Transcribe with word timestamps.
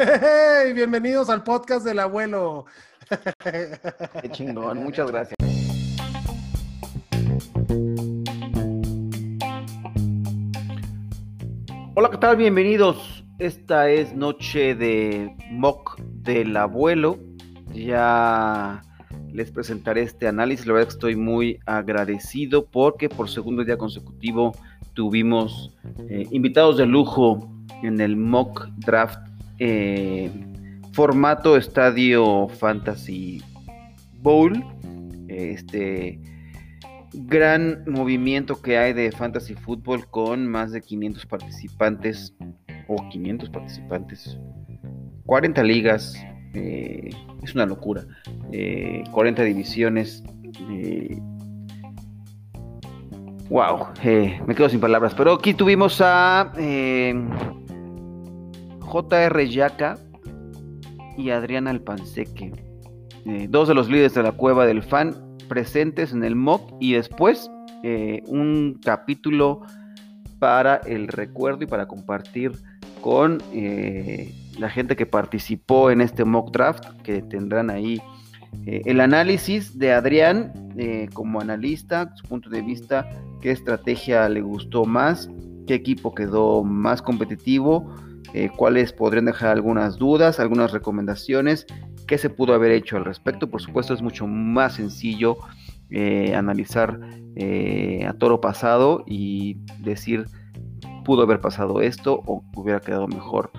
Hey, 0.00 0.74
bienvenidos 0.74 1.28
al 1.28 1.42
podcast 1.42 1.84
del 1.84 1.98
abuelo. 1.98 2.66
Qué 3.42 4.30
chingón, 4.30 4.78
muchas 4.84 5.10
gracias. 5.10 5.34
Hola, 11.96 12.10
¿qué 12.10 12.16
tal? 12.18 12.36
Bienvenidos. 12.36 13.24
Esta 13.40 13.90
es 13.90 14.14
noche 14.14 14.76
de 14.76 15.34
mock 15.50 15.98
del 15.98 16.56
abuelo. 16.56 17.18
Ya 17.74 18.82
les 19.32 19.50
presentaré 19.50 20.02
este 20.02 20.28
análisis. 20.28 20.64
La 20.64 20.74
verdad 20.74 20.90
es 20.90 20.94
que 20.94 20.98
estoy 20.98 21.16
muy 21.16 21.58
agradecido 21.66 22.66
porque 22.66 23.08
por 23.08 23.28
segundo 23.28 23.64
día 23.64 23.76
consecutivo 23.76 24.52
tuvimos 24.94 25.76
eh, 26.08 26.28
invitados 26.30 26.76
de 26.76 26.86
lujo 26.86 27.50
en 27.82 28.00
el 28.00 28.16
mock 28.16 28.68
draft 28.76 29.27
eh, 29.58 30.30
formato 30.92 31.56
Estadio 31.56 32.48
Fantasy 32.48 33.42
Bowl. 34.20 34.64
Este 35.28 36.20
gran 37.12 37.84
movimiento 37.86 38.60
que 38.60 38.78
hay 38.78 38.92
de 38.92 39.10
fantasy 39.12 39.54
fútbol 39.54 40.06
con 40.10 40.46
más 40.46 40.72
de 40.72 40.80
500 40.80 41.26
participantes 41.26 42.34
o 42.86 42.96
500 43.10 43.50
participantes, 43.50 44.38
40 45.26 45.62
ligas, 45.62 46.14
eh, 46.54 47.10
es 47.42 47.54
una 47.54 47.66
locura, 47.66 48.04
40 49.10 49.42
eh, 49.42 49.44
divisiones. 49.44 50.22
wow, 53.50 53.88
me 54.46 54.54
quedo 54.54 54.68
sin 54.68 54.80
palabras, 54.80 55.14
pero 55.14 55.34
aquí 55.34 55.54
tuvimos 55.54 56.00
a 56.00 56.52
J.R. 58.88 59.48
Yaca 59.50 59.98
y 61.16 61.30
Adriana 61.30 61.70
Alpanseque, 61.70 62.52
eh, 63.26 63.46
dos 63.50 63.68
de 63.68 63.74
los 63.74 63.88
líderes 63.88 64.14
de 64.14 64.22
la 64.22 64.32
cueva 64.32 64.66
del 64.66 64.82
fan 64.82 65.14
presentes 65.46 66.12
en 66.12 66.24
el 66.24 66.34
mock 66.34 66.72
y 66.80 66.94
después 66.94 67.50
eh, 67.82 68.22
un 68.26 68.80
capítulo 68.82 69.62
para 70.38 70.76
el 70.76 71.08
recuerdo 71.08 71.64
y 71.64 71.66
para 71.66 71.86
compartir 71.86 72.52
con 73.02 73.42
eh, 73.52 74.34
la 74.58 74.70
gente 74.70 74.96
que 74.96 75.06
participó 75.06 75.90
en 75.90 76.00
este 76.00 76.24
mock 76.24 76.50
draft, 76.52 76.84
que 77.02 77.22
tendrán 77.22 77.70
ahí 77.70 78.00
el 78.64 79.00
análisis 79.00 79.78
de 79.78 79.92
Adrián 79.92 80.52
como 81.12 81.38
analista, 81.38 82.14
su 82.16 82.26
punto 82.26 82.48
de 82.48 82.62
vista, 82.62 83.06
qué 83.42 83.50
estrategia 83.50 84.26
le 84.30 84.40
gustó 84.40 84.86
más, 84.86 85.28
qué 85.66 85.74
equipo 85.74 86.14
quedó 86.14 86.64
más 86.64 87.02
competitivo 87.02 87.94
eh, 88.34 88.50
cuáles 88.54 88.92
podrían 88.92 89.24
dejar 89.24 89.50
algunas 89.50 89.96
dudas, 89.96 90.38
algunas 90.38 90.72
recomendaciones, 90.72 91.66
qué 92.06 92.18
se 92.18 92.28
pudo 92.30 92.54
haber 92.54 92.72
hecho 92.72 92.96
al 92.96 93.04
respecto. 93.04 93.48
Por 93.50 93.62
supuesto 93.62 93.94
es 93.94 94.02
mucho 94.02 94.26
más 94.26 94.74
sencillo 94.74 95.36
eh, 95.90 96.34
analizar 96.34 97.00
eh, 97.36 98.04
a 98.06 98.12
toro 98.14 98.40
pasado 98.40 99.04
y 99.06 99.58
decir 99.80 100.26
pudo 101.04 101.22
haber 101.22 101.40
pasado 101.40 101.80
esto 101.80 102.22
o 102.26 102.44
hubiera 102.54 102.80
quedado 102.80 103.08
mejor 103.08 103.50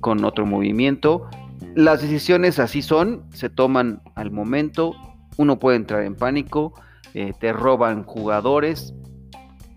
con 0.00 0.22
otro 0.24 0.44
movimiento. 0.44 1.28
Las 1.74 2.02
decisiones 2.02 2.58
así 2.58 2.82
son, 2.82 3.24
se 3.32 3.48
toman 3.48 4.02
al 4.16 4.30
momento, 4.30 4.94
uno 5.38 5.58
puede 5.58 5.76
entrar 5.76 6.04
en 6.04 6.14
pánico, 6.14 6.74
te 7.12 7.52
roban 7.52 8.04
jugadores, 8.04 8.94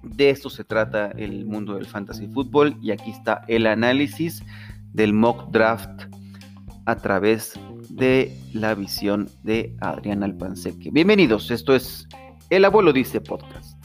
de 0.03 0.29
esto 0.29 0.49
se 0.49 0.63
trata 0.63 1.11
el 1.17 1.45
mundo 1.45 1.75
del 1.75 1.85
fantasy 1.85 2.27
fútbol 2.27 2.77
y 2.81 2.91
aquí 2.91 3.11
está 3.11 3.43
el 3.47 3.65
análisis 3.65 4.43
del 4.91 5.13
mock 5.13 5.49
draft 5.51 6.03
a 6.85 6.95
través 6.97 7.53
de 7.89 8.37
la 8.53 8.75
visión 8.75 9.29
de 9.43 9.75
Adrián 9.79 10.23
Alpanseque. 10.23 10.91
Bienvenidos, 10.91 11.49
esto 11.51 11.73
es 11.73 12.07
El 12.49 12.65
Abuelo 12.65 12.91
Dice 12.91 13.21
Podcast. 13.21 13.81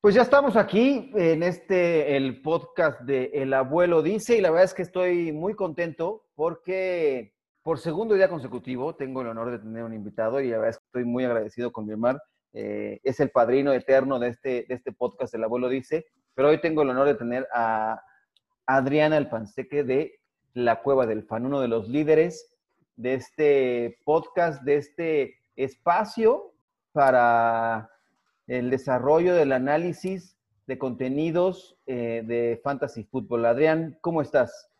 Pues 0.00 0.14
ya 0.14 0.22
estamos 0.22 0.54
aquí 0.54 1.10
en 1.16 1.42
este, 1.42 2.16
el 2.16 2.40
podcast 2.40 3.00
de 3.00 3.30
El 3.34 3.52
Abuelo 3.52 4.02
Dice, 4.02 4.38
y 4.38 4.40
la 4.40 4.50
verdad 4.50 4.64
es 4.64 4.72
que 4.72 4.82
estoy 4.82 5.32
muy 5.32 5.54
contento 5.54 6.26
porque 6.36 7.35
por 7.66 7.80
segundo 7.80 8.14
día 8.14 8.28
consecutivo 8.28 8.94
tengo 8.94 9.22
el 9.22 9.26
honor 9.26 9.50
de 9.50 9.58
tener 9.58 9.82
un 9.82 9.92
invitado 9.92 10.40
y 10.40 10.52
estoy 10.52 11.04
muy 11.04 11.24
agradecido 11.24 11.72
con 11.72 11.84
mi 11.84 11.90
hermano. 11.90 12.20
Eh, 12.52 13.00
es 13.02 13.18
el 13.18 13.30
padrino 13.30 13.72
eterno 13.72 14.20
de 14.20 14.28
este, 14.28 14.66
de 14.68 14.74
este 14.76 14.92
podcast, 14.92 15.34
El 15.34 15.42
Abuelo 15.42 15.68
Dice, 15.68 16.06
pero 16.32 16.50
hoy 16.50 16.60
tengo 16.60 16.82
el 16.82 16.90
honor 16.90 17.08
de 17.08 17.16
tener 17.16 17.48
a 17.52 18.00
Adriana 18.66 19.16
Alpanseque 19.16 19.82
de 19.82 20.20
La 20.54 20.80
Cueva 20.80 21.06
del 21.06 21.24
Fan, 21.24 21.44
uno 21.44 21.60
de 21.60 21.66
los 21.66 21.88
líderes 21.88 22.54
de 22.94 23.14
este 23.14 23.98
podcast, 24.04 24.62
de 24.62 24.76
este 24.76 25.34
espacio 25.56 26.54
para 26.92 27.90
el 28.46 28.70
desarrollo 28.70 29.34
del 29.34 29.50
análisis 29.50 30.38
de 30.68 30.78
contenidos 30.78 31.76
eh, 31.86 32.22
de 32.24 32.60
Fantasy 32.62 33.02
Football. 33.02 33.44
Adrián, 33.44 33.98
¿cómo 34.02 34.22
estás? 34.22 34.70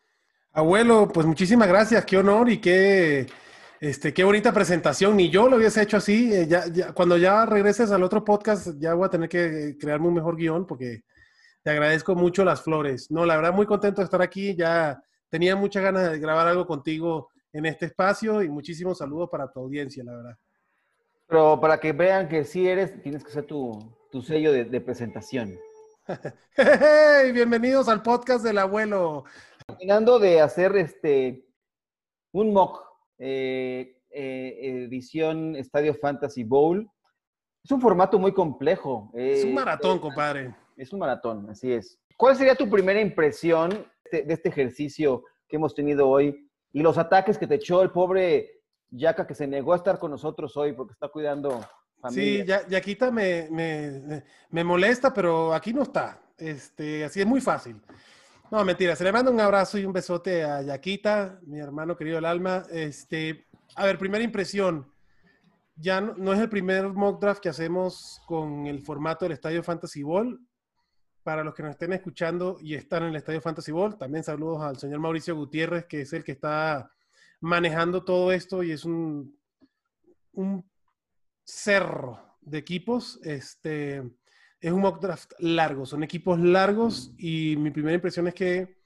Abuelo, 0.56 1.06
pues 1.12 1.27
muchísimas 1.27 1.69
gracias, 1.69 2.06
qué 2.06 2.17
honor 2.17 2.49
y 2.49 2.56
qué, 2.62 3.27
este, 3.78 4.15
qué 4.15 4.25
bonita 4.25 4.55
presentación. 4.55 5.15
Ni 5.15 5.28
yo 5.28 5.50
lo 5.50 5.59
hubiese 5.59 5.83
hecho 5.83 5.99
así. 5.99 6.33
Eh, 6.33 6.47
ya, 6.49 6.94
cuando 6.94 7.19
ya 7.19 7.44
regreses 7.44 7.91
al 7.91 8.03
otro 8.03 8.25
podcast, 8.25 8.69
ya 8.78 8.94
voy 8.94 9.05
a 9.05 9.11
tener 9.11 9.28
que 9.28 9.77
crearme 9.78 10.09
un 10.09 10.15
mejor 10.15 10.34
guion 10.34 10.67
porque 10.67 11.03
te 11.62 11.69
agradezco 11.69 12.15
mucho 12.15 12.43
las 12.43 12.62
flores. 12.62 13.11
No, 13.11 13.27
la 13.27 13.37
verdad, 13.37 13.53
muy 13.53 13.67
contento 13.67 14.00
de 14.00 14.06
estar 14.06 14.22
aquí. 14.22 14.56
Ya 14.56 14.99
tenía 15.28 15.55
muchas 15.56 15.83
ganas 15.83 16.11
de 16.11 16.19
grabar 16.19 16.49
algo 16.49 16.67
contigo 16.67 17.28
en 17.53 17.67
este 17.67 17.84
espacio 17.84 18.41
y 18.41 18.49
muchísimos 18.49 18.97
saludos 18.97 19.28
para 19.31 19.53
tu 19.53 19.61
audiencia, 19.61 20.03
la 20.05 20.17
verdad. 20.17 20.38
Pero 21.27 21.61
para 21.61 21.78
que 21.78 21.93
vean 21.93 22.28
que 22.28 22.44
sí 22.44 22.67
eres, 22.67 23.03
tienes 23.03 23.23
que 23.23 23.28
hacer 23.28 23.44
tu, 23.44 23.94
sello 24.23 24.53
de, 24.53 24.65
de 24.65 24.81
presentación. 24.81 25.59
hey, 26.56 27.31
bienvenidos 27.33 27.91
al 27.91 28.00
podcast 28.00 28.43
del 28.43 28.56
abuelo. 28.56 29.25
Terminando 29.66 30.21
de 30.21 30.41
hacer 30.41 30.77
este 30.77 31.44
un 32.32 32.53
mock 32.53 32.84
eh, 33.19 33.99
eh, 34.10 34.84
edición 34.88 35.56
Estadio 35.56 35.94
Fantasy 35.94 36.44
Bowl. 36.44 36.88
Es 37.65 37.72
un 37.72 37.81
formato 37.81 38.16
muy 38.19 38.32
complejo. 38.32 39.10
es 39.12 39.44
un 39.44 39.55
maratón, 39.55 39.99
compadre. 39.99 40.55
Es 40.76 40.93
un 40.93 41.00
maratón, 41.00 41.50
así 41.50 41.72
es. 41.72 41.99
¿Cuál 42.16 42.37
sería 42.37 42.55
tu 42.55 42.71
primera 42.71 43.00
impresión 43.00 43.71
de, 44.12 44.25
este 44.28 44.50
ejercicio 44.50 45.25
que 45.49 45.56
hemos 45.56 45.75
tenido 45.75 46.09
hoy 46.09 46.49
y 46.72 46.81
los 46.81 46.97
ataques 46.97 47.37
que 47.37 47.49
te 47.49 47.56
echó 47.56 47.82
el 47.82 47.91
pobre 47.91 48.60
Yaka 48.91 49.26
que 49.26 49.34
se 49.34 49.49
negó 49.49 49.72
a 49.72 49.76
estar 49.76 49.99
con 49.99 50.12
nosotros 50.12 50.56
hoy 50.56 50.75
porque 50.75 50.93
está 50.93 51.09
cuidando 51.09 51.60
familia? 52.00 52.60
Sí, 52.60 52.71
Yaquita 52.71 53.10
me, 53.10 53.49
me, 53.50 54.22
me 54.49 54.62
molesta, 54.62 55.12
pero 55.12 55.53
aquí 55.53 55.72
no 55.72 55.82
está. 55.82 56.22
Este, 56.38 57.05
así 57.05 57.21
es 57.21 57.26
muy 57.26 57.41
fácil. 57.41 57.81
No, 58.51 58.65
mentira. 58.65 58.95
Se 58.95 59.03
le 59.03 59.11
manda 59.11 59.31
un 59.31 59.41
abrazo 59.41 59.77
y 59.77 59.84
un 59.84 59.93
besote 59.93 60.45
a 60.45 60.62
Yaquita, 60.62 61.41
mi 61.43 61.59
hermano 61.59 61.97
querido 61.97 62.17
del 62.17 62.27
alma. 62.27 62.62
Este, 62.71 63.47
a 63.75 63.84
ver, 63.84 63.99
primera 63.99 64.23
impresión. 64.23 64.93
Ya 65.75 66.01
no, 66.01 66.33
es 66.33 66.39
el 66.39 66.49
primer 66.49 66.89
mock 66.89 67.21
draft 67.21 67.41
que 67.41 67.49
hacemos 67.49 68.23
con 68.27 68.67
el 68.67 68.81
formato 68.81 69.25
del 69.25 69.33
Estadio 69.33 69.65
Fantasy 69.65 70.03
Ball. 70.05 70.41
Para 71.25 71.43
los 71.43 71.55
que 71.55 71.65
nos 71.65 71.73
estén 71.73 71.93
escuchando 71.93 72.56
y 72.61 72.75
están 72.75 73.03
en 73.03 73.09
el 73.09 73.17
Estadio 73.17 73.41
Fantasy 73.41 73.73
Ball, 73.73 73.99
también 73.99 74.23
saludos 74.23 74.62
al 74.62 74.79
señor 74.79 75.01
Mauricio 75.01 75.35
Gutiérrez, 75.35 75.87
que 75.87 76.03
es 76.03 76.12
el 76.12 76.23
que 76.23 76.33
está 76.33 76.93
manejando 77.41 78.05
todo 78.05 78.31
esto 78.31 78.62
y 78.62 78.71
es 78.71 78.85
un, 78.85 79.37
un 80.33 80.71
cerro 81.43 82.39
de 82.43 82.59
equipos. 82.59 83.19
Este, 83.25 84.05
es 84.66 84.72
un 84.72 84.81
mock 84.81 85.00
draft 85.00 85.32
largo, 85.38 85.87
son 85.87 86.03
equipos 86.03 86.41
largos 86.41 87.14
y 87.19 87.55
mi 87.56 87.70
primera 87.70 87.94
impresión 87.94 88.26
es 88.26 88.35
que 88.35 88.79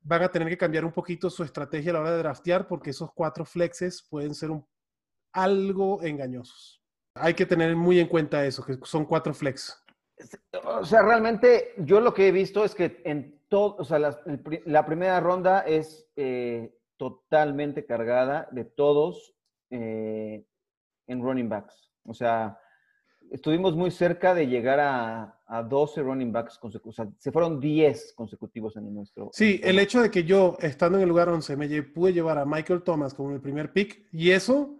van 0.00 0.24
a 0.24 0.32
tener 0.32 0.48
que 0.48 0.58
cambiar 0.58 0.84
un 0.84 0.90
poquito 0.90 1.30
su 1.30 1.44
estrategia 1.44 1.92
a 1.92 1.94
la 1.94 2.00
hora 2.00 2.10
de 2.10 2.18
draftear 2.18 2.66
porque 2.66 2.90
esos 2.90 3.12
cuatro 3.12 3.44
flexes 3.44 4.04
pueden 4.10 4.34
ser 4.34 4.50
un, 4.50 4.66
algo 5.32 6.02
engañosos. 6.02 6.82
Hay 7.14 7.34
que 7.34 7.46
tener 7.46 7.76
muy 7.76 8.00
en 8.00 8.08
cuenta 8.08 8.44
eso, 8.44 8.64
que 8.64 8.78
son 8.82 9.04
cuatro 9.04 9.32
flex. 9.32 9.80
O 10.64 10.84
sea, 10.84 11.02
realmente 11.02 11.72
yo 11.78 12.00
lo 12.00 12.12
que 12.12 12.26
he 12.26 12.32
visto 12.32 12.64
es 12.64 12.74
que 12.74 13.00
en 13.04 13.40
todo, 13.48 13.76
o 13.78 13.84
sea, 13.84 14.00
la, 14.00 14.86
primera 14.86 15.20
ronda 15.20 15.60
es 15.60 16.10
eh, 16.16 16.76
totalmente 16.96 17.86
cargada 17.86 18.48
de 18.50 18.64
todos 18.64 19.36
eh, 19.70 20.44
en 21.06 21.22
running 21.22 21.48
backs. 21.48 21.92
O 22.02 22.12
sea, 22.12 22.58
estuvimos 23.32 23.74
muy 23.76 23.90
cerca 23.90 24.34
de 24.34 24.46
llegar 24.46 24.80
a, 24.80 25.40
a 25.46 25.62
12 25.62 26.02
running 26.02 26.32
backs 26.32 26.58
consecutivos. 26.58 26.98
O 26.98 27.02
sea, 27.02 27.12
se 27.18 27.32
fueron 27.32 27.60
10 27.60 28.12
consecutivos 28.14 28.76
en 28.76 28.94
nuestro. 28.94 29.30
Sí, 29.32 29.60
el 29.62 29.78
hecho 29.78 30.02
de 30.02 30.10
que 30.10 30.24
yo, 30.24 30.56
estando 30.60 30.98
en 30.98 31.02
el 31.02 31.08
lugar 31.08 31.28
11, 31.28 31.56
me 31.56 31.82
pude 31.82 32.12
llevar 32.12 32.38
a 32.38 32.44
Michael 32.44 32.82
Thomas 32.82 33.14
como 33.14 33.32
el 33.32 33.40
primer 33.40 33.72
pick, 33.72 34.06
y 34.12 34.30
eso 34.30 34.76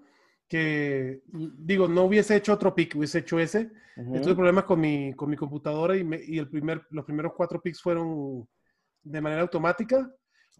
que, 0.49 1.23
digo, 1.27 1.89
no 1.89 2.05
hubiese 2.05 2.37
hecho 2.37 2.53
otro 2.53 2.75
pick, 2.75 2.97
hubiese 2.97 3.19
hecho 3.19 3.39
ese. 3.39 3.71
Tuve 3.97 4.35
problemas 4.37 4.65
con 4.65 4.81
mi, 4.81 5.13
con 5.15 5.29
mi 5.29 5.37
computadora 5.37 5.97
y, 5.97 6.09
y 6.29 6.39
el 6.39 6.49
primer, 6.49 6.87
los 6.91 7.05
primeros 7.05 7.33
cuatro 7.37 7.61
picks 7.61 7.83
fueron 7.83 8.49
de 9.03 9.21
manera 9.21 9.43
automática. 9.43 10.11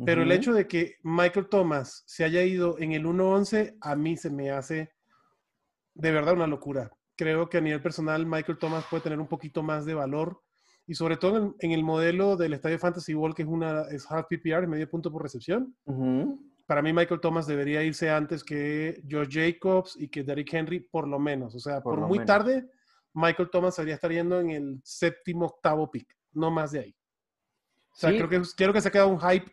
Pero 0.05 0.23
el 0.23 0.31
hecho 0.31 0.53
de 0.53 0.69
que 0.69 0.97
Michael 1.03 1.49
Thomas 1.49 2.05
se 2.07 2.25
haya 2.25 2.43
ido 2.43 2.79
en 2.79 2.93
el 2.93 3.05
1-11, 3.05 3.79
a 3.81 3.97
mí 3.97 4.17
se 4.17 4.31
me 4.31 4.51
hace 4.51 4.93
de 5.95 6.13
verdad 6.13 6.35
una 6.35 6.47
locura. 6.47 6.93
Creo 7.19 7.51
que 7.51 7.59
a 7.59 7.61
nivel 7.61 7.83
personal 7.83 8.25
Michael 8.25 8.59
Thomas 8.59 8.85
puede 8.89 9.03
tener 9.03 9.19
un 9.19 9.27
poquito 9.27 9.65
más 9.65 9.85
de 9.85 9.95
valor 9.95 10.41
y 10.87 10.95
sobre 10.95 11.17
todo 11.17 11.57
en, 11.59 11.73
el 11.73 11.83
modelo 11.83 12.37
del 12.37 12.53
Estadio 12.55 12.79
Fantasy 12.79 13.13
Ball, 13.13 13.35
que 13.35 13.43
es 13.43 13.49
una 13.49 13.83
es 13.91 14.09
half 14.09 14.27
PPR, 14.29 14.69
medio 14.69 14.89
punto 14.89 15.11
por 15.11 15.23
recepción. 15.23 15.77
Para 16.65 16.81
mí 16.81 16.93
Michael 16.93 17.21
Thomas 17.21 17.49
debería 17.49 17.83
irse 17.83 18.09
antes 18.09 18.45
que 18.45 19.03
George 19.09 19.53
Jacobs 19.53 19.97
y 19.99 20.09
que 20.09 20.23
Derrick 20.23 20.55
Henry, 20.55 20.79
por 20.79 21.09
lo 21.09 21.19
menos. 21.19 21.57
O 21.57 21.59
sea, 21.59 21.81
por, 21.81 21.99
muy 22.07 22.25
tarde, 22.25 22.71
Michael 23.15 23.51
Thomas 23.51 23.75
debería 23.77 23.97
estar 23.97 24.13
yendo 24.13 24.39
en 24.39 24.51
el 24.51 24.81
séptimo, 24.85 25.47
octavo 25.47 25.91
pick, 25.91 26.17
no 26.35 26.53
más 26.53 26.71
de 26.71 26.81
ahí. 26.81 26.97
O 27.93 27.97
sea, 27.97 28.11
creo, 28.11 28.29
que, 28.29 28.41
quiero 28.57 28.73
que 28.73 28.81
se 28.81 28.93
quede 28.93 29.05
un 29.05 29.19
hype 29.19 29.51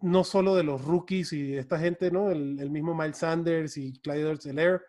no 0.00 0.22
solo 0.22 0.54
de 0.54 0.62
los 0.62 0.84
rookies 0.84 1.32
y 1.32 1.52
de 1.52 1.58
esta 1.58 1.78
gente, 1.78 2.10
¿no? 2.10 2.30
El, 2.30 2.70
mismo 2.70 2.94
Miles 2.94 3.18
Sanders 3.18 3.76
y 3.76 3.98
Clyde 4.00 4.36
Zeller, 4.36 4.80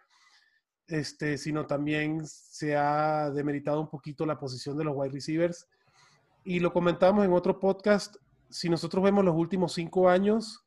este, 0.89 1.37
sino 1.37 1.65
también 1.65 2.25
se 2.25 2.75
ha 2.75 3.29
demeritado 3.31 3.79
un 3.79 3.89
poquito 3.89 4.25
la 4.25 4.39
posición 4.39 4.77
de 4.77 4.83
los 4.83 4.95
wide 4.95 5.13
receivers. 5.13 5.67
Y 6.43 6.59
lo 6.59 6.73
comentamos 6.73 7.25
en 7.25 7.33
otro 7.33 7.59
podcast, 7.59 8.15
si 8.49 8.69
nosotros 8.69 9.03
vemos 9.03 9.23
los 9.23 9.35
últimos 9.35 9.73
cinco 9.73 10.09
años, 10.09 10.65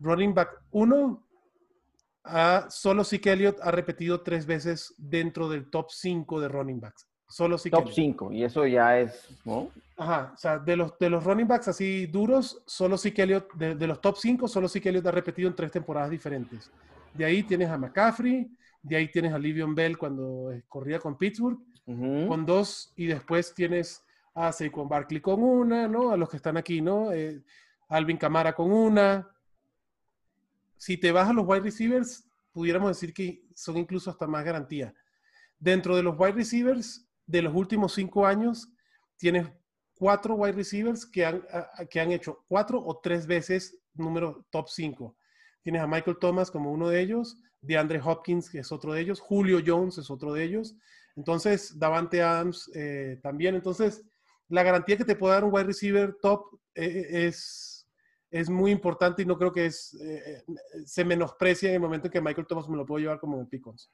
running 0.00 0.34
back 0.34 0.50
1, 0.70 1.26
solo 2.68 3.04
Zeke 3.04 3.32
Elliott 3.32 3.58
ha 3.62 3.70
repetido 3.70 4.22
tres 4.22 4.46
veces 4.46 4.94
dentro 4.96 5.48
del 5.48 5.70
top 5.70 5.90
5 5.90 6.40
de 6.40 6.48
running 6.48 6.80
backs. 6.80 7.06
Solo 7.28 7.56
Zeke 7.56 7.76
Top 7.76 7.88
5, 7.90 8.32
y 8.32 8.44
eso 8.44 8.66
ya 8.66 8.98
es, 9.00 9.26
¿no? 9.46 9.70
Ajá, 9.96 10.32
o 10.34 10.36
sea, 10.36 10.58
de 10.58 10.76
los, 10.76 10.98
de 10.98 11.08
los 11.08 11.24
running 11.24 11.48
backs 11.48 11.68
así 11.68 12.06
duros, 12.06 12.62
solo 12.66 12.98
Zeke 12.98 13.22
Elliott, 13.22 13.52
de, 13.54 13.86
los 13.86 14.00
top 14.02 14.16
5, 14.18 14.48
solo 14.48 14.68
Zeke 14.68 14.90
Elliott 14.90 15.06
ha 15.06 15.12
repetido 15.12 15.48
en 15.48 15.56
tres 15.56 15.70
temporadas 15.70 16.10
diferentes. 16.10 16.70
De 17.14 17.24
ahí 17.24 17.42
tienes 17.42 17.70
a 17.70 17.78
McCaffrey, 17.78 18.50
de 18.82 18.96
ahí 18.96 19.10
tienes 19.10 19.32
a 19.32 19.38
Livion 19.38 19.74
Bell 19.74 19.96
cuando 19.96 20.50
corría 20.68 20.98
con 20.98 21.16
Pittsburgh, 21.16 21.58
con 21.84 22.46
dos, 22.46 22.92
y 22.96 23.06
después 23.06 23.54
tienes 23.54 24.04
a 24.34 24.52
Saquon 24.52 24.88
Barkley 24.88 25.20
con 25.20 25.42
una, 25.42 25.88
¿no? 25.88 26.10
A 26.10 26.16
los 26.16 26.28
que 26.28 26.36
están 26.36 26.56
aquí, 26.56 26.80
¿no? 26.80 27.12
Eh, 27.12 27.42
Alvin 27.88 28.16
Camara 28.16 28.54
con 28.54 28.72
una. 28.72 29.28
Si 30.76 30.96
te 30.96 31.12
vas 31.12 31.28
a 31.28 31.32
los 31.32 31.46
wide 31.46 31.60
receivers, 31.60 32.24
pudiéramos 32.52 32.88
decir 32.88 33.12
que 33.12 33.44
son 33.54 33.76
incluso 33.76 34.10
hasta 34.10 34.26
más 34.26 34.44
garantía. 34.44 34.94
Dentro 35.58 35.96
de 35.96 36.02
los 36.02 36.18
wide 36.18 36.32
receivers 36.32 37.06
de 37.26 37.42
los 37.42 37.54
últimos 37.54 37.94
cinco 37.94 38.26
años, 38.26 38.68
tienes 39.16 39.46
cuatro 39.94 40.34
wide 40.34 40.52
receivers 40.52 41.06
que 41.06 41.24
han, 41.24 41.44
que 41.88 42.00
han 42.00 42.10
hecho 42.10 42.44
cuatro 42.48 42.82
o 42.84 42.98
tres 42.98 43.26
veces 43.26 43.78
número 43.94 44.46
top 44.50 44.68
5. 44.68 45.16
Tienes 45.62 45.82
a 45.82 45.86
Michael 45.86 46.18
Thomas 46.18 46.50
como 46.50 46.72
uno 46.72 46.88
de 46.88 47.00
ellos, 47.00 47.40
DeAndre 47.62 48.00
Hopkins, 48.04 48.50
que 48.50 48.58
es 48.58 48.70
otro 48.72 48.92
de 48.92 49.00
ellos, 49.00 49.20
Julio 49.20 49.60
Jones 49.64 49.98
es 49.98 50.10
otro 50.10 50.32
de 50.34 50.44
ellos. 50.44 50.76
Entonces, 51.16 51.78
Davante 51.78 52.22
Adams 52.22 52.70
eh, 52.74 53.18
también. 53.22 53.54
Entonces, 53.54 54.04
la 54.48 54.62
garantía 54.62 54.96
que 54.96 55.04
te 55.04 55.16
puede 55.16 55.34
dar 55.34 55.44
un 55.44 55.54
wide 55.54 55.64
receiver 55.64 56.16
top 56.20 56.44
eh, 56.74 57.26
es, 57.26 57.88
es 58.30 58.50
muy 58.50 58.70
importante 58.70 59.22
y 59.22 59.26
no 59.26 59.38
creo 59.38 59.52
que 59.52 59.66
es, 59.66 59.94
eh, 60.02 60.42
se 60.84 61.04
menosprecie 61.04 61.68
en 61.68 61.76
el 61.76 61.80
momento 61.80 62.08
en 62.08 62.12
que 62.12 62.20
Michael 62.20 62.46
Thomas 62.46 62.68
me 62.68 62.76
lo 62.76 62.84
puedo 62.84 63.00
llevar 63.00 63.20
como 63.20 63.38
en 63.38 63.46
Picons. 63.46 63.90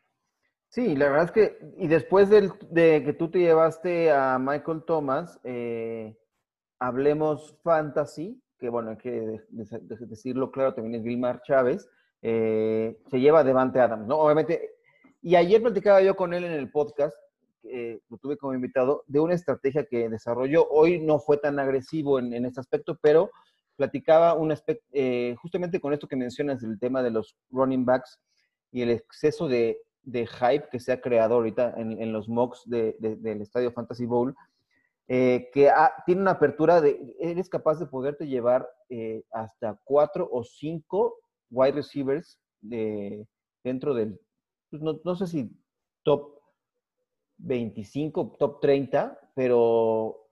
Sí, 0.71 0.97
la 0.97 1.09
verdad 1.09 1.25
es 1.25 1.31
que, 1.33 1.59
y 1.79 1.89
después 1.89 2.29
de 2.29 3.03
que 3.03 3.15
tú 3.15 3.31
te 3.31 3.39
llevaste 3.39 4.11
a 4.11 4.39
Michael 4.39 4.85
Thomas, 4.87 5.41
eh, 5.43 6.19
hablemos 6.79 7.57
fantasy, 7.63 8.43
que 8.59 8.69
bueno, 8.69 8.91
hay 8.91 8.99
que 8.99 9.41
decirlo 9.49 10.51
claro, 10.51 10.75
también 10.75 10.97
es 10.97 11.03
Vilmar 11.03 11.43
Chávez, 11.43 11.89
eh, 12.23 12.99
se 13.11 13.21
lleva 13.21 13.45
Devante 13.45 13.81
Adams, 13.81 14.07
¿no? 14.07 14.19
Obviamente, 14.19 14.71
y 15.23 15.37
ayer 15.37 15.63
platicaba 15.63 16.03
yo 16.03 16.17
con 16.17 16.35
él 16.35 16.45
en 16.45 16.53
el 16.53 16.71
podcast, 16.71 17.17
lo 18.09 18.17
tuve 18.17 18.39
como 18.39 18.55
invitado, 18.55 19.05
de 19.09 19.21
una 19.21 19.35
estrategia 19.35 19.85
que 19.85 20.09
desarrolló. 20.09 20.67
Hoy 20.71 21.01
no 21.01 21.19
fue 21.19 21.37
tan 21.37 21.59
agresivo 21.59 22.19
en, 22.19 22.33
este 22.47 22.61
aspecto, 22.61 22.99
pero 23.03 23.31
platicaba 23.77 24.33
un 24.33 24.53
aspecto, 24.53 24.85
eh, 24.93 25.37
justamente 25.43 25.79
con 25.79 25.93
esto 25.93 26.09
que 26.09 26.17
mencionas 26.17 26.63
del 26.63 26.79
tema 26.79 27.03
de 27.03 27.11
los 27.11 27.37
running 27.51 27.85
backs 27.85 28.19
y 28.73 28.81
el 28.81 28.91
exceso 28.91 29.49
de 29.49 29.83
de 30.09 30.27
hype 30.27 30.69
que 30.71 30.81
se 30.81 30.93
ha 30.93 31.01
creado 31.01 31.35
ahorita 31.35 31.75
en, 31.77 32.13
los 32.13 32.29
mocks 32.29 32.63
del 32.67 33.43
Estadio 33.43 33.71
Fantasy 33.73 34.07
Bowl, 34.07 34.35
eh, 35.07 35.51
que 35.53 35.71
tiene 36.07 36.23
una 36.23 36.33
apertura 36.33 36.81
de, 36.81 37.15
eres 37.21 37.49
capaz 37.49 37.79
de 37.79 37.87
poderte 37.87 38.27
llevar 38.27 38.69
eh, 38.89 39.23
hasta 39.31 39.79
cuatro 39.85 40.29
o 40.31 40.45
cinco 40.45 41.17
wide 41.51 41.73
receivers 41.73 42.39
de, 42.61 43.27
dentro 43.65 43.95
del, 43.95 44.21
pues, 44.71 44.83
no, 44.83 45.17
sé 45.17 45.27
si 45.27 45.51
top 46.03 46.41
25, 47.39 48.37
top 48.39 48.61
30, 48.61 49.19
pero 49.35 50.25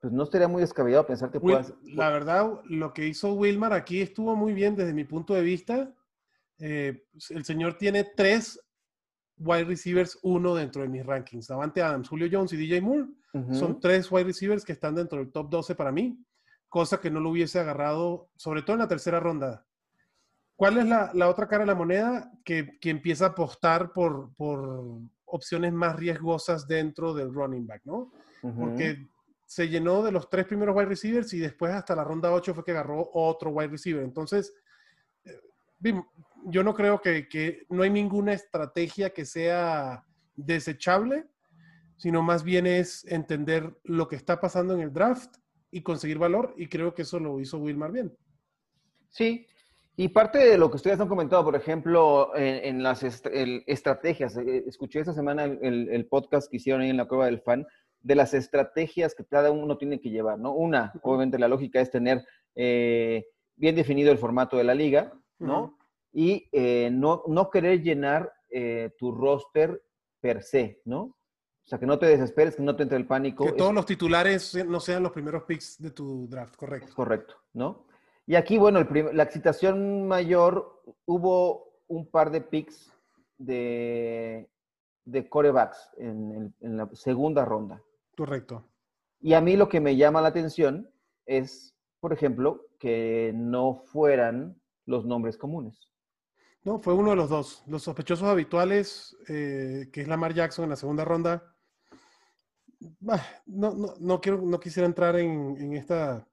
pues 0.00 0.12
no 0.12 0.22
estaría 0.22 0.46
muy 0.46 0.60
descabellado 0.60 1.06
pensar 1.06 1.30
que 1.30 1.40
puedas... 1.40 1.74
La 1.82 2.10
verdad, 2.10 2.60
lo 2.64 2.92
que 2.92 3.06
hizo 3.06 3.32
Wilmar 3.34 3.72
aquí 3.72 4.00
estuvo 4.00 4.36
muy 4.36 4.52
bien 4.52 4.76
desde 4.76 4.94
mi 4.94 5.04
punto 5.04 5.34
de 5.34 5.42
vista. 5.42 5.92
Eh, 6.60 7.04
el 7.30 7.44
señor 7.44 7.78
tiene 7.78 8.04
tres 8.04 8.60
wide 9.38 9.64
receivers 9.64 10.18
uno 10.22 10.54
dentro 10.54 10.82
de 10.82 10.88
mis 10.88 11.04
rankings. 11.04 11.48
Davante 11.48 11.82
Adams, 11.82 12.08
Julio 12.08 12.28
Jones 12.30 12.52
y 12.52 12.56
DJ 12.56 12.80
Moore 12.80 13.06
son 13.52 13.78
tres 13.78 14.10
wide 14.10 14.24
receivers 14.24 14.64
que 14.64 14.72
están 14.72 14.94
dentro 14.94 15.18
del 15.18 15.30
top 15.30 15.48
12 15.50 15.74
para 15.74 15.92
mí, 15.92 16.18
cosa 16.68 17.00
que 17.00 17.10
no 17.10 17.20
lo 17.20 17.30
hubiese 17.30 17.60
agarrado, 17.60 18.30
sobre 18.36 18.62
todo 18.62 18.74
en 18.74 18.80
la 18.80 18.88
tercera 18.88 19.20
ronda. 19.20 19.66
¿Cuál 20.58 20.78
es 20.78 20.86
la, 20.86 21.28
otra 21.28 21.46
cara 21.46 21.62
de 21.62 21.68
la 21.68 21.76
moneda? 21.76 22.32
Que, 22.44 22.76
empieza 22.82 23.26
a 23.26 23.28
apostar 23.28 23.92
por, 23.92 24.34
por, 24.34 24.98
opciones 25.24 25.72
más 25.72 25.94
riesgosas 25.94 26.66
dentro 26.66 27.14
del 27.14 27.32
running 27.32 27.64
back, 27.64 27.82
¿no? 27.84 28.10
Porque 28.42 29.06
se 29.46 29.68
llenó 29.68 30.02
de 30.02 30.10
los 30.10 30.28
tres 30.28 30.46
primeros 30.46 30.74
wide 30.74 30.88
receivers 30.88 31.32
y 31.32 31.38
después 31.38 31.72
hasta 31.72 31.94
la 31.94 32.02
ronda 32.02 32.32
8 32.32 32.54
fue 32.54 32.64
que 32.64 32.72
agarró 32.72 33.08
otro 33.12 33.50
wide 33.50 33.68
receiver. 33.68 34.02
Entonces, 34.02 34.52
eh, 35.24 35.94
yo 36.46 36.64
no 36.64 36.74
creo 36.74 37.00
que, 37.00 37.64
no 37.68 37.84
hay 37.84 37.90
ninguna 37.90 38.32
estrategia 38.32 39.10
que 39.10 39.26
sea 39.26 40.04
desechable, 40.34 41.28
sino 41.98 42.20
más 42.20 42.42
bien 42.42 42.66
es 42.66 43.04
entender 43.04 43.78
lo 43.84 44.08
que 44.08 44.16
está 44.16 44.40
pasando 44.40 44.74
en 44.74 44.80
el 44.80 44.92
draft 44.92 45.36
y 45.70 45.82
conseguir 45.82 46.18
valor, 46.18 46.52
y 46.56 46.66
creo 46.66 46.94
que 46.94 47.02
eso 47.02 47.20
lo 47.20 47.38
hizo 47.38 47.58
Wilmar 47.58 47.92
bien. 47.92 48.12
Sí, 49.08 49.46
y 49.98 50.08
parte 50.08 50.38
de 50.38 50.56
lo 50.56 50.70
que 50.70 50.76
ustedes 50.76 51.00
han 51.00 51.08
comentado, 51.08 51.44
por 51.44 51.56
ejemplo, 51.56 52.30
en, 52.34 52.82
las 52.82 53.02
estrategias, 53.02 54.36
eh, 54.36 54.64
escuché 54.66 55.00
esta 55.00 55.12
semana 55.12 55.44
el, 55.44 56.06
podcast 56.08 56.50
que 56.50 56.58
hicieron 56.58 56.82
ahí 56.82 56.90
en 56.90 56.96
la 56.96 57.08
cueva 57.08 57.26
del 57.26 57.40
fan, 57.40 57.66
de 58.00 58.14
las 58.14 58.32
estrategias 58.32 59.14
que 59.14 59.26
cada 59.26 59.50
uno 59.50 59.76
tiene 59.76 60.00
que 60.00 60.10
llevar, 60.10 60.38
¿no? 60.38 60.54
Una, 60.54 60.92
obviamente 61.02 61.38
la 61.38 61.48
lógica 61.48 61.80
es 61.80 61.90
tener 61.90 62.24
eh, 62.54 63.26
bien 63.56 63.74
definido 63.74 64.12
el 64.12 64.18
formato 64.18 64.56
de 64.56 64.64
la 64.64 64.74
liga, 64.74 65.12
¿no? 65.38 65.78
y 66.12 66.48
eh, 66.52 66.90
no, 66.92 67.22
no, 67.26 67.50
querer 67.50 67.82
llenar 67.82 68.32
eh, 68.50 68.90
tu 68.98 69.12
roster 69.12 69.82
per 70.20 70.42
se, 70.42 70.80
¿no? 70.84 71.00
O 71.00 71.66
sea, 71.68 71.78
que 71.78 71.86
no 71.86 71.98
te 71.98 72.06
desesperes, 72.06 72.56
que 72.56 72.62
no 72.62 72.74
te 72.74 72.84
entre 72.84 72.96
el 72.96 73.06
pánico. 73.06 73.44
Que 73.44 73.52
todos 73.52 73.74
los 73.74 73.84
titulares 73.84 74.54
no 74.66 74.80
sean 74.80 75.02
los 75.02 75.12
primeros 75.12 75.42
picks 75.42 75.80
de 75.80 75.90
tu 75.90 76.26
draft, 76.26 76.56
correcto. 76.56 76.94
Correcto, 76.94 77.34
¿no? 77.52 77.87
Y 78.28 78.36
aquí, 78.36 78.58
bueno, 78.58 78.86
la 79.14 79.22
excitación 79.22 80.06
mayor, 80.06 80.82
hubo 81.06 81.80
un 81.86 82.10
par 82.10 82.30
de 82.30 82.42
picks 82.42 82.92
de, 83.38 84.50
de 85.06 85.28
corebacks 85.30 85.90
en, 85.96 86.54
en 86.60 86.76
la 86.76 86.90
segunda 86.92 87.46
ronda. 87.46 87.82
Correcto. 88.14 88.68
Y 89.18 89.32
a 89.32 89.40
mí 89.40 89.56
lo 89.56 89.70
que 89.70 89.80
me 89.80 89.96
llama 89.96 90.20
la 90.20 90.28
atención 90.28 90.90
es, 91.24 91.74
por 92.00 92.12
ejemplo, 92.12 92.66
que 92.78 93.32
no 93.34 93.82
fueran 93.86 94.60
los 94.84 95.06
nombres 95.06 95.38
comunes. 95.38 95.88
No, 96.64 96.80
fue 96.80 96.92
uno 96.92 97.10
de 97.10 97.16
los 97.16 97.30
dos. 97.30 97.62
Los 97.66 97.84
sospechosos 97.84 98.28
habituales, 98.28 99.16
eh, 99.28 99.88
que 99.90 100.02
es 100.02 100.08
Lamar 100.08 100.34
Jackson 100.34 100.64
en 100.64 100.70
la 100.70 100.76
segunda 100.76 101.02
ronda. 101.02 101.54
no, 103.46 103.94
no, 103.98 104.20
quiero, 104.20 104.42
no 104.42 104.60
quisiera 104.60 104.86
entrar 104.86 105.16
en, 105.16 105.72
esta 105.72 106.28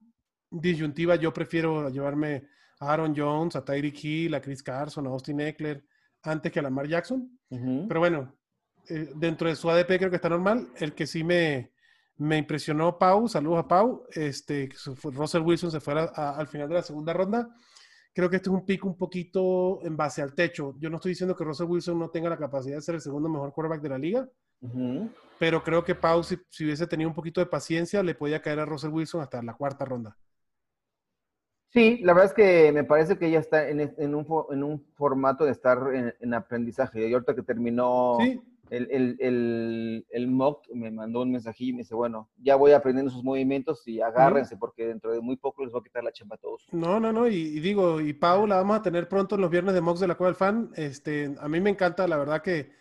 disyuntiva. 0.50 1.16
Yo 1.16 1.34
prefiero 1.34 1.90
llevarme 1.90 2.48
a 2.80 2.94
Aaron 2.94 3.14
Jones, 3.16 3.56
a 3.56 3.64
Tyreek 3.64 4.04
Hill, 4.04 4.36
a 4.36 4.42
Chris 4.42 4.64
Carson, 4.64 5.08
a 5.08 5.10
Austin 5.10 5.40
Eckler, 5.42 5.84
antes 6.24 6.52
que 6.52 6.60
a 6.60 6.64
Lamar 6.64 6.88
Jackson. 6.88 7.30
Pero 7.50 8.00
bueno, 8.00 8.36
eh, 8.90 9.12
dentro 9.16 9.48
de 9.48 9.56
su 9.56 9.70
ADP 9.70 9.98
creo 9.98 10.10
que 10.10 10.18
está 10.18 10.30
normal. 10.30 10.68
El 10.78 10.94
que 10.94 11.08
sí 11.08 11.24
me, 11.24 11.72
me 12.18 12.38
impresionó 12.38 12.98
Pau, 12.98 13.28
saludos 13.28 13.60
a 13.60 13.68
Pau, 13.68 14.06
este, 14.12 14.70
Russell 15.04 15.44
Wilson 15.44 15.72
se 15.72 15.80
fuera 15.80 16.06
al 16.06 16.48
final 16.48 16.68
de 16.68 16.75
la 16.75 16.82
segunda 16.82 17.14
ronda 17.14 17.50
creo 18.16 18.30
que 18.30 18.38
este 18.38 18.50
es 18.50 18.56
un 18.56 18.66
pick 18.66 18.86
un 18.86 18.98
poquito 18.98 19.80
en 19.84 19.98
base 19.98 20.22
al 20.22 20.34
techo. 20.34 20.74
Yo 20.80 20.90
no 20.90 20.96
estoy 20.96 21.12
diciendo 21.12 21.36
que 21.36 21.44
Russell 21.44 21.68
Wilson 21.68 22.00
no 22.00 22.10
tenga 22.10 22.30
la 22.30 22.38
capacidad 22.38 22.78
de 22.78 22.82
ser 22.82 22.96
el 22.96 23.02
segundo 23.02 23.28
mejor 23.28 23.52
quarterback 23.52 23.82
de 23.82 23.90
la 23.90 23.98
liga, 23.98 24.30
pero 25.38 25.62
creo 25.62 25.84
que 25.84 25.96
Pau, 25.96 26.24
si, 26.24 26.40
hubiese 26.64 26.88
tenido 26.88 27.10
un 27.10 27.14
poquito 27.14 27.42
de 27.42 27.46
paciencia, 27.46 28.02
le 28.02 28.16
podía 28.16 28.42
caer 28.42 28.62
a 28.62 28.66
Russell 28.66 28.92
Wilson 28.92 29.22
hasta 29.22 29.44
la 29.44 29.54
cuarta 29.54 29.84
ronda. 29.84 30.18
Sí, 31.70 32.00
la 32.04 32.14
verdad 32.14 32.32
es 32.32 32.34
que 32.34 32.72
me 32.72 32.84
parece 32.84 33.18
que 33.18 33.28
ella 33.28 33.40
está 33.40 33.68
en, 33.68 34.16
un, 34.16 34.86
formato 34.94 35.46
de 35.46 35.52
estar 35.52 35.78
en, 36.20 36.34
aprendizaje. 36.34 37.08
Y 37.08 37.14
ahorita 37.14 37.36
que 37.36 37.44
terminó 37.44 38.18
el, 38.70 40.06
el, 40.10 40.28
mock, 40.28 40.68
me 40.74 40.90
mandó 40.90 41.22
un 41.22 41.32
mensajillo 41.32 41.72
y 41.72 41.74
me 41.74 41.80
dice, 41.80 41.94
bueno, 41.94 42.30
ya 42.38 42.56
voy 42.56 42.72
aprendiendo 42.72 43.12
sus 43.12 43.24
movimientos 43.24 43.88
y 43.88 44.02
agárrense 44.02 44.58
porque 44.58 44.88
dentro 44.88 45.12
de 45.12 45.20
muy 45.20 45.36
poco 45.36 45.64
les 45.64 45.72
voy 45.72 45.82
a 45.82 45.84
quitar 45.84 46.04
la 46.04 46.12
chamba 46.12 46.36
a 46.36 46.40
todos. 46.40 46.66
No, 46.72 47.00
no, 47.00 47.12
no, 47.12 47.28
y, 47.28 47.60
digo, 47.60 48.00
y 48.00 48.14
Pau 48.14 48.48
la 48.48 48.56
vamos 48.56 48.78
a 48.78 48.82
tener 48.82 49.08
pronto 49.10 49.36
en 49.36 49.42
los 49.42 49.52
viernes 49.52 49.74
de 49.74 49.82
mocks 49.82 50.00
de 50.00 50.08
la 50.08 50.16
Cueva 50.16 50.30
del 50.30 50.38
Fan. 50.38 50.72
Este, 50.76 51.36
a 51.40 51.48
mí 51.48 51.60
me 51.60 51.72
encanta, 51.72 52.08
la 52.08 52.18
verdad, 52.18 52.42
que, 52.42 52.72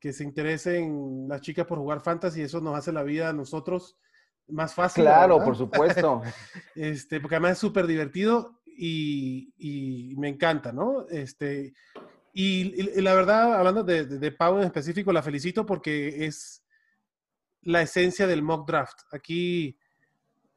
que 0.00 0.12
se 0.12 0.24
interesen 0.24 1.26
las 1.28 1.40
chicas 1.42 1.66
por 1.66 1.78
jugar 1.78 2.00
fantasy, 2.00 2.42
eso 2.42 2.60
nos 2.60 2.76
hace 2.76 2.92
la 2.92 3.02
vida 3.02 3.28
a 3.28 3.32
nosotros 3.32 3.98
más 4.48 4.74
fácil. 4.74 5.04
Claro, 5.04 5.42
por 5.42 5.56
supuesto. 5.56 6.22
este, 6.74 7.20
porque 7.20 7.36
además 7.36 7.52
es 7.52 7.58
súper 7.58 7.86
divertido 7.86 8.60
y, 8.66 10.14
me 10.16 10.28
encanta, 10.28 10.72
¿no? 10.72 11.06
Este, 11.08 11.74
y, 12.32 13.00
la 13.00 13.14
verdad, 13.14 13.54
hablando 13.54 13.82
de, 13.82 14.06
de, 14.06 14.32
Pau 14.32 14.58
en 14.58 14.64
específico, 14.64 15.12
la 15.12 15.22
felicito 15.22 15.66
porque 15.66 16.26
es 16.26 16.64
la 17.62 17.82
esencia 17.82 18.26
del 18.26 18.42
mock 18.42 18.66
draft. 18.66 19.00
Aquí 19.12 19.78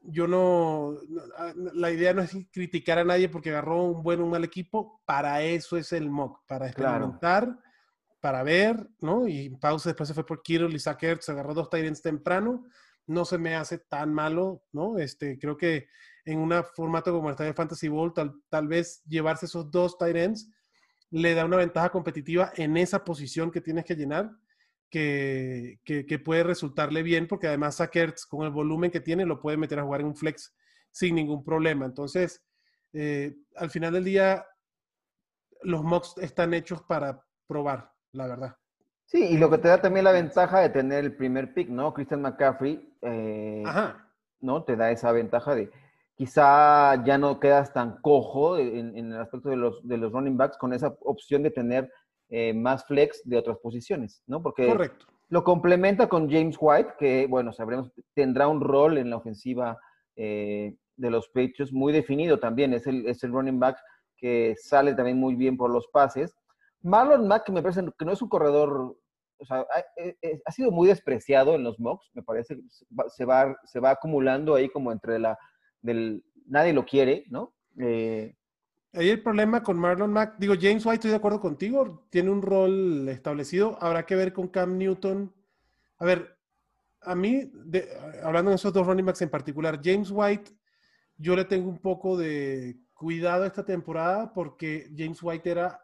yo 0.04 0.26
no, 0.26 0.96
ah, 1.36 1.52
la 1.54 1.90
idea 1.90 2.12
no 2.12 2.22
es 2.22 2.36
criticar 2.50 2.98
a 2.98 3.04
nadie 3.04 3.28
porque 3.28 3.50
agarró 3.50 3.84
un 3.84 4.02
buen 4.02 4.20
o 4.20 4.24
un 4.24 4.30
mal 4.30 4.44
equipo, 4.44 5.00
para 5.04 5.42
eso 5.42 5.76
es 5.76 5.92
el 5.92 6.10
mock, 6.10 6.44
para 6.46 6.66
experimentar, 6.66 7.58
para 8.20 8.42
ver, 8.42 8.88
¿no? 9.00 9.26
Y 9.28 9.50
Pau 9.50 9.78
después 9.78 10.08
se 10.08 10.14
fue 10.14 10.26
por 10.26 10.42
Kirill 10.42 10.74
y 10.74 10.78
se 10.78 10.90
agarró 10.90 11.54
dos 11.54 11.70
Tyrants 11.70 12.02
temprano 12.02 12.64
no 13.06 13.24
se 13.24 13.38
me 13.38 13.54
hace 13.56 13.78
tan 13.78 14.12
malo, 14.12 14.62
¿no? 14.72 14.98
Este, 14.98 15.38
creo 15.38 15.56
que 15.56 15.88
en 16.24 16.38
un 16.38 16.52
formato 16.74 17.12
como 17.12 17.30
el 17.30 17.36
de 17.36 17.54
Fantasy 17.54 17.88
Bowl, 17.88 18.12
tal, 18.14 18.68
vez 18.68 19.02
llevarse 19.04 19.46
esos 19.46 19.70
dos 19.70 19.98
tight 19.98 20.16
ends 20.16 20.50
le 21.10 21.34
da 21.34 21.44
una 21.44 21.58
ventaja 21.58 21.90
competitiva 21.90 22.52
en 22.56 22.76
esa 22.76 23.04
posición 23.04 23.50
que 23.50 23.60
tienes 23.60 23.84
que 23.84 23.96
llenar, 23.96 24.30
que, 24.88 25.78
puede 26.24 26.42
resultarle 26.42 27.02
bien, 27.02 27.26
porque 27.26 27.48
además 27.48 27.76
Sackers, 27.76 28.24
con 28.24 28.46
el 28.46 28.50
volumen 28.50 28.90
que 28.90 29.00
tiene, 29.00 29.26
lo 29.26 29.40
puede 29.40 29.56
meter 29.56 29.78
a 29.78 29.82
jugar 29.82 30.00
en 30.00 30.08
un 30.08 30.16
flex 30.16 30.54
sin 30.90 31.14
ningún 31.16 31.44
problema. 31.44 31.84
Entonces, 31.84 32.42
eh, 32.92 33.34
al 33.56 33.70
final 33.70 33.92
del 33.92 34.04
día, 34.04 34.46
los 35.62 35.82
mocks 35.82 36.14
están 36.18 36.54
hechos 36.54 36.82
para 36.82 37.24
probar, 37.46 37.92
la 38.12 38.26
verdad. 38.26 38.56
Sí, 39.04 39.22
y 39.22 39.36
lo 39.36 39.50
que 39.50 39.58
te 39.58 39.68
da 39.68 39.80
también 39.80 40.04
la 40.04 40.12
ventaja 40.12 40.60
de 40.60 40.70
tener 40.70 41.04
el 41.04 41.14
primer 41.14 41.52
pick, 41.52 41.68
¿no? 41.68 41.92
Christian 41.92 42.22
McCaffrey, 42.22 42.91
eh, 43.02 43.62
¿no? 44.40 44.64
Te 44.64 44.76
da 44.76 44.90
esa 44.90 45.12
ventaja 45.12 45.54
de 45.54 45.70
quizá 46.14 47.02
ya 47.04 47.18
no 47.18 47.40
quedas 47.40 47.72
tan 47.72 48.00
cojo 48.00 48.58
en, 48.58 48.96
el 48.96 49.20
aspecto 49.20 49.48
de 49.48 49.56
los, 49.56 49.86
de 49.86 49.96
los 49.96 50.12
running 50.12 50.36
backs 50.36 50.58
con 50.58 50.72
esa 50.72 50.96
opción 51.00 51.42
de 51.42 51.50
tener 51.50 51.90
eh, 52.28 52.54
más 52.54 52.84
flex 52.84 53.22
de 53.24 53.38
otras 53.38 53.58
posiciones, 53.58 54.22
¿no? 54.26 54.42
Porque 54.42 54.66
Correcto. 54.66 55.06
lo 55.28 55.42
complementa 55.44 56.08
con 56.08 56.30
James 56.30 56.56
White, 56.60 56.94
que, 56.98 57.26
bueno, 57.28 57.52
sabremos, 57.52 57.90
tendrá 58.14 58.48
un 58.48 58.60
rol 58.60 58.98
en 58.98 59.10
la 59.10 59.16
ofensiva 59.16 59.78
eh, 60.16 60.76
de 60.96 61.10
los 61.10 61.28
Patriots 61.28 61.72
muy 61.72 61.92
definido 61.92 62.38
también. 62.38 62.72
Es 62.74 62.86
el, 62.86 63.06
es 63.06 63.22
el 63.24 63.32
running 63.32 63.58
back 63.58 63.78
que 64.16 64.54
sale 64.56 64.94
también 64.94 65.18
muy 65.18 65.34
bien 65.34 65.56
por 65.56 65.70
los 65.70 65.88
pases. 65.88 66.34
Marlon 66.82 67.26
Mack, 67.28 67.44
que 67.44 67.52
me 67.52 67.62
parece 67.62 67.82
que 67.98 68.04
no 68.04 68.12
es 68.12 68.22
un 68.22 68.28
corredor 68.28 68.96
eh, 69.96 70.16
eh, 70.22 70.42
ha, 70.44 70.52
sido 70.52 70.70
muy 70.70 70.88
despreciado 70.88 71.54
en 71.54 71.64
los 71.64 71.78
mocks, 71.78 72.10
me 72.14 72.22
parece, 72.22 72.58
se 73.08 73.24
va, 73.24 73.56
se 73.64 73.80
va 73.80 73.90
acumulando 73.90 74.54
ahí 74.54 74.68
como 74.68 74.92
entre 74.92 75.18
la, 75.18 75.38
del, 75.80 76.24
nadie 76.46 76.72
lo 76.72 76.84
quiere, 76.84 77.24
¿no? 77.28 77.54
Eh, 77.78 78.34
ahí 78.92 79.08
el 79.10 79.22
problema 79.22 79.62
con 79.62 79.78
Marlon 79.78 80.12
Mack, 80.12 80.36
digo, 80.38 80.54
James 80.60 80.84
White, 80.84 80.94
estoy 80.94 81.10
de 81.10 81.16
acuerdo 81.16 81.40
contigo, 81.40 82.06
tiene 82.10 82.30
un 82.30 82.42
rol 82.42 83.08
establecido, 83.08 83.78
habrá 83.80 84.04
que 84.04 84.16
ver 84.16 84.32
con 84.32 84.48
Cam 84.48 84.78
Newton. 84.78 85.34
A 85.98 86.04
ver, 86.04 86.38
a 87.00 87.14
mí, 87.14 87.50
hablando 88.22 88.50
de 88.50 88.56
esos 88.56 88.72
dos 88.72 88.86
running 88.86 89.06
backs 89.06 89.22
en 89.22 89.30
particular, 89.30 89.80
James 89.82 90.10
White, 90.10 90.52
yo 91.16 91.36
le 91.36 91.44
tengo 91.44 91.68
un 91.68 91.78
poco 91.78 92.16
de 92.16 92.76
cuidado 92.94 93.44
esta 93.44 93.64
temporada 93.64 94.32
porque 94.32 94.90
James 94.96 95.22
White 95.22 95.50
era 95.50 95.80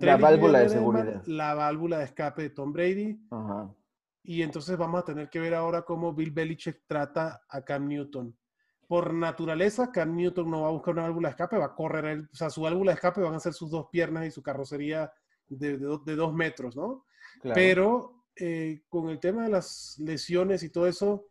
la 0.00 0.16
válvula 0.16 0.60
de 0.60 0.68
seguridad. 0.68 1.22
La 1.26 1.54
válvula 1.54 1.98
de 1.98 2.04
escape 2.04 2.42
de 2.42 2.50
Tom 2.50 2.72
Brady. 2.72 3.18
Y 4.22 4.42
entonces 4.42 4.76
vamos 4.78 5.02
a 5.02 5.04
tener 5.04 5.28
que 5.28 5.38
ver 5.38 5.54
ahora 5.54 5.82
cómo 5.82 6.14
Bill 6.14 6.30
Belichick 6.30 6.82
trata 6.86 7.42
a 7.48 7.62
Cam 7.62 7.86
Newton. 7.86 8.34
Por 8.86 9.12
naturaleza, 9.12 9.92
Cam 9.92 10.16
Newton 10.16 10.50
no 10.50 10.62
va 10.62 10.68
a 10.68 10.72
buscar 10.72 10.94
una 10.94 11.02
válvula 11.02 11.28
de 11.28 11.32
escape, 11.32 11.58
va 11.58 11.66
a 11.66 11.74
correr, 11.74 12.28
o 12.32 12.36
sea, 12.36 12.48
su 12.50 12.62
válvula 12.62 12.92
de 12.92 12.96
escape 12.96 13.20
van 13.20 13.34
a 13.34 13.40
ser 13.40 13.52
sus 13.52 13.70
dos 13.70 13.88
piernas 13.90 14.26
y 14.26 14.30
su 14.30 14.42
carrocería 14.42 15.12
de, 15.48 15.76
dos 15.78 16.34
metros, 16.34 16.76
¿no? 16.76 17.04
Pero 17.42 18.24
eh, 18.36 18.82
con 18.88 19.10
el 19.10 19.20
tema 19.20 19.44
de 19.44 19.50
las 19.50 19.96
lesiones 19.98 20.62
y 20.62 20.70
todo 20.70 20.86
eso, 20.86 21.26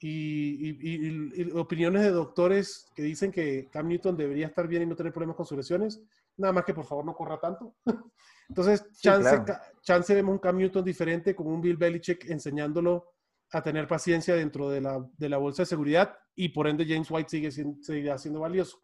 y, 0.00 1.50
opiniones 1.54 2.02
de 2.02 2.10
doctores 2.10 2.86
que 2.94 3.02
dicen 3.02 3.32
que 3.32 3.68
Cam 3.70 3.88
Newton 3.88 4.16
debería 4.16 4.46
estar 4.46 4.68
bien 4.68 4.82
y 4.82 4.86
no 4.86 4.96
tener 4.96 5.12
problemas 5.12 5.36
con 5.36 5.46
sus 5.46 5.56
lesiones, 5.56 6.00
nada 6.38 6.52
más 6.52 6.64
que 6.64 6.74
por 6.74 6.84
favor 6.84 7.04
no 7.04 7.14
corra 7.14 7.38
tanto. 7.38 7.76
Entonces, 8.48 8.90
chance, 8.98 9.44
chance 9.82 10.14
vemos 10.14 10.32
un 10.32 10.38
Cam 10.38 10.56
Newton 10.56 10.84
diferente 10.84 11.36
con 11.36 11.48
un 11.48 11.60
Bill 11.60 11.76
Belichick 11.76 12.30
enseñándolo 12.30 13.12
a 13.52 13.62
tener 13.62 13.86
paciencia 13.86 14.34
dentro 14.34 14.70
de 14.70 14.80
la, 14.80 15.04
de 15.16 15.28
la 15.28 15.38
bolsa 15.38 15.62
de 15.62 15.66
seguridad 15.66 16.16
y 16.34 16.50
por 16.50 16.66
ende 16.66 16.86
James 16.86 17.10
White 17.10 17.28
sigue 17.28 17.50
siendo, 17.50 17.78
siendo 18.18 18.40
valioso. 18.40 18.80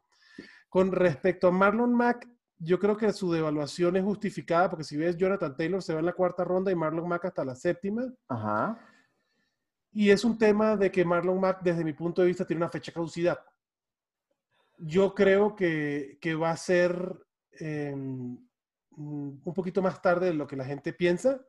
Con 0.68 0.90
respecto 0.92 1.48
a 1.48 1.52
Marlon 1.52 1.94
Mack, 1.94 2.28
yo 2.58 2.78
creo 2.78 2.96
que 2.96 3.12
su 3.12 3.30
devaluación 3.30 3.96
es 3.96 4.04
justificada 4.04 4.70
porque 4.70 4.84
si 4.84 4.96
ves 4.96 5.16
Jonathan 5.16 5.56
Taylor 5.56 5.82
se 5.82 5.92
va 5.92 6.00
en 6.00 6.06
la 6.06 6.12
cuarta 6.12 6.44
ronda 6.44 6.72
y 6.72 6.74
Marlon 6.74 7.08
Mack 7.08 7.26
hasta 7.26 7.44
la 7.44 7.54
séptima. 7.54 8.12
Ajá. 8.28 8.78
Y 9.92 10.10
es 10.10 10.24
un 10.24 10.36
tema 10.36 10.76
de 10.76 10.90
que 10.90 11.04
Marlon 11.04 11.40
Mack, 11.40 11.62
desde 11.62 11.84
mi 11.84 11.92
punto 11.92 12.22
de 12.22 12.28
vista, 12.28 12.44
tiene 12.44 12.62
una 12.62 12.70
fecha 12.70 12.92
caducidad. 12.92 13.38
Yo 14.78 15.14
creo 15.14 15.54
que, 15.54 16.18
que 16.20 16.34
va 16.34 16.50
a 16.50 16.56
ser 16.56 17.14
Em, 17.58 18.36
mm, 18.96 19.40
un 19.44 19.54
poquito 19.54 19.82
más 19.82 20.00
tarde 20.00 20.26
de 20.26 20.34
lo 20.34 20.46
que 20.46 20.56
la 20.56 20.64
gente 20.64 20.92
piensa, 20.92 21.40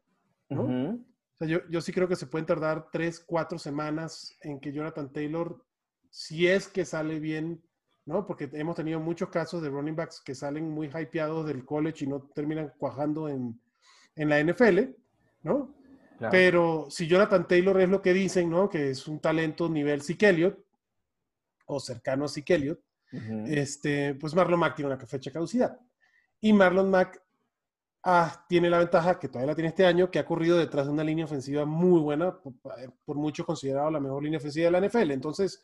¿no? 0.49 0.99
yo, 1.41 1.59
yo, 1.69 1.81
sí 1.81 1.91
creo 1.91 2.07
que 2.07 2.15
se 2.15 2.27
pueden 2.27 2.45
tardar 2.45 2.89
tres, 2.91 3.19
cuatro 3.19 3.57
semanas 3.59 4.37
en 4.41 4.59
que 4.59 4.71
Jonathan 4.71 5.11
Taylor, 5.11 5.63
si 6.09 6.47
es 6.47 6.67
que 6.67 6.85
sale 6.85 7.19
bien, 7.19 7.61
¿no? 8.05 8.25
Porque 8.25 8.49
hemos 8.53 8.75
tenido 8.75 8.99
muchos 8.99 9.29
casos 9.29 9.61
de 9.61 9.69
running 9.69 9.95
backs 9.95 10.21
que 10.21 10.35
salen 10.35 10.69
muy 10.69 10.87
hypeados 10.87 11.45
del 11.47 11.65
college 11.65 12.05
y 12.05 12.07
no 12.07 12.21
terminan 12.33 12.71
cuajando 12.77 13.27
en, 13.27 13.59
en 14.15 14.29
la 14.29 14.41
NFL, 14.41 14.79
¿no? 15.43 15.75
Pero 16.31 16.87
si 16.89 17.07
Jonathan 17.07 17.47
Taylor 17.47 17.81
es 17.81 17.89
lo 17.89 18.01
que 18.01 18.13
dicen, 18.13 18.49
¿no? 18.49 18.69
Que 18.69 18.91
es 18.91 19.07
un 19.07 19.19
talento 19.19 19.67
nivel 19.67 20.01
Zeke 20.01 20.55
o 21.65 21.79
cercano 21.79 22.25
a 22.25 22.29
Zeke 22.29 22.77
este, 23.47 24.15
pues 24.15 24.35
Marlon 24.35 24.59
Mack 24.59 24.75
tiene 24.75 24.93
una 24.93 25.05
fecha 25.05 25.31
caducidad. 25.31 25.79
Y 26.41 26.53
Marlon 26.53 26.89
Mack 26.89 27.21
ah, 28.03 28.45
tiene 28.47 28.69
la 28.69 28.79
ventaja, 28.79 29.19
que 29.19 29.27
todavía 29.27 29.51
la 29.51 29.55
tiene 29.55 29.69
este 29.69 29.85
año, 29.85 30.11
que 30.11 30.19
ha 30.19 30.25
corrido 30.25 30.57
detrás 30.57 30.85
de 30.85 30.93
una 30.93 31.03
línea 31.03 31.25
ofensiva 31.25 31.65
muy 31.65 31.99
buena, 31.99 32.37
por, 32.39 33.15
mucho 33.15 33.45
considerado 33.45 33.89
la 33.91 33.99
mejor 33.99 34.23
línea 34.23 34.37
ofensiva 34.37 34.65
de 34.65 34.71
la 34.71 34.87
NFL. 34.87 35.11
Entonces, 35.11 35.63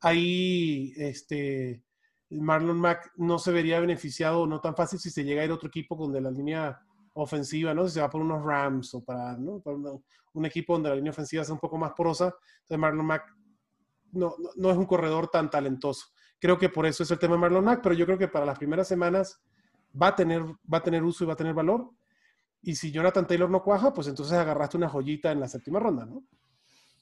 ahí 0.00 0.92
este, 0.96 1.82
Marlon 2.30 2.78
Mack 2.78 3.12
no 3.16 3.38
se 3.38 3.52
vería 3.52 3.80
beneficiado 3.80 4.46
no 4.46 4.60
tan 4.60 4.74
fácil 4.74 4.98
si 4.98 5.10
se 5.10 5.24
llega 5.24 5.42
a 5.42 5.44
ir 5.44 5.50
a 5.50 5.54
otro 5.54 5.68
equipo 5.68 5.96
donde 5.96 6.20
la 6.20 6.30
línea 6.30 6.80
ofensiva, 7.14 7.74
¿no? 7.74 7.86
Si 7.86 7.94
se 7.94 8.00
va 8.00 8.08
por 8.08 8.22
unos 8.22 8.44
Rams 8.44 8.94
o 8.94 9.04
para, 9.04 9.36
un 9.36 10.46
equipo 10.46 10.72
donde 10.74 10.88
la 10.88 10.96
línea 10.96 11.12
ofensiva 11.12 11.44
sea 11.44 11.54
un 11.54 11.60
poco 11.60 11.76
más 11.76 11.92
porosa, 11.92 12.34
entonces 12.60 12.78
Marlon 12.78 13.06
Mack 13.06 13.24
no, 14.12 14.34
no, 14.56 14.70
es 14.70 14.76
un 14.76 14.86
corredor 14.86 15.28
tan 15.28 15.50
talentoso. 15.50 16.06
Creo 16.38 16.58
que 16.58 16.68
por 16.68 16.86
eso 16.86 17.02
es 17.02 17.10
el 17.10 17.18
tema 17.18 17.34
de 17.34 17.40
Marlon 17.40 17.64
Mack, 17.64 17.80
pero 17.82 17.94
yo 17.94 18.06
creo 18.06 18.18
que 18.18 18.28
para 18.28 18.46
las 18.46 18.58
primeras 18.58 18.88
semanas 18.88 19.42
va 20.00 20.08
a 20.08 20.16
tener, 20.16 20.42
va 20.42 20.78
a 20.78 20.82
tener 20.82 21.02
uso 21.02 21.24
y 21.24 21.26
va 21.26 21.34
a 21.34 21.36
tener 21.36 21.54
valor. 21.54 21.90
Y 22.62 22.76
si 22.76 22.92
Jonathan 22.92 23.26
Taylor 23.26 23.50
no 23.50 23.62
cuaja, 23.62 23.92
pues 23.92 24.06
entonces 24.06 24.34
agarraste 24.38 24.76
una 24.76 24.88
joyita 24.88 25.32
en 25.32 25.40
la 25.40 25.48
séptima 25.48 25.80
ronda, 25.80 26.06
¿no? 26.06 26.22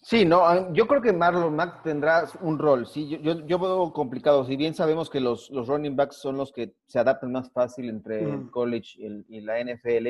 Sí, 0.03 0.25
no, 0.25 0.47
ah, 0.47 0.71
yo 0.73 0.87
creo 0.87 1.03
que 1.03 1.13
Marlon 1.13 1.55
Mack 1.55 1.83
tendrá 1.83 2.27
un 2.41 2.59
rol. 2.59 2.87
Sí, 2.87 3.07
yo, 3.07 3.47
yo, 3.47 3.59
veo 3.59 3.93
complicado. 3.93 4.47
Si 4.47 4.57
bien 4.57 4.75
sabemos 4.75 5.11
que 5.11 5.21
los, 5.21 5.51
los, 5.51 5.69
running 5.69 5.95
backs 5.95 6.17
son 6.17 6.39
los 6.39 6.53
que 6.53 6.75
se 6.87 6.99
adaptan 6.99 7.33
más 7.33 7.53
fácil 7.53 7.91
entre 7.91 8.23
el 8.23 8.51
college 8.51 8.99
y, 9.29 9.41
la 9.43 9.63
NFL, 9.63 10.09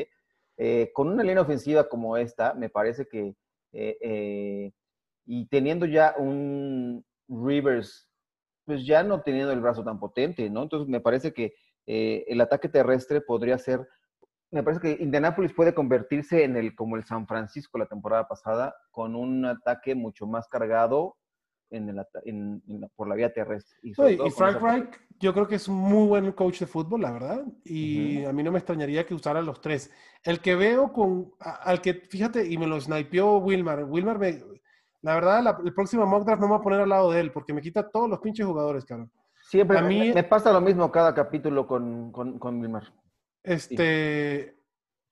eh, 0.57 0.93
con 0.95 1.09
una 1.09 1.25
línea 1.25 1.43
ofensiva 1.43 1.89
como 1.89 2.17
esta, 2.17 2.55
me 2.55 2.69
parece 2.69 3.09
que, 3.09 3.35
eh, 3.73 3.99
eh, 4.01 4.73
y 5.27 5.47
teniendo 5.47 5.87
ya 5.87 6.15
un 6.17 7.05
Rivers, 7.29 8.09
pues 8.65 8.87
ya 8.87 9.03
no 9.03 9.23
teniendo 9.23 9.53
el 9.53 9.61
brazo 9.61 9.83
tan 9.83 9.99
potente, 9.99 10.49
¿no? 10.51 10.63
Entonces 10.63 10.89
me 10.89 11.01
parece 11.01 11.33
que 11.33 11.55
eh, 11.93 12.25
el 12.29 12.41
ataque 12.41 12.69
terrestre 12.69 13.21
podría 13.21 13.59
ser, 13.59 13.85
me 14.53 14.63
parece 14.63 14.81
que 14.81 15.03
Indianapolis 15.03 15.53
puede 15.53 15.75
convertirse 15.75 16.45
en 16.45 16.57
el 16.57 16.77
como 16.77 16.95
el 16.95 17.05
San 17.05 17.27
Francisco 17.27 17.79
la 17.79 17.87
temporada 17.87 18.29
pasada, 18.29 18.77
con 18.93 19.17
un 19.17 19.45
ataque 19.45 19.97
mucho 19.97 20.29
más 20.29 20.47
cargado 20.47 21.17
en 21.69 21.89
el, 21.89 22.07
en, 22.27 22.63
por 22.95 23.09
la 23.09 23.17
vía 23.17 23.33
terrestre. 23.33 23.77
Y, 23.83 23.93
Frank 23.95 24.63
Reich, 24.63 25.01
yo 25.19 25.33
creo 25.33 25.49
que 25.49 25.57
es 25.57 25.67
un 25.67 25.79
muy 25.79 26.07
buen 26.07 26.31
coach 26.31 26.61
de 26.61 26.67
fútbol, 26.69 27.01
la 27.01 27.11
verdad. 27.11 27.45
Y 27.65 28.25
a 28.25 28.33
mí 28.33 28.45
no 28.45 28.53
me 28.53 28.59
extrañaría 28.59 29.05
que 29.05 29.15
usara 29.15 29.43
los 29.43 29.61
tres. 29.61 29.91
El 30.23 30.39
que 30.39 30.55
veo 30.55 30.93
con, 30.93 31.33
al 31.41 31.81
que, 31.81 31.95
fíjate, 31.95 32.47
y 32.47 32.57
me 32.57 32.69
lo 32.69 32.81
snipeó 32.81 33.39
Wilmar. 33.39 33.83
Wilmar, 33.83 34.21
me, 34.21 34.41
la 35.03 35.15
verdad, 35.15 35.57
el 35.65 35.75
próximo 35.75 36.07
mock 36.07 36.25
draft 36.25 36.41
no 36.41 36.47
me 36.47 36.53
va 36.53 36.59
a 36.59 36.63
poner 36.63 36.83
al 36.83 36.89
lado 36.89 37.11
de 37.11 37.19
él, 37.19 37.33
porque 37.33 37.53
me 37.53 37.63
quita 37.63 37.91
todos 37.91 38.09
los 38.09 38.21
pinches 38.21 38.47
jugadores, 38.47 38.85
cabrón. 38.85 39.11
Siempre 39.51 39.79
a 39.79 39.83
mí, 39.83 40.13
me 40.13 40.23
pasa 40.23 40.53
lo 40.53 40.61
mismo 40.61 40.93
cada 40.93 41.13
capítulo 41.13 41.67
con, 41.67 42.13
con, 42.13 42.39
con. 42.39 42.81
Este, 43.43 44.57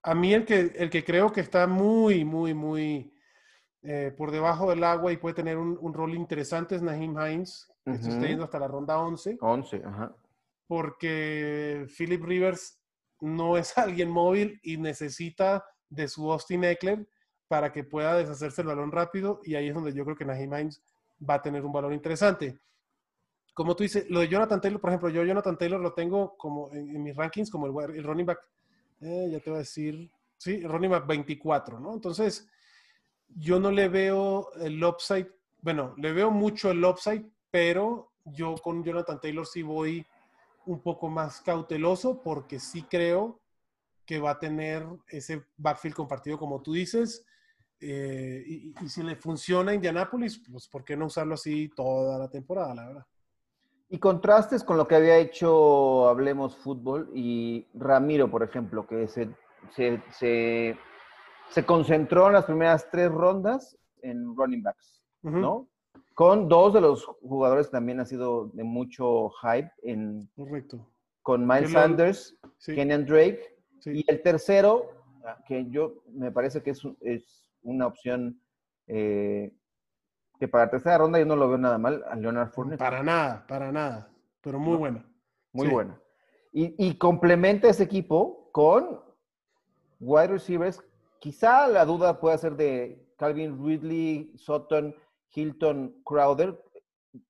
a 0.01 0.15
mí 0.15 0.33
el 0.33 0.45
que, 0.45 0.73
el 0.77 0.91
que 0.91 1.03
creo 1.03 1.33
que 1.33 1.41
está 1.41 1.67
muy, 1.67 2.25
muy, 2.25 2.55
muy 2.55 3.13
eh, 3.83 4.15
por 4.17 4.31
debajo 4.31 4.71
del 4.71 4.85
agua 4.85 5.11
y 5.11 5.17
puede 5.17 5.35
tener 5.35 5.59
un, 5.59 5.93
rol 5.93 6.15
interesante 6.15 6.77
es 6.77 6.83
Naheem 6.83 7.19
Hines, 7.19 7.69
que 7.85 7.99
se 7.99 8.11
está 8.11 8.29
yendo 8.29 8.45
hasta 8.45 8.61
la 8.61 8.69
ronda 8.69 9.01
11. 9.01 9.39
11, 9.41 9.83
ajá. 9.85 10.15
Porque 10.69 11.89
Philip 11.97 12.23
Rivers 12.23 12.81
no 13.21 13.57
es 13.57 13.77
alguien 13.77 14.09
móvil 14.09 14.61
y 14.63 14.77
necesita 14.77 15.65
de 15.89 16.07
su 16.07 16.31
Austin 16.31 16.63
Eckler 16.63 17.09
para 17.49 17.73
que 17.73 17.83
pueda 17.83 18.15
deshacerse 18.15 18.63
el 18.63 18.69
balón 18.69 18.93
rápido 18.93 19.41
y 19.43 19.57
ahí 19.57 19.67
es 19.67 19.75
donde 19.75 19.93
yo 19.93 20.05
creo 20.05 20.17
que 20.17 20.25
Naheem 20.25 20.55
Hines 20.55 20.81
va 21.29 21.35
a 21.35 21.43
tener 21.43 21.65
un 21.65 21.73
valor 21.73 21.93
interesante. 21.93 22.61
Como 23.59 23.75
tú 23.75 23.83
dices, 23.83 24.09
lo 24.09 24.21
de 24.21 24.29
Jonathan 24.29 24.61
Taylor, 24.61 24.81
por 24.81 24.91
ejemplo, 24.91 25.09
yo 25.09 25.25
Jonathan 25.25 25.59
Taylor 25.59 25.81
lo 25.81 25.93
tengo 25.93 26.37
como 26.37 26.73
en, 26.73 27.03
mis 27.03 27.17
rankings 27.17 27.51
como 27.51 27.67
el, 27.67 27.97
el 27.97 28.05
running 28.05 28.25
back, 28.25 28.39
eh, 29.01 29.31
ya 29.33 29.41
te 29.41 29.51
voy 29.51 29.57
a 29.57 29.63
decir, 29.63 30.09
sí, 30.37 30.61
el 30.63 30.69
running 30.69 30.93
back 30.93 31.09
24, 31.09 31.81
¿no? 31.81 31.93
Entonces, 31.93 32.49
yo 33.27 33.59
no 33.59 33.73
le 33.73 33.89
veo 33.89 34.53
el 34.61 34.85
upside, 34.85 35.29
bueno, 35.61 35.93
le 35.97 36.13
veo 36.13 36.31
mucho 36.31 36.71
el 36.71 36.85
upside, 36.85 37.27
pero 37.51 38.13
yo 38.27 38.55
con 38.59 38.85
Jonathan 38.85 39.21
Taylor 39.21 39.45
sí 39.45 39.63
voy 39.63 40.07
un 40.67 40.81
poco 40.81 41.09
más 41.09 41.41
cauteloso 41.41 42.23
porque 42.23 42.61
sí 42.61 42.85
creo 42.85 43.41
que 44.07 44.21
va 44.21 44.31
a 44.31 44.39
tener 44.39 44.87
ese 45.09 45.43
backfield 45.57 45.97
compartido 45.97 46.39
como 46.39 46.63
tú 46.63 46.75
dices. 46.75 47.25
Eh, 47.81 48.73
y, 48.81 48.89
si 48.89 49.03
le 49.03 49.17
funciona 49.17 49.73
a 49.73 49.75
Indianapolis, 49.75 50.45
pues 50.49 50.69
¿por 50.69 50.85
qué 50.85 50.97
no 50.97 51.07
usarlo 51.07 51.35
así 51.35 51.73
toda 51.75 52.21
la 52.21 52.31
temporada, 52.31 52.73
la 52.73 52.87
verdad? 52.87 53.07
Y 53.91 53.99
contrastes 53.99 54.65
con 54.65 54.77
lo 54.77 54.87
que 54.87 54.97
había 54.97 55.17
hecho 55.17 56.09
Hablemos 56.09 56.57
Fútbol 56.57 57.11
y 57.15 57.67
Ramiro, 57.75 58.31
por 58.31 58.43
ejemplo, 58.43 58.87
que 58.87 59.09
se, 59.09 59.31
se 59.71 60.77
se 61.51 61.65
concentró 61.65 62.27
en 62.27 62.35
las 62.35 62.45
primeras 62.45 62.89
tres 62.91 63.11
rondas 63.11 63.77
en 64.03 64.37
running 64.37 64.63
backs, 64.63 65.03
¿no? 65.23 65.69
Con 66.15 66.49
dos 66.49 66.75
de 66.75 66.81
los 66.81 67.05
jugadores 67.05 67.67
que 67.67 67.73
también 67.73 68.01
han 68.01 68.07
sido 68.07 68.49
de 68.49 68.65
mucho 68.65 69.31
hype 69.43 69.71
en... 69.83 70.29
Correcto. 70.37 70.87
Con 71.23 71.47
Miles 71.47 71.73
Sanders, 71.73 72.37
Kenyan 72.65 73.07
Drake. 73.07 73.57
Y 73.85 74.05
el 74.11 74.23
tercero, 74.23 74.91
que 75.47 75.67
yo 75.71 76.03
me 76.13 76.33
parece 76.33 76.63
que 76.63 76.71
es, 76.71 76.83
es 77.01 77.51
una 77.63 77.87
opción 77.87 78.41
eh, 78.87 79.53
que 80.39 80.49
para 80.49 80.65
la 80.65 80.71
tercera 80.71 80.99
ronda 80.99 81.19
yo 81.19 81.27
no 81.27 81.37
lo 81.37 81.49
veo 81.49 81.59
nada 81.59 81.79
mal, 81.79 82.05
a 82.09 82.17
Leonard 82.17 82.51
Fournette. 82.51 82.79
Para 82.79 83.03
nada, 83.03 83.45
para 83.47 83.73
nada. 83.73 84.11
Pero 84.41 84.59
muy 84.59 84.77
buena. 84.77 85.05
Muy 85.53 85.69
buena. 85.69 86.01
Y, 86.53 86.75
y 86.79 86.95
complementa 86.97 87.69
ese 87.69 87.85
equipo 87.85 88.51
con 88.53 89.01
wide 90.01 90.29
receivers 90.29 90.83
Quizá 91.19 91.67
la 91.67 91.85
duda 91.85 92.21
pueda 92.21 92.39
ser 92.39 92.57
de 92.57 93.05
Calvin 93.17 93.65
Ridley, 93.65 94.33
Sutton, 94.37 94.95
Hilton, 95.35 96.01
Crowder, 96.05 96.63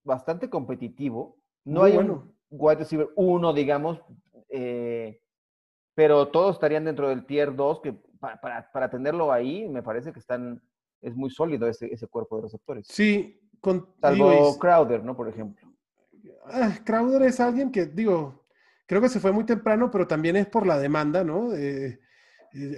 bastante 0.04 0.50
competitivo. 0.50 1.38
No 1.64 1.84
hay 1.84 1.96
un 1.96 2.34
wide 2.50 2.76
receiver 2.76 3.08
uno, 3.16 3.52
digamos, 3.52 4.00
eh, 4.50 5.20
pero 5.94 6.28
todos 6.28 6.56
estarían 6.56 6.84
dentro 6.84 7.08
del 7.08 7.24
tier 7.24 7.54
2, 7.54 7.80
que 7.80 7.94
para, 8.20 8.70
para, 8.70 8.90
tenerlo 8.90 9.32
ahí 9.32 9.68
me 9.68 9.82
parece 9.82 10.12
que 10.12 10.18
están, 10.18 10.62
es 11.00 11.14
muy 11.14 11.30
sólido 11.30 11.68
ese, 11.68 11.92
ese 11.92 12.06
cuerpo 12.06 12.36
de 12.36 12.42
receptores. 12.42 12.86
Sí, 12.88 13.40
con, 13.60 13.94
salvo 14.00 14.58
Crowder, 14.58 15.04
¿no? 15.04 15.16
Por 15.16 15.28
ejemplo. 15.28 15.68
Ah, 16.46 16.78
Crowder 16.84 17.22
es 17.22 17.40
alguien 17.40 17.70
que, 17.70 17.86
digo, 17.86 18.46
creo 18.86 19.00
que 19.00 19.08
se 19.08 19.20
fue 19.20 19.32
muy 19.32 19.44
temprano, 19.44 19.90
pero 19.90 20.06
también 20.06 20.36
es 20.36 20.46
por 20.46 20.66
la 20.66 20.78
demanda, 20.78 21.24
¿no? 21.24 21.50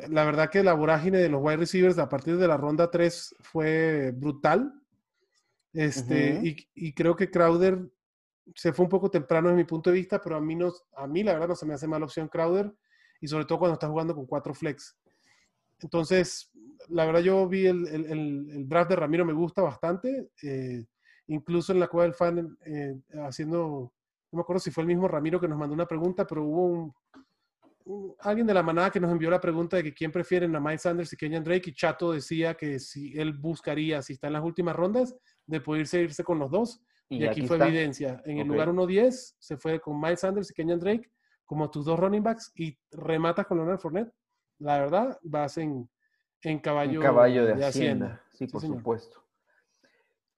la 0.08 0.24
verdad 0.24 0.50
que 0.50 0.64
la 0.64 0.74
vorágine 0.74 1.18
de 1.18 1.28
los 1.28 1.40
wide 1.42 1.58
receivers 1.58 1.96
a 1.98 2.08
partir 2.08 2.36
de 2.36 2.48
la 2.48 2.56
ronda 2.56 2.90
3 2.90 3.36
fue 3.40 4.12
brutal. 4.14 4.74
Este, 5.72 6.40
y, 6.74 6.92
creo 6.92 7.14
que 7.14 7.30
Crowder 7.30 7.88
se 8.56 8.72
fue 8.72 8.84
un 8.84 8.88
poco 8.88 9.10
temprano 9.10 9.48
desde 9.48 9.62
mi 9.62 9.64
punto 9.64 9.90
de 9.90 9.96
vista, 9.96 10.20
pero 10.20 10.36
a 10.36 10.40
mí, 10.40 10.56
no, 10.56 10.72
a 10.96 11.06
mí 11.06 11.22
la 11.22 11.34
verdad 11.34 11.48
no 11.48 11.54
se 11.54 11.66
me 11.66 11.74
hace 11.74 11.86
mala 11.86 12.04
opción 12.04 12.26
Crowder, 12.26 12.74
y 13.20 13.28
sobre 13.28 13.44
todo 13.44 13.60
cuando 13.60 13.74
está 13.74 13.88
jugando 13.88 14.14
con 14.14 14.26
cuatro 14.26 14.52
flex. 14.52 14.96
Entonces, 15.82 16.50
la 16.88 17.06
verdad 17.06 17.20
yo 17.20 17.48
vi 17.48 17.66
el, 17.66 18.68
draft 18.68 18.90
de 18.90 18.96
Ramiro, 18.96 19.24
me 19.24 19.32
gusta 19.32 19.62
bastante. 19.62 20.30
Eh, 20.42 20.84
incluso 21.28 21.72
en 21.72 21.80
la 21.80 21.88
cueva 21.88 22.04
del 22.04 22.14
fan, 22.14 22.56
eh, 22.66 22.96
haciendo, 23.24 23.92
no 24.32 24.36
me 24.36 24.40
acuerdo 24.40 24.60
si 24.60 24.70
fue 24.70 24.82
el 24.82 24.88
mismo 24.88 25.08
Ramiro 25.08 25.40
que 25.40 25.48
nos 25.48 25.58
mandó 25.58 25.74
una 25.74 25.86
pregunta, 25.86 26.26
pero 26.26 26.44
hubo 26.44 26.66
un, 26.66 26.92
alguien 28.20 28.46
de 28.46 28.54
la 28.54 28.62
manada 28.62 28.90
que 28.90 29.00
nos 29.00 29.10
envió 29.10 29.30
la 29.30 29.40
pregunta 29.40 29.76
de 29.76 29.82
que 29.84 29.94
quién 29.94 30.12
prefieren 30.12 30.54
a 30.54 30.60
Miles 30.60 30.82
Sanders 30.82 31.12
y 31.12 31.16
Kenyan 31.16 31.44
Drake 31.44 31.70
y 31.70 31.74
Chato 31.74 32.12
decía 32.12 32.54
que 32.54 32.78
si 32.78 33.18
él 33.18 33.32
buscaría, 33.32 34.02
si 34.02 34.14
está 34.14 34.26
en 34.26 34.34
las 34.34 34.44
últimas 34.44 34.76
rondas, 34.76 35.16
de 35.46 35.60
poder 35.60 35.86
irse 35.94 36.24
con 36.24 36.38
los 36.38 36.50
dos. 36.50 36.80
Y, 37.08 37.24
aquí, 37.24 37.42
fue 37.42 37.56
evidencia. 37.56 38.22
En 38.24 38.38
el 38.38 38.46
lugar 38.46 38.68
1-10 38.68 39.34
se 39.38 39.56
fue 39.56 39.80
con 39.80 40.00
Miles 40.00 40.20
Sanders 40.20 40.50
y 40.50 40.54
Kenyan 40.54 40.78
Drake 40.78 41.10
como 41.44 41.68
tus 41.68 41.84
dos 41.84 41.98
running 41.98 42.22
backs 42.22 42.52
y 42.54 42.78
rematas 42.92 43.46
con 43.46 43.58
Leonard 43.58 43.80
Fournette. 43.80 44.12
La 44.60 44.78
verdad, 44.78 45.18
vas 45.22 45.58
en, 45.58 45.90
en 46.42 46.58
caballo, 46.60 47.00
caballo 47.00 47.44
de, 47.44 47.64
hacienda. 47.64 48.22
Sí, 48.30 48.46
por 48.46 48.60
supuesto. 48.60 49.24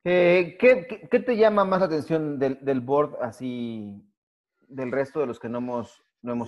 Eh, 0.05 0.57
¿qué, 0.59 1.09
qué, 1.11 1.21
te 1.21 1.37
llama 1.37 1.65
más 1.65 1.81
la 1.81 1.87
atención 1.87 2.39
del, 2.39 2.59
del 2.61 2.81
board 2.81 3.19
así 3.21 4.03
del 4.67 4.91
resto 4.91 5.21
de 5.21 5.27
los 5.27 5.39
que 5.39 5.49
no 5.49 5.59
hemos 5.59 6.03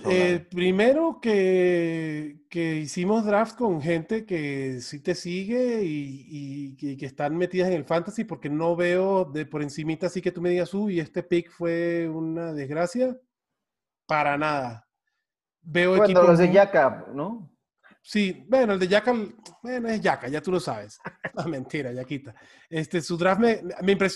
eh, 0.09 0.47
primero 0.49 1.19
que, 1.21 2.45
hicimos 2.49 3.25
draft 3.25 3.57
con 3.57 3.81
gente 3.81 4.25
que 4.25 4.79
sí 4.79 5.01
te 5.01 5.15
sigue 5.15 5.81
y, 5.83 6.77
que 6.77 7.05
están 7.05 7.35
metidas 7.35 7.67
en 7.67 7.75
el 7.75 7.83
fantasy 7.83 8.23
porque 8.23 8.49
no 8.49 8.77
veo 8.77 9.25
de 9.25 9.45
por 9.45 9.61
encimita 9.61 10.07
así 10.07 10.21
que 10.21 10.31
tú 10.31 10.41
me 10.41 10.49
digas, 10.49 10.73
uy, 10.73 11.01
este 11.01 11.23
pick 11.23 11.49
fue 11.49 12.07
una 12.07 12.53
desgracia. 12.53 13.17
Para 14.07 14.37
nada. 14.37 14.87
Veo 15.61 15.97
bueno, 15.97 16.23
los 16.23 16.37
de 16.37 16.51
Yaka, 16.53 17.07
¿no? 17.13 17.51
Sí, 18.07 18.45
bueno, 18.47 18.73
el 18.73 18.79
de 18.79 18.87
Yaka, 18.87 19.15
bueno, 19.63 19.89
es 19.89 19.99
Yaka, 19.99 20.27
ya 20.27 20.39
tú 20.39 20.51
lo 20.51 20.59
sabes. 20.59 20.99
Ah, 21.37 21.49
mentira, 21.49 21.91
Yaquita. 21.91 22.33
Este, 22.69 23.01
su 23.01 23.17
draft 23.17 23.41
me, 23.41 23.61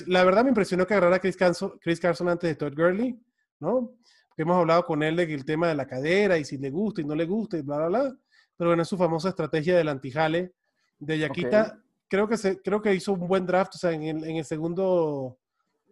la 0.08 0.24
verdad 0.24 0.44
me 0.44 0.50
impresionó 0.50 0.88
que 0.88 0.94
agarrara 0.94 1.18
a 1.18 1.20
Chris 1.20 1.36
Chris 1.82 2.00
Carson 2.00 2.30
antes 2.30 2.50
de 2.50 2.56
Todd 2.56 2.74
Gurley, 2.74 3.20
¿no? 3.60 3.98
hemos 4.38 4.58
hablado 4.58 4.86
con 4.86 5.04
él 5.04 5.18
de 5.18 5.28
que 5.28 5.34
el 5.34 5.44
tema 5.44 5.68
de 5.68 5.76
la 5.76 5.86
cadera 5.86 6.38
y 6.38 6.46
si 6.46 6.58
le 6.58 6.70
gusta 6.70 7.02
y 7.02 7.04
no 7.04 7.14
le 7.14 7.26
gusta 7.26 7.58
y 7.58 7.62
bla, 7.62 7.76
bla, 7.76 7.88
bla. 7.88 8.18
Pero 8.56 8.70
bueno, 8.70 8.84
es 8.84 8.88
su 8.88 8.98
famosa 8.98 9.30
estrategia 9.30 9.76
del 9.76 9.90
antijale 9.90 10.54
de 10.98 11.20
Yaquita. 11.20 11.78
Creo, 12.08 12.26
que 12.26 12.38
se, 12.38 12.62
creo 12.62 12.82
que 12.82 12.94
hizo 12.94 13.12
un 13.12 13.28
buen 13.28 13.46
draft. 13.46 13.76
O 13.76 13.78
sea, 13.78 13.92
en 13.92 14.04
el, 14.04 14.24
en 14.24 14.38
el 14.38 14.46
segundo, 14.46 15.40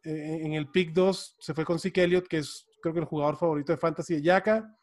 eh, 0.01 0.39
en 0.43 0.53
el 0.53 0.69
pick 0.69 0.93
2, 0.93 1.36
se 1.39 1.53
fue 1.53 1.65
con 1.65 1.77
Zeke 1.77 2.03
Elliott, 2.03 2.27
que 2.27 2.38
es 2.38 2.65
creo 2.81 2.93
que 2.93 3.01
el 3.01 3.05
jugador 3.05 3.36
favorito 3.36 3.73
de 3.73 3.77
Fantasy 3.77 4.15
de 4.15 4.21
Yaka. 4.21 4.77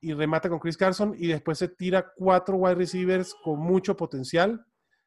Y 0.00 0.12
remata 0.12 0.48
con 0.48 0.58
Chris 0.58 0.76
Carson. 0.76 1.14
Y 1.18 1.28
después 1.28 1.58
se 1.58 1.68
tira 1.68 2.12
cuatro 2.16 2.56
wide 2.56 2.74
receivers 2.74 3.34
con 3.44 3.58
mucho 3.58 3.96
potencial. 3.96 4.64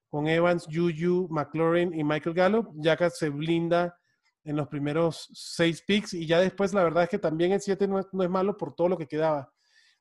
Con 0.09 0.27
Evans, 0.27 0.67
Juju, 0.71 1.27
McLaurin 1.29 1.93
y 1.93 2.03
Michael 2.03 2.35
Gallup. 2.35 2.69
Yaka 2.75 3.09
se 3.09 3.29
blinda 3.29 3.97
en 4.43 4.55
los 4.55 4.67
primeros 4.67 5.29
seis 5.33 5.81
picks 5.81 6.13
y 6.13 6.27
ya 6.27 6.39
después 6.39 6.73
la 6.73 6.83
verdad 6.83 7.03
es 7.03 7.09
que 7.09 7.19
también 7.19 7.53
el 7.53 7.61
7 7.61 7.87
no, 7.87 7.99
es, 7.99 8.07
malo 8.11 8.57
por 8.57 8.75
todo 8.75 8.89
lo 8.89 8.97
que 8.97 9.07
quedaba. 9.07 9.51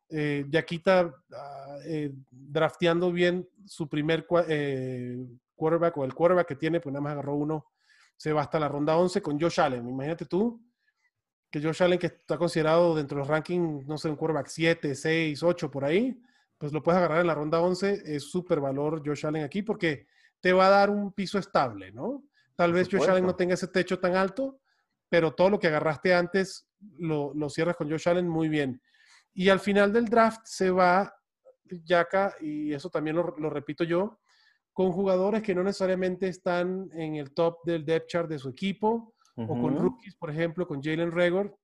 Eh, 0.08 0.44
Yaquita 0.48 1.14
eh, 1.86 2.12
drafteando 2.30 3.12
bien 3.12 3.48
su 3.64 3.88
primer 3.88 4.26
eh, 4.48 5.24
quarterback 5.54 5.96
o 5.96 6.04
el 6.04 6.14
quarterback 6.14 6.48
que 6.48 6.56
tiene, 6.56 6.80
pues 6.80 6.92
nada 6.92 7.02
más 7.02 7.12
agarró 7.12 7.36
uno, 7.36 7.66
se 8.16 8.32
va 8.32 8.42
hasta 8.42 8.58
la 8.60 8.68
ronda 8.68 8.96
11 8.96 9.22
con 9.22 9.40
Josh 9.40 9.60
Allen. 9.60 9.88
Imagínate 9.88 10.26
tú 10.26 10.60
que 11.52 11.62
Josh 11.62 11.82
Allen 11.82 11.98
que 11.98 12.06
está 12.06 12.38
considerado 12.38 12.94
dentro 12.96 13.16
de 13.16 13.20
los 13.20 13.28
rankings, 13.28 13.86
no 13.86 13.98
sé, 13.98 14.08
un 14.08 14.16
quarterback 14.16 14.46
7, 14.46 14.94
6, 14.94 15.42
8 15.42 15.70
por 15.70 15.84
ahí, 15.84 16.18
pues 16.56 16.72
lo 16.72 16.82
puedes 16.82 16.96
agarrar 16.96 17.20
en 17.20 17.26
la 17.26 17.34
ronda 17.34 17.60
11, 17.60 18.02
es 18.06 18.30
súper 18.30 18.58
valor 18.58 19.02
Josh 19.06 19.26
Allen 19.26 19.44
aquí 19.44 19.60
porque 19.62 20.06
te 20.40 20.54
va 20.54 20.68
a 20.68 20.70
dar 20.70 20.88
un 20.88 21.12
piso 21.12 21.38
estable, 21.38 21.92
¿no? 21.92 22.24
Tal 22.56 22.72
vez 22.72 22.88
Josh 22.90 23.06
Allen 23.06 23.26
no 23.26 23.36
tenga 23.36 23.52
ese 23.52 23.68
techo 23.68 23.98
tan 23.98 24.16
alto, 24.16 24.60
pero 25.10 25.34
todo 25.34 25.50
lo 25.50 25.58
que 25.58 25.66
agarraste 25.66 26.14
antes 26.14 26.70
lo, 26.96 27.34
lo 27.34 27.50
cierras 27.50 27.76
con 27.76 27.90
Josh 27.90 28.08
Allen 28.08 28.28
muy 28.28 28.48
bien. 28.48 28.80
Y 29.34 29.50
al 29.50 29.60
final 29.60 29.92
del 29.92 30.06
draft 30.06 30.40
se 30.44 30.70
va 30.70 31.14
Yaka, 31.64 32.34
y 32.40 32.72
eso 32.72 32.88
también 32.88 33.16
lo, 33.16 33.34
lo 33.36 33.50
repito 33.50 33.84
yo, 33.84 34.20
con 34.72 34.90
jugadores 34.90 35.42
que 35.42 35.54
no 35.54 35.62
necesariamente 35.62 36.28
están 36.28 36.88
en 36.94 37.16
el 37.16 37.34
top 37.34 37.58
del 37.64 37.84
depth 37.84 38.08
chart 38.08 38.28
de 38.30 38.38
su 38.38 38.48
equipo, 38.48 39.11
o 39.36 39.46
con 39.46 39.78
rookies, 39.78 40.14
por 40.14 40.30
ejemplo, 40.30 40.66
con 40.66 40.82
Jalen 40.82 41.10
Regor, 41.10 41.56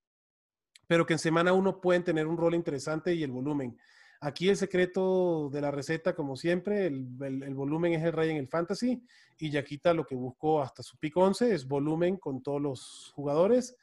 pero 0.86 1.04
que 1.04 1.12
en 1.12 1.18
semana 1.18 1.52
uno 1.52 1.80
pueden 1.80 2.02
tener 2.02 2.26
un 2.26 2.36
rol 2.36 2.54
interesante 2.54 3.14
y 3.14 3.22
el 3.22 3.30
volumen. 3.30 3.76
Aquí 4.20 4.48
el 4.48 4.56
secreto 4.56 5.48
de 5.52 5.60
la 5.60 5.70
receta, 5.70 6.14
como 6.14 6.34
siempre, 6.34 6.86
el, 6.86 7.06
volumen 7.54 7.92
es 7.92 8.02
el 8.02 8.12
rey 8.12 8.30
en 8.30 8.38
el 8.38 8.48
fantasy 8.48 9.00
y 9.38 9.50
Yaquita 9.50 9.94
lo 9.94 10.04
que 10.04 10.16
buscó 10.16 10.60
hasta 10.60 10.82
su 10.82 10.96
pick 10.98 11.16
11 11.16 11.54
es 11.54 11.68
volumen 11.68 12.16
con 12.16 12.42
todos 12.42 12.60
los 12.60 13.12
jugadores. 13.14 13.76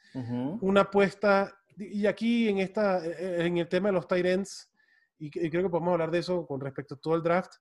Una 0.60 0.82
apuesta, 0.82 1.56
y 1.78 2.06
aquí 2.06 2.48
en, 2.48 2.58
esta, 2.58 3.02
en 3.04 3.56
el 3.56 3.68
tema 3.68 3.88
de 3.88 3.94
los 3.94 4.06
tight 4.06 4.26
ends, 4.26 4.70
y, 5.18 5.30
creo 5.30 5.62
que 5.62 5.70
podemos 5.70 5.92
hablar 5.92 6.10
de 6.10 6.18
eso 6.18 6.46
con 6.46 6.60
respecto 6.60 6.96
a 6.96 6.98
todo 6.98 7.14
el 7.14 7.22
draft, 7.22 7.54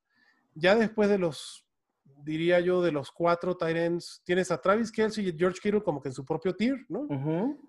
ya 0.53 0.75
después 0.75 1.07
de 1.09 1.17
los, 1.17 1.64
diría 2.23 2.59
yo, 2.59 2.81
de 2.81 2.91
los 2.91 3.11
cuatro 3.11 3.55
tight 3.55 3.77
ends, 3.77 4.21
tienes 4.25 4.51
a 4.51 4.59
Travis 4.59 4.91
Kelsey 4.91 5.29
y 5.29 5.37
George 5.37 5.59
Kittle 5.61 5.83
como 5.83 6.01
que 6.01 6.09
en 6.09 6.13
su 6.13 6.25
propio 6.25 6.55
tier, 6.55 6.85
¿no? 6.89 7.07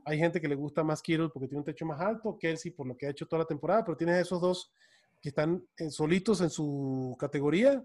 Hay 0.05 0.19
gente 0.19 0.41
que 0.41 0.49
le 0.49 0.55
gusta 0.55 0.83
más 0.83 1.03
Kittle 1.03 1.29
porque 1.29 1.49
tiene 1.49 1.61
un 1.61 1.65
techo 1.65 1.85
más 1.85 2.01
alto, 2.01 2.39
Kelsey 2.39 2.71
por 2.71 2.87
lo 2.87 2.97
que 2.97 3.07
ha 3.07 3.11
hecho 3.11 3.27
toda 3.27 3.41
la 3.41 3.47
temporada, 3.47 3.85
pero 3.85 3.97
tienes 3.97 4.19
esos 4.19 4.41
dos 4.41 4.73
que 5.21 5.31
están 5.31 5.67
eh, 5.77 5.91
solitos 5.91 6.41
en 6.41 6.51
su 6.51 7.17
categoría. 7.19 7.85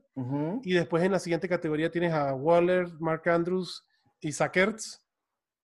Y 0.64 0.74
después 0.74 1.04
en 1.04 1.12
la 1.12 1.20
siguiente 1.20 1.50
categoría 1.50 1.92
tienes 1.92 2.14
a 2.14 2.34
Waller, 2.36 2.88
Mark 3.00 3.28
Andrews 3.30 3.86
y 4.20 4.32
Sackerts. 4.32 5.04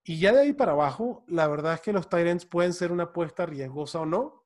Y 0.04 0.20
ya 0.20 0.34
de 0.34 0.42
ahí 0.42 0.54
para 0.54 0.72
abajo, 0.72 1.24
la 1.28 1.48
verdad 1.48 1.74
es 1.74 1.82
que 1.82 1.94
los 1.94 2.10
Tyrants 2.10 2.46
pueden 2.46 2.74
ser 2.74 2.92
una 2.92 3.04
apuesta 3.04 3.46
riesgosa 3.46 4.00
o 4.00 4.06
no. 4.06 4.46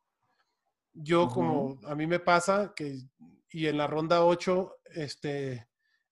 Yo, 0.93 1.29
como 1.29 1.79
a 1.85 1.95
mí 1.95 2.05
me 2.05 2.19
pasa 2.19 2.73
que, 2.75 2.97
y 3.49 3.67
en 3.67 3.77
la 3.77 3.87
ronda 3.87 4.25
8, 4.25 4.75
este, 4.95 5.67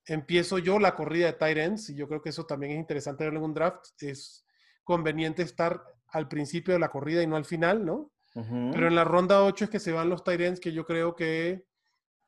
empiezo 0.09 0.57
yo 0.57 0.79
la 0.79 0.95
corrida 0.95 1.27
de 1.27 1.33
Tyrants, 1.33 1.89
y 1.89 1.95
yo 1.95 2.07
creo 2.07 2.21
que 2.21 2.29
eso 2.29 2.45
también 2.45 2.73
es 2.73 2.79
interesante 2.79 3.23
verlo 3.23 3.39
en 3.39 3.45
un 3.45 3.53
draft. 3.53 3.85
Es 4.01 4.43
conveniente 4.83 5.43
estar 5.43 5.83
al 6.07 6.27
principio 6.27 6.73
de 6.73 6.79
la 6.79 6.89
corrida 6.89 7.21
y 7.21 7.27
no 7.27 7.35
al 7.35 7.45
final, 7.45 7.85
¿no? 7.85 8.11
Pero 8.33 8.87
en 8.87 8.95
la 8.95 9.03
ronda 9.03 9.43
8 9.43 9.65
es 9.65 9.69
que 9.69 9.79
se 9.79 9.91
van 9.91 10.07
los 10.07 10.23
Tyrants 10.23 10.61
que 10.61 10.71
yo 10.71 10.85
creo 10.85 11.13
que, 11.13 11.65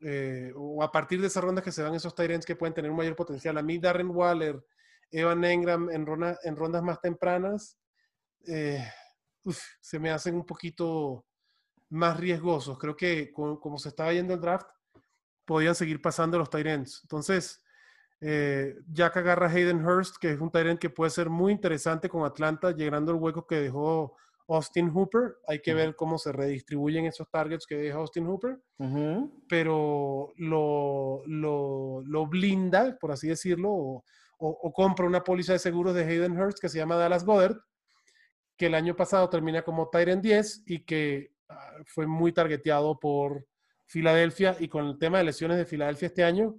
eh, 0.02 0.52
o 0.56 0.84
a 0.84 0.92
partir 0.92 1.22
de 1.22 1.28
esa 1.28 1.40
ronda 1.40 1.62
que 1.62 1.72
se 1.72 1.82
van 1.84 1.96
esos 1.96 2.14
Tyrants 2.14 2.46
que 2.46 2.58
pueden 2.58 2.74
tener 2.74 2.92
un 2.92 2.98
mayor 2.98 3.16
potencial. 3.16 3.58
A 3.58 3.62
mí, 3.62 3.78
Darren 3.78 4.10
Waller, 4.10 4.62
Evan 5.10 5.44
Engram 5.46 5.90
en, 5.90 6.06
en 6.44 6.56
rondas 6.56 6.84
más 6.84 7.00
tempranas, 7.00 7.78
eh, 8.46 8.86
se 9.80 10.00
me 10.00 10.12
hacen 10.12 10.36
un 10.36 10.46
poquito 10.46 11.26
más 11.90 12.20
riesgosos. 12.20 12.78
Creo 12.78 12.96
que 12.96 13.32
como 13.32 13.78
se 13.78 13.90
estaba 13.90 14.12
yendo 14.12 14.34
el 14.34 14.42
draft, 14.42 14.68
podían 15.46 15.76
seguir 15.76 16.02
pasando 16.02 16.38
los 16.38 16.50
Tyrants. 16.50 17.00
Entonces, 17.04 17.61
eh, 18.22 18.76
Jack 18.92 19.18
agarra 19.18 19.50
Hayden 19.50 19.84
Hurst, 19.84 20.18
que 20.18 20.32
es 20.32 20.40
un 20.40 20.52
Tyrant 20.52 20.80
que 20.80 20.92
puede 20.92 21.10
ser 21.10 21.30
muy 21.30 21.52
interesante 21.52 22.08
con 22.08 22.24
Atlanta, 22.24 22.72
llegando 22.72 23.12
al 23.12 23.18
hueco 23.18 23.48
que 23.48 23.56
dejó 23.56 24.16
Austin 24.48 24.90
Hooper. 24.90 25.38
Hay 25.48 25.60
que 25.62 25.74
ver 25.74 25.96
cómo 25.96 26.20
se 26.20 26.32
redistribuyen 26.32 27.06
esos 27.06 27.30
targets 27.32 27.66
que 27.66 27.76
deja 27.76 27.98
Austin 27.98 28.28
Hooper, 28.28 28.60
pero 29.50 30.34
lo, 30.38 31.24
lo, 31.26 32.28
blinda, 32.28 32.96
por 33.00 33.12
así 33.12 33.28
decirlo, 33.28 34.04
o, 34.38 34.74
compra 34.74 35.08
una 35.08 35.24
póliza 35.24 35.54
de 35.54 35.60
seguros 35.60 35.96
de 35.96 36.04
Hayden 36.04 36.40
Hurst 36.40 36.60
que 36.60 36.70
se 36.70 36.78
llama 36.78 36.96
Dallas 36.96 37.26
Goddard, 37.26 37.58
que 38.56 38.68
el 38.68 38.76
año 38.76 38.96
pasado 38.96 39.30
termina 39.30 39.64
como 39.64 39.90
Tyrant 39.90 40.22
10 40.22 40.64
y 40.68 40.86
que 40.86 41.34
ah, 41.50 41.78
fue 41.88 42.06
muy 42.06 42.32
targeteado 42.32 43.00
por 43.00 43.48
Filadelfia 43.88 44.56
y 44.60 44.68
con 44.68 44.86
el 44.86 45.00
tema 45.00 45.18
de 45.18 45.24
lesiones 45.24 45.58
de 45.58 45.66
Filadelfia 45.66 46.08
este 46.08 46.24
año. 46.24 46.56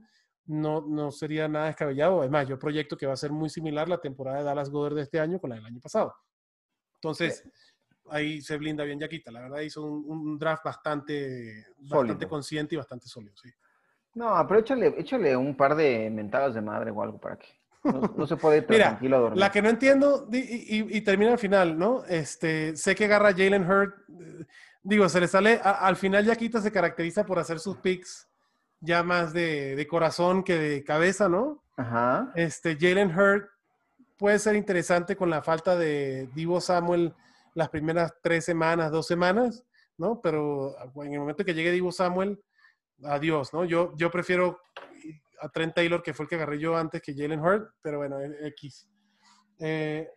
No, 0.46 0.80
no 0.80 1.10
sería 1.10 1.48
nada 1.48 1.66
descabellado. 1.66 2.20
Además, 2.20 2.48
yo 2.48 2.58
proyecto 2.58 2.96
que 2.96 3.06
va 3.06 3.12
a 3.12 3.16
ser 3.16 3.30
muy 3.30 3.48
similar 3.48 3.88
la 3.88 3.98
temporada 3.98 4.38
de 4.38 4.44
Dallas 4.44 4.70
Goddard 4.70 4.96
de 4.96 5.02
este 5.02 5.20
año 5.20 5.40
con 5.40 5.50
la 5.50 5.56
del 5.56 5.66
año 5.66 5.80
pasado. 5.80 6.14
Entonces, 6.94 7.44
ahí 8.10 8.40
se 8.40 8.56
blinda 8.56 8.84
bien 8.84 8.98
Yaquita. 8.98 9.30
La 9.30 9.40
verdad 9.40 9.60
hizo 9.60 9.82
un, 9.82 10.38
draft 10.38 10.64
bastante, 10.64 11.66
bastante 11.78 12.26
consciente 12.26 12.74
y 12.74 12.78
bastante 12.78 13.08
sólido, 13.08 13.34
sí. 13.36 13.50
No, 14.14 14.46
pero 14.46 14.60
échale, 14.60 15.36
un 15.36 15.56
par 15.56 15.74
de 15.74 16.10
mentadas 16.10 16.54
de 16.54 16.60
madre 16.60 16.90
o 16.90 17.02
algo 17.02 17.18
para 17.18 17.38
que 17.38 17.46
no, 17.84 18.26
se 18.26 18.36
puede 18.36 18.58
ir 18.58 18.66
tranquilo 18.66 19.16
a 19.16 19.20
dormir. 19.20 19.38
La 19.38 19.50
que 19.50 19.62
no 19.62 19.70
entiendo, 19.70 20.28
y, 20.30 21.00
termina 21.00 21.32
al 21.32 21.38
final, 21.38 21.78
¿no? 21.78 22.04
Este, 22.04 22.76
sé 22.76 22.94
que 22.94 23.06
agarra 23.06 23.32
Jalen 23.32 23.68
Hurt. 23.68 23.94
Digo, 24.82 25.08
se 25.08 25.20
le 25.20 25.28
sale. 25.28 25.60
al 25.62 25.96
final, 25.96 26.24
Yaquita 26.24 26.60
se 26.60 26.70
caracteriza 26.70 27.24
por 27.24 27.38
hacer 27.38 27.58
sus 27.58 27.78
picks 27.78 28.28
ya 28.82 29.02
más 29.02 29.32
de, 29.32 29.74
de 29.76 29.86
corazón 29.86 30.42
que 30.42 30.58
de 30.58 30.84
cabeza, 30.84 31.28
¿no? 31.28 31.62
Ajá. 31.76 32.32
Este, 32.34 32.76
Jalen 32.78 33.16
Hurt 33.18 33.48
puede 34.18 34.38
ser 34.38 34.56
interesante 34.56 35.16
con 35.16 35.30
la 35.30 35.42
falta 35.42 35.76
de 35.76 36.28
Divo 36.34 36.60
Samuel 36.60 37.14
las 37.54 37.68
primeras 37.68 38.14
tres 38.22 38.44
semanas, 38.44 38.90
dos 38.90 39.06
semanas, 39.06 39.64
¿no? 39.96 40.20
Pero 40.20 40.74
en 40.96 41.12
el 41.12 41.20
momento 41.20 41.44
que 41.44 41.54
llegue 41.54 41.70
Divo 41.70 41.92
Samuel, 41.92 42.42
adiós, 43.04 43.52
¿no? 43.52 43.64
Yo, 43.64 43.92
yo 43.96 44.10
prefiero 44.10 44.60
a 45.40 45.48
Trent 45.48 45.74
Taylor, 45.74 46.02
que 46.02 46.14
fue 46.14 46.24
el 46.24 46.28
que 46.28 46.36
agarré 46.36 46.58
yo 46.58 46.76
antes 46.76 47.02
que 47.02 47.14
Jalen 47.14 47.40
Hurt, 47.40 47.74
pero 47.82 47.98
bueno, 47.98 48.18
X. 48.20 48.88
Eh, 49.58 50.08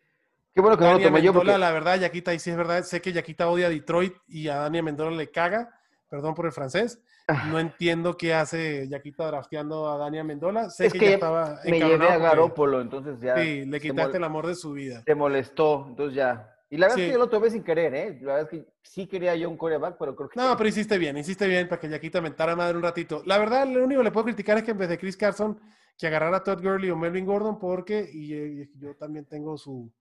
Qué 0.54 0.62
bueno 0.62 0.78
que 0.78 0.86
no 0.86 0.93
lo 0.93 0.99
tomé 1.01 1.21
yo 1.21 1.34
porque... 1.34 1.58
La 1.58 1.71
verdad, 1.71 1.99
Yaquita, 1.99 2.34
y 2.34 2.39
sí 2.39 2.49
es 2.49 2.58
verdad, 2.58 2.84
sé 2.84 3.01
que 3.01 3.12
Yaquita 3.12 3.49
odia 3.49 3.67
a 3.67 3.69
Detroit 3.69 4.15
y 4.28 4.47
a 4.47 4.58
Dani 4.58 4.82
Mendola 4.82 5.15
le 5.15 5.30
caga, 5.30 5.74
perdón 6.10 6.34
por 6.36 6.46
el 6.46 6.52
francés. 6.52 7.02
Ah. 7.28 7.48
No 7.50 7.60
entiendo 7.60 8.18
qué 8.18 8.34
hace 8.34 8.88
Yaquita 8.88 9.28
drafteando 9.28 9.91
a 9.91 9.98
Dani 9.98 10.24
Mendola. 10.24 10.70
Sé 10.70 10.89
que, 10.89 11.00
ya 11.00 11.13
estaba 11.15 11.60
me 11.65 11.80
llevé 11.80 12.08
a 12.08 12.18
Garópolo, 12.18 12.82
entonces 12.82 13.20
ya. 13.20 13.38
Sí, 13.38 13.65
le 13.65 13.80
quitaste 13.80 14.18
el 14.18 14.24
amor 14.24 14.48
de 14.48 14.56
su 14.56 14.74
vida. 14.74 15.04
Te 15.06 15.15
molestó, 15.15 15.86
entonces 15.89 16.15
ya. 16.15 16.52
Y 16.70 16.78
la 16.78 16.88
verdad 16.88 17.00
es 17.00 17.08
que 17.08 17.13
yo 17.13 17.20
lo 17.20 17.30
tomé 17.30 17.50
sin 17.50 17.63
querer, 17.63 17.94
¿eh? 17.94 18.20
La 18.22 18.34
verdad 18.36 18.41
es 18.52 18.60
que 18.60 18.68
sí 18.82 19.08
quería 19.08 19.36
yo 19.36 19.50
un 19.50 19.58
coreback, 19.58 19.98
pero 20.00 20.15
creo 20.15 20.30
que... 20.30 20.39
No, 20.39 20.58
pero 20.58 20.68
hiciste 20.68 20.98
bien, 20.98 21.15
hiciste 21.18 21.48
bien 21.48 21.70
para 21.70 21.80
que 21.80 21.88
Yaquita 21.88 22.22
mentara 22.22 22.56
madre 22.56 22.76
un 22.76 22.84
ratito. 22.84 23.22
La 23.26 23.38
verdad, 23.38 23.68
lo 23.68 23.84
único 23.84 24.02
que 24.02 24.06
le 24.06 24.12
puedo 24.12 24.26
criticar 24.26 24.58
es 24.58 24.63
que 24.63 24.72
en 24.72 24.78
vez 24.80 24.89
de 24.89 24.98
Chris 24.98 25.15
Carson, 25.15 25.60
que 25.98 26.08
agarrara 26.08 26.38
a 26.38 26.44
Todd 26.44 26.62
Gurley 26.62 26.89
o 26.89 26.98
Melvin 26.98 27.26
Gordon, 27.26 27.60
porque, 27.60 28.10
y, 28.12 28.68
yo 28.80 28.96
también 28.96 29.26
tengo 29.26 29.58
su... 29.58 29.91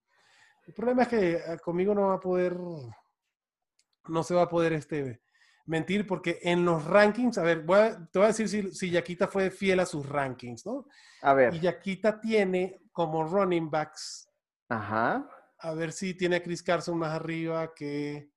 El 0.66 0.72
problema 0.72 1.02
es 1.02 1.08
que 1.08 1.32
eh, 1.34 1.58
conmigo 1.62 1.94
no 1.94 2.08
va 2.08 2.14
a 2.14 2.20
poder, 2.20 2.56
no 4.08 4.22
se 4.22 4.34
va 4.34 4.42
a 4.42 4.48
poder 4.48 4.72
este, 4.72 5.20
mentir, 5.66 6.06
porque 6.06 6.38
en 6.42 6.64
los 6.64 6.84
rankings, 6.84 7.38
a 7.38 7.42
ver, 7.42 7.60
te 7.60 8.18
voy 8.18 8.24
a 8.24 8.28
decir 8.28 8.48
si, 8.48 8.72
si 8.72 8.90
Yaquita 8.90 9.28
fue 9.28 9.50
fiel 9.50 9.80
a 9.80 9.86
sus 9.86 10.08
rankings, 10.08 10.66
¿no? 10.66 10.86
A 11.22 11.34
ver. 11.34 11.54
Y 11.54 11.60
Yaquita 11.60 12.20
tiene 12.20 12.82
como 12.92 13.24
running 13.24 13.70
backs. 13.70 14.28
Ajá 14.68 15.28
a 15.64 15.72
ver 15.72 15.92
si 15.92 16.12
tiene 16.12 16.36
a 16.36 16.42
Chris 16.42 16.62
Carson 16.62 16.98
más 16.98 17.12
arriba 17.12 17.72
que. 17.74 18.30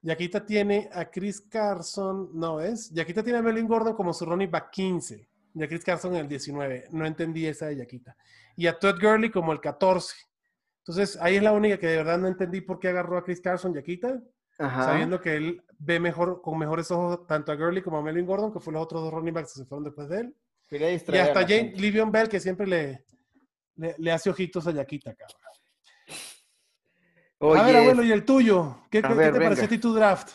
Yaquita 0.00 0.44
tiene 0.44 0.88
a 0.92 1.10
Chris 1.10 1.40
Carson, 1.40 2.30
no 2.32 2.60
es. 2.60 2.90
Yaquita 2.90 3.22
tiene 3.22 3.40
a 3.40 3.42
Melvin 3.42 3.66
Gordon 3.66 3.94
como 3.94 4.12
su 4.12 4.24
running 4.24 4.50
back 4.50 4.70
15 4.70 5.28
y 5.54 5.62
a 5.62 5.68
Chris 5.68 5.84
Carson 5.84 6.14
en 6.14 6.20
el 6.20 6.28
19. 6.28 6.88
No 6.92 7.04
entendí 7.04 7.46
esa 7.46 7.66
de 7.66 7.76
Yaquita. 7.76 8.16
Y 8.56 8.66
a 8.68 8.78
Todd 8.78 9.00
Gurley 9.00 9.30
como 9.30 9.52
el 9.52 9.60
14. 9.60 10.14
Entonces, 10.78 11.18
ahí 11.20 11.36
es 11.36 11.42
la 11.42 11.52
única 11.52 11.78
que 11.78 11.88
de 11.88 11.96
verdad 11.96 12.18
no 12.18 12.28
entendí 12.28 12.60
por 12.60 12.78
qué 12.78 12.88
agarró 12.88 13.18
a 13.18 13.24
Chris 13.24 13.40
Carson 13.40 13.74
Yaquita. 13.74 14.22
Sabiendo 14.58 15.20
que 15.20 15.36
él 15.36 15.62
ve 15.78 16.00
mejor, 16.00 16.40
con 16.40 16.58
mejores 16.58 16.90
ojos 16.90 17.26
tanto 17.26 17.52
a 17.52 17.56
Gurley 17.56 17.82
como 17.82 17.98
a 17.98 18.02
Melvin 18.02 18.26
Gordon, 18.26 18.52
que 18.52 18.60
fue 18.60 18.72
los 18.72 18.82
otros 18.82 19.02
dos 19.02 19.12
running 19.12 19.34
backs 19.34 19.52
que 19.52 19.60
se 19.60 19.66
fueron 19.66 19.84
después 19.84 20.08
de 20.08 20.20
él. 20.20 20.36
Y 20.70 21.16
hasta 21.18 21.42
Jane 21.42 21.74
Livion 21.76 22.10
Bell, 22.10 22.28
que 22.28 22.40
siempre 22.40 22.66
le, 22.66 23.04
le 23.76 24.12
hace 24.12 24.30
ojitos 24.30 24.66
a 24.66 24.72
Yaquita, 24.72 25.14
cabrón 25.14 25.46
a 27.40 27.62
ver, 27.64 27.76
abuelo, 27.76 28.02
¿y 28.02 28.12
el 28.12 28.24
tuyo? 28.24 28.78
¿Qué, 28.90 29.02
te 29.02 29.08
pareció 29.08 29.64
a 29.64 29.68
ti 29.68 29.78
tu 29.78 29.94
draft? 29.94 30.32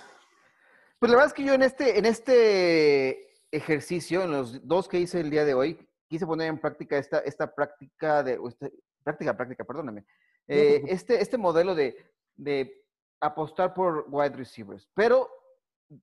Pues 0.99 1.11
la 1.11 1.17
verdad 1.17 1.27
es 1.27 1.33
que 1.33 1.43
yo 1.43 1.53
en 1.53 1.63
este, 1.63 1.97
en 1.97 2.05
este 2.05 3.33
ejercicio, 3.51 4.23
en 4.23 4.31
los 4.31 4.67
dos 4.67 4.87
que 4.87 4.99
hice 4.99 5.19
el 5.19 5.29
día 5.29 5.45
de 5.45 5.53
hoy, 5.53 5.87
quise 6.07 6.27
poner 6.27 6.47
en 6.47 6.59
práctica 6.59 6.97
esta, 6.97 7.19
esta 7.19 7.53
práctica 7.53 8.21
de, 8.21 8.39
este, 8.47 8.71
práctica, 9.03 9.35
práctica, 9.35 9.63
perdóname, 9.63 10.05
eh, 10.47 10.83
este, 10.87 11.21
este 11.21 11.37
modelo 11.37 11.73
de, 11.73 11.97
de 12.35 12.80
apostar 13.21 13.73
por 13.73 14.05
wide 14.09 14.35
receivers. 14.35 14.89
Pero 14.93 15.29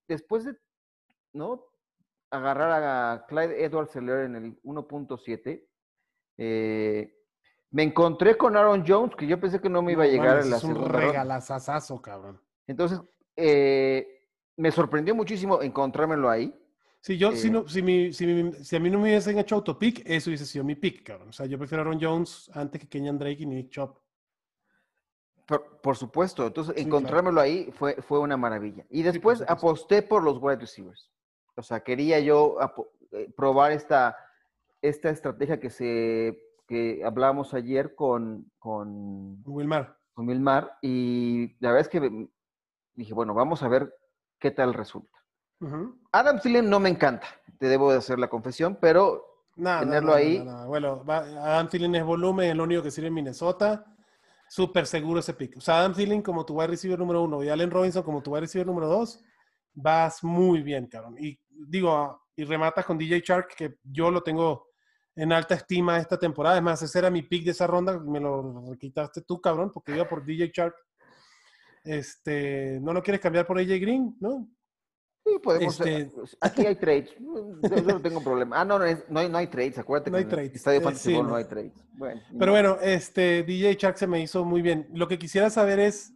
después 0.06 0.44
de, 0.44 0.56
¿no? 1.32 1.64
Agarrar 2.30 2.82
a 2.82 3.26
Clyde 3.26 3.64
Edwards 3.64 3.90
Seller 3.90 4.24
en 4.24 4.36
el 4.36 4.62
1.7, 4.62 5.66
eh, 6.38 7.14
me 7.70 7.82
encontré 7.82 8.36
con 8.36 8.56
Aaron 8.56 8.84
Jones, 8.86 9.14
que 9.16 9.26
yo 9.26 9.38
pensé 9.40 9.60
que 9.60 9.68
no 9.68 9.82
me 9.82 9.92
iba 9.92 10.04
a 10.04 10.06
llegar 10.06 10.38
a 10.38 10.44
la 10.44 10.56
es 10.56 10.64
un 10.64 10.88
regalazazazo, 10.88 12.00
cabrón. 12.00 12.40
Entonces, 12.66 13.00
eh, 13.36 14.26
me 14.56 14.70
sorprendió 14.70 15.14
muchísimo 15.14 15.60
encontrármelo 15.62 16.30
ahí. 16.30 16.54
Sí, 17.00 17.16
yo, 17.16 17.32
si, 17.32 17.48
eh, 17.48 17.50
no, 17.50 17.68
si, 17.68 17.82
mi, 17.82 18.12
si, 18.12 18.24
a 18.76 18.80
mí 18.80 18.90
no 18.90 18.98
me 18.98 19.10
hubiesen 19.10 19.38
hecho 19.38 19.54
autopick, 19.54 20.02
eso 20.04 20.30
hubiese 20.30 20.46
sido 20.46 20.64
mi 20.64 20.74
pick, 20.74 21.04
cabrón. 21.04 21.28
O 21.28 21.32
sea, 21.32 21.46
yo 21.46 21.58
prefiero 21.58 21.82
a 21.82 21.86
Aaron 21.86 22.00
Jones 22.00 22.50
antes 22.54 22.80
que 22.80 22.88
Kenyan 22.88 23.18
Drake 23.18 23.42
y 23.42 23.46
Nick 23.46 23.70
Chop. 23.70 23.98
Por, 25.82 25.96
supuesto, 25.96 26.46
entonces 26.46 26.76
encontrármelo 26.76 27.40
ahí 27.40 27.72
fue, 27.72 27.94
fue 28.02 28.18
una 28.18 28.36
maravilla. 28.36 28.84
Y 28.90 29.02
después 29.02 29.42
aposté 29.48 30.02
por 30.02 30.22
los 30.22 30.36
wide 30.42 30.58
receivers. 30.58 31.10
O 31.56 31.62
sea, 31.62 31.80
quería 31.80 32.20
yo 32.20 32.58
eh, 33.12 33.32
probar 33.34 33.72
esta, 33.72 34.14
esta 34.82 35.08
estrategia 35.08 35.58
que 35.58 35.70
se 35.70 36.38
que 36.68 37.02
hablábamos 37.02 37.54
ayer 37.54 37.94
con, 37.94 38.52
con 38.58 39.42
Wilmar. 39.46 39.96
Con 40.12 40.28
Wilmar. 40.28 40.76
Y 40.82 41.56
la 41.60 41.72
verdad 41.72 41.80
es 41.80 41.88
que 41.88 42.28
dije, 42.94 43.14
bueno, 43.14 43.32
vamos 43.32 43.62
a 43.62 43.68
ver 43.68 43.92
qué 44.38 44.50
tal 44.50 44.74
resulta. 44.74 45.18
Adam 46.12 46.38
Thielen 46.38 46.70
no 46.70 46.78
me 46.78 46.88
encanta, 46.88 47.26
te 47.58 47.66
debo 47.66 47.90
de 47.90 47.98
hacer 47.98 48.20
la 48.20 48.28
confesión, 48.28 48.78
pero 48.80 49.24
tenerlo 49.56 50.14
ahí. 50.14 50.46
bueno, 50.66 51.02
Adam 51.08 51.68
Thielen 51.68 51.96
es 51.96 52.04
volumen, 52.04 52.50
es 52.50 52.56
lo 52.56 52.62
único 52.62 52.82
que 52.82 52.92
sirve 52.92 53.08
en 53.08 53.14
Minnesota. 53.14 53.84
Súper 54.48 54.86
seguro 54.86 55.20
ese 55.20 55.34
pick. 55.34 55.56
O 55.56 55.60
sea, 55.60 55.80
Adam 55.80 55.94
Thielen 55.94 56.22
como 56.22 56.44
tu 56.44 56.54
wide 56.54 56.68
receiver 56.68 56.98
número 56.98 57.22
uno 57.22 57.42
y 57.44 57.48
Allen 57.48 57.70
Robinson 57.70 58.02
como 58.02 58.22
tu 58.22 58.32
wide 58.32 58.42
receiver 58.42 58.66
número 58.66 58.88
dos, 58.88 59.22
vas 59.74 60.24
muy 60.24 60.62
bien, 60.62 60.86
cabrón. 60.86 61.16
Y 61.18 61.38
digo, 61.48 62.22
y 62.34 62.44
rematas 62.44 62.84
con 62.84 62.96
DJ 62.96 63.20
Shark, 63.20 63.54
que 63.56 63.76
yo 63.82 64.10
lo 64.10 64.22
tengo 64.22 64.68
en 65.14 65.32
alta 65.32 65.54
estima 65.54 65.98
esta 65.98 66.18
temporada. 66.18 66.56
Es 66.56 66.62
más, 66.62 66.82
ese 66.82 66.98
era 66.98 67.10
mi 67.10 67.22
pick 67.22 67.44
de 67.44 67.50
esa 67.50 67.66
ronda, 67.66 67.98
me 67.98 68.20
lo 68.20 68.64
quitaste 68.78 69.22
tú, 69.22 69.40
cabrón, 69.40 69.70
porque 69.72 69.94
iba 69.94 70.08
por 70.08 70.24
DJ 70.24 70.50
Shark. 70.54 70.74
Este, 71.84 72.78
no 72.80 72.92
lo 72.92 73.02
quieres 73.02 73.20
cambiar 73.20 73.46
por 73.46 73.58
AJ 73.58 73.80
Green, 73.80 74.16
¿no? 74.20 74.48
Sí, 75.28 75.38
podemos. 75.42 75.80
Este... 75.80 76.10
Aquí 76.40 76.66
hay 76.66 76.76
trades. 76.76 77.10
Yo 77.18 77.82
no 77.82 78.00
tengo 78.00 78.22
problema. 78.22 78.60
Ah, 78.60 78.64
no, 78.64 78.78
no, 78.78 78.84
hay, 78.84 79.28
no 79.28 79.38
hay 79.38 79.46
trades. 79.46 79.78
Acuérdate 79.78 80.10
no 80.10 80.16
hay 80.16 80.24
trades. 80.24 80.54
Estadio 80.54 80.80
Fantasy 80.80 81.12
no. 81.12 81.22
no 81.24 81.34
hay 81.36 81.44
trades. 81.44 81.72
Bueno, 81.92 82.20
Pero 82.38 82.52
bueno, 82.52 82.78
este 82.80 83.42
DJ 83.42 83.74
Shark 83.74 83.98
se 83.98 84.06
me 84.06 84.20
hizo 84.20 84.44
muy 84.44 84.62
bien. 84.62 84.88
Lo 84.92 85.08
que 85.08 85.18
quisiera 85.18 85.50
saber 85.50 85.78
es 85.80 86.12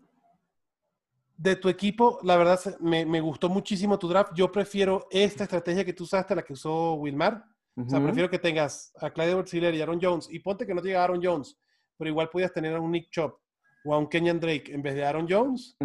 de 1.36 1.56
tu 1.56 1.68
equipo. 1.68 2.18
La 2.22 2.36
verdad, 2.36 2.60
me, 2.80 3.04
me 3.04 3.20
gustó 3.20 3.48
muchísimo 3.48 3.98
tu 3.98 4.08
draft. 4.08 4.32
Yo 4.34 4.50
prefiero 4.50 5.06
esta 5.10 5.44
estrategia 5.44 5.84
que 5.84 5.92
tú 5.92 6.04
usaste, 6.04 6.34
la 6.34 6.42
que 6.42 6.52
usó 6.52 6.94
Wilmar. 6.94 7.44
O 7.76 7.88
sea, 7.88 8.02
prefiero 8.02 8.28
que 8.28 8.38
tengas 8.38 8.92
a 9.00 9.10
Clyde 9.10 9.30
edwards 9.30 9.54
y 9.54 9.80
Aaron 9.80 9.98
Jones. 10.00 10.28
Y 10.30 10.38
ponte 10.40 10.66
que 10.66 10.74
no 10.74 10.82
te 10.82 10.88
llega 10.88 11.02
Aaron 11.02 11.20
Jones, 11.22 11.58
pero 11.96 12.10
igual 12.10 12.28
podías 12.28 12.52
tener 12.52 12.74
a 12.74 12.80
un 12.80 12.90
Nick 12.90 13.10
Chop 13.10 13.38
o 13.84 13.94
a 13.94 13.98
un 13.98 14.08
Kenyan 14.08 14.38
Drake 14.38 14.72
en 14.72 14.82
vez 14.82 14.94
de 14.94 15.04
Aaron 15.04 15.26
Jones. 15.28 15.76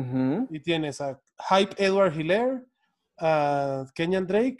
Y 0.49 0.59
tienes 0.59 0.99
a 0.99 1.19
Hype 1.49 1.75
Edward 1.77 2.19
Hilaire, 2.19 2.61
a 3.17 3.85
Kenyan 3.93 4.27
Drake, 4.27 4.59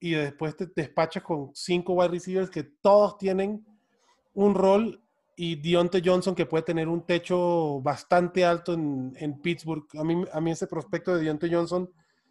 y 0.00 0.12
después 0.12 0.56
te 0.56 0.66
despachas 0.74 1.22
con 1.22 1.50
cinco 1.54 1.94
wide 1.94 2.08
receivers 2.08 2.50
que 2.50 2.62
todos 2.62 3.18
tienen 3.18 3.66
un 4.34 4.54
rol 4.54 5.02
y 5.36 5.56
Dionte 5.56 6.02
Johnson 6.04 6.34
que 6.34 6.46
puede 6.46 6.64
tener 6.64 6.88
un 6.88 7.04
techo 7.04 7.80
bastante 7.80 8.44
alto 8.44 8.74
en, 8.74 9.12
en, 9.16 9.40
Pittsburgh. 9.40 9.84
A 9.98 10.04
mí, 10.04 10.24
a 10.32 10.40
mí 10.40 10.50
ese 10.50 10.66
prospecto 10.66 11.14
de 11.14 11.22
Dionte 11.22 11.48
Johnson 11.52 11.90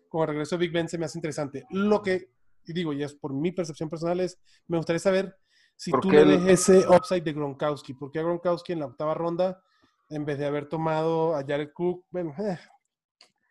con 0.10 0.22
el 0.22 0.28
regreso 0.28 0.56
de 0.56 0.60
Big 0.60 0.72
Ben 0.72 0.88
se 0.88 0.98
me 0.98 1.06
hace 1.06 1.18
interesante. 1.18 1.66
Lo 1.70 2.02
que, 2.02 2.32
digo, 2.66 2.94
y 2.94 3.04
es 3.04 3.14
por 3.14 3.34
mi 3.34 3.52
percepción 3.52 3.90
personal, 3.90 4.20
es, 4.20 4.40
me 4.68 4.78
gustaría 4.78 5.00
saber 5.00 5.38
si 5.76 5.92
tú 5.92 6.12
le 6.12 6.26
ves 6.26 6.48
ese 6.48 6.88
upside 6.88 7.22
de 7.22 7.34
Gronkowski. 7.34 7.94
porque 7.94 8.20
a 8.20 8.24
Gronkowski 8.24 8.74
en 8.74 8.80
la 8.80 8.88
octava 8.88 9.14
ronda 9.14 9.62
en 10.10 10.26
vez 10.26 10.38
de 10.38 10.46
haber 10.46 10.68
tomado 10.68 11.36
a 11.36 11.44
Jared 11.46 11.72
Cook, 11.74 12.06
bueno, 12.12 12.34
eh, 12.40 12.58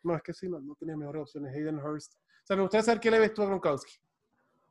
no, 0.06 0.14
es 0.14 0.22
que 0.22 0.32
sí, 0.32 0.48
no, 0.48 0.60
tenía 0.78 0.96
mejores 0.96 1.22
opciones. 1.22 1.54
Hayden 1.54 1.78
Hurst. 1.78 2.14
O 2.14 2.46
sea, 2.46 2.56
me 2.56 2.62
gustaría 2.62 2.84
saber 2.84 3.00
qué 3.00 3.10
le 3.10 3.18
ves 3.18 3.34
tú 3.34 3.42
a 3.42 3.46
Gronkowski. 3.46 3.96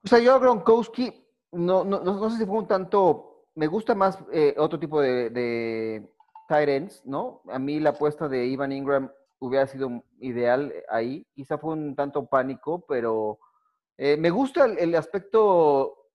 O 0.03 0.07
sea, 0.07 0.19
yo 0.19 0.33
a 0.33 0.39
Gronkowski, 0.39 1.13
no, 1.51 1.83
no, 1.83 1.99
no, 1.99 2.29
sé 2.29 2.37
si 2.37 2.45
fue 2.45 2.59
un 2.59 2.67
tanto, 2.67 3.47
me 3.55 3.67
gusta 3.67 3.93
más 3.93 4.17
eh, 4.31 4.55
otro 4.57 4.79
tipo 4.79 5.01
de, 5.01 5.29
de 5.29 6.09
tight 6.47 6.69
ends, 6.69 7.05
¿no? 7.05 7.41
A 7.49 7.59
mí 7.59 7.79
la 7.79 7.91
apuesta 7.91 8.27
de 8.29 8.45
Ivan 8.45 8.71
Ingram 8.71 9.11
hubiera 9.39 9.67
sido 9.67 10.03
ideal 10.19 10.73
ahí. 10.89 11.27
Quizá 11.33 11.57
fue 11.57 11.73
un 11.73 11.95
tanto 11.95 12.25
pánico, 12.27 12.85
pero 12.87 13.39
eh, 13.97 14.15
me 14.15 14.29
gusta 14.29 14.65
el, 14.65 14.95
aspecto, 14.95 16.11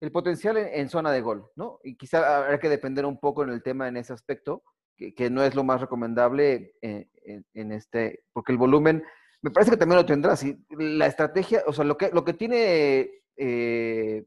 el 0.00 0.10
potencial 0.12 0.56
en, 0.56 0.68
en, 0.68 0.88
zona 0.88 1.12
de 1.12 1.20
gol, 1.20 1.50
¿no? 1.56 1.78
Y 1.84 1.96
quizá 1.96 2.38
habrá 2.38 2.58
que 2.58 2.68
depender 2.70 3.04
un 3.04 3.18
poco 3.18 3.42
en 3.42 3.50
el 3.50 3.62
tema 3.62 3.88
en 3.88 3.98
ese 3.98 4.12
aspecto 4.12 4.62
que, 5.08 5.30
no 5.30 5.42
es 5.42 5.54
lo 5.54 5.64
más 5.64 5.80
recomendable 5.80 6.74
eh, 6.82 7.08
en, 7.54 7.72
este, 7.72 8.24
porque 8.32 8.52
el 8.52 8.58
volumen, 8.58 9.02
me 9.40 9.50
parece 9.50 9.70
que 9.70 9.76
también 9.78 9.96
lo 9.96 10.06
tendrá. 10.06 10.36
Si 10.36 10.62
la 10.70 11.06
estrategia, 11.06 11.62
o 11.66 11.72
sea, 11.72 11.84
lo 11.84 11.96
que, 11.96 12.10
lo 12.10 12.24
que 12.24 12.34
tiene 12.34 13.10
eh, 13.36 14.26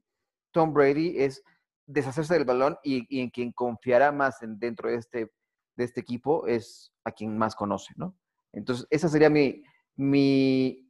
Tom 0.51 0.73
Brady 0.73 1.19
es 1.19 1.43
deshacerse 1.85 2.33
del 2.33 2.45
balón 2.45 2.77
y, 2.83 3.21
en 3.21 3.29
quien 3.29 3.51
confiará 3.51 4.11
más 4.11 4.41
en, 4.41 4.57
dentro 4.57 4.89
de 4.89 4.95
este, 4.95 5.31
de 5.75 5.83
este 5.83 6.01
equipo 6.01 6.47
es 6.47 6.91
a 7.03 7.11
quien 7.11 7.37
más 7.37 7.55
conoce, 7.55 7.93
¿no? 7.95 8.17
Entonces, 8.51 8.87
esa 8.89 9.09
sería 9.09 9.29
mi, 9.29 9.63
mi... 9.95 10.89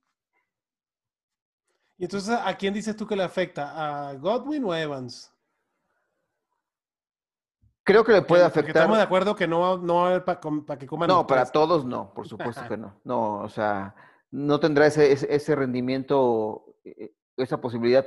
¿Y 1.98 2.06
entonces 2.06 2.38
a 2.42 2.56
quién 2.58 2.74
dices 2.74 2.96
tú 2.96 3.06
que 3.06 3.16
le 3.16 3.24
afecta? 3.24 4.10
¿A 4.10 4.14
Godwin 4.16 4.64
o 4.66 4.72
a 4.72 4.82
Evans? 4.82 5.33
Creo 7.84 8.04
que 8.04 8.14
le 8.14 8.22
puede 8.22 8.44
afectar. 8.44 8.78
estamos 8.78 8.98
de 8.98 9.04
acuerdo 9.04 9.36
que 9.36 9.48
no, 9.48 9.78
no 9.78 10.24
para 10.26 10.80
que 10.80 10.88
coman. 10.88 11.08
No, 11.08 11.28
para 11.28 11.46
todos 11.46 11.86
no, 11.86 12.14
por 12.14 12.28
supuesto 12.28 12.62
que 12.68 12.78
no. 12.78 13.00
No, 13.04 13.40
o 13.40 13.50
sea, 13.50 13.94
no 14.32 14.60
tendrá 14.60 14.88
ese, 14.88 15.12
ese, 15.12 15.56
rendimiento, 15.56 16.78
eh, 16.86 17.14
esa 17.38 17.60
posibilidad. 17.60 18.06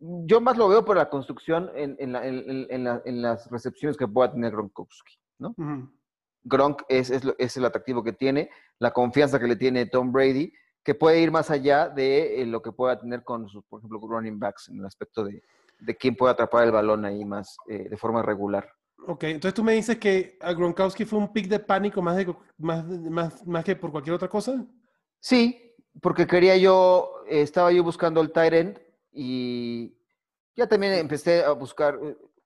yo 0.00 0.40
más 0.40 0.56
lo 0.58 0.68
veo 0.68 0.84
por 0.84 0.96
la 0.96 1.08
construcción 1.08 1.70
en, 1.74 1.96
en, 1.98 2.12
la, 2.12 2.26
en, 2.26 2.84
la, 2.84 3.02
en, 3.04 3.22
las 3.22 3.50
recepciones 3.50 3.96
que 3.96 4.06
pueda 4.06 4.32
tener 4.32 4.52
Gronkowski, 4.52 5.18
¿no? 5.38 5.54
Gronk 6.44 6.82
es, 6.88 7.08
es, 7.10 7.22
es, 7.38 7.56
el 7.56 7.64
atractivo 7.64 8.04
que 8.04 8.12
tiene, 8.12 8.50
la 8.78 8.92
confianza 8.92 9.40
que 9.40 9.46
le 9.46 9.56
tiene 9.56 9.86
Tom 9.86 10.12
Brady, 10.12 10.52
que 10.82 10.94
puede 10.94 11.20
ir 11.20 11.30
más 11.30 11.50
allá 11.50 11.88
de 11.88 12.42
eh, 12.42 12.46
lo 12.46 12.60
que 12.60 12.72
pueda 12.72 13.00
tener 13.00 13.24
con 13.24 13.48
sus, 13.48 13.64
por 13.64 13.80
ejemplo, 13.80 13.98
running 14.06 14.38
backs 14.38 14.68
en 14.68 14.78
el 14.78 14.84
aspecto 14.84 15.24
de, 15.24 15.42
de 15.80 15.96
quién 15.96 16.14
puede 16.14 16.32
atrapar 16.32 16.64
el 16.64 16.72
balón 16.72 17.06
ahí 17.06 17.24
más 17.24 17.56
eh, 17.66 17.88
de 17.88 17.96
forma 17.96 18.20
regular. 18.20 18.68
Ok, 19.06 19.24
entonces 19.24 19.54
tú 19.54 19.62
me 19.62 19.72
dices 19.72 19.98
que 19.98 20.38
a 20.40 20.52
Gronkowski 20.52 21.04
fue 21.04 21.18
un 21.18 21.32
pick 21.32 21.48
de 21.48 21.58
pánico 21.58 22.00
más, 22.00 22.16
de, 22.16 22.34
más, 22.58 22.84
más, 22.86 23.46
más 23.46 23.64
que 23.64 23.76
por 23.76 23.90
cualquier 23.90 24.14
otra 24.14 24.28
cosa. 24.28 24.64
Sí, 25.20 25.74
porque 26.00 26.26
quería 26.26 26.56
yo, 26.56 27.10
estaba 27.28 27.70
yo 27.72 27.82
buscando 27.82 28.20
el 28.20 28.32
tight 28.32 28.78
y 29.12 29.96
ya 30.56 30.66
también 30.66 30.94
empecé 30.94 31.44
a 31.44 31.52
buscar, 31.52 31.98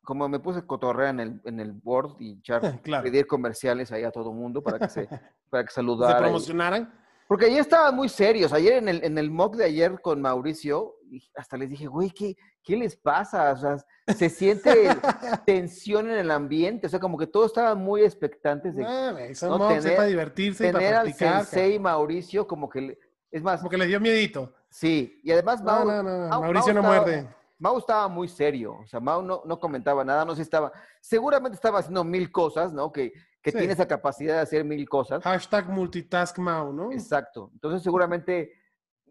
como 0.03 0.29
me 0.29 0.41
puse 0.41 0.67
cotorrea 0.67 1.11
en 1.11 1.21
el, 1.21 1.41
en 1.45 1.61
el 1.61 1.73
board 1.73 2.17
y 2.19 2.39
echar, 2.39 2.61
pedir 3.03 3.27
comerciales 3.27 3.93
ahí 3.93 4.05
a 4.05 4.11
todo 4.11 4.33
mundo 4.33 4.63
para 4.63 4.79
que 4.79 4.89
se, 4.89 5.09
para 5.51 5.65
que 5.65 5.71
saludaran. 5.73 6.17
¿Se 6.17 6.23
promocionaran? 6.23 7.08
Porque 7.29 7.45
ayer 7.45 7.61
estaban 7.61 7.95
muy 7.95 8.09
serios. 8.09 8.55
Ayer 8.55 8.73
en 8.79 8.89
el, 8.89 9.05
en 9.05 9.19
el 9.19 9.31
mock 9.31 9.55
de 9.55 9.65
ayer 9.65 10.01
con 10.01 10.23
Mauricio, 10.23 10.97
hasta 11.37 11.59
les 11.59 11.69
dije, 11.69 11.87
güey, 11.87 12.11
¿qué, 12.11 12.35
¿qué 12.63 12.75
les 12.75 12.97
pasa? 12.97 13.53
O 13.53 13.57
sea, 13.59 13.77
se 14.15 14.31
siente 14.31 14.73
tensión 15.47 16.11
en 16.11 16.17
el 16.19 16.31
ambiente. 16.31 16.87
O 16.87 16.91
sea, 16.91 16.99
como 16.99 17.19
que 17.19 17.27
todos 17.27 17.49
estaban 17.49 17.79
muy 17.79 18.01
expectantes 18.01 18.75
de 18.75 18.83
ah, 18.83 19.15
¿no? 19.43 19.69
tener, 19.69 19.95
para 19.95 20.09
divertirse 20.09 20.65
tener 20.65 20.81
para 20.81 21.03
practicar, 21.03 21.35
al 21.35 21.45
sensei 21.45 21.79
Mauricio 21.79 22.47
como 22.47 22.67
que... 22.67 22.99
es 23.31 23.43
más... 23.43 23.61
Como 23.61 23.69
que 23.69 23.77
les 23.77 23.89
dio 23.89 24.01
miedito. 24.01 24.55
Sí, 24.71 25.21
y 25.23 25.31
además 25.31 25.63
Mau, 25.63 25.85
no, 25.87 26.03
no, 26.03 26.29
no. 26.29 26.41
Mauricio 26.41 26.73
no 26.73 26.83
muerde. 26.83 27.29
Mau 27.59 27.79
estaba 27.79 28.07
muy 28.09 28.29
serio, 28.29 28.79
o 28.83 28.87
sea, 28.87 29.01
Mau 29.01 29.23
no, 29.23 29.43
no 29.45 29.59
comentaba 29.59 30.05
nada, 30.05 30.25
no 30.25 30.35
sé, 30.37 30.43
estaba, 30.43 30.73
seguramente 31.01 31.57
estaba 31.57 31.81
haciendo 31.81 32.05
mil 32.05 32.31
cosas, 32.31 32.73
¿no? 32.73 32.93
Que, 32.93 33.13
que 33.43 33.53
tiene 33.53 33.73
esa 33.73 33.89
capacidad 33.89 34.35
de 34.37 34.41
hacer 34.41 34.65
mil 34.65 34.89
cosas. 34.89 35.23
Hashtag 35.25 35.69
multitask 35.69 36.39
Mau, 36.39 36.73
¿no? 36.73 36.93
Exacto. 36.93 37.51
Entonces 37.55 37.83
seguramente 37.83 38.53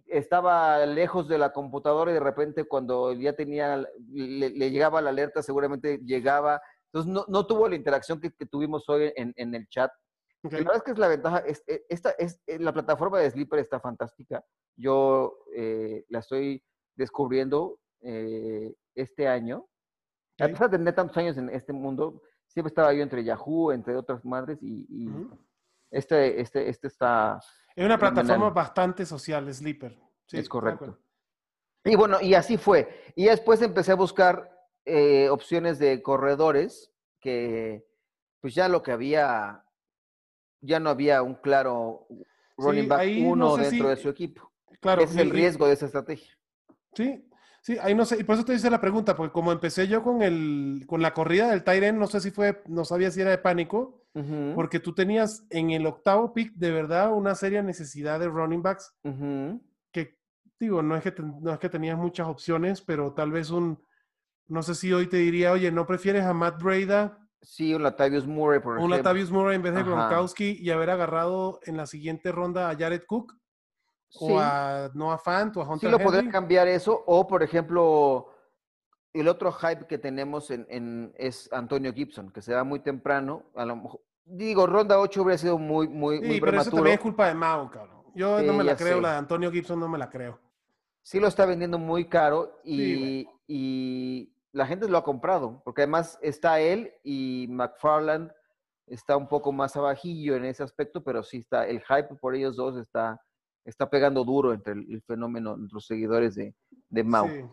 estaba 0.07 0.85
lejos 0.85 1.27
de 1.27 1.37
la 1.37 1.51
computadora 1.51 2.11
y 2.11 2.13
de 2.13 2.19
repente 2.19 2.63
cuando 2.63 3.13
ya 3.13 3.33
tenía, 3.33 3.85
le, 4.11 4.49
llegaba 4.49 5.01
la 5.01 5.09
alerta, 5.09 5.41
seguramente 5.41 5.99
llegaba. 5.99 6.61
Entonces 6.85 7.11
no, 7.11 7.25
no 7.27 7.45
tuvo 7.45 7.67
la 7.67 7.75
interacción 7.75 8.19
que, 8.19 8.29
tuvimos 8.45 8.87
hoy 8.89 9.11
en, 9.15 9.33
en, 9.35 9.55
el 9.55 9.67
chat. 9.67 9.91
La 10.43 10.49
verdad 10.49 10.75
es 10.77 10.83
que 10.83 10.91
es 10.91 10.97
la 10.97 11.07
ventaja, 11.07 11.39
es, 11.39 11.63
e, 11.67 11.83
esta, 11.89 12.11
es, 12.11 12.39
eh, 12.47 12.59
la 12.59 12.71
plataforma 12.71 13.19
de 13.19 13.29
Sleeper 13.29 13.59
está 13.59 13.79
fantástica. 13.79 14.43
Yo 14.77 15.39
eh, 15.55 16.05
la 16.09 16.19
estoy 16.19 16.63
descubriendo 16.95 17.79
eh, 18.01 18.73
este 18.95 19.27
año. 19.27 19.67
A 20.39 20.47
pesar 20.47 20.69
de 20.69 20.77
tener 20.77 20.93
tantos 20.93 21.17
años 21.17 21.37
en 21.37 21.49
este 21.49 21.73
mundo, 21.73 22.21
siempre 22.45 22.69
estaba 22.69 22.93
yo 22.93 23.01
entre 23.01 23.23
Yahoo, 23.23 23.71
entre 23.71 23.95
otras 23.95 24.23
madres, 24.23 24.59
y, 24.61 25.09
este, 25.89 26.39
este, 26.41 26.69
este 26.69 26.87
está... 26.87 27.39
Es 27.75 27.85
una 27.85 27.97
plataforma 27.97 28.49
bastante 28.49 29.05
social, 29.05 29.51
Sleeper. 29.53 29.97
Sí, 30.27 30.37
es 30.37 30.49
correcto. 30.49 30.99
Y 31.83 31.95
bueno, 31.95 32.19
y 32.21 32.33
así 32.33 32.57
fue. 32.57 33.13
Y 33.15 33.25
después 33.25 33.61
empecé 33.61 33.93
a 33.93 33.95
buscar 33.95 34.51
eh, 34.85 35.29
opciones 35.29 35.79
de 35.79 36.01
corredores 36.01 36.93
que, 37.19 37.87
pues 38.41 38.53
ya 38.53 38.67
lo 38.67 38.83
que 38.83 38.91
había, 38.91 39.63
ya 40.61 40.79
no 40.79 40.89
había 40.89 41.21
un 41.21 41.35
claro 41.35 42.07
running 42.57 42.87
back 42.87 43.07
uno 43.23 43.57
dentro 43.57 43.89
de 43.89 43.95
su 43.95 44.09
equipo. 44.09 44.51
Claro. 44.81 45.01
Es 45.01 45.15
el 45.15 45.29
riesgo 45.29 45.67
de 45.67 45.73
esa 45.73 45.85
estrategia. 45.85 46.37
Sí, 46.93 47.27
Sí, 47.67 47.77
ahí 47.81 47.93
no 47.93 48.05
sé, 48.05 48.17
y 48.17 48.23
por 48.23 48.35
eso 48.35 48.45
te 48.45 48.53
hice 48.53 48.69
la 48.69 48.79
pregunta, 48.79 49.13
porque 49.13 49.33
como 49.33 49.51
empecé 49.51 49.89
yo 49.89 50.01
con 50.01 50.21
el, 50.21 50.85
con 50.87 51.01
la 51.01 51.13
corrida 51.13 51.49
del 51.49 51.65
Tyren, 51.65 51.99
no 51.99 52.07
sé 52.07 52.21
si 52.21 52.31
fue, 52.31 52.63
no 52.65 52.85
sabía 52.85 53.11
si 53.11 53.19
era 53.19 53.31
de 53.31 53.39
pánico, 53.39 54.05
porque 54.55 54.79
tú 54.79 54.95
tenías 54.95 55.45
en 55.49 55.71
el 55.71 55.85
octavo 55.85 56.33
pick 56.33 56.53
de 56.53 56.71
verdad 56.71 57.11
una 57.11 57.35
seria 57.35 57.61
necesidad 57.61 58.21
de 58.21 58.29
running 58.29 58.63
backs 58.63 58.95
que, 59.91 60.17
digo, 60.57 60.81
no 60.81 60.95
es 60.95 61.03
que, 61.03 61.13
no 61.21 61.51
es 61.51 61.59
que 61.59 61.67
tenías 61.67 61.97
muchas 61.97 62.29
opciones, 62.29 62.81
pero 62.81 63.11
tal 63.11 63.31
vez 63.31 63.49
un, 63.49 63.83
no 64.47 64.63
sé 64.63 64.73
si 64.73 64.93
hoy 64.93 65.07
te 65.07 65.17
diría, 65.17 65.51
oye, 65.51 65.69
¿no 65.69 65.85
prefieres 65.85 66.23
a 66.23 66.33
Matt 66.33 66.63
Breda 66.63 67.19
Sí, 67.41 67.73
un 67.73 67.83
Latavius 67.83 68.25
Murray, 68.25 68.61
por 68.61 68.71
o 68.71 68.75
un 68.75 68.93
ejemplo. 68.93 68.97
Latavius 68.97 69.29
Murray 69.29 69.57
en 69.57 69.61
vez 69.61 69.75
de. 69.75 69.83
Gronkowski 69.83 70.57
y 70.59 70.69
haber 70.69 70.89
agarrado 70.89 71.59
en 71.65 71.75
la 71.75 71.85
siguiente 71.85 72.31
ronda 72.31 72.69
a 72.69 72.75
Jared 72.75 73.03
Cook 73.05 73.35
Sí, 74.09 74.25
o 74.29 74.39
a 74.39 74.89
Noah 74.93 75.17
Fant 75.17 75.55
o 75.57 75.61
a 75.61 75.65
sí 75.65 75.71
Hunter 75.71 75.91
lo 75.91 75.99
podría 75.99 76.19
Henry? 76.21 76.31
cambiar 76.31 76.67
eso. 76.67 77.03
O, 77.05 77.27
por 77.27 77.43
ejemplo, 77.43 78.29
el 79.13 79.27
otro 79.27 79.51
hype 79.51 79.85
que 79.87 79.97
tenemos 79.97 80.49
en, 80.51 80.65
en- 80.69 81.13
es 81.17 81.51
Antonio 81.51 81.93
Gibson, 81.93 82.31
que 82.31 82.41
se 82.41 82.53
da 82.53 82.63
muy 82.63 82.79
temprano. 82.79 83.43
A 83.55 83.65
lo 83.65 83.75
mejor, 83.75 84.01
digo, 84.25 84.65
ronda 84.67 84.99
8 84.99 85.23
hubiera 85.23 85.37
sido 85.37 85.57
muy, 85.57 85.87
muy, 85.87 86.19
muy 86.21 86.35
Sí, 86.35 86.41
pero 86.41 86.61
eso 86.61 86.71
también 86.71 86.95
es 86.95 87.01
culpa 87.01 87.27
de 87.27 87.33
Mao, 87.33 87.69
cabrón. 87.69 88.03
Yo 88.15 88.37
no 88.41 88.51
Sí, 88.53 88.57
me 88.57 88.63
la 88.63 88.75
creo, 88.75 88.95
sé. 88.97 89.01
la 89.01 89.11
de 89.11 89.17
Antonio 89.17 89.51
Gibson 89.51 89.79
no 89.79 89.87
me 89.89 89.97
la 89.97 90.09
creo. 90.09 90.39
sí 91.03 91.19
lo 91.19 91.27
está 91.27 91.45
vendiendo 91.45 91.77
muy 91.77 92.05
caro 92.09 92.59
y, 92.63 92.75
Sí, 92.75 93.29
y 93.47 94.33
la 94.51 94.65
gente 94.65 94.89
lo 94.89 94.97
ha 94.97 95.03
comprado, 95.03 95.61
porque 95.63 95.81
además 95.83 96.17
está 96.21 96.59
él 96.59 96.93
y 97.03 97.47
McFarland 97.49 98.31
está 98.87 99.15
un 99.17 99.27
poco 99.27 99.51
más 99.51 99.75
abajillo 99.75 100.35
en 100.35 100.45
ese 100.45 100.63
aspecto, 100.63 101.03
pero 101.03 101.21
sí 101.23 101.37
está, 101.37 101.67
el 101.67 101.81
hype 101.81 102.15
por 102.19 102.35
ellos 102.35 102.55
dos 102.55 102.77
está, 102.77 103.21
está 103.67 103.89
pegando 103.89 104.23
duro 104.23 104.53
entre 104.53 104.73
el, 104.73 104.85
el 104.91 105.01
fenómeno, 105.01 105.53
entre 105.55 105.73
los 105.73 105.85
seguidores 105.85 106.35
de, 106.35 106.55
de 106.89 107.03
Mau. 107.03 107.27
Sí. 107.27 107.43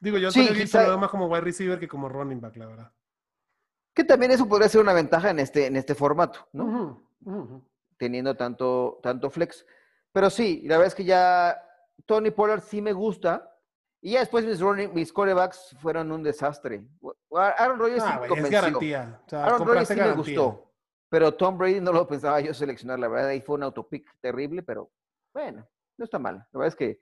Digo, 0.00 0.18
yo 0.18 0.30
Sí, 0.30 0.46
quizá- 0.54 0.82
lo 0.82 0.88
veo 0.90 0.98
más 0.98 1.10
como 1.10 1.26
wide 1.26 1.40
receiver 1.42 1.78
que 1.78 1.88
como 1.88 2.08
running 2.08 2.40
back, 2.40 2.56
la 2.56 2.66
verdad. 2.66 2.92
Que 3.94 4.04
también 4.04 4.30
eso 4.32 4.48
podría 4.48 4.68
ser 4.68 4.80
una 4.80 4.92
ventaja 4.92 5.30
en 5.30 5.40
este, 5.40 5.66
en 5.66 5.76
este 5.76 5.94
formato, 5.94 6.46
¿no? 6.52 6.64
Ujú, 6.64 7.40
ujú. 7.42 7.64
Teniendo 7.96 8.36
tanto, 8.36 9.00
tanto 9.02 9.28
flex. 9.28 9.66
Pero 10.12 10.30
sí, 10.30 10.62
la 10.66 10.76
verdad 10.76 10.86
es 10.88 10.94
que 10.94 11.04
ya 11.04 11.60
Tony 12.06 12.30
Pollard 12.30 12.62
sí 12.62 12.80
me 12.80 12.92
gusta. 12.92 13.52
Y 14.00 14.12
ya 14.12 14.20
después 14.20 14.44
mis, 14.44 14.60
running, 14.60 14.94
mis 14.94 15.12
corebacks 15.12 15.76
fueron 15.80 16.12
un 16.12 16.22
desastre. 16.22 16.86
Aaron 17.32 17.80
Rodgers 17.80 18.04
sí 18.04 18.08
Ah, 18.08 18.12
me 18.12 18.18
güey, 18.18 18.24
es 18.26 18.30
convenció. 18.44 18.60
garantía. 18.62 19.20
O 19.26 19.28
sea, 19.28 19.44
Aaron 19.44 19.66
Rodgers 19.66 19.88
sí 19.88 19.94
me 19.94 20.00
garantía. 20.00 20.38
gustó. 20.40 20.72
Pero 21.10 21.34
Tom 21.34 21.58
Brady 21.58 21.80
no 21.80 21.92
lo 21.92 22.06
pensaba 22.08 22.40
yo 22.40 22.54
seleccionar, 22.54 23.00
la 23.00 23.08
verdad. 23.08 23.30
Ahí 23.30 23.40
fue 23.40 23.56
un 23.56 23.64
autopick 23.64 24.08
terrible, 24.20 24.62
pero 24.62 24.92
bueno, 25.32 25.66
no 25.96 26.04
está 26.04 26.18
mal. 26.18 26.36
La 26.52 26.58
verdad 26.58 26.68
es 26.68 26.76
que 26.76 26.98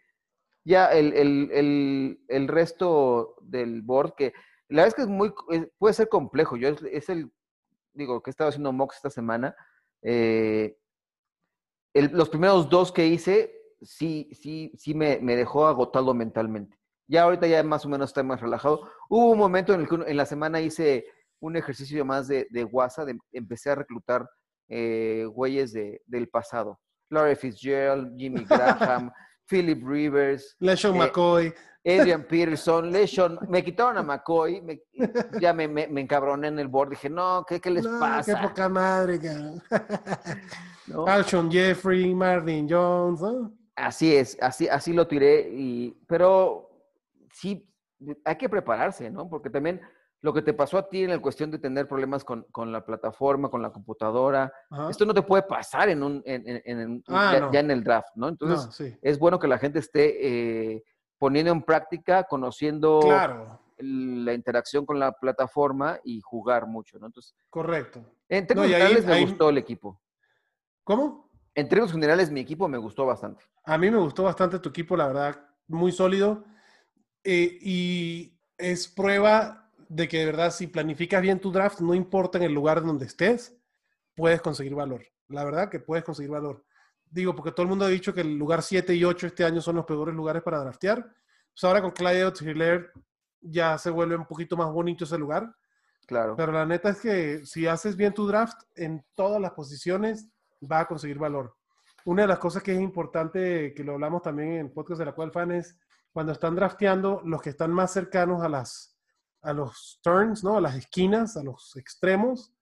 ya 0.65 0.87
el, 0.93 1.13
el, 1.13 1.51
el, 1.53 2.25
el 2.29 2.49
resto 2.49 3.37
del 3.43 3.83
board, 3.83 4.15
que 4.17 4.33
la 4.69 4.83
verdad 4.83 4.89
es 4.89 4.95
que 4.95 5.03
es 5.03 5.09
muy, 5.09 5.33
puede 5.79 5.95
ser 5.95 6.09
complejo. 6.09 6.57
Yo 6.57 6.69
es, 6.69 7.09
el, 7.09 7.31
digo, 7.93 8.23
que 8.23 8.31
he 8.31 8.33
estado 8.33 8.49
haciendo 8.49 8.73
mocks 8.73 8.97
esta 8.97 9.11
semana. 9.11 9.55
eh, 10.03 10.77
los 11.95 12.29
primeros 12.29 12.69
dos 12.69 12.93
que 12.93 13.07
hice, 13.07 13.55
sí, 13.81 14.29
sí, 14.33 14.73
sí 14.77 14.95
me, 14.95 15.19
me 15.21 15.37
dejó 15.37 15.67
agotado 15.67 16.13
mentalmente. 16.15 16.77
Ya 17.09 17.23
ahorita 17.23 17.47
ya 17.47 17.63
más 17.63 17.87
o 17.87 17.89
menos 17.89 18.11
está 18.11 18.23
más 18.23 18.41
relajado. 18.41 18.91
Hubo 19.09 19.31
un 19.31 19.39
momento 19.39 19.73
en 19.73 19.81
el 19.83 19.89
que 19.89 19.95
en 20.11 20.17
la 20.17 20.27
semana 20.27 20.61
hice 20.61 21.07
un 21.41 21.57
ejercicio 21.57 22.05
más 22.05 22.29
de, 22.29 22.49
de 22.51 22.65
WhatsApp, 22.65 23.07
de- 23.07 23.19
empecé 23.33 23.71
a 23.71 23.77
reclutar 23.77 24.29
eh, 24.69 25.25
güeyes 25.31 25.73
de, 25.73 26.03
del 26.07 26.29
pasado. 26.29 26.81
Larry 27.11 27.37
Fitzgerald, 27.37 28.15
Jimmy 28.19 28.45
Graham, 28.49 29.11
Philip 29.49 29.81
Rivers, 29.85 30.57
LeSean 30.61 30.95
Eh, 30.95 30.99
McCoy. 30.99 31.55
Adrian 31.89 32.25
Peterson, 32.25 32.91
LeSean, 32.93 33.39
me 33.49 33.63
quitaron 33.63 33.97
a 33.99 34.03
McCoy, 34.03 34.61
me- 34.61 34.83
ya 35.41 35.53
me, 35.53 35.69
me, 35.69 35.87
me 35.87 36.01
encabroné 36.01 36.49
en 36.49 36.59
el 36.59 36.67
board, 36.69 36.91
dije, 36.91 37.09
no, 37.09 37.45
¿qué, 37.49 37.61
qué 37.61 37.71
les 37.71 37.85
No, 37.85 38.01
pasa? 38.01 38.41
Qué 38.41 38.49
poca 38.49 38.69
madre, 38.69 39.21
cabrón. 39.21 39.63
¿No? 40.89 41.07
Alshon 41.07 41.51
Jeffrey, 41.51 42.15
Marvin 42.15 42.67
Jones, 42.69 43.21
¿no? 43.21 43.53
Así 43.77 44.17
es, 44.17 44.37
así, 44.41 44.67
así 44.69 44.93
lo 44.93 45.07
tiré, 45.07 45.49
y, 45.53 45.91
pero 46.09 46.71
sí, 47.33 47.69
hay 48.25 48.37
que 48.37 48.49
prepararse, 48.49 49.11
¿no? 49.11 49.29
Porque 49.29 49.51
también 49.51 49.81
lo 50.23 50.33
que 50.33 50.43
te 50.43 50.55
pasó 50.55 50.79
a 50.79 50.89
ti 50.89 51.05
en 51.05 51.11
la 51.11 51.19
cuestión 51.21 51.51
de 51.51 51.59
tener 51.59 51.87
problemas 51.87 52.25
con, 52.25 52.45
con 52.51 52.73
la 52.73 52.85
plataforma, 52.85 53.49
con 53.51 53.63
la 53.63 53.71
computadora, 53.71 54.53
Ajá. 54.71 54.91
esto 54.91 55.05
no 55.05 55.15
te 55.15 55.23
puede 55.23 55.43
pasar 55.45 55.89
en 55.89 56.03
un, 56.03 56.23
en, 56.25 56.47
en- 56.49 56.63
en 56.65 56.91
un- 56.91 57.05
Ah, 57.09 57.31
ya, 57.35 57.41
no. 57.41 57.53
ya 57.53 57.61
en 57.61 57.71
el 57.71 57.85
draft, 57.85 58.09
¿no? 58.17 58.29
Entonces, 58.29 58.67
no, 58.67 58.73
sí. 58.73 58.97
es 59.03 59.19
bueno 59.19 59.39
que 59.39 59.47
la 59.49 59.59
gente 59.59 59.79
esté 59.79 60.73
eh, 60.75 60.85
poniendo 61.19 61.53
en 61.53 61.63
práctica, 61.63 62.25
conociendo 62.25 63.01
Claro, 63.03 63.61
la 63.79 64.33
interacción 64.33 64.87
con 64.87 64.99
la 64.99 65.13
plataforma 65.13 66.01
y 66.03 66.21
jugar 66.23 66.67
mucho, 66.67 66.99
¿no? 66.99 67.07
Entonces, 67.07 67.35
correcto. 67.51 68.01
en 68.29 68.47
términos 68.47 68.69
ahí- 68.73 68.81
generales 68.81 69.07
me 69.07 69.13
ahí- 69.13 69.25
gustó 69.27 69.51
el 69.51 69.59
equipo. 69.59 70.01
¿Cómo? 70.83 71.31
En 71.55 71.69
términos 71.69 71.93
generales, 71.93 72.31
mi 72.31 72.41
equipo 72.41 72.69
me 72.69 72.79
gustó 72.79 73.05
bastante. 73.07 73.45
A 73.65 73.77
mí 73.79 73.91
me 73.91 73.99
gustó 73.99 74.23
bastante 74.25 74.59
tu 74.59 74.69
equipo, 74.71 74.97
la 74.97 75.07
verdad, 75.09 75.47
muy 75.69 75.93
sólido. 75.93 76.45
Eh, 77.25 77.59
y 77.61 78.39
es 78.57 78.87
prueba 78.89 79.66
de 79.89 80.09
que 80.09 80.19
de 80.19 80.27
verdad, 80.27 80.51
si 80.51 80.67
planificas 80.67 81.23
bien 81.23 81.41
tu 81.41 81.53
draft, 81.53 81.81
no 81.81 81.95
importa 81.95 82.39
en 82.39 82.45
el 82.45 82.53
lugar 82.53 82.83
donde 82.85 83.07
estés, 83.07 83.57
puedes 84.15 84.41
conseguir 84.41 84.75
valor. 84.75 85.05
La 85.29 85.45
verdad 85.45 85.69
que 85.69 85.81
puedes 85.81 86.05
conseguir 86.05 86.31
valor. 86.31 86.65
Digo, 87.11 87.35
porque 87.35 87.53
todo 87.53 87.63
el 87.63 87.69
mundo 87.69 87.85
ha 87.85 87.89
dicho 87.89 88.13
que 88.13 88.21
el 88.23 88.37
lugar 88.37 88.63
7 88.63 88.95
y 88.95 89.05
8 89.05 89.29
este 89.29 89.45
año 89.45 89.61
son 89.61 89.77
los 89.77 89.85
peores 89.85 90.15
lugares 90.15 90.43
para 90.43 90.59
draftear. 90.59 91.03
Pues 91.03 91.65
ahora 91.65 91.81
con 91.81 91.93
Clyde 91.93 92.33
Hiller 92.41 92.93
ya 93.41 93.79
se 93.79 93.91
vuelve 93.91 94.17
un 94.17 94.27
poquito 94.27 94.57
más 94.57 94.71
bonito 94.73 95.05
ese 95.05 95.19
lugar. 95.19 95.55
Claro. 96.07 96.37
Pero 96.37 96.53
la 96.53 96.67
neta 96.67 96.91
es 96.91 97.01
que 97.01 97.47
si 97.47 97.67
haces 97.67 97.97
bien 97.97 98.15
tu 98.15 98.27
draft 98.27 98.63
en 98.75 99.05
todas 99.15 99.41
las 99.41 99.53
posiciones, 99.53 100.29
va 100.71 100.81
a 100.81 100.87
conseguir 100.87 101.19
valor. 101.19 101.57
Una 102.05 102.23
de 102.23 102.29
las 102.29 102.39
cosas 102.39 102.63
que 102.63 102.73
es 102.73 102.81
importante, 102.81 103.75
que 103.75 103.83
lo 103.83 103.95
hablamos 103.95 104.23
también 104.23 104.53
en 104.53 104.67
el 104.67 104.73
podcast 104.73 105.01
de 105.01 105.07
la 105.07 105.13
cual 105.13 105.33
fan, 105.33 105.51
es 105.53 105.77
cuando 106.13 106.33
están 106.33 106.55
drafteando, 106.55 107.21
los 107.25 107.43
que 107.43 107.51
están 107.51 107.73
más 107.73 107.93
cercanos 107.93 108.43
a 108.43 108.49
las 108.49 108.96
a 109.47 109.53
los 109.53 110.01
turns, 110.03 110.43
¿no? 110.43 110.57
A 110.57 110.61
las 110.61 110.75
esquinas, 110.75 111.37
a 111.37 111.43
los 111.45 111.77
extremos, 111.77 112.53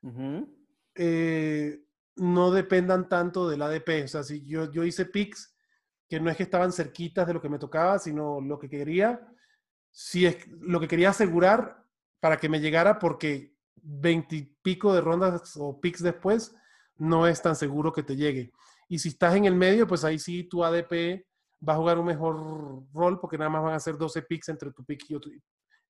eh, 0.95 1.83
no 2.17 2.51
dependan 2.51 3.09
tanto 3.09 3.49
del 3.49 3.63
ADP. 3.63 4.05
O 4.05 4.09
sea, 4.09 4.23
si 4.23 4.45
yo, 4.45 4.71
yo 4.71 4.85
hice 4.85 5.07
picks 5.07 5.57
que 6.09 6.21
no 6.21 6.31
es 6.31 6.37
que 6.37 6.43
estaban 6.43 6.73
cerquitas 6.73 7.27
de 7.27 7.35
lo 7.35 7.41
que 7.41 7.49
me 7.49 7.59
tocaba, 7.59 7.99
sino 7.99 8.41
lo 8.41 8.59
que 8.59 8.69
quería, 8.69 9.27
si 9.91 10.27
es 10.27 10.47
lo 10.49 10.79
que 10.79 10.89
quería 10.89 11.11
asegurar 11.11 11.83
para 12.21 12.37
que 12.37 12.49
me 12.51 12.61
llegara, 12.61 12.99
porque 12.99 13.55
veintipico 13.77 14.95
de 14.95 15.01
rondas 15.01 15.57
o 15.57 15.81
picks 15.81 16.03
después, 16.03 16.55
no 16.97 17.27
es 17.27 17.41
tan 17.41 17.57
seguro 17.57 17.93
que 17.93 18.03
te 18.03 18.15
llegue. 18.15 18.53
Y 18.89 18.99
si 18.99 19.09
estás 19.09 19.35
en 19.35 19.47
el 19.47 19.55
medio, 19.55 19.87
pues 19.87 20.05
ahí 20.05 20.19
sí 20.19 20.45
tu 20.45 20.63
ADP 20.63 21.25
va 21.67 21.73
a 21.73 21.77
jugar 21.77 21.99
un 21.99 22.07
mejor 22.07 22.85
rol, 22.93 23.19
porque 23.19 23.39
nada 23.39 23.51
más 23.51 23.63
van 23.63 23.75
a 23.75 23.81
ser 23.81 23.97
12 23.97 24.23
picks 24.23 24.51
entre 24.51 24.71
tu 24.71 24.85
pick 24.85 25.09
y 25.09 25.15
otro, 25.15 25.33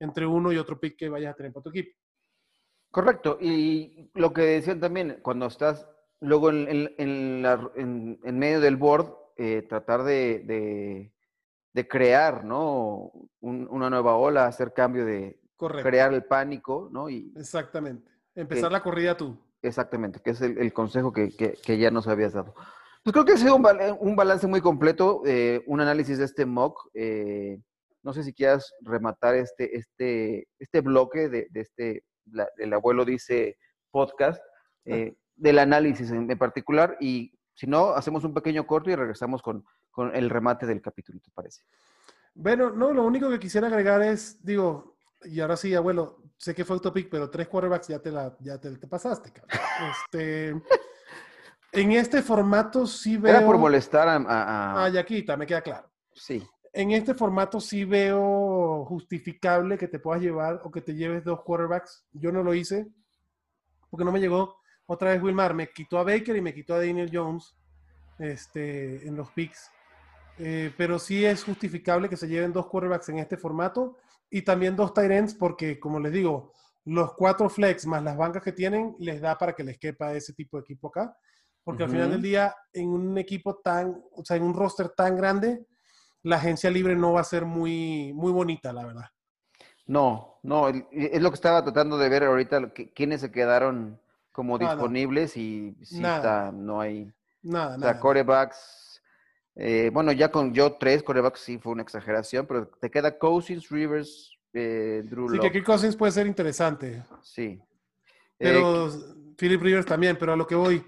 entre 0.01 0.27
uno 0.27 0.53
y 0.53 0.59
otro 0.59 0.79
pick 0.79 0.97
que 0.99 1.09
vayas 1.09 1.33
a 1.33 1.37
tener 1.37 1.53
para 1.53 1.63
tu 1.65 1.71
equipo. 1.71 1.91
Correcto. 2.91 3.39
Y 3.41 4.11
lo 4.15 4.33
que 4.33 4.43
decían 4.43 4.81
también, 4.81 5.19
cuando 5.23 5.47
estás 5.47 5.87
luego 6.21 6.51
en, 6.51 6.69
en- 6.69 6.95
en 6.99 7.43
la- 7.43 7.71
en- 7.77 8.21
en 8.23 8.39
medio 8.39 8.61
del 8.61 8.77
board, 8.77 9.13
eh, 9.37 9.63
tratar 9.69 10.05
de, 10.05 10.41
de- 10.47 11.13
de 11.73 11.89
crear, 11.89 12.45
¿no? 12.45 13.11
Un- 13.41 13.67
una 13.71 13.91
nueva 13.91 14.17
ola, 14.17 14.47
hacer 14.47 14.73
cambio 14.73 15.05
de 15.05 15.41
Correcto. 15.57 15.89
crear 15.89 16.15
el 16.15 16.25
pánico, 16.25 16.89
¿no? 16.93 17.09
Y 17.11 17.33
Exactamente. 17.37 18.11
Empezar 18.37 18.69
Que- 18.69 18.73
la 18.75 18.83
corrida 18.83 19.17
tú. 19.17 19.37
exactamente, 19.63 20.21
que 20.21 20.31
es 20.31 20.41
el, 20.41 20.59
el 20.59 20.73
consejo 20.73 21.13
que, 21.13 21.31
que- 21.37 21.55
que 21.65 21.79
ya 21.79 21.91
nos 21.91 22.07
habías 22.07 22.33
dado. 22.33 22.55
Pues 23.03 23.13
creo 23.13 23.25
que 23.25 23.33
ha 23.33 23.37
sido 23.37 23.57
un, 23.57 23.67
un 24.01 24.17
balance 24.17 24.47
muy 24.47 24.61
completo, 24.61 25.23
eh, 25.27 25.63
un 25.67 25.81
análisis 25.81 26.19
de 26.19 26.25
este 26.25 26.47
mock. 26.47 26.91
eh, 26.95 27.61
no 28.05 28.13
sé 28.13 28.23
si 28.23 28.33
quieras 28.33 28.73
rematar 28.83 29.35
este, 29.35 29.77
este, 29.77 30.47
este 30.61 30.81
bloque 30.81 31.29
de, 31.29 31.49
de 31.51 31.61
este, 31.61 32.05
la- 32.31 32.49
el 32.59 32.73
abuelo 32.73 33.05
dice 33.05 33.59
podcast, 33.91 34.41
eh, 34.85 35.15
del 35.35 35.59
análisis 35.59 36.11
en, 36.11 36.31
en 36.31 36.39
particular, 36.39 36.97
y 37.01 37.33
si 37.55 37.67
no, 37.67 37.91
hacemos 37.91 38.23
un 38.25 38.35
pequeño 38.35 38.67
corto 38.67 38.91
y 38.91 38.95
regresamos 38.95 39.43
con, 39.43 39.65
con 39.91 40.15
el 40.15 40.29
remate 40.31 40.67
del 40.67 40.81
capítulo, 40.83 41.19
¿te 41.21 41.31
parece? 41.33 41.63
Bueno, 42.35 42.71
no, 42.71 42.93
lo 42.93 43.05
único 43.05 43.31
que 43.31 43.39
quisiera 43.39 43.69
agregar 43.69 44.03
es, 44.03 44.45
digo, 44.45 44.97
y 45.25 45.41
ahora 45.41 45.57
sí, 45.57 45.75
abuelo, 45.75 46.23
sé 46.37 46.55
que 46.55 46.65
fue 46.65 46.75
autopic, 46.75 47.09
pero 47.09 47.31
tres 47.31 47.49
quarterbacks 47.49 47.89
ya 47.89 48.01
te 48.01 48.11
la, 48.11 48.37
ya 48.41 48.61
te, 48.61 48.77
te 48.77 48.87
pasaste, 48.87 49.33
cabrón. 49.33 49.59
Este, 49.93 50.49
en 51.73 51.93
este 51.93 52.23
formato 52.23 52.87
sí 52.87 53.17
veo. 53.17 53.37
Era 53.37 53.47
por 53.47 53.57
molestar 53.59 54.09
a... 54.09 54.17
a- 54.17 54.19
a- 54.19 54.85
Ah, 54.85 54.89
Yaquita, 54.91 55.37
me 55.37 55.47
queda 55.47 55.63
claro. 55.63 55.91
sí, 56.13 56.47
En 56.77 56.91
este 56.91 57.15
formato 57.15 57.61
sí 57.61 57.85
veo 57.85 58.85
justificable 58.87 59.79
que 59.79 59.87
te 59.87 60.01
puedas 60.01 60.21
llevar 60.21 60.61
o 60.65 60.73
que 60.73 60.81
te 60.81 60.97
lleves 60.97 61.23
dos 61.23 61.43
quarterbacks. 61.43 62.05
Yo 62.13 62.33
no 62.33 62.43
lo 62.43 62.53
hice 62.53 62.89
porque 63.89 64.05
no 64.05 64.11
me 64.11 64.19
llegó. 64.19 64.57
Otra 64.87 65.11
vez 65.11 65.23
Wilmar 65.23 65.55
me 65.55 65.69
quitó 65.69 65.99
a 65.99 66.03
Baker 66.03 66.35
y 66.35 66.41
me 66.41 66.53
quitó 66.53 66.75
a 66.75 66.79
Daniel 66.79 67.11
Jones 67.13 67.55
este, 68.19 69.07
en 69.07 69.15
los 69.15 69.31
picks. 69.31 69.71
Eh, 70.37 70.73
pero 70.77 70.99
sí 70.99 71.25
es 71.25 71.45
justificable 71.45 72.09
que 72.09 72.17
se 72.17 72.27
lleven 72.27 72.53
dos 72.53 72.67
quarterbacks 72.67 73.09
en 73.09 73.21
este 73.21 73.37
formato 73.37 73.97
y 74.29 74.43
también 74.43 74.75
dos 74.75 74.93
tight 74.93 75.13
ends 75.13 75.33
porque, 75.33 75.79
como 75.79 76.01
les 76.01 76.13
digo, 76.13 76.53
los 76.87 77.15
cuatro 77.15 77.49
flex 77.49 77.87
más 77.87 78.03
las 78.03 78.17
bancas 78.17 78.43
que 78.43 78.51
tienen 78.51 78.97
les 78.99 79.21
da 79.21 79.39
para 79.39 79.53
que 79.53 79.63
les 79.63 79.79
quepa 79.79 80.13
ese 80.13 80.33
tipo 80.33 80.57
de 80.57 80.63
equipo 80.63 80.89
acá. 80.89 81.17
Porque 81.63 81.85
al 81.85 81.91
final 81.91 82.11
del 82.11 82.21
día, 82.21 82.53
en 82.73 82.89
un 82.89 83.17
equipo 83.17 83.59
tan, 83.59 84.03
o 84.13 84.25
sea, 84.25 84.37
en 84.37 84.43
un 84.43 84.55
roster 84.55 84.89
tan 84.89 85.17
grande, 85.17 85.65
la 86.25 86.37
agencia 86.37 86.71
libre 86.71 86.97
no 86.97 87.13
va 87.13 87.21
a 87.21 87.25
ser 87.25 87.45
muy, 87.45 88.13
muy 88.15 88.33
bonita, 88.33 88.73
la 88.73 88.85
verdad. 88.85 89.11
No, 89.87 90.39
no, 90.43 90.69
es 90.69 91.21
lo 91.21 91.31
que 91.31 91.35
estaba 91.35 91.63
tratando 91.63 91.99
de 91.99 92.09
ver 92.09 92.25
ahorita, 92.25 92.73
quiénes 92.95 93.21
se 93.21 93.31
quedaron 93.31 94.01
como 94.33 94.59
disponibles 94.59 95.37
y 95.37 95.77
si 95.83 95.97
está, 95.97 96.51
no 96.51 96.81
hay... 96.81 97.13
Nada, 97.43 97.77
o 97.77 97.79
sea, 97.79 98.01
corebacks, 98.01 99.03
eh, 99.55 99.91
bueno, 99.93 100.13
ya 100.13 100.31
con 100.31 100.55
yo 100.55 100.73
tres 100.79 101.03
corebacks 101.03 101.41
sí 101.41 101.59
fue 101.59 101.73
una 101.73 101.83
exageración, 101.83 102.47
pero 102.47 102.69
te 102.69 102.91
queda 102.91 103.19
Cousins, 103.19 103.69
Rivers, 103.69 104.35
eh, 104.55 105.03
Drew 105.05 105.29
Sí, 105.29 105.39
que 105.39 105.49
aquí 105.49 105.63
Cousins 105.63 105.95
puede 105.95 106.13
ser 106.13 106.27
interesante. 106.27 107.05
Sí. 107.21 107.61
Pero 108.39 108.89
eh, 108.89 108.91
Philip 109.37 109.61
Rivers 109.61 109.85
también, 109.85 110.17
pero 110.19 110.33
a 110.33 110.37
lo 110.37 110.47
que 110.47 110.55
voy, 110.55 110.83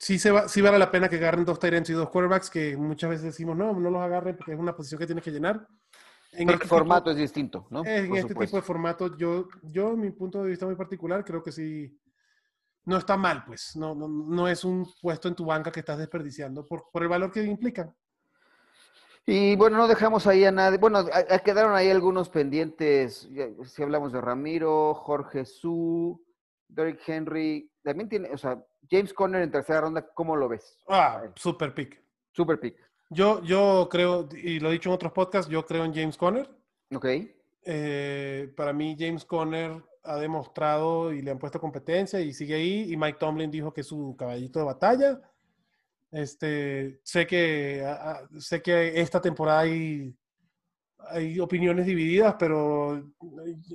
sí, 0.00 0.18
se 0.18 0.30
va, 0.30 0.48
sí 0.48 0.60
vale 0.62 0.78
la 0.78 0.90
pena 0.90 1.08
que 1.08 1.16
agarren 1.16 1.44
dos 1.44 1.60
Tyrants 1.60 1.90
y 1.90 1.92
dos 1.92 2.08
quarterbacks, 2.08 2.50
que 2.50 2.76
muchas 2.76 3.10
veces 3.10 3.26
decimos, 3.26 3.56
no, 3.56 3.72
no 3.74 3.90
los 3.90 4.02
agarren 4.02 4.36
porque 4.36 4.54
es 4.54 4.58
una 4.58 4.74
posición 4.74 4.98
que 4.98 5.06
tienes 5.06 5.22
que 5.22 5.30
llenar. 5.30 5.68
En 6.32 6.48
el 6.48 6.54
este 6.54 6.68
formato 6.68 7.10
es 7.10 7.16
distinto, 7.16 7.66
¿no? 7.70 7.84
En 7.84 8.14
este 8.16 8.34
tipo 8.34 8.56
de 8.56 8.62
formato, 8.62 9.16
yo, 9.16 9.48
yo, 9.62 9.96
mi 9.96 10.10
punto 10.10 10.42
de 10.42 10.50
vista 10.50 10.64
muy 10.64 10.76
particular, 10.76 11.24
creo 11.24 11.42
que 11.42 11.52
sí, 11.52 12.00
no 12.84 12.96
está 12.96 13.16
mal, 13.16 13.44
pues. 13.44 13.76
No, 13.76 13.94
no, 13.94 14.08
no 14.08 14.48
es 14.48 14.64
un 14.64 14.88
puesto 15.02 15.28
en 15.28 15.34
tu 15.34 15.44
banca 15.44 15.70
que 15.70 15.80
estás 15.80 15.98
desperdiciando 15.98 16.66
por, 16.66 16.86
por 16.90 17.02
el 17.02 17.08
valor 17.08 17.30
que 17.30 17.42
implican. 17.42 17.94
Y 19.26 19.54
bueno, 19.56 19.76
no 19.76 19.86
dejamos 19.86 20.26
ahí 20.26 20.44
a 20.44 20.50
nadie. 20.50 20.78
Bueno, 20.78 21.04
quedaron 21.44 21.74
ahí 21.74 21.90
algunos 21.90 22.30
pendientes. 22.30 23.28
Si 23.64 23.82
hablamos 23.82 24.12
de 24.12 24.20
Ramiro, 24.20 24.94
Jorge 24.94 25.44
Su, 25.44 26.24
Derrick 26.74 27.00
Henry. 27.06 27.70
También 27.82 28.08
tiene, 28.08 28.30
o 28.30 28.38
sea, 28.38 28.62
James 28.90 29.12
Conner 29.12 29.42
en 29.42 29.50
tercera 29.50 29.82
ronda, 29.82 30.06
¿cómo 30.14 30.36
lo 30.36 30.48
ves? 30.48 30.78
Ah, 30.88 31.22
super 31.34 31.74
pick. 31.74 32.02
Super 32.32 32.58
pick. 32.58 32.76
Yo, 33.08 33.42
yo 33.42 33.88
creo, 33.90 34.28
y 34.32 34.60
lo 34.60 34.68
he 34.68 34.72
dicho 34.72 34.88
en 34.88 34.94
otros 34.94 35.12
podcasts, 35.12 35.50
yo 35.50 35.64
creo 35.66 35.84
en 35.84 35.94
James 35.94 36.16
Conner. 36.16 36.48
Ok. 36.94 37.06
Eh, 37.64 38.52
para 38.56 38.72
mí, 38.72 38.96
James 38.98 39.24
Conner 39.24 39.82
ha 40.02 40.16
demostrado 40.16 41.12
y 41.12 41.20
le 41.22 41.30
han 41.30 41.38
puesto 41.38 41.60
competencia 41.60 42.20
y 42.20 42.32
sigue 42.32 42.54
ahí. 42.54 42.92
Y 42.92 42.96
Mike 42.96 43.18
Tomlin 43.18 43.50
dijo 43.50 43.72
que 43.72 43.82
es 43.82 43.86
su 43.86 44.14
caballito 44.18 44.58
de 44.58 44.64
batalla. 44.64 45.20
Este, 46.10 47.00
sé 47.04 47.26
que, 47.26 47.84
sé 48.38 48.62
que 48.62 49.00
esta 49.00 49.20
temporada 49.20 49.60
hay, 49.60 50.14
hay 51.08 51.40
opiniones 51.40 51.86
divididas, 51.86 52.36
pero 52.38 53.12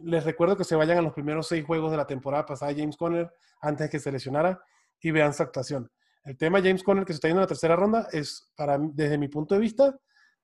les 0.04 0.24
recuerdo 0.24 0.56
que 0.56 0.64
se 0.64 0.76
vayan 0.76 0.98
a 0.98 1.02
los 1.02 1.14
primeros 1.14 1.48
seis 1.48 1.66
juegos 1.66 1.92
de 1.92 1.98
la 1.98 2.08
temporada 2.08 2.46
pasada 2.46 2.74
James 2.76 2.98
Conner 2.98 3.32
antes 3.62 3.88
de 3.88 3.90
que 3.90 4.00
se 4.00 4.12
lesionara 4.12 4.62
y 5.02 5.12
vean 5.12 5.34
su 5.34 5.44
actuación. 5.44 5.92
El 6.24 6.38
tema 6.38 6.60
James 6.62 6.84
Conner 6.84 7.06
que 7.06 7.14
se 7.14 7.18
está 7.18 7.28
yendo 7.28 7.42
en 7.42 7.44
la 7.44 7.48
tercera 7.48 7.76
ronda 7.76 8.08
es, 8.12 8.52
para, 8.56 8.78
desde 8.80 9.18
mi 9.18 9.28
punto 9.28 9.56
de 9.56 9.62
vista, 9.62 9.96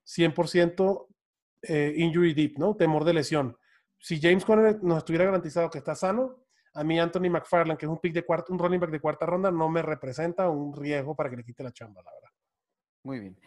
100% 0.06 1.08
eh, 1.64 1.94
injury 1.98 2.34
deep, 2.34 2.58
¿no? 2.58 2.76
Temor 2.76 3.04
de 3.04 3.14
lesión. 3.14 3.58
Si 4.00 4.20
James 4.20 4.46
Conner 4.46 4.84
nos 4.84 5.00
estuviera 5.00 5.26
garantizado 5.26 5.70
que 5.70 5.78
está 5.78 5.96
sano, 5.96 6.46
a 6.74 6.84
mí 6.84 7.00
Anthony 7.00 7.30
McFarland, 7.30 7.78
que 7.78 7.86
es 7.86 7.92
un 7.92 8.00
pick 8.00 8.14
de 8.14 8.24
cuarto, 8.24 8.54
un 8.54 8.60
running 8.60 8.80
back 8.80 8.92
de 8.92 9.00
cuarta 9.00 9.26
ronda, 9.26 9.52
no 9.52 9.70
me 9.70 9.82
representa 9.82 10.50
un 10.50 10.76
riesgo 10.76 11.16
para 11.16 11.30
que 11.30 11.38
le 11.38 11.44
quite 11.44 11.64
la 11.64 11.72
chamba, 11.72 12.02
la 12.02 12.12
verdad. 12.12 12.30
Muy 13.04 13.20
bien. 13.20 13.38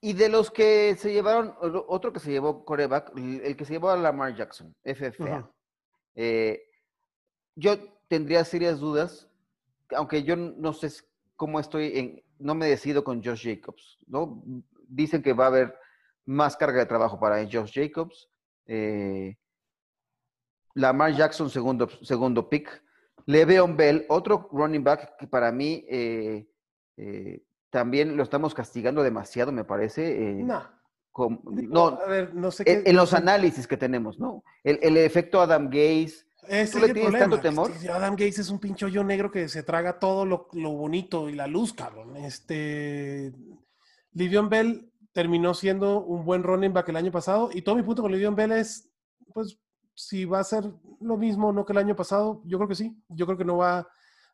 Y 0.00 0.12
de 0.12 0.28
los 0.28 0.50
que 0.50 0.94
se 0.96 1.12
llevaron, 1.12 1.54
otro 1.60 2.12
que 2.12 2.20
se 2.20 2.30
llevó 2.30 2.64
coreback, 2.64 3.12
el 3.16 3.56
que 3.56 3.64
se 3.64 3.72
llevó 3.74 3.90
a 3.90 3.96
Lamar 3.96 4.36
Jackson, 4.36 4.74
FFA. 4.84 5.50
Eh, 6.14 6.62
yo 7.56 7.76
tendría 8.06 8.44
serias 8.44 8.78
dudas, 8.78 9.28
aunque 9.90 10.22
yo 10.22 10.36
no 10.36 10.72
sé 10.72 10.88
cómo 11.34 11.58
estoy 11.58 11.98
en, 11.98 12.22
no 12.38 12.54
me 12.54 12.66
decido 12.66 13.02
con 13.02 13.22
Josh 13.22 13.44
Jacobs, 13.44 13.98
¿no? 14.06 14.42
Dicen 14.86 15.22
que 15.22 15.32
va 15.32 15.44
a 15.44 15.48
haber 15.48 15.78
más 16.24 16.56
carga 16.56 16.80
de 16.80 16.86
trabajo 16.86 17.18
para 17.18 17.44
Josh 17.50 17.72
Jacobs. 17.72 18.28
Eh, 18.66 19.36
Lamar 20.74 21.12
Jackson, 21.14 21.50
segundo, 21.50 21.88
segundo 22.02 22.48
pick. 22.48 22.82
Le'Veon 23.26 23.76
Bell, 23.76 24.06
otro 24.08 24.48
running 24.52 24.84
back 24.84 25.16
que 25.18 25.26
para 25.26 25.50
mí 25.52 25.84
eh, 25.88 26.48
eh, 26.96 27.42
también 27.70 28.16
lo 28.16 28.22
estamos 28.22 28.54
castigando 28.54 29.02
demasiado, 29.02 29.52
me 29.52 29.64
parece. 29.64 30.34
no. 30.34 30.62
no, 31.42 31.86
a 31.88 32.06
ver, 32.06 32.34
no 32.34 32.50
sé 32.50 32.64
qué, 32.64 32.82
en, 32.84 32.96
los 32.96 33.12
análisis 33.12 33.66
que 33.66 33.76
tenemos, 33.76 34.18
¿no? 34.18 34.44
El, 34.62 34.78
el 34.82 34.96
efecto 34.96 35.40
Adam 35.40 35.68
Gaze, 35.68 36.28
ese 36.48 36.80
¿Tú 36.80 36.86
le 36.86 36.94
tienes 36.94 37.18
tanto 37.18 37.40
temor? 37.40 37.72
Adam 37.92 38.12
Gates 38.12 38.38
es 38.38 38.50
un 38.50 38.58
pincho 38.58 38.88
negro 39.04 39.30
que 39.30 39.48
se 39.48 39.62
traga 39.62 39.98
todo 39.98 40.24
lo, 40.24 40.48
bonito 40.52 41.28
y 41.28 41.34
la 41.34 41.46
luz, 41.46 41.74
cabrón. 41.74 42.16
Este. 42.16 43.32
Livion 44.12 44.48
Bell 44.48 44.90
terminó 45.12 45.52
siendo 45.52 46.00
un 46.00 46.24
buen 46.24 46.42
running 46.42 46.72
back 46.72 46.88
el 46.88 46.96
año 46.96 47.12
pasado. 47.12 47.50
Y 47.52 47.62
todo 47.62 47.76
mi 47.76 47.82
punto 47.82 48.02
con 48.02 48.12
Livion 48.12 48.34
Bell 48.34 48.52
es: 48.52 48.90
pues, 49.34 49.58
si 49.94 50.24
va 50.24 50.40
a 50.40 50.44
ser 50.44 50.64
lo 51.00 51.18
mismo 51.18 51.52
no 51.52 51.66
que 51.66 51.72
el 51.72 51.78
año 51.78 51.94
pasado, 51.94 52.40
yo 52.46 52.56
creo 52.56 52.68
que 52.68 52.74
sí. 52.74 52.96
Yo 53.08 53.26
creo 53.26 53.36
que 53.36 53.44
no 53.44 53.58
va, 53.58 53.86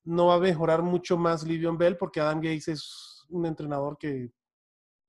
no 0.05 0.26
va 0.26 0.35
a 0.35 0.41
mejorar 0.41 0.82
mucho 0.82 1.16
más 1.16 1.43
Livion 1.43 1.76
Bell 1.76 1.97
porque 1.97 2.20
Adam 2.20 2.41
Gates 2.41 2.68
es 2.68 3.14
un 3.29 3.47
entrenador 3.47 3.99
que 3.99 4.31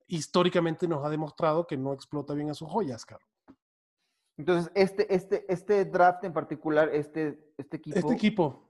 históricamente 0.08 0.88
nos 0.88 1.04
ha 1.06 1.10
demostrado 1.10 1.66
que 1.66 1.78
no 1.78 1.94
explota 1.94 2.34
bien 2.34 2.50
a 2.50 2.54
sus 2.54 2.70
joyas, 2.70 3.06
cabrón. 3.06 3.28
Entonces, 4.38 4.72
este, 4.76 5.14
este, 5.14 5.46
este 5.52 5.86
draft 5.86 6.24
en 6.26 6.34
particular, 6.34 6.90
este, 6.94 7.54
este 7.58 7.78
equipo. 7.78 7.98
Este 7.98 8.14
equipo. 8.14 8.70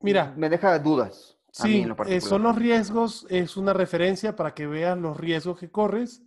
Mira. 0.00 0.32
Me 0.36 0.48
deja 0.48 0.78
dudas. 0.78 1.36
Sí, 1.50 1.86
eh, 2.06 2.20
son 2.20 2.42
los 2.42 2.56
riesgos, 2.56 3.26
es 3.30 3.56
una 3.56 3.72
referencia 3.72 4.36
para 4.36 4.54
que 4.54 4.66
veas 4.66 4.96
los 4.96 5.16
riesgos 5.16 5.58
que 5.58 5.70
corres 5.70 6.22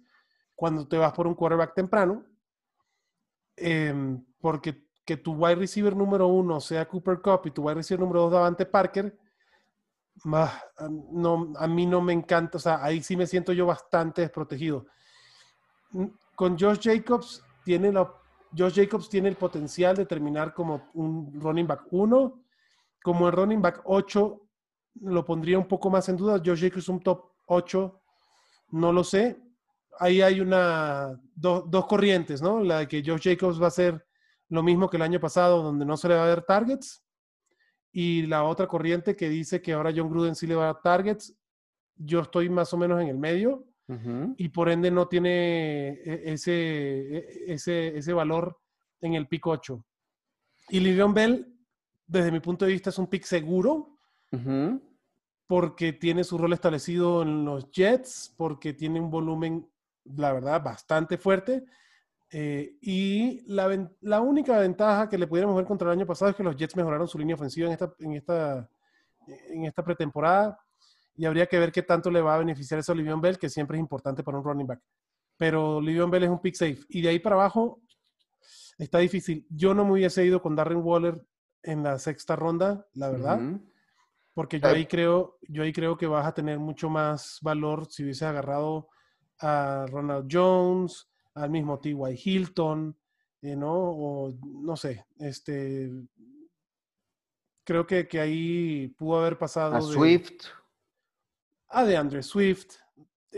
cuando 0.55 0.88
te 0.88 0.97
vas 0.97 1.13
por 1.13 1.27
un 1.27 1.36
quarterback 1.36 1.73
temprano. 1.73 2.25
Em, 3.55 4.25
porque 4.39 4.88
que 5.05 5.17
tu 5.17 5.34
wide 5.34 5.55
receiver 5.55 5.95
número 5.95 6.27
uno 6.27 6.59
sea 6.59 6.88
Cooper 6.88 7.21
Cup 7.21 7.41
y 7.45 7.51
tu 7.51 7.63
wide 7.63 7.75
receiver 7.75 7.99
número 7.99 8.21
dos 8.21 8.32
Davante 8.32 8.65
Parker, 8.65 9.17
no, 10.24 11.53
a 11.57 11.68
mí 11.68 11.86
no 11.86 12.01
me 12.01 12.14
encanta, 12.14 12.57
o 12.57 12.62
sea, 12.62 12.84
ahí 12.84 13.01
sí 13.01 13.16
me 13.16 13.28
siento 13.28 13.53
yo 13.53 13.66
bastante 13.66 14.22
desprotegido. 14.22 14.86
Con 16.36 16.57
Josh 16.57 16.80
Jacobs 16.82 17.43
tiene 17.64 17.91
la 17.91 18.12
Josh 18.57 18.76
Jacobs 18.76 19.09
tiene 19.09 19.30
el 19.30 19.36
potencial 19.36 19.95
de 19.95 20.05
terminar 20.05 20.53
como 20.53 20.89
un 20.93 21.39
running 21.39 21.68
back 21.68 21.88
1. 21.91 22.43
Como 23.03 23.28
el 23.28 23.34
running 23.34 23.62
back 23.62 23.82
8 23.86 24.41
lo 25.01 25.26
pondría 25.26 25.57
un 25.57 25.68
poco 25.68 25.89
más 25.89 26.09
en 26.09 26.18
duda. 26.18 26.41
Josh 26.43 26.62
Jacobs 26.62 26.89
un 26.89 27.01
top 27.01 27.32
8, 27.47 28.01
no 28.72 28.91
lo 28.91 29.03
sé. 29.03 29.41
Ahí 29.99 30.22
hay 30.22 30.41
una 30.41 31.20
dos 31.36 31.86
corrientes, 31.86 32.41
¿no? 32.41 32.62
La 32.64 32.80
de 32.80 32.88
que 32.88 33.03
Josh 33.05 33.24
Jacobs 33.24 33.62
va 33.62 33.68
a 33.68 33.72
ser 33.72 34.05
lo 34.49 34.64
mismo 34.64 34.89
que 34.89 34.97
el 34.97 35.03
año 35.03 35.20
pasado, 35.20 35.64
donde 35.64 35.86
no 35.86 35.95
se 35.95 36.09
le 36.09 36.16
va 36.16 36.24
a 36.24 36.28
dar 36.28 36.43
targets. 36.43 37.03
Y 37.91 38.23
la 38.23 38.43
otra 38.43 38.67
corriente 38.67 39.15
que 39.15 39.29
dice 39.29 39.61
que 39.61 39.73
ahora 39.73 39.91
John 39.95 40.09
Gruden 40.09 40.35
sí 40.35 40.47
le 40.47 40.55
va 40.55 40.69
a 40.69 40.81
targets. 40.81 41.35
Yo 41.95 42.21
estoy 42.21 42.49
más 42.49 42.73
o 42.73 42.77
menos 42.77 43.01
en 43.01 43.09
el 43.09 43.17
medio 43.17 43.67
y 44.37 44.47
por 44.47 44.69
ende 44.69 44.89
no 44.89 45.09
tiene 45.09 45.89
e, 45.89 46.33
ese, 46.33 47.17
e, 47.17 47.53
ese, 47.53 47.97
ese 47.97 48.13
valor 48.13 48.57
en 49.01 49.15
el 49.15 49.27
pick 49.27 49.45
8. 49.45 49.85
Y 50.69 50.79
Livion 50.79 51.13
Bell, 51.13 51.53
desde 52.07 52.31
mi 52.31 52.39
punto 52.39 52.65
de 52.65 52.71
vista, 52.71 52.89
es 52.89 52.97
un 52.97 53.07
pick 53.07 53.23
seguro 53.23 53.97
porque 55.45 55.91
tiene 55.91 56.23
su 56.23 56.37
rol 56.37 56.53
establecido 56.53 57.23
en 57.23 57.43
los 57.43 57.69
Jets, 57.71 58.33
porque 58.37 58.71
tiene 58.71 59.01
un 59.01 59.11
volumen, 59.11 59.69
la 60.05 60.31
verdad, 60.31 60.63
bastante 60.63 61.17
fuerte. 61.17 61.65
Eh, 62.34 62.77
y 62.82 63.43
la, 63.45 63.89
la, 63.99 64.21
única 64.21 64.57
ventaja 64.57 65.09
que 65.09 65.17
le 65.17 65.27
pudiéramos 65.27 65.55
ver 65.57 65.65
contra 65.65 65.91
el 65.91 65.99
año 65.99 66.07
pasado 66.07 66.32
es 66.32 66.38
que 66.38 66.43
los 66.43 66.55
Jets 66.55 66.77
mejoraron 66.77 67.07
su 67.07 67.19
línea 67.19 67.36
ofensiva 67.36 67.67
en 67.67 67.73
esta, 67.73 67.93
en 67.99 68.13
esta, 68.13 68.69
en 69.49 69.65
esta 69.65 69.84
pretemporada 69.84 70.57
y 71.15 71.25
habría 71.25 71.45
que 71.45 71.59
ver 71.59 71.71
qué 71.71 71.84
tanto 71.84 72.09
le 72.09 72.21
va 72.21 72.36
a 72.36 72.39
beneficiar 72.39 72.79
eso 72.79 72.93
a 72.93 72.95
Livion 72.95 73.19
Bell, 73.19 73.38
que 73.38 73.49
siempre 73.49 73.77
es 73.77 73.82
importante 73.82 74.23
para 74.23 74.38
un 74.38 74.43
running 74.43 74.67
back. 74.67 74.82
Pero 75.38 75.82
Livion 75.82 76.09
Bell 76.09 76.23
es 76.23 76.29
un 76.29 76.41
pick 76.41 76.55
safe. 76.55 76.79
Y 76.89 77.01
de 77.01 77.09
ahí 77.09 77.19
para 77.19 77.36
abajo 77.36 77.82
está 78.77 78.99
difícil. 78.99 79.45
Yo 79.49 79.73
no 79.73 79.84
me 79.86 79.91
hubiese 79.91 80.25
ido 80.25 80.41
con 80.41 80.55
Darren 80.55 80.82
Waller 80.82 81.21
en 81.63 81.84
la 81.84 81.99
sexta 81.99 82.36
ronda, 82.36 82.88
la 82.93 83.09
verdad. 83.09 83.39
Porque 84.34 84.59
yo 84.59 84.69
ahí 84.69 84.86
creo, 84.86 85.38
yo 85.49 85.63
ahí 85.63 85.73
creo 85.73 85.97
que 85.97 86.07
vas 86.07 86.25
a 86.25 86.34
tener 86.34 86.57
mucho 86.57 86.89
más 86.89 87.39
valor 87.41 87.88
si 87.91 88.03
hubiese 88.03 88.25
agarrado 88.25 88.88
a 89.39 89.86
Ronald 89.89 90.27
Jones, 90.32 91.11
al 91.41 91.49
mismo 91.49 91.79
T.Y. 91.79 92.21
Hilton, 92.23 92.95
eh, 93.41 93.55
¿no? 93.55 93.73
O 93.73 94.33
no 94.43 94.75
sé, 94.75 95.05
este 95.19 95.91
creo 97.63 97.85
que, 97.85 98.07
que 98.07 98.19
ahí 98.19 98.87
pudo 98.97 99.19
haber 99.19 99.37
pasado. 99.37 99.75
A 99.75 99.81
Swift 99.81 100.45
a 101.71 101.85
de 101.85 101.97
Andrew 101.97 102.21
Swift. 102.21 102.75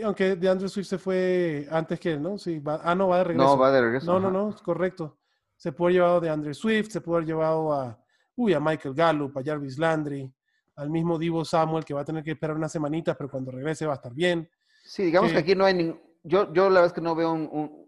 Aunque 0.02 0.34
de 0.34 0.48
Andrew 0.48 0.68
Swift 0.68 0.88
se 0.88 0.98
fue 0.98 1.68
antes 1.70 2.00
que 2.00 2.12
él, 2.12 2.22
¿no? 2.22 2.36
Sí, 2.36 2.60
ah, 2.66 2.94
no, 2.94 3.08
va 3.08 3.18
de 3.18 3.24
regreso. 3.24 3.48
No, 3.48 3.56
va 3.56 3.70
de 3.70 3.80
regreso. 3.80 4.06
No, 4.06 4.18
no, 4.18 4.30
no, 4.30 4.50
es 4.50 4.60
correcto. 4.60 5.18
Se 5.56 5.72
pudo 5.72 5.86
haber 5.86 5.94
llevado 5.94 6.20
de 6.20 6.30
Andrew 6.30 6.54
Swift, 6.54 6.90
se 6.90 7.00
pudo 7.00 7.16
haber 7.16 7.28
llevado 7.28 7.72
a 7.72 7.98
uy, 8.34 8.52
a 8.52 8.60
Michael 8.60 8.94
Gallup, 8.94 9.38
a 9.38 9.44
Jarvis 9.44 9.78
Landry, 9.78 10.32
al 10.74 10.90
mismo 10.90 11.16
Divo 11.16 11.44
Samuel, 11.44 11.84
que 11.84 11.94
va 11.94 12.00
a 12.00 12.04
tener 12.04 12.24
que 12.24 12.32
esperar 12.32 12.56
unas 12.56 12.72
semanitas, 12.72 13.16
pero 13.16 13.30
cuando 13.30 13.52
regrese 13.52 13.86
va 13.86 13.92
a 13.92 13.96
estar 13.96 14.12
bien. 14.12 14.50
Sí, 14.82 15.04
digamos 15.04 15.30
que, 15.30 15.38
aquí 15.38 15.54
no 15.54 15.64
hay 15.64 15.74
ningún... 15.74 16.00
Yo, 16.24 16.52
yo 16.52 16.64
la 16.64 16.80
verdad 16.80 16.86
es 16.86 16.92
que 16.92 17.00
no 17.00 17.14
veo 17.14 17.32
un, 17.32 17.48
un, 17.52 17.83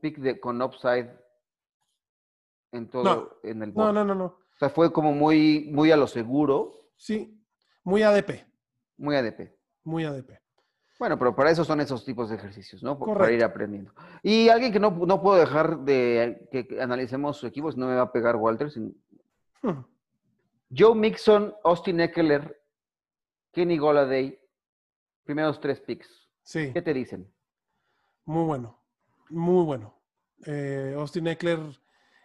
pick 0.00 0.18
de, 0.18 0.40
con 0.40 0.60
upside 0.60 1.10
en 2.72 2.88
todo, 2.90 3.40
en 3.42 3.62
el 3.62 3.72
board. 3.72 3.94
No, 3.94 4.04
no, 4.04 4.04
no, 4.04 4.14
no. 4.14 4.24
O 4.24 4.58
sea, 4.58 4.68
fue 4.68 4.92
como 4.92 5.12
muy, 5.12 5.70
muy 5.72 5.90
a 5.90 5.96
lo 5.96 6.06
seguro. 6.06 6.90
Sí, 6.96 7.40
muy 7.84 8.02
ADP. 8.02 8.44
Muy 8.96 9.16
ADP. 9.16 9.56
Muy 9.84 10.04
ADP. 10.04 10.40
Bueno, 10.98 11.16
pero 11.16 11.34
para 11.34 11.50
eso 11.50 11.64
son 11.64 11.80
esos 11.80 12.04
tipos 12.04 12.28
de 12.28 12.36
ejercicios, 12.36 12.82
¿no? 12.82 12.98
Para 12.98 13.30
ir 13.30 13.44
aprendiendo. 13.44 13.94
Y 14.20 14.48
alguien 14.48 14.72
que 14.72 14.80
no, 14.80 14.90
no 14.90 15.22
puedo 15.22 15.38
dejar 15.38 15.78
de 15.78 16.48
que 16.50 16.80
analicemos 16.80 17.36
su 17.36 17.46
equipo, 17.46 17.70
si 17.70 17.78
no 17.78 17.86
me 17.86 17.94
va 17.94 18.02
a 18.02 18.12
pegar 18.12 18.34
Walter. 18.34 18.68
Joe 20.76 20.94
Mixon, 20.96 21.54
Austin 21.62 22.00
Eckler, 22.00 22.60
Kenny 23.52 23.78
Goladay, 23.78 24.38
primeros 25.22 25.60
tres 25.60 25.80
picks. 25.80 26.28
Sí. 26.42 26.72
¿Qué 26.72 26.82
te 26.82 26.92
dicen? 26.92 27.32
Muy 28.24 28.44
bueno, 28.44 28.77
muy 29.30 29.64
bueno. 29.64 29.94
Eh, 30.46 30.94
Austin 30.96 31.26
Eckler 31.26 31.58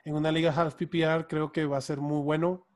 en 0.05 0.15
una 0.15 0.31
liga 0.31 0.51
half 0.51 0.75
PPR 0.75 1.27
creo 1.27 1.51
que 1.51 1.65
va 1.65 1.77
a 1.77 1.81
ser 1.81 1.99
muy 1.99 2.21
bueno. 2.21 2.67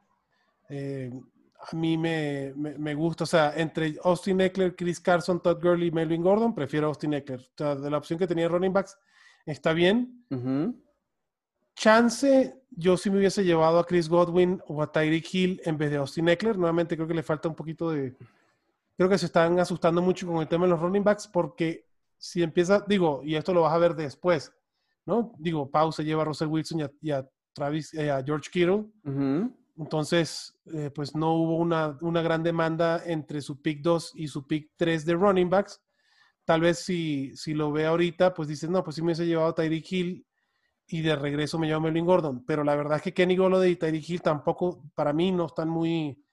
Eh, 0.69 1.11
a 1.59 1.75
mí 1.75 1.97
me, 1.97 2.53
me, 2.55 2.93
gusta, 2.93 3.23
o 3.23 3.27
sea, 3.27 3.53
entre 3.55 3.95
Austin 4.03 4.39
Eckler, 4.41 4.75
Chris 4.75 4.99
Carson, 4.99 5.41
Todd 5.41 5.61
Gurley 5.61 5.87
y 5.87 5.91
Melvin 5.91 6.21
Gordon, 6.21 6.53
prefiero 6.53 6.87
Austin 6.87 7.15
Eckler. 7.15 7.39
O 7.39 7.57
sea, 7.57 7.75
de 7.75 7.89
la 7.89 7.97
opción 7.97 8.19
que 8.19 8.27
tenía 8.27 8.47
running 8.47 8.73
backs, 8.73 8.97
está 9.45 9.73
bien. 9.73 10.23
Chance, 11.75 12.63
yo 12.71 12.95
sí 12.97 13.09
me 13.09 13.17
hubiese 13.17 13.43
llevado 13.43 13.79
a 13.79 13.85
Chris 13.85 14.07
Godwin 14.07 14.61
o 14.67 14.81
a 14.81 14.91
Tyreek 14.91 15.33
Hill 15.33 15.61
en 15.65 15.77
vez 15.77 15.91
de 15.91 15.97
Austin 15.97 16.29
Eckler. 16.29 16.57
Nuevamente 16.57 16.95
creo 16.95 17.07
que 17.07 17.13
le 17.13 17.23
falta 17.23 17.49
un 17.49 17.55
poquito 17.55 17.91
de... 17.91 18.15
Creo 18.95 19.09
que 19.09 19.17
se 19.17 19.27
están 19.27 19.59
asustando 19.59 20.01
mucho 20.01 20.25
con 20.25 20.37
el 20.37 20.47
tema 20.47 20.65
de 20.65 20.71
los 20.71 20.79
running 20.79 21.03
backs 21.03 21.27
porque 21.27 21.86
si 22.17 22.43
empieza, 22.43 22.83
digo, 22.87 23.21
y 23.23 23.35
esto 23.35 23.53
lo 23.53 23.61
vas 23.61 23.73
a 23.73 23.77
ver 23.77 23.95
después, 23.95 24.51
¿no? 25.05 25.33
Digo, 25.37 25.69
Pau 25.69 25.91
se 25.91 26.03
lleva 26.03 26.23
a 26.23 26.25
Russell 26.25 26.47
Wilson 26.47 26.89
y 27.01 27.11
a, 27.11 27.27
Travis, 27.53 27.93
eh, 27.93 28.11
a 28.11 28.23
George 28.23 28.49
Kittle. 28.51 28.85
Entonces, 29.77 30.57
eh, 30.73 30.89
pues 30.93 31.15
no 31.15 31.33
hubo 31.33 31.57
una, 31.57 31.97
una, 32.01 32.21
gran 32.23 32.41
demanda 32.41 33.03
entre 33.05 33.41
su 33.41 33.61
pick 33.61 33.81
2 33.81 34.13
y 34.15 34.27
su 34.27 34.47
pick 34.47 34.71
3 34.75 35.05
de 35.05 35.13
running 35.13 35.49
backs. 35.49 35.79
Tal 36.45 36.61
vez 36.61 36.79
si, 36.79 37.35
si 37.35 37.53
lo 37.53 37.71
ve 37.71 37.85
ahorita, 37.85 38.33
pues 38.33 38.47
dices, 38.47 38.69
no, 38.69 38.83
pues 38.83 38.95
sí 38.95 39.01
me 39.01 39.07
hubiese 39.07 39.27
llevado 39.27 39.49
a 39.49 39.55
Tyreek 39.55 39.91
Hill 39.91 40.25
y 40.87 41.01
de 41.01 41.15
regreso 41.15 41.59
me 41.59 41.67
llevo 41.67 41.79
a 41.79 41.83
Melvin 41.83 42.05
Gordon. 42.05 42.43
Pero 42.45 42.63
la 42.63 42.75
verdad 42.75 42.97
es 42.97 43.03
que 43.03 43.13
Kenny 43.13 43.35
Golladay 43.35 43.71
y 43.71 43.75
Tyreek 43.75 44.09
Hill 44.09 44.21
tampoco, 44.21 44.83
para 44.95 45.13
mí, 45.13 45.31
no 45.31 45.45
están 45.45 45.69
muy, 45.69 46.23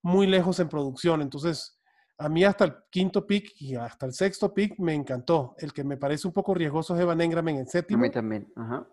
muy 0.00 0.26
lejos 0.26 0.58
en 0.60 0.68
producción. 0.68 1.20
Entonces, 1.20 1.75
a 2.18 2.28
mí 2.28 2.44
hasta 2.44 2.64
el 2.64 2.74
quinto 2.90 3.26
pick 3.26 3.52
y 3.60 3.74
hasta 3.74 4.06
el 4.06 4.12
sexto 4.12 4.52
pick 4.52 4.78
me 4.78 4.94
encantó. 4.94 5.54
El 5.58 5.72
que 5.72 5.84
me 5.84 5.96
parece 5.96 6.26
un 6.26 6.32
poco 6.32 6.54
riesgoso 6.54 6.94
es 6.94 7.00
Evan 7.00 7.20
Engram 7.20 7.48
en 7.48 7.56
el 7.58 7.68
séptimo. 7.68 8.00
A 8.00 8.02
mí 8.02 8.10
también. 8.10 8.52
Ajá 8.56 8.86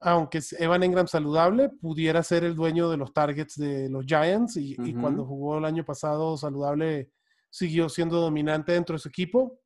aunque 0.00 0.40
Evan 0.58 0.82
Engram 0.82 1.06
saludable, 1.06 1.68
pudiera 1.68 2.22
ser 2.22 2.44
el 2.44 2.56
dueño 2.56 2.90
de 2.90 2.96
los 2.96 3.12
targets 3.12 3.56
de 3.56 3.90
los 3.90 4.06
Giants 4.06 4.56
y, 4.56 4.74
cuando 4.94 5.26
jugó 5.26 5.58
el 5.58 5.66
año 5.66 5.84
pasado 5.84 6.36
saludable 6.36 7.10
siguió 7.50 7.88
siendo 7.88 8.18
dominante 8.18 8.72
dentro 8.72 8.94
de 8.94 9.00
su 9.00 9.08
equipo. 9.08 9.60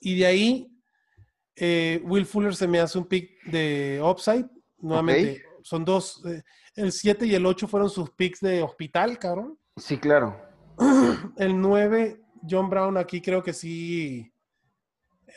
Y 0.00 0.18
de 0.18 0.26
ahí, 0.26 0.78
eh, 1.56 2.02
Will 2.04 2.26
Fuller 2.26 2.54
se 2.54 2.68
me 2.68 2.80
hace 2.80 2.98
un 2.98 3.06
pick 3.06 3.42
de 3.46 4.00
upside. 4.02 4.46
Nuevamente, 4.78 5.42
son 5.62 5.84
dos. 5.84 6.22
Eh, 6.26 6.42
el 6.74 6.92
7 6.92 7.24
y 7.26 7.34
el 7.34 7.46
8 7.46 7.66
fueron 7.66 7.88
sus 7.88 8.10
picks 8.10 8.40
de 8.40 8.62
hospital, 8.62 9.18
cabrón. 9.18 9.58
Sí, 9.76 9.96
claro. 9.96 10.36
El 11.36 11.60
9, 11.60 12.20
John 12.48 12.68
Brown, 12.68 12.96
aquí 12.96 13.20
creo 13.20 13.42
que 13.42 13.52
sí, 13.52 14.32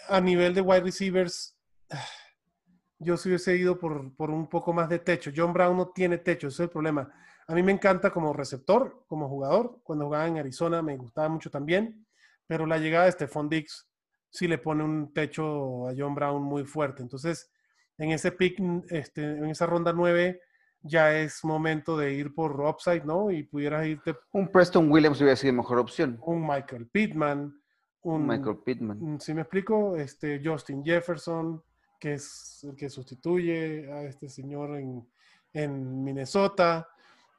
a 0.09 0.21
nivel 0.21 0.53
de 0.53 0.61
wide 0.61 0.81
receivers 0.81 1.57
yo 2.99 3.17
sí 3.17 3.29
hubiese 3.29 3.55
ido 3.55 3.77
por, 3.77 4.15
por, 4.15 4.31
un 4.31 4.47
poco 4.47 4.73
más 4.73 4.89
de 4.89 4.99
techo. 4.99 5.31
John 5.35 5.53
Brown 5.53 5.77
no 5.77 5.89
tiene 5.89 6.17
techo, 6.17 6.47
ese 6.47 6.55
es 6.55 6.59
el 6.61 6.69
problema. 6.69 7.11
A 7.47 7.53
mí 7.53 7.63
me 7.63 7.71
encanta 7.71 8.11
como 8.11 8.33
receptor, 8.33 9.03
como 9.07 9.29
jugador. 9.29 9.79
Cuando 9.83 10.05
jugaba 10.05 10.27
en 10.27 10.37
Arizona 10.37 10.81
me 10.81 10.97
gustaba 10.97 11.29
mucho 11.29 11.49
también, 11.49 12.05
pero 12.45 12.65
la 12.65 12.77
llegada 12.77 13.05
de 13.05 13.11
Stephon 13.11 13.49
Dix 13.49 13.87
sí 14.29 14.47
le 14.47 14.57
pone 14.57 14.83
un 14.83 15.13
techo 15.13 15.87
a 15.87 15.93
John 15.97 16.15
Brown 16.15 16.43
muy 16.43 16.65
fuerte. 16.65 17.01
Entonces, 17.01 17.51
en 17.97 18.11
ese 18.11 18.31
pick, 18.31 18.59
este, 18.89 19.23
en 19.23 19.45
esa 19.45 19.65
ronda 19.65 19.93
9, 19.93 20.41
ya 20.87 21.17
es 21.17 21.43
momento 21.43 21.97
de 21.97 22.13
ir 22.13 22.33
por 22.33 22.59
upside, 22.61 23.03
¿no? 23.03 23.31
Y 23.31 23.43
pudieras 23.43 23.85
irte. 23.85 24.15
Un 24.31 24.47
Preston 24.47 24.91
Williams 24.91 25.19
hubiera 25.19 25.35
sido 25.35 25.53
mejor 25.53 25.79
opción. 25.79 26.19
Un 26.21 26.41
Michael 26.41 26.87
Pittman. 26.87 27.53
Un, 28.01 28.25
Michael 28.25 28.59
Pittman. 28.65 29.19
Si 29.19 29.33
me 29.33 29.41
explico, 29.41 29.95
este, 29.97 30.41
Justin 30.43 30.83
Jefferson 30.83 31.61
que 31.99 32.13
es 32.13 32.63
el 32.63 32.75
que 32.75 32.89
sustituye 32.89 33.91
a 33.91 34.03
este 34.03 34.29
señor 34.29 34.77
en, 34.77 35.07
en 35.53 36.03
Minnesota. 36.03 36.87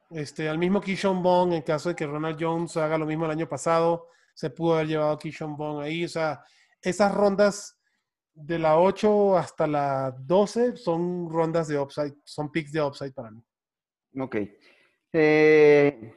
Este, 0.09 0.49
al 0.49 0.57
mismo 0.57 0.81
Keyshawn 0.81 1.21
Bond, 1.21 1.53
en 1.53 1.61
caso 1.61 1.89
de 1.89 1.95
que 1.95 2.07
Ronald 2.07 2.37
Jones 2.39 2.75
haga 2.77 2.97
lo 2.97 3.05
mismo 3.05 3.25
el 3.25 3.31
año 3.31 3.47
pasado, 3.47 4.07
se 4.33 4.49
pudo 4.49 4.75
haber 4.75 4.87
llevado 4.87 5.11
a 5.11 5.19
Keyshawn 5.19 5.55
Bond 5.55 5.83
ahí. 5.83 6.05
O 6.05 6.09
sea, 6.09 6.43
esas 6.81 7.13
rondas 7.13 7.78
de 8.39 8.59
la 8.59 8.79
8 8.79 9.37
hasta 9.37 9.67
la 9.67 10.15
12 10.19 10.77
son 10.77 11.29
rondas 11.29 11.67
de 11.67 11.79
upside, 11.79 12.15
son 12.23 12.51
picks 12.51 12.71
de 12.71 12.81
upside 12.81 13.13
para 13.13 13.31
mí. 13.31 13.43
Ok. 14.19 14.37
Eh, 15.13 16.13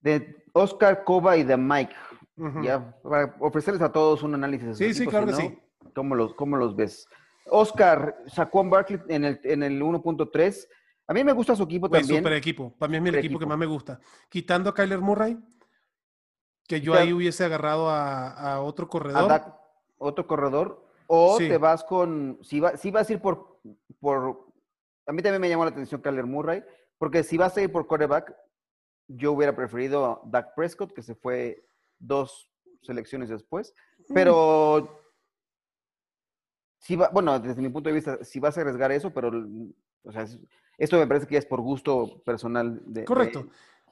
de 0.00 0.44
Oscar 0.52 1.04
Cova 1.04 1.36
y 1.36 1.44
de 1.44 1.56
Mike. 1.56 1.94
Ya, 2.62 2.96
para 3.02 3.34
ofrecerles 3.40 3.82
a 3.82 3.90
todos 3.90 4.22
un 4.22 4.34
análisis. 4.34 4.78
Sí, 4.78 4.94
sí, 4.94 5.06
claro 5.06 5.26
que 5.26 5.32
sí. 5.32 5.58
¿Cómo 5.92 6.14
los, 6.14 6.34
cómo 6.34 6.56
los 6.56 6.76
ves? 6.76 7.08
Oscar, 7.46 8.16
Saquon 8.26 8.70
Barkley 8.70 9.00
en 9.08 9.24
el, 9.24 9.40
en 9.42 9.64
el 9.64 9.82
1.3. 9.82 10.68
A 11.08 11.14
mí 11.14 11.24
me 11.24 11.32
gusta 11.32 11.56
su 11.56 11.64
equipo 11.64 11.88
pues 11.88 12.02
también. 12.02 12.22
Super 12.22 12.34
equipo. 12.34 12.72
Para 12.78 12.90
mí 12.90 12.96
es 12.98 13.02
mi 13.02 13.08
equipo, 13.10 13.40
que 13.40 13.46
más 13.46 13.58
me 13.58 13.66
gusta. 13.66 13.98
Quitando 14.28 14.70
a 14.70 14.74
Kyler 14.74 15.00
Murray, 15.00 15.36
que 16.68 16.80
yo 16.80 16.94
ahí 16.94 17.12
hubiese 17.12 17.44
agarrado 17.44 17.90
a, 17.90 18.60
otro 18.60 18.88
corredor. 18.88 19.42
otro 19.96 20.26
corredor. 20.26 20.87
O 21.10 21.38
te 21.38 21.56
vas 21.56 21.82
con. 21.84 22.38
Si, 22.42 22.60
va, 22.60 22.76
si 22.76 22.90
vas 22.90 23.08
a 23.08 23.12
ir 23.14 23.20
por, 23.20 23.60
por. 23.98 24.46
A 25.06 25.12
mí 25.12 25.22
también 25.22 25.40
me 25.40 25.48
llamó 25.48 25.64
la 25.64 25.70
atención 25.70 26.02
Kyler 26.02 26.26
Murray, 26.26 26.62
porque 26.98 27.22
si 27.22 27.38
vas 27.38 27.56
a 27.56 27.62
ir 27.62 27.72
por 27.72 27.86
quarterback, 27.86 28.36
yo 29.08 29.32
hubiera 29.32 29.56
preferido 29.56 30.04
a 30.04 30.20
Dak 30.26 30.54
Prescott, 30.54 30.92
que 30.92 31.02
se 31.02 31.14
fue 31.14 31.66
dos 31.98 32.52
selecciones 32.82 33.30
después. 33.30 33.74
Mm. 34.08 34.14
Pero 34.14 35.00
si 36.78 36.94
va, 36.94 37.08
bueno, 37.08 37.40
desde 37.40 37.62
mi 37.62 37.70
punto 37.70 37.88
de 37.88 37.94
vista, 37.94 38.22
si 38.22 38.38
vas 38.38 38.58
a 38.58 38.60
arriesgar 38.60 38.92
eso, 38.92 39.10
pero, 39.10 39.32
o 40.04 40.12
sea, 40.12 40.26
esto 40.76 40.98
me 40.98 41.06
parece 41.06 41.26
que 41.26 41.34
ya 41.34 41.38
es 41.38 41.46
por 41.46 41.62
gusto 41.62 42.22
personal. 42.22 42.82
De, 42.84 43.06
Correcto. 43.06 43.48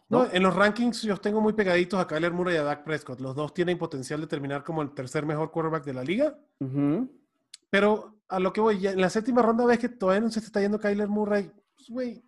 ¿No? 0.08 0.26
en 0.30 0.42
los 0.42 0.54
rankings 0.54 1.02
yo 1.02 1.16
tengo 1.16 1.40
muy 1.40 1.52
pegaditos 1.52 2.00
a 2.00 2.06
Kyler 2.06 2.32
Murray 2.32 2.54
y 2.54 2.58
a 2.58 2.62
Dak 2.62 2.84
Prescott. 2.84 3.20
Los 3.20 3.34
dos 3.34 3.52
tienen 3.54 3.78
potencial 3.78 4.20
de 4.20 4.26
terminar 4.26 4.62
como 4.64 4.82
el 4.82 4.92
tercer 4.92 5.26
mejor 5.26 5.50
quarterback 5.50 5.84
de 5.84 5.94
la 5.94 6.02
liga. 6.02 6.38
Pero 7.70 8.20
a 8.28 8.40
lo 8.40 8.52
que 8.52 8.60
voy, 8.60 8.86
en 8.86 9.00
la 9.00 9.10
séptima 9.10 9.42
ronda 9.42 9.64
ves 9.66 9.78
que 9.78 9.88
todavía 9.88 10.20
no 10.20 10.30
se 10.30 10.40
está 10.40 10.60
yendo 10.60 10.78
Kyler 10.78 11.08
Murray. 11.08 11.50
Pues, 11.74 11.88
güey, 11.88 12.24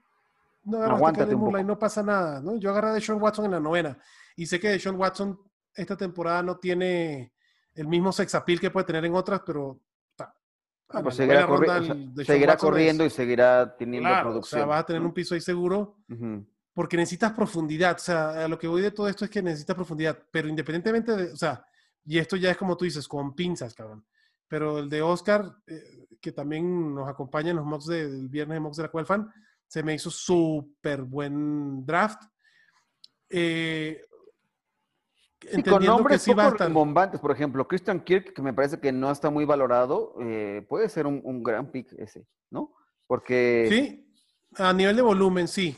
no 0.65 0.79
agarras 0.79 1.03
a 1.03 1.13
Kyler 1.13 1.37
Murray, 1.37 1.65
no 1.65 1.79
pasa 1.79 2.03
nada. 2.03 2.41
¿no? 2.41 2.57
Yo 2.57 2.71
agarré 2.71 2.91
a 2.91 3.01
Sean 3.01 3.21
Watson 3.21 3.47
en 3.47 3.53
la 3.53 3.61
novena. 3.61 3.99
Y 4.37 4.47
sé 4.47 4.59
que 4.59 4.79
Sean 4.79 4.97
Watson 4.97 5.39
esta 5.75 5.97
temporada 5.97 6.43
no 6.43 6.59
tiene 6.59 7.33
el 7.75 7.87
mismo 7.87 8.13
sex 8.13 8.35
appeal 8.35 8.59
que 8.61 8.71
puede 8.71 8.87
tener 8.87 9.05
en 9.05 9.15
otras, 9.15 9.43
pero 9.47 9.81
Ah, 10.91 11.03
pues 11.03 11.17
seguirá, 11.17 11.47
corriendo 12.57 13.05
y 13.05 13.11
seguirá 13.11 13.77
teniendo 13.77 14.09
producción. 14.23 14.61
O 14.61 14.63
sea, 14.63 14.67
vas 14.67 14.81
a 14.81 14.87
tener 14.87 15.03
un 15.03 15.13
piso 15.13 15.35
ahí 15.35 15.41
seguro 15.41 15.99
porque 16.79 16.97
necesitas 16.97 17.33
profundidad. 17.33 17.97
O 17.97 17.99
sea, 17.99 18.45
a 18.45 18.47
lo 18.47 18.57
que 18.57 18.69
voy 18.69 18.81
de 18.81 18.93
todo 18.93 19.09
esto 19.09 19.25
es 19.25 19.31
que 19.33 19.43
necesitas 19.43 19.75
profundidad. 19.75 20.17
Pero 20.31 20.47
independientemente 20.47 21.11
de, 21.17 21.33
o 21.33 21.37
sea, 21.37 21.67
y 22.05 22.19
esto 22.19 22.37
ya 22.37 22.53
es 22.53 22.57
como 22.57 22.77
tú 22.77 22.85
dices, 22.85 23.09
con 23.09 23.35
pinzas, 23.35 23.75
cabrón. 23.75 24.07
Pero 24.47 24.79
el 24.79 24.89
de 24.89 25.03
Oscar, 25.03 25.57
eh, 25.67 26.07
que 26.21 26.31
también 26.31 26.95
nos 26.95 27.09
acompaña 27.09 27.51
en 27.51 27.57
los 27.57 27.65
mocks 27.65 27.87
del 27.87 28.29
viernes 28.29 28.55
de 28.55 28.61
mocks 28.61 28.77
de 28.77 28.85
la 28.85 28.91
cual 28.91 29.07
fan, 29.07 29.29
se 29.67 29.83
me 29.83 29.93
hizo 29.93 30.09
súper 30.09 31.03
buen 31.03 31.85
draft. 31.85 32.23
Eh, 33.29 34.01
Sí, 35.41 35.63
con 35.65 35.85
nombres 35.85 36.25
que 36.25 36.33
sí 36.33 36.73
bombantes, 36.73 37.21
por 37.21 37.33
ejemplo, 37.33 37.67
Christian 37.67 38.01
Kirk, 38.01 38.35
que 38.35 38.43
me 38.43 38.53
parece 38.53 38.79
que 38.79 38.93
no 38.93 39.11
está 39.11 39.31
muy 39.31 39.45
valorado, 39.45 40.15
eh, 40.21 40.67
puede 40.69 40.89
ser 40.89 41.07
un, 41.07 41.43
gran 41.43 41.71
pick 41.71 41.93
ese, 41.93 42.27
¿no? 42.51 42.75
Porque... 43.07 43.67
Sí, 43.69 44.15
a 44.57 44.73
nivel 44.73 44.97
de 44.97 45.03
volumen, 45.03 45.47
sí. 45.47 45.77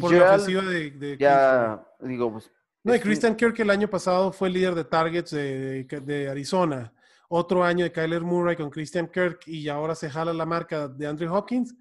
Por 0.00 0.12
la 0.12 0.34
ofensiva 0.34 0.62
de, 0.62 1.16
Ya, 1.18 1.84
digo, 2.00 2.32
pues... 2.32 2.50
No, 2.84 2.94
y 2.94 3.00
Christian 3.00 3.36
Kirk 3.36 3.58
el 3.60 3.70
año 3.70 3.88
pasado 3.88 4.32
fue 4.32 4.50
líder 4.50 4.74
de 4.74 4.84
targets 4.84 5.30
de, 5.30 5.84
de, 5.84 6.28
Arizona. 6.28 6.92
Otro 7.28 7.62
año 7.62 7.84
de 7.84 7.92
Kyler 7.92 8.22
Murray 8.22 8.56
con 8.56 8.70
Christian 8.70 9.08
Kirk 9.08 9.46
y 9.46 9.68
ahora 9.68 9.94
se 9.94 10.10
jala 10.10 10.32
la 10.32 10.44
marca 10.44 10.88
de 10.88 11.06
Andrew 11.06 11.32
Hopkins. 11.32 11.74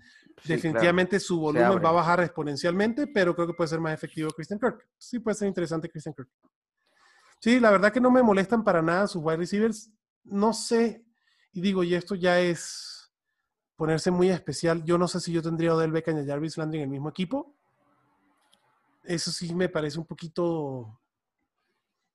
Definitivamente 0.45 1.19
su 1.19 1.39
volumen 1.39 1.83
va 1.83 1.89
a 1.89 1.93
bajar 1.93 2.21
exponencialmente, 2.21 3.07
pero 3.07 3.35
creo 3.35 3.47
que 3.47 3.53
puede 3.53 3.67
ser 3.67 3.79
más 3.79 3.93
efectivo 3.93 4.29
Christian 4.29 4.59
Kirk. 4.59 4.87
Sí, 4.97 5.19
puede 5.19 5.35
ser 5.35 5.47
interesante 5.47 5.89
Christian 5.89 6.13
Kirk. 6.13 6.29
Sí, 7.39 7.59
la 7.59 7.71
verdad 7.71 7.91
que 7.91 7.99
no 7.99 8.11
me 8.11 8.21
molestan 8.21 8.63
para 8.63 8.81
nada 8.81 9.07
sus 9.07 9.23
wide 9.23 9.37
receivers. 9.37 9.91
No 10.23 10.53
sé, 10.53 11.03
y 11.51 11.61
digo, 11.61 11.83
y 11.83 11.95
esto 11.95 12.15
ya 12.15 12.39
es 12.39 13.11
ponerse 13.75 14.11
muy 14.11 14.29
especial. 14.29 14.83
Yo 14.83 14.97
no 14.97 15.07
sé 15.07 15.19
si 15.19 15.31
yo 15.31 15.41
tendría 15.41 15.71
a 15.71 15.75
Odell 15.75 15.91
Beckham 15.91 16.17
y 16.17 16.21
a 16.21 16.25
Jarvis 16.25 16.57
Landry 16.57 16.79
en 16.79 16.83
el 16.83 16.89
mismo 16.89 17.09
equipo. 17.09 17.57
Eso 19.03 19.31
sí 19.31 19.53
me 19.55 19.69
parece 19.69 19.99
un 19.99 20.05
poquito. 20.05 20.45
O 20.45 20.99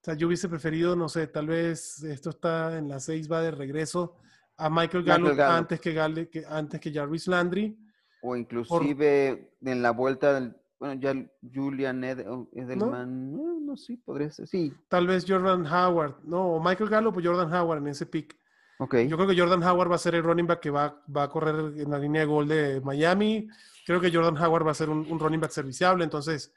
sea, 0.03 0.15
yo 0.15 0.29
hubiese 0.29 0.49
preferido, 0.49 0.95
no 0.95 1.09
sé, 1.09 1.27
tal 1.27 1.49
vez 1.49 2.03
esto 2.05 2.31
está 2.31 2.79
en 2.79 2.89
la 2.89 3.01
6, 3.01 3.31
va 3.31 3.43
de 3.43 3.51
regreso 3.51 4.17
a 4.57 4.71
Michael 4.71 5.05
Gallup, 5.05 5.41
Antes, 5.41 5.81
que, 5.81 5.95
que, 6.31 6.45
antes 6.49 6.81
que 6.81 6.93
Jarvis 6.93 7.27
Landry. 7.27 7.77
O 8.23 8.37
inclusive 8.37 9.53
en 9.61 9.83
la 9.83 9.91
vuelta 9.91 10.35
del, 10.35 10.55
bueno, 10.79 11.01
ya 11.01 11.15
Julian 11.55 12.05
Edelman, 12.05 13.33
¿No? 13.33 13.61
no, 13.61 13.77
sí, 13.77 13.97
podría 13.97 14.31
ser, 14.31 14.47
sí. 14.47 14.73
Tal 14.89 15.07
vez 15.07 15.25
Jordan 15.27 15.67
Howard, 15.67 16.17
no, 16.25 16.55
o 16.55 16.61
Michael 16.63 16.91
Gallup 16.91 17.17
o 17.17 17.23
Jordan 17.23 17.53
Howard 17.53 17.79
en 17.79 17.89
ese 17.89 18.07
pick. 18.07 18.37
Okay. 18.79 19.09
Yo 19.09 19.17
creo 19.17 19.29
que 19.29 19.39
Jordan 19.39 19.63
Howard 19.63 19.91
va 19.91 19.95
a 19.95 19.99
ser 19.99 20.15
el 20.15 20.23
running 20.23 20.47
back 20.47 20.61
que 20.61 20.71
va, 20.71 21.03
va 21.15 21.25
a 21.25 21.29
correr 21.31 21.81
en 21.81 21.91
la 21.91 21.99
línea 21.99 22.23
de 22.23 22.27
gol 22.27 22.47
de 22.47 22.81
Miami. 22.83 23.49
Creo 23.87 24.01
que 24.01 24.13
Jordan 24.13 24.37
Howard 24.37 24.67
va 24.67 24.73
a 24.73 24.75
ser 24.75 24.91
un, 24.91 25.19
running 25.19 25.41
back 25.41 25.51
serviciable. 25.51 26.05
Entonces, 26.05 26.53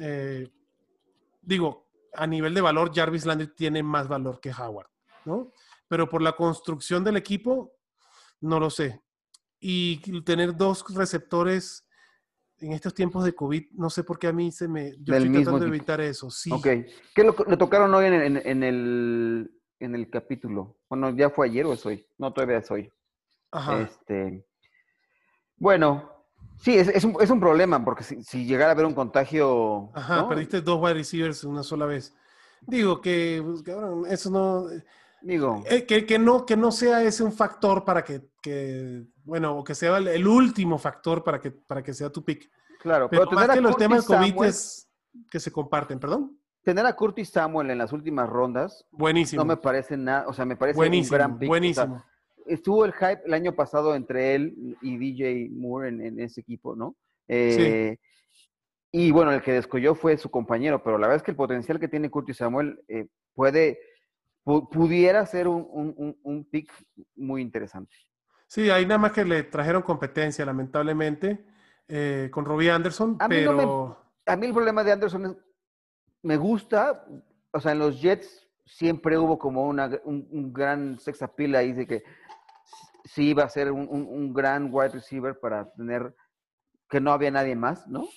eh, 0.00 0.48
digo, 1.42 1.90
a 2.14 2.26
nivel 2.26 2.54
de 2.54 2.60
valor, 2.60 2.92
Jarvis 2.94 3.26
Landry 3.26 3.54
tiene 3.54 3.82
más 3.82 4.08
valor 4.08 4.40
que 4.40 4.50
Howard, 4.50 4.88
¿no? 5.24 5.52
pero 5.90 6.08
por 6.08 6.22
la 6.22 6.36
construcción 6.36 7.02
del 7.02 7.16
equipo, 7.16 7.72
no 8.40 8.60
lo 8.60 8.70
sé. 8.70 9.02
Y 9.58 9.98
tener 10.22 10.56
dos 10.56 10.84
receptores 10.94 11.84
en 12.58 12.72
estos 12.72 12.94
tiempos 12.94 13.24
de 13.24 13.34
COVID, 13.34 13.72
no 13.72 13.90
sé 13.90 14.04
por 14.04 14.16
qué 14.16 14.28
a 14.28 14.32
mí 14.32 14.52
se 14.52 14.68
me... 14.68 14.92
Yo 15.00 15.16
estoy 15.16 15.32
tratando 15.32 15.58
de 15.58 15.66
evitar 15.66 16.00
eso, 16.00 16.30
sí. 16.30 16.52
Ok. 16.52 16.66
¿Qué 17.12 17.24
lo, 17.24 17.34
tocaron 17.34 17.92
hoy 17.92 18.06
en, 18.06 18.62
el, 18.62 19.50
en 19.80 19.94
el 19.96 20.10
capítulo? 20.10 20.78
Bueno, 20.88 21.10
¿ya 21.10 21.28
fue 21.28 21.48
ayer 21.48 21.66
o 21.66 21.72
es 21.72 21.84
hoy? 21.84 22.06
No, 22.18 22.32
todavía 22.32 22.58
es 22.58 22.70
hoy. 22.70 22.88
Ajá. 23.50 23.80
Este, 23.80 24.46
bueno, 25.56 26.19
sí, 26.60 26.76
es, 26.76 27.04
un, 27.04 27.40
problema, 27.40 27.84
porque 27.84 28.04
si, 28.04 28.44
llegara 28.44 28.70
a 28.70 28.74
haber 28.74 28.86
un 28.86 28.94
contagio... 28.94 29.90
Ajá, 29.94 30.28
perdiste 30.28 30.60
dos 30.60 30.80
wide 30.80 30.94
receivers 30.94 31.44
una 31.44 31.62
sola 31.62 31.86
vez. 31.86 32.14
Digo 32.62 33.00
que, 33.00 33.42
pues, 33.44 33.62
eso 34.12 34.30
no... 34.30 34.66
Digo. 35.22 35.62
Eh, 35.66 35.84
que, 35.84 36.18
no, 36.18 36.46
que 36.46 36.56
no 36.56 36.72
sea 36.72 37.02
ese 37.02 37.22
un 37.22 37.32
factor 37.32 37.84
para 37.84 38.04
que, 38.04 39.06
bueno, 39.24 39.58
o 39.58 39.64
que 39.64 39.74
sea 39.74 39.98
el, 39.98 40.26
último 40.26 40.78
factor 40.78 41.22
para 41.22 41.38
que, 41.38 41.50
para 41.50 41.82
que 41.82 41.92
sea 41.92 42.10
tu 42.10 42.24
pick. 42.24 42.50
Claro, 42.80 43.08
pero, 43.10 43.24
pero 43.24 43.36
más 43.36 43.50
que 43.50 43.60
los 43.60 43.76
temas 43.76 44.06
COVID 44.06 44.44
es 44.44 44.88
que 45.30 45.38
se 45.38 45.52
comparten, 45.52 45.98
perdón. 45.98 46.38
Tener 46.62 46.84
a 46.86 46.94
Curtis 46.94 47.30
Samuel 47.30 47.70
en 47.70 47.78
las 47.78 47.92
últimas 47.92 48.28
rondas. 48.28 48.86
Buenísimo. 48.90 49.40
No 49.40 49.46
me 49.46 49.56
parece 49.56 49.96
nada, 49.96 50.26
o 50.26 50.32
sea, 50.32 50.44
me 50.44 50.56
parece 50.56 50.78
un 50.78 51.08
gran 51.08 51.38
pick. 51.38 51.48
Buenísimo. 51.48 52.02
Estuvo 52.46 52.84
el 52.84 52.92
hype 52.92 53.22
el 53.24 53.34
año 53.34 53.54
pasado 53.54 53.94
entre 53.94 54.34
él 54.34 54.76
y 54.82 54.96
DJ 54.96 55.48
Moore 55.50 55.88
en, 55.88 56.20
ese 56.20 56.40
equipo, 56.40 56.74
¿no? 56.74 56.96
Eh, 57.28 57.96
y 58.92 59.10
bueno, 59.12 59.32
el 59.32 59.42
que 59.42 59.52
descolló 59.52 59.94
fue 59.94 60.16
su 60.16 60.30
compañero, 60.30 60.82
pero 60.82 60.98
la 60.98 61.06
verdad 61.06 61.18
es 61.18 61.22
que 61.22 61.30
el 61.30 61.36
potencial 61.36 61.78
que 61.78 61.88
tiene 61.88 62.10
Curtis 62.10 62.38
Samuel 62.38 62.80
eh, 62.88 63.06
puede 63.34 63.78
pudiera 64.44 65.24
ser 65.26 65.48
un, 65.48 66.48
pick 66.50 66.72
muy 67.14 67.42
interesante. 67.42 67.94
Sí, 68.46 68.68
ahí 68.70 68.84
nada 68.84 68.98
más 68.98 69.12
que 69.12 69.24
le 69.24 69.44
trajeron 69.44 69.82
competencia, 69.82 70.44
lamentablemente, 70.44 71.44
eh, 71.86 72.28
con 72.32 72.44
Robbie 72.44 72.70
Anderson, 72.70 73.16
a 73.20 73.28
pero... 73.28 73.96
a 74.26 74.36
mí 74.36 74.46
el 74.46 74.52
problema 74.52 74.82
de 74.82 74.92
Anderson 74.92 75.26
es, 75.26 75.36
me 76.22 76.36
gusta, 76.36 77.06
o 77.52 77.60
sea, 77.60 77.72
en 77.72 77.78
los 77.78 78.00
Jets 78.00 78.48
siempre 78.64 79.18
hubo 79.18 79.38
como 79.38 79.66
una, 79.66 79.90
un, 80.04 80.52
gran 80.52 80.98
sex 80.98 81.22
appeal 81.22 81.54
ahí 81.54 81.72
de 81.72 81.86
que 81.86 82.04
sí 83.04 83.30
iba 83.30 83.44
a 83.44 83.48
ser 83.48 83.72
un, 83.72 84.32
gran 84.32 84.68
wide 84.72 84.90
receiver 84.90 85.38
para 85.38 85.70
tener 85.72 86.14
que 86.88 87.00
no 87.00 87.12
había 87.12 87.30
nadie 87.30 87.54
más, 87.54 87.86
¿no? 87.86 88.08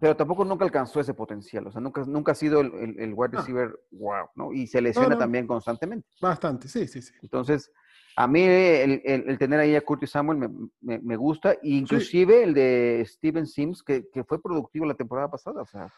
pero 0.00 0.16
tampoco 0.16 0.44
nunca 0.44 0.64
alcanzó 0.64 1.00
ese 1.00 1.14
potencial. 1.14 1.66
O 1.66 1.70
sea, 1.72 1.80
nunca, 1.80 2.02
nunca 2.06 2.32
ha 2.32 2.34
sido 2.34 2.60
el, 2.60 2.98
el, 2.98 3.14
wide 3.14 3.36
receiver 3.36 3.78
wow, 3.92 4.28
¿no? 4.34 4.52
Y 4.52 4.66
se 4.66 4.80
lesiona 4.80 5.18
también 5.18 5.46
constantemente. 5.46 6.08
Bastante, 6.20 6.68
sí, 6.68 6.86
sí, 6.88 7.02
sí. 7.02 7.12
Entonces, 7.22 7.70
a 8.16 8.26
mí 8.26 8.42
el, 8.42 9.02
el, 9.04 9.38
tener 9.38 9.60
ahí 9.60 9.76
a 9.76 9.84
Curtis 9.84 10.10
Samuel 10.10 10.38
me, 10.80 10.98
me, 10.98 11.16
gusta, 11.16 11.56
inclusive 11.62 12.42
el 12.42 12.54
de 12.54 13.04
Steven 13.06 13.46
Sims, 13.46 13.82
que, 13.82 14.08
que, 14.08 14.24
fue 14.24 14.40
productivo 14.40 14.86
la 14.86 14.94
temporada 14.94 15.30
pasada, 15.30 15.62
o 15.62 15.66
sea. 15.66 15.92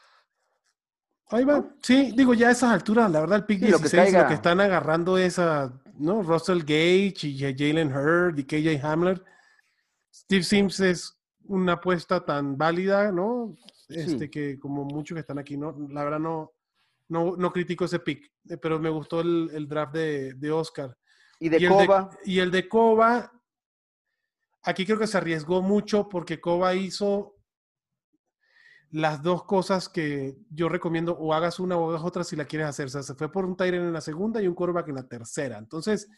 Ahí 1.31 1.45
va. 1.45 1.65
Sí, 1.83 2.13
digo, 2.17 2.35
ya 2.35 2.49
a 2.49 2.53
esas 2.53 2.73
alturas, 2.73 3.11
la 3.11 3.21
verdad, 3.21 3.39
el 3.39 3.45
pick 3.45 3.61
16 3.61 4.13
lo 4.13 4.27
que, 4.27 4.35
están 4.35 4.61
agarrando 4.61 5.19
es 5.19 5.39
a, 5.39 5.73
¿no? 5.99 6.23
Russell 6.23 6.61
Gage 6.61 7.27
y 7.27 7.39
Jalen 7.39 7.93
Hurd 7.95 8.39
y 8.39 8.45
KJ 8.45 8.83
Hamler. 8.85 9.23
Steve 10.13 10.43
Sims 10.43 10.81
es 10.81 11.19
una 11.45 11.75
apuesta 11.75 12.25
tan 12.25 12.57
válida, 12.57 13.13
¿no? 13.13 13.55
Este, 13.89 14.31
que 14.31 14.59
como 14.59 14.85
muchos 14.85 15.15
que 15.15 15.21
están 15.21 15.39
aquí, 15.39 15.57
¿no? 15.57 15.75
La 15.91 16.05
verdad 16.05 16.19
no, 16.19 16.53
no, 17.09 17.37
no 17.37 17.53
critico 17.53 17.85
ese 17.85 17.99
pick, 17.99 18.33
eh, 18.49 18.57
pero 18.57 18.79
me 18.79 18.91
gustó 18.91 19.21
el, 19.21 19.69
draft 19.69 19.95
de, 19.95 20.51
Oscar. 20.53 20.97
¿Y 21.41 21.49
de 21.49 21.69
Coba? 21.69 22.11
y 22.25 22.39
el 22.39 22.51
de 22.51 22.69
Coba, 22.69 23.33
aquí 24.63 24.85
creo 24.85 24.99
que 24.99 25.07
se 25.07 25.17
arriesgó 25.17 25.63
mucho 25.63 26.09
porque 26.09 26.41
Coba 26.41 26.75
hizo 26.75 27.38
las 28.91 29.23
dos 29.23 29.45
cosas 29.45 29.89
que 29.89 30.37
yo 30.51 30.69
recomiendo, 30.69 31.13
o 31.13 31.35
hagas 31.35 31.61
una 31.61 31.77
o 31.77 31.91
hagas 31.91 32.03
otra 32.03 32.25
si 32.25 32.37
la 32.37 32.45
quieres 32.45 32.69
hacer. 32.69 32.87
O 32.87 32.91
sea, 32.91 33.03
se 33.03 33.15
fue 33.15 33.31
por 33.31 33.45
un 33.45 33.57
Tyrant 33.57 33.87
en 33.87 33.93
la 33.93 34.01
segunda 34.01 34.43
y 34.43 34.49
un 34.49 34.55
quarterback 34.55 34.89
en 34.89 34.95
la 34.95 35.07
tercera. 35.07 35.59
Entonces, 35.59 36.09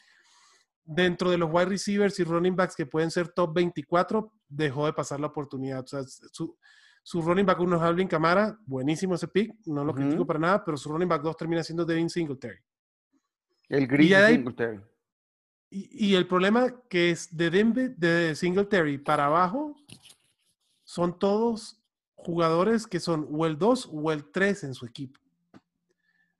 dentro 0.85 1.31
de 1.31 1.39
los 1.39 1.51
wide 1.53 1.67
receivers 1.67 2.19
y 2.21 2.25
running 2.25 2.57
backs 2.57 2.77
que 2.77 2.87
pueden 2.87 3.11
ser 3.11 3.29
top 3.29 3.55
24, 3.55 4.33
dejó 4.49 4.87
de 4.87 4.93
pasar 4.93 5.21
la 5.21 5.29
oportunidad. 5.29 5.85
O 5.85 5.87
sea, 5.87 6.03
su, 6.05 6.57
su 7.03 7.23
running 7.23 7.47
back 7.47 7.61
uno 7.61 7.77
es 7.77 7.83
Alvin 7.83 8.09
Camara, 8.09 8.59
buenísimo 8.67 9.15
ese 9.15 9.29
pick, 9.29 9.55
no 9.67 9.85
lo 9.85 9.95
critico 9.95 10.27
para 10.27 10.39
nada, 10.39 10.65
pero 10.65 10.77
su 10.77 10.91
running 10.91 11.09
back 11.09 11.23
2 11.23 11.37
termina 11.37 11.63
siendo 11.63 11.85
Devin 11.85 12.11
Singletary. 12.11 12.59
El 13.69 13.87
gris 13.87 14.11
de 14.11 14.29
Singletary. 14.29 14.81
Y, 15.73 16.17
el 16.17 16.27
problema 16.27 16.83
que 16.89 17.11
es 17.11 17.37
de 17.37 17.49
Denver, 17.49 17.95
de 17.95 18.35
Singletary 18.35 18.99
para 18.99 19.27
abajo, 19.27 19.77
son 20.83 21.17
todos 21.17 21.80
jugadores 22.25 22.87
que 22.87 23.01
son 23.01 23.29
o 23.31 23.47
el 23.47 23.59
2 23.59 23.91
o 23.93 24.13
el 24.13 24.31
3 24.31 24.65
en 24.65 24.75
su 24.75 24.87
equipo. 24.87 25.21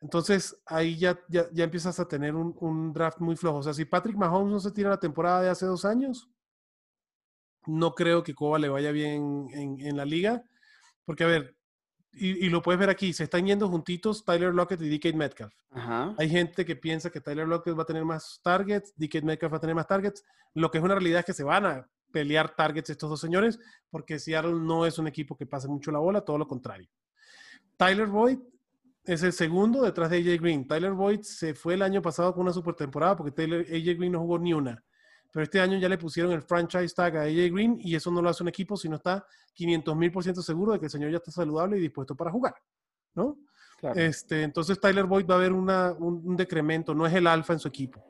Entonces 0.01 0.57
ahí 0.67 0.97
ya, 0.97 1.19
ya, 1.29 1.47
empiezas 1.57 2.01
a 2.01 2.09
tener 2.09 2.35
un, 2.35 2.93
draft 2.93 3.19
muy 3.19 3.37
flojo. 3.37 3.59
O 3.59 3.63
sea, 3.63 3.75
si 3.75 3.85
Patrick 3.85 4.17
Mahomes 4.17 4.53
no 4.53 4.61
se 4.61 4.71
tira 4.71 4.91
la 4.91 5.01
temporada 5.01 5.43
de 5.43 5.51
hace 5.51 5.67
dos 5.67 5.85
años, 5.85 6.29
no 7.67 7.95
creo 7.95 8.23
que 8.23 8.35
Coba 8.35 8.59
le 8.59 8.71
vaya 8.71 8.93
bien 8.93 9.49
en, 9.53 9.97
la 9.97 10.07
liga. 10.07 10.43
Porque, 11.05 11.25
a 11.25 11.27
ver, 11.27 11.57
y, 12.13 12.49
lo 12.49 12.63
puedes 12.63 12.79
ver 12.79 12.89
aquí, 12.89 13.13
se 13.13 13.25
están 13.25 13.47
yendo 13.47 13.69
juntitos 13.69 14.25
Tyler 14.25 14.55
Lockett 14.55 14.81
y 14.81 14.97
DK 14.97 15.15
Metcalf. 15.15 15.55
Hay 16.17 16.31
gente 16.31 16.65
que 16.65 16.77
piensa 16.77 17.11
que 17.11 17.21
Tyler 17.21 17.47
Lockett 17.47 17.79
va 17.79 17.83
a 17.83 17.87
tener 17.87 18.05
más 18.05 18.41
targets, 18.43 18.95
DK 18.97 19.23
Metcalf 19.23 19.53
va 19.53 19.59
a 19.59 19.61
tener 19.61 19.77
más 19.77 19.87
targets. 19.87 20.25
Lo 20.55 20.71
que 20.71 20.79
es 20.79 20.85
una 20.85 20.95
realidad 20.95 21.21
es 21.21 21.27
que 21.27 21.35
se 21.35 21.45
van 21.45 21.67
a 21.67 21.91
pelear 22.13 22.55
targets 22.55 22.91
estos 22.91 23.11
dos 23.11 23.21
señores, 23.21 23.59
porque 23.91 24.19
Seattle 24.19 24.55
no 24.55 24.87
es 24.87 24.99
un 24.99 25.07
equipo 25.07 25.37
que 25.37 25.47
pase 25.47 25.69
mucho 25.69 25.91
la 25.91 25.99
bola, 25.99 26.21
todo 26.21 26.39
lo 26.39 26.47
contrario. 26.47 26.89
Tyler 27.77 28.07
Boyd 28.07 28.39
es 29.05 29.23
el 29.23 29.33
segundo 29.33 29.83
detrás 29.83 30.11
de 30.11 30.19
AJ 30.19 30.41
Green. 30.41 30.67
Tyler 30.67 30.93
Boyd 30.93 31.23
se 31.23 31.55
fue 31.55 31.75
el 31.75 31.83
año 31.83 32.03
pasado 32.03 32.33
con 32.35 32.43
una 32.43 32.53
super 32.53 32.75
temporada 32.75 33.17
porque 33.17 33.33
Taylor, 33.33 33.61
AJ 33.61 33.97
Green 33.97 34.13
no 34.13 34.21
jugó 34.21 34.39
ni 34.39 34.53
una. 34.53 34.83
Pero 35.33 35.45
este 35.45 35.61
año 35.61 35.79
ya 35.79 35.89
le 35.89 35.97
pusieron 35.97 36.33
el 36.33 36.43
franchise 36.43 36.95
tag 36.95 37.17
a 37.17 37.23
AJ 37.23 37.53
Green 37.53 37.79
y 37.81 37.95
eso 37.95 38.11
no 38.11 38.21
lo 38.21 38.29
hace 38.29 38.43
un 38.43 38.49
equipo 38.49 38.77
si 38.77 38.89
no 38.89 38.97
está 38.97 39.25
500 39.55 39.97
mil 39.97 40.13
por 40.13 40.23
ciento 40.23 40.43
seguro 40.43 40.73
de 40.73 40.81
que 40.81 40.87
el 40.87 40.91
señor 40.91 41.11
ya 41.11 41.19
está 41.19 41.31
saludable 41.31 41.79
y 41.79 41.81
dispuesto 41.81 42.15
para 42.15 42.31
jugar. 42.31 42.55
¿no? 43.15 43.39
Este, 43.95 44.43
entonces 44.43 44.79
Tyler 44.79 45.07
Boyd 45.07 45.27
va 45.27 45.35
a 45.35 45.39
haber 45.39 45.53
un, 45.53 46.37
decremento, 46.37 46.95
no 46.95 47.07
es 47.07 47.15
el 47.15 47.27
alfa 47.27 47.55
en 47.55 47.59
su 47.59 47.69
equipo. 47.69 48.05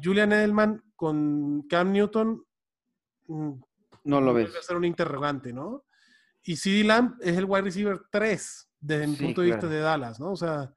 Julian 0.00 0.32
Edelman 0.32 0.82
con 0.94 1.62
Cam 1.68 1.92
Newton 1.92 2.44
no 3.28 4.20
lo 4.20 4.34
ves. 4.34 4.54
Va 4.54 4.58
a 4.58 4.62
ser 4.62 4.76
un 4.76 4.84
interrogante, 4.84 5.52
¿no? 5.52 5.84
Y 6.42 6.56
CD 6.56 6.84
Lamb 6.84 7.16
es 7.20 7.36
el 7.36 7.44
wide 7.44 7.62
receiver 7.62 8.00
3 8.10 8.70
desde 8.80 9.06
mi 9.06 9.16
punto 9.16 9.42
de 9.42 9.48
vista 9.48 9.66
de 9.66 9.80
Dallas, 9.80 10.18
¿no? 10.18 10.32
O 10.32 10.36
sea, 10.36 10.72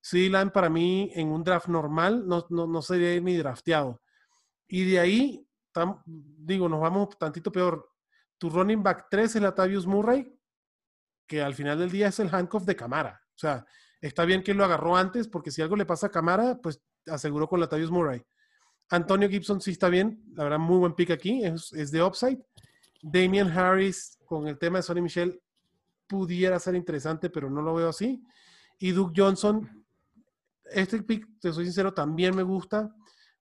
CD 0.00 0.28
Lamb 0.28 0.52
para 0.52 0.68
mí 0.68 1.10
en 1.14 1.28
un 1.28 1.44
draft 1.44 1.68
normal 1.68 2.26
no, 2.26 2.46
no, 2.50 2.66
no 2.66 2.82
sería 2.82 3.20
ni 3.20 3.36
drafteado. 3.36 4.02
Y 4.66 4.90
de 4.90 4.98
ahí, 4.98 5.46
digo, 6.04 6.68
nos 6.68 6.80
vamos 6.80 7.16
tantito 7.18 7.52
peor. 7.52 7.88
Tu 8.38 8.50
running 8.50 8.82
back 8.82 9.06
3 9.10 9.36
es 9.36 9.42
Latavius 9.42 9.86
Murray, 9.86 10.36
que 11.26 11.42
al 11.42 11.54
final 11.54 11.78
del 11.78 11.90
día 11.90 12.08
es 12.08 12.18
el 12.18 12.34
handcuff 12.34 12.64
de 12.64 12.74
Camara. 12.74 13.22
O 13.28 13.38
sea, 13.38 13.64
está 14.00 14.24
bien 14.24 14.42
que 14.42 14.54
lo 14.54 14.64
agarró 14.64 14.96
antes, 14.96 15.28
porque 15.28 15.50
si 15.50 15.62
algo 15.62 15.76
le 15.76 15.86
pasa 15.86 16.08
a 16.08 16.10
Camara, 16.10 16.58
pues 16.60 16.82
aseguró 17.06 17.48
con 17.48 17.60
Latavius 17.60 17.90
Murray. 17.90 18.24
Antonio 18.92 19.26
Gibson 19.26 19.58
sí 19.58 19.70
está 19.70 19.88
bien, 19.88 20.22
la 20.34 20.44
verdad, 20.44 20.58
muy 20.58 20.76
buen 20.76 20.92
pick 20.92 21.10
aquí, 21.12 21.42
es, 21.42 21.72
es 21.72 21.90
de 21.90 22.02
upside. 22.02 22.38
Damian 23.00 23.48
Harris 23.48 24.18
con 24.26 24.46
el 24.46 24.58
tema 24.58 24.78
de 24.78 24.82
Sonny 24.82 25.00
Michel 25.00 25.40
pudiera 26.06 26.58
ser 26.58 26.74
interesante, 26.74 27.30
pero 27.30 27.48
no 27.48 27.62
lo 27.62 27.74
veo 27.74 27.88
así. 27.88 28.22
Y 28.78 28.90
Duke 28.90 29.14
Johnson, 29.16 29.82
este 30.66 31.02
pick, 31.02 31.26
te 31.40 31.54
soy 31.54 31.64
sincero, 31.64 31.94
también 31.94 32.36
me 32.36 32.42
gusta 32.42 32.94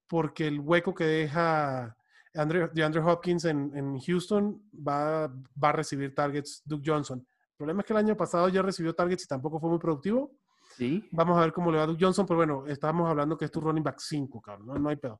porque 0.07 0.47
el 0.47 0.61
hueco 0.61 0.93
que 0.93 1.03
deja 1.03 1.97
Andrew, 2.33 2.69
de 2.73 2.83
Andrew 2.85 3.05
Hopkins 3.05 3.43
en, 3.43 3.75
en 3.75 3.99
Houston 3.99 4.63
va, 4.73 5.27
va, 5.27 5.69
a 5.69 5.73
recibir 5.73 6.15
targets 6.15 6.61
Duke 6.63 6.89
Johnson. 6.89 7.19
El 7.19 7.57
problema 7.57 7.81
es 7.81 7.87
que 7.87 7.93
el 7.93 7.99
año 7.99 8.15
pasado 8.15 8.47
ya 8.47 8.61
recibió 8.61 8.95
targets 8.95 9.25
y 9.25 9.27
tampoco 9.27 9.59
fue 9.59 9.69
muy 9.69 9.79
productivo. 9.79 10.31
Sí. 10.77 11.05
Vamos 11.11 11.37
a 11.37 11.41
ver 11.41 11.51
cómo 11.51 11.73
le 11.73 11.77
va 11.77 11.83
a 11.83 11.87
Duke 11.87 12.05
Johnson, 12.05 12.25
pero 12.25 12.37
bueno, 12.37 12.65
estábamos 12.67 13.09
hablando 13.09 13.37
que 13.37 13.43
es 13.43 13.51
tu 13.51 13.59
running 13.59 13.83
back 13.83 13.99
5, 13.99 14.41
cabrón, 14.41 14.67
no, 14.67 14.75
no 14.75 14.87
hay 14.87 14.95
pedo. 14.95 15.19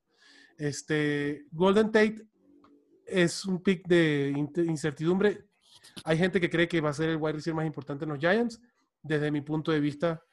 Este, 0.62 1.48
Golden 1.52 1.88
Tate 1.92 2.22
es 3.08 3.46
un 3.46 3.64
pick 3.64 3.88
de 3.88 4.32
incertidumbre. 4.68 5.48
Hay 6.04 6.20
gente 6.20 6.40
que 6.40 6.52
cree 6.52 6.68
que 6.68 6.80
va 6.82 6.90
a 6.90 6.94
ser 6.94 7.10
el 7.10 7.18
wide 7.18 7.34
receiver 7.34 7.56
más 7.56 7.66
importante 7.66 8.06
en 8.06 8.10
los 8.12 8.20
Giants. 8.20 8.62
Desde 9.02 9.32
mi 9.32 9.42
punto 9.42 9.72
de 9.72 9.80
vista, 9.80 10.24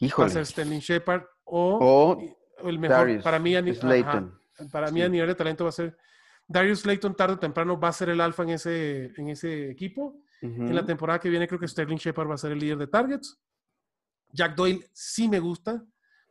Híjole. 0.00 0.26
va 0.26 0.30
a 0.30 0.34
ser 0.34 0.46
Sterling 0.46 0.80
Shepard 0.80 1.22
o, 1.44 2.18
O 2.58 2.68
el 2.68 2.80
mejor 2.80 2.96
Darius 2.96 3.22
para 3.22 3.38
mí 3.38 3.54
a, 3.54 3.60
ajá, 3.60 4.32
para 4.72 4.90
mí 4.90 4.98
Sí. 4.98 5.06
a 5.06 5.08
nivel 5.08 5.28
de 5.28 5.34
talento 5.36 5.62
va 5.62 5.70
a 5.70 5.72
ser 5.72 5.96
Darius 6.48 6.80
Slayton 6.80 7.14
tarde 7.14 7.34
o 7.34 7.38
temprano 7.38 7.78
va 7.78 7.86
a 7.88 7.92
ser 7.92 8.08
el 8.08 8.20
alfa 8.20 8.42
en 8.42 8.50
ese, 8.50 9.12
en 9.16 9.28
ese 9.28 9.70
equipo. 9.70 10.20
En 10.42 10.74
la 10.74 10.84
temporada 10.84 11.20
que 11.20 11.28
viene 11.28 11.46
creo 11.46 11.60
que 11.60 11.68
Sterling 11.68 11.98
Shepard 11.98 12.28
va 12.28 12.34
a 12.34 12.38
ser 12.38 12.50
el 12.50 12.58
líder 12.58 12.78
de 12.78 12.88
targets. 12.88 13.38
Jack 14.32 14.56
Doyle 14.56 14.84
sí 14.92 15.28
me 15.28 15.38
gusta 15.38 15.84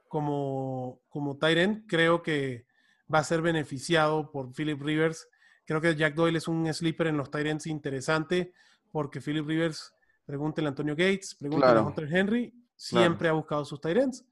como, 0.10 1.00
como 1.08 1.38
tight 1.38 1.58
end. 1.60 1.86
Creo 1.88 2.22
que 2.22 2.66
va 3.14 3.20
a 3.20 3.24
ser 3.24 3.41
beneficiado 3.41 4.32
por 4.32 4.53
Philip 4.53 4.82
Rivers. 4.82 5.28
Creo 5.66 5.82
que 5.82 5.95
Jack 5.95 6.16
Doyle 6.16 6.38
es 6.38 6.47
un 6.47 6.72
sleeper 6.74 7.07
en 7.07 7.18
los 7.18 7.30
tight 7.30 7.47
ends 7.47 7.68
interesante 7.68 8.53
porque 8.91 9.22
Philip 9.22 9.45
Rivers, 9.47 9.93
pregúntele 10.26 10.68
a 10.68 10.70
Antonio 10.70 10.95
Gates, 10.95 11.36
pregúntele 11.36 11.72
Claro. 11.72 11.80
a 11.82 11.88
Hunter 11.88 12.07
Henry, 12.12 12.53
siempre 12.76 13.30
ha 13.30 13.34
buscado 13.34 13.66
sus 13.66 13.80
tight 13.80 13.97
ends. 13.97 14.26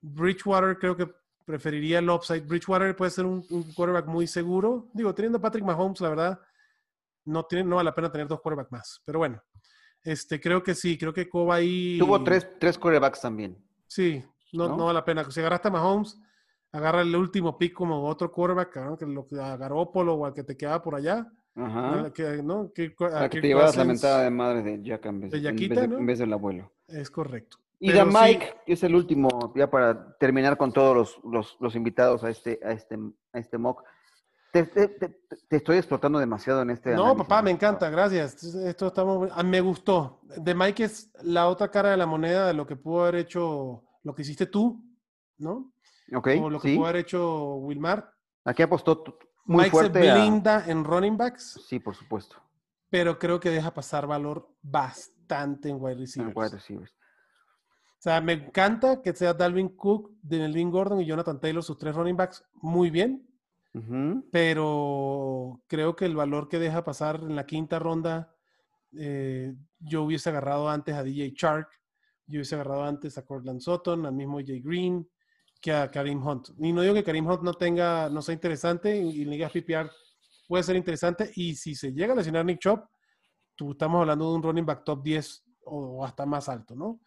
Bridgewater 0.00 0.78
creo 0.78 0.96
que 0.96 1.08
preferiría 1.44 1.98
el 1.98 2.10
upside. 2.10 2.40
Bridgewater 2.46 2.94
puede 2.96 3.10
ser 3.10 3.24
un, 3.26 3.44
un 3.50 3.72
quarterback 3.72 4.06
muy 4.06 4.26
seguro. 4.26 4.88
Digo, 4.92 5.14
teniendo 5.14 5.38
a 5.38 5.40
Patrick 5.40 5.64
Mahomes, 5.64 6.00
la 6.00 6.08
verdad, 6.08 6.40
no, 7.24 7.44
tiene, 7.44 7.64
no 7.64 7.76
vale 7.76 7.86
la 7.88 7.94
pena 7.94 8.10
tener 8.10 8.26
dos 8.28 8.40
quarterbacks 8.40 8.72
más. 8.72 9.02
Pero 9.04 9.18
bueno, 9.18 9.42
este, 10.02 10.40
creo 10.40 10.62
que 10.62 10.74
sí, 10.74 10.98
creo 10.98 11.12
que 11.12 11.28
Coba 11.28 11.56
ahí. 11.56 11.98
Tuvo 11.98 12.22
tres, 12.22 12.48
tres 12.58 12.78
quarterbacks 12.78 13.20
también. 13.20 13.56
Sí, 13.86 14.22
no, 14.52 14.68
¿no? 14.68 14.76
no 14.76 14.84
vale 14.86 14.98
la 14.98 15.04
pena. 15.04 15.30
Si 15.30 15.40
agarraste 15.40 15.68
a 15.68 15.70
Mahomes, 15.70 16.18
agarra 16.74 17.02
el 17.02 17.14
último 17.14 17.56
pick 17.56 17.72
como 17.72 18.04
otro 18.04 18.32
quarterback, 18.32 18.70
cabrón, 18.72 18.96
que 18.96 19.06
lo 19.06 19.26
que 19.26 19.40
a 19.40 19.56
Garoppolo 19.56 20.14
o 20.14 20.26
al 20.26 20.34
que 20.34 20.42
te 20.42 20.56
quedaba 20.56 20.82
por 20.82 20.96
allá. 20.96 21.30
Ajá. 21.54 22.12
Que, 22.12 22.42
¿no? 22.42 22.72
Que, 22.74 22.92
a 23.12 23.28
te 23.28 23.40
la 23.54 23.84
mentada 23.84 24.22
de 24.24 24.30
madre 24.30 24.62
de 24.62 24.82
Jack 24.82 25.06
en 25.06 25.20
vez 25.20 25.30
De 25.30 25.38
en 25.38 25.42
vez 25.44 25.52
Yaquita, 25.52 25.80
de- 25.82 25.88
¿no? 25.88 25.98
en 25.98 26.06
vez 26.06 26.18
del 26.18 26.32
abuelo. 26.32 26.72
Es 26.88 27.10
correcto. 27.10 27.58
Y 27.78 27.92
de 27.92 28.00
sí, 28.00 28.06
Mike, 28.12 28.54
que 28.66 28.72
es 28.72 28.82
el 28.82 28.94
último, 28.94 29.52
ya 29.54 29.70
para 29.70 30.16
terminar 30.18 30.56
con 30.56 30.72
todos 30.72 30.96
los, 30.96 31.20
los, 31.24 31.56
los 31.60 31.76
invitados 31.76 32.24
a 32.24 32.30
este, 32.30 32.58
a 32.64 32.72
este, 32.72 32.98
a 33.32 33.38
este 33.38 33.56
mock. 33.58 33.84
Te, 34.52 34.64
te- 34.64 34.88
te- 34.88 35.16
te 35.48 35.56
estoy 35.56 35.76
explotando 35.78 36.18
demasiado 36.18 36.62
en 36.62 36.70
este. 36.70 36.90
No, 36.94 37.02
análisis, 37.02 37.22
papá, 37.22 37.42
me 37.42 37.50
encanta, 37.50 37.90
gracias. 37.90 38.42
Esto 38.42 38.86
estamos, 38.88 39.28
me 39.44 39.60
gustó. 39.60 40.20
De 40.36 40.54
Mike 40.54 40.84
es 40.84 41.10
la 41.22 41.46
otra 41.48 41.70
cara 41.70 41.90
de 41.90 41.96
la 41.96 42.06
moneda 42.06 42.46
de 42.48 42.54
lo 42.54 42.66
que 42.66 42.74
pudo 42.76 43.02
haber 43.02 43.16
hecho, 43.16 43.84
lo 44.02 44.14
que 44.14 44.22
hiciste 44.22 44.46
tú, 44.46 44.82
¿no? 45.38 45.72
Ok, 46.12 46.28
o 46.42 46.50
lo 46.50 46.60
que 46.60 46.68
sí. 46.70 46.76
pudo 46.76 46.86
haber 46.86 47.00
hecho 47.00 47.54
Wilmar. 47.56 48.12
Aquí 48.44 48.62
apostó 48.62 49.02
muy 49.46 49.58
Mike 49.64 49.70
fuerte. 49.70 50.02
se 50.02 50.10
a- 50.10 50.14
blinda 50.14 50.64
en 50.66 50.84
running 50.84 51.16
backs, 51.16 51.60
Sí, 51.68 51.78
por 51.78 51.94
supuesto. 51.94 52.36
pero 52.90 53.18
creo 53.18 53.40
que 53.40 53.50
deja 53.50 53.72
pasar 53.72 54.06
valor 54.06 54.48
bastante 54.62 55.68
en 55.70 55.76
wide 55.80 55.92
en 55.94 55.98
receivers. 56.00 56.36
wide 56.36 56.50
receivers. 56.50 56.92
O 56.92 58.02
sea, 58.04 58.20
me 58.20 58.34
encanta 58.34 59.00
que 59.00 59.14
sea 59.14 59.32
Dalvin 59.32 59.70
Cook, 59.76 60.10
Denelin 60.20 60.70
Gordon 60.70 61.00
y 61.00 61.06
Jonathan 61.06 61.40
Taylor, 61.40 61.62
sus 61.62 61.78
tres 61.78 61.94
running 61.94 62.16
backs, 62.16 62.44
muy 62.54 62.90
bien, 62.90 63.26
pero 64.30 65.60
creo 65.66 65.96
que 65.96 66.04
el 66.04 66.14
valor 66.16 66.48
que 66.48 66.58
deja 66.58 66.84
pasar 66.84 67.16
en 67.22 67.34
la 67.36 67.46
quinta 67.46 67.78
ronda, 67.78 68.34
eh, 68.96 69.54
yo 69.78 70.02
hubiese 70.02 70.28
agarrado 70.30 70.68
antes 70.68 70.94
a 70.94 71.02
DJ 71.02 71.32
Chark, 71.34 71.68
yo 72.26 72.38
hubiese 72.38 72.54
agarrado 72.54 72.84
antes 72.84 73.16
a 73.18 73.24
Cortland 73.24 73.60
Sutton, 73.60 74.06
al 74.06 74.12
mismo 74.12 74.38
Jay 74.44 74.60
Green, 74.60 75.08
que 75.64 75.72
a 75.72 75.90
Karim 75.90 76.22
Hunt. 76.22 76.50
Y 76.58 76.74
no 76.74 76.82
digo 76.82 76.92
que 76.92 77.02
Karim 77.02 77.26
Hunt 77.26 77.40
no 77.40 77.54
tenga, 77.54 78.10
no 78.10 78.20
sea 78.20 78.34
interesante, 78.34 78.94
y 79.00 79.22
en 79.22 79.30
ligas 79.30 79.50
PPR 79.50 79.90
puede 80.46 80.62
ser 80.62 80.76
interesante, 80.76 81.30
y 81.36 81.54
si 81.54 81.74
se 81.74 81.90
llega 81.90 82.12
a 82.12 82.16
lesionar 82.16 82.44
Nick 82.44 82.58
Chop, 82.58 82.84
tú 83.56 83.70
estamos 83.72 84.02
hablando 84.02 84.28
de 84.28 84.36
un 84.36 84.42
running 84.42 84.66
back 84.66 84.84
top 84.84 85.02
10 85.02 85.42
o 85.64 86.04
hasta 86.04 86.26
más 86.26 86.50
alto, 86.50 86.74
¿no? 86.76 87.00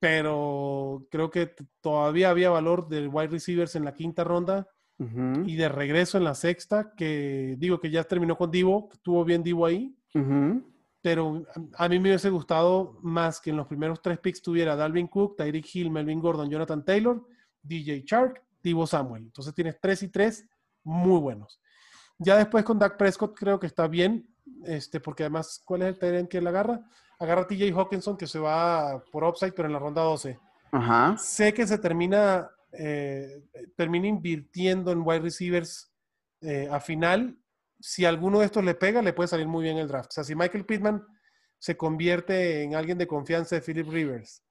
Pero 0.00 1.06
creo 1.10 1.28
que 1.30 1.52
todavía 1.82 2.30
había 2.30 2.48
valor 2.48 2.88
de 2.88 3.06
wide 3.06 3.28
receivers 3.28 3.74
en 3.76 3.84
la 3.84 3.92
quinta 3.92 4.24
ronda 4.24 4.66
Ujú. 4.98 5.42
y 5.44 5.56
de 5.56 5.68
regreso 5.68 6.16
en 6.16 6.24
la 6.24 6.34
sexta, 6.34 6.94
que 6.96 7.54
digo 7.58 7.78
que 7.80 7.90
ya 7.90 8.02
terminó 8.04 8.34
con 8.38 8.50
Divo, 8.50 8.88
que 8.88 8.94
estuvo 8.96 9.24
bien 9.26 9.42
Divo 9.42 9.66
ahí, 9.66 9.94
Ujú. 10.14 10.64
pero 11.02 11.42
a 11.76 11.84
a 11.84 11.88
mí 11.90 11.98
me 11.98 12.08
hubiese 12.08 12.30
gustado 12.30 12.98
más 13.02 13.42
que 13.42 13.50
en 13.50 13.56
los 13.58 13.66
primeros 13.66 14.00
tres 14.00 14.18
picks 14.20 14.40
tuviera 14.40 14.74
Dalvin 14.74 15.06
Cook, 15.08 15.36
Tyreek 15.36 15.66
Hill, 15.74 15.90
Melvin 15.90 16.20
Gordon, 16.20 16.48
Jonathan 16.48 16.82
Taylor, 16.82 17.22
DJ 17.62 18.04
Chark, 18.04 18.42
Divo 18.62 18.86
Samuel. 18.86 19.24
Entonces 19.24 19.54
tienes 19.54 19.78
tres 19.80 20.02
y 20.02 20.08
tres 20.08 20.46
muy 20.82 21.20
buenos. 21.20 21.60
Ya 22.18 22.36
después 22.36 22.64
con 22.64 22.78
Dak 22.78 22.96
Prescott 22.96 23.36
creo 23.38 23.60
que 23.60 23.66
está 23.66 23.86
bien, 23.86 24.28
este, 24.64 25.00
porque 25.00 25.22
además, 25.22 25.62
¿cuál 25.64 25.82
es 25.82 25.88
el 25.88 25.98
Tyrant 25.98 26.28
que 26.28 26.38
él 26.38 26.46
agarra? 26.46 26.84
Agarra 27.18 27.42
a 27.42 27.46
TJ 27.46 27.72
Hawkinson 27.72 28.16
que 28.16 28.26
se 28.26 28.38
va 28.38 29.02
por 29.12 29.24
upside, 29.24 29.52
pero 29.52 29.66
en 29.66 29.74
la 29.74 29.78
ronda 29.78 30.02
12. 30.02 30.38
Ajá. 30.72 31.16
Sé 31.18 31.54
que 31.54 31.66
se 31.66 31.78
termina, 31.78 32.50
eh, 32.72 33.44
termina 33.76 34.08
invirtiendo 34.08 34.90
en 34.90 35.02
wide 35.04 35.20
receivers 35.20 35.92
eh, 36.40 36.68
a 36.70 36.80
final. 36.80 37.38
Si 37.80 38.04
alguno 38.04 38.40
de 38.40 38.46
estos 38.46 38.64
le 38.64 38.74
pega, 38.74 39.02
le 39.02 39.12
puede 39.12 39.28
salir 39.28 39.46
muy 39.46 39.62
bien 39.62 39.78
el 39.78 39.88
draft. 39.88 40.10
O 40.10 40.14
sea, 40.14 40.24
si 40.24 40.34
Michael 40.34 40.66
Pittman 40.66 41.04
se 41.58 41.76
convierte 41.76 42.62
en 42.62 42.74
alguien 42.74 42.98
de 42.98 43.06
confianza 43.06 43.56
de 43.56 43.62
Philip 43.62 43.88
Rivers 43.88 44.44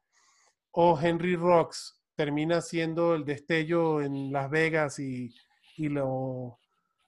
o 0.71 0.97
Henry 0.99 1.35
Rocks 1.35 1.96
termina 2.17 2.59
siendo 2.61 3.15
el 3.15 3.23
destello 3.23 4.01
en 4.01 4.31
Las 4.33 4.49
Vegas 4.49 4.99
y, 4.99 5.33
y 5.77 5.87
lo, 5.87 6.59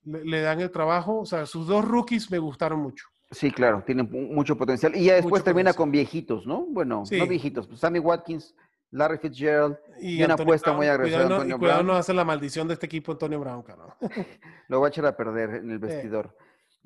le, 0.03 0.24
le 0.24 0.41
dan 0.41 0.62
el 0.62 0.72
trabajo. 0.72 1.20
O 1.20 1.26
sea, 1.26 1.45
sus 1.45 1.68
dos 1.68 1.84
rookies 1.84 2.32
me 2.32 2.38
gustaron 2.38 2.80
mucho. 2.80 3.07
Sí, 3.32 3.51
claro, 3.51 3.84
tiene 3.86 4.03
mu- 4.03 4.34
mucho 4.34 4.55
potencial. 4.55 4.95
Y 4.95 5.05
ya 5.05 5.16
después 5.16 5.32
Mucho 5.41 5.43
termina 5.43 5.72
potencial. 5.72 5.78
con 5.84 5.91
viejitos, 5.91 6.47
¿no? 6.47 6.66
Bueno, 6.70 7.05
Sí. 7.05 7.18
no 7.18 7.28
viejitos, 7.28 7.68
pues 7.68 7.80
Sammy 7.80 7.99
Watkins, 7.99 8.55
Larry 8.91 9.18
Fitzgerald, 9.18 9.78
Y, 9.99 10.14
Y 10.14 10.24
una 10.24 10.34
Antonio 10.36 10.43
apuesta 10.43 10.70
Brown, 10.70 10.78
muy 10.78 10.88
agresiva 10.88 11.18
Cuidado, 11.24 11.30
no, 11.30 11.36
y 11.36 11.41
Antonio 11.41 11.57
cuidado 11.60 11.78
Brown. 11.80 11.88
no 11.88 11.99
hace 11.99 12.14
la 12.14 12.24
maldición 12.26 12.68
de 12.68 12.74
este 12.76 12.86
equipo 12.86 13.12
Antonio 13.12 13.39
Brown, 13.39 13.62
cabrón. 13.64 13.89
lo 14.70 14.80
va 14.82 14.88
a 14.88 14.89
echar 14.89 15.05
a 15.07 15.16
perder 15.18 15.55
en 15.55 15.70
el 15.72 15.80
vestidor. 15.80 16.36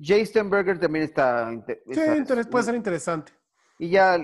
Jay 0.00 0.26
Stenberger 0.26 0.78
también 0.78 1.04
está... 1.04 1.50
Sí, 1.50 1.74
está- 1.92 2.16
interes- 2.16 2.48
puede 2.50 2.64
ser 2.64 2.74
interesante. 2.74 3.32
Y 3.78 3.88
ya 3.90 4.16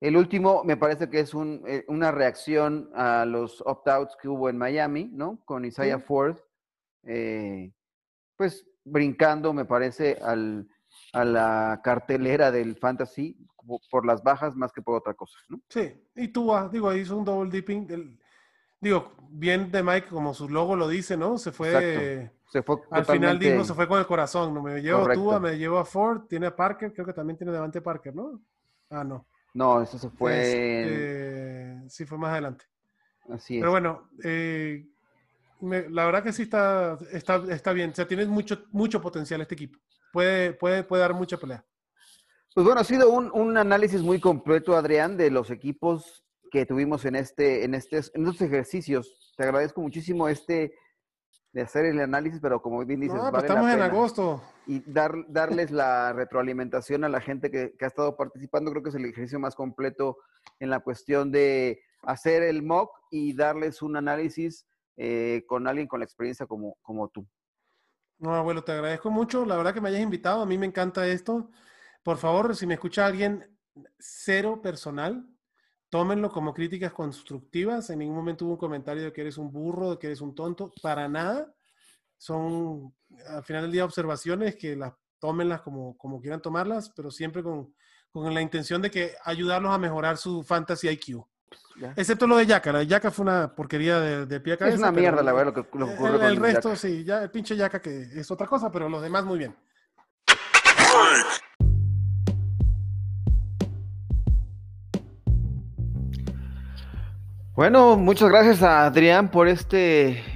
el, 0.00 0.16
último 0.16 0.62
me 0.64 0.76
parece 0.76 1.08
que 1.08 1.20
es 1.20 1.34
un, 1.34 1.62
eh, 1.66 1.84
una 1.88 2.10
reacción 2.10 2.90
a 2.94 3.24
los 3.24 3.62
opt-outs 3.66 4.16
que 4.20 4.28
hubo 4.28 4.48
en 4.48 4.58
Miami, 4.58 5.10
¿no? 5.12 5.40
Con 5.44 5.64
Isaiah 5.64 5.98
Sí. 5.98 6.04
Ford, 6.06 6.36
eh, 7.04 7.72
pues 8.36 8.66
brincando, 8.84 9.52
me 9.52 9.64
parece, 9.64 10.18
al, 10.22 10.68
a 11.12 11.24
la 11.24 11.80
cartelera 11.82 12.50
del 12.50 12.76
fantasy 12.76 13.36
po- 13.66 13.80
por 13.90 14.06
las 14.06 14.22
bajas 14.22 14.54
más 14.54 14.72
que 14.72 14.82
por 14.82 14.96
otra 14.96 15.14
cosa, 15.14 15.38
¿no? 15.48 15.60
Sí, 15.68 15.92
y 16.14 16.28
tú, 16.28 16.52
digo, 16.70 16.88
ahí 16.88 17.00
hizo 17.00 17.16
un 17.16 17.24
double 17.24 17.50
dipping. 17.50 18.18
digo, 18.80 19.12
bien 19.30 19.70
de 19.72 19.82
Mike, 19.82 20.08
como 20.08 20.34
su 20.34 20.48
logo 20.48 20.76
lo 20.76 20.88
dice, 20.88 21.16
¿no? 21.16 21.38
Se 21.38 21.52
fue. 21.52 22.30
Se 22.48 22.62
fue 22.62 22.76
al 22.90 23.04
final 23.04 23.38
dijo, 23.40 23.64
se 23.64 23.74
fue 23.74 23.88
con 23.88 23.98
el 23.98 24.06
corazón, 24.06 24.54
¿no? 24.54 24.62
Me 24.62 24.80
llevo 24.80 25.08
a. 25.08 25.12
Tua, 25.12 25.40
me 25.40 25.58
llevo 25.58 25.78
a 25.78 25.84
Ford, 25.84 26.26
tiene 26.28 26.46
a 26.46 26.54
Parker, 26.54 26.92
creo 26.92 27.04
que 27.04 27.12
también 27.12 27.36
tiene 27.36 27.52
Devante 27.52 27.80
Parker, 27.80 28.14
¿no? 28.14 28.40
Ah, 28.88 29.02
no. 29.02 29.26
No, 29.56 29.80
eso 29.82 29.98
se 29.98 30.10
fue... 30.10 30.36
Este, 31.80 31.88
sí, 31.90 32.04
fue 32.04 32.18
más 32.18 32.30
adelante. 32.32 32.66
Así 33.30 33.56
es. 33.56 33.60
Pero 33.62 33.70
bueno, 33.70 34.10
eh, 34.22 34.86
me- 35.60 35.88
la 35.88 36.04
verdad 36.04 36.22
que 36.22 36.32
sí 36.32 36.42
está, 36.42 36.98
está, 37.10 37.42
está 37.48 37.72
bien. 37.72 37.90
O 37.90 37.94
sea, 37.94 38.06
tiene 38.06 38.26
mucho, 38.26 38.64
mucho 38.70 39.00
potencial 39.00 39.40
este 39.40 39.54
equipo. 39.54 39.78
Puede, 40.12 40.52
puede, 40.52 40.84
puede 40.84 41.00
dar 41.00 41.14
mucha 41.14 41.38
pelea. 41.38 41.64
Pues 42.54 42.66
bueno, 42.66 42.82
ha 42.82 42.84
sido 42.84 43.10
un, 43.10 43.30
un 43.32 43.56
análisis 43.56 44.02
muy 44.02 44.20
completo, 44.20 44.76
Adrián, 44.76 45.16
de 45.16 45.30
los 45.30 45.50
equipos 45.50 46.22
que 46.50 46.66
tuvimos 46.66 47.04
en 47.06 47.16
este, 47.16 47.64
en 47.64 47.74
este, 47.74 47.96
en 47.96 48.26
estos 48.26 48.42
ejercicios. 48.42 49.32
Te 49.38 49.44
agradezco 49.44 49.80
muchísimo 49.80 50.28
este 50.28 50.74
de 51.52 51.62
hacer 51.62 51.86
el 51.86 51.98
análisis, 52.00 52.40
pero 52.40 52.60
como 52.60 52.84
bien 52.84 53.00
dices, 53.00 53.16
no, 53.16 53.22
pues 53.30 53.32
vale 53.32 53.48
la 53.48 53.54
estamos 53.54 53.70
en 53.70 53.74
pena. 53.76 53.86
agosto. 53.86 54.42
Y 54.66 54.80
dar, 54.80 55.14
darles 55.28 55.70
la 55.70 56.12
retroalimentación 56.12 57.04
a 57.04 57.08
la 57.08 57.20
gente 57.20 57.50
que, 57.50 57.74
que 57.78 57.84
ha 57.84 57.88
estado 57.88 58.16
participando, 58.16 58.70
creo 58.70 58.82
que 58.82 58.88
es 58.88 58.94
el 58.96 59.04
ejercicio 59.04 59.38
más 59.38 59.54
completo 59.54 60.18
en 60.58 60.70
la 60.70 60.80
cuestión 60.80 61.30
de 61.30 61.80
hacer 62.02 62.42
el 62.42 62.62
mock 62.62 62.90
y 63.10 63.34
darles 63.34 63.82
un 63.82 63.96
análisis 63.96 64.66
eh, 64.96 65.44
con 65.46 65.66
alguien 65.66 65.86
con 65.86 66.00
la 66.00 66.04
experiencia 66.04 66.46
como, 66.46 66.78
como 66.82 67.08
tú. 67.08 67.26
No, 68.18 68.34
abuelo, 68.34 68.64
te 68.64 68.72
agradezco 68.72 69.10
mucho. 69.10 69.44
La 69.44 69.56
verdad 69.56 69.74
que 69.74 69.80
me 69.80 69.90
hayas 69.90 70.00
invitado. 70.00 70.40
A 70.40 70.46
mí 70.46 70.56
me 70.56 70.66
encanta 70.66 71.06
esto. 71.06 71.50
Por 72.02 72.16
favor, 72.16 72.56
si 72.56 72.66
me 72.66 72.74
escucha 72.74 73.04
alguien 73.04 73.44
cero 73.98 74.62
personal, 74.62 75.28
tómenlo 75.90 76.30
como 76.30 76.54
críticas 76.54 76.92
constructivas. 76.92 77.90
En 77.90 77.98
ningún 77.98 78.16
momento 78.16 78.46
hubo 78.46 78.52
un 78.52 78.58
comentario 78.58 79.04
de 79.04 79.12
que 79.12 79.20
eres 79.20 79.36
un 79.36 79.52
burro, 79.52 79.90
de 79.90 79.98
que 79.98 80.06
eres 80.06 80.22
un 80.22 80.34
tonto. 80.34 80.72
Para 80.82 81.08
nada. 81.08 81.52
Son, 82.16 82.94
al 83.28 83.42
final 83.44 83.62
del 83.62 83.72
día, 83.72 83.84
observaciones 83.84 84.56
que 84.56 84.76
las 84.76 84.92
tómenlas 85.18 85.62
como, 85.62 85.96
como 85.96 86.20
quieran 86.20 86.40
tomarlas, 86.40 86.90
pero 86.90 87.10
siempre 87.10 87.42
con, 87.42 87.74
con 88.10 88.32
la 88.32 88.40
intención 88.40 88.82
de 88.82 88.90
que 88.90 89.14
ayudarlos 89.24 89.72
a 89.72 89.78
mejorar 89.78 90.16
su 90.16 90.42
fantasy 90.42 90.88
IQ. 90.88 91.24
Excepto 91.96 92.26
lo 92.26 92.36
de 92.36 92.46
Yaka. 92.46 92.72
La 92.72 92.78
de 92.80 92.86
Yaka 92.86 93.10
fue 93.10 93.24
una 93.24 93.54
porquería 93.54 94.00
de, 94.00 94.26
de 94.26 94.40
pie 94.40 94.54
a 94.54 94.56
cabeza. 94.56 94.76
Es 94.76 94.80
una 94.80 94.92
mierda, 94.92 95.22
la 95.22 95.32
verdad, 95.32 95.54
lo 95.54 95.70
que, 95.70 95.78
lo 95.78 95.86
ocurre 95.86 96.16
el, 96.16 96.32
el 96.32 96.36
resto, 96.36 96.74
sí, 96.74 97.04
ya 97.04 97.22
el 97.22 97.30
pinche 97.30 97.56
Yaka 97.56 97.80
que 97.80 98.02
es 98.14 98.30
otra 98.30 98.46
cosa, 98.46 98.70
pero 98.72 98.88
los 98.88 99.02
demás 99.02 99.24
muy 99.24 99.38
bien. 99.38 99.54
Bueno, 107.54 107.96
muchas 107.96 108.28
gracias 108.28 108.62
a 108.62 108.84
Adrián 108.84 109.30
por 109.30 109.48
este 109.48 110.35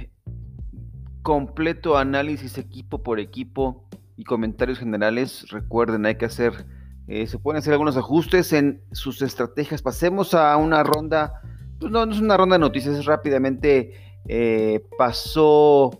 completo 1.21 1.97
análisis 1.97 2.57
equipo 2.57 3.03
por 3.03 3.19
equipo 3.19 3.85
y 4.17 4.23
comentarios 4.23 4.79
generales. 4.79 5.45
Recuerden, 5.49 6.05
hay 6.05 6.15
que 6.15 6.25
hacer 6.25 6.65
eh, 7.07 7.27
se 7.27 7.39
pueden 7.39 7.59
hacer 7.59 7.73
algunos 7.73 7.97
ajustes 7.97 8.53
en 8.53 8.81
sus 8.93 9.21
estrategias. 9.21 9.81
Pasemos 9.81 10.33
a 10.33 10.55
una 10.55 10.81
ronda, 10.81 11.41
pues 11.77 11.91
no, 11.91 12.03
es 12.03 12.21
una 12.21 12.37
ronda 12.37 12.55
de 12.55 12.59
noticias, 12.59 13.05
rápidamente 13.05 13.93
eh, 14.29 14.85
pasó 14.97 15.91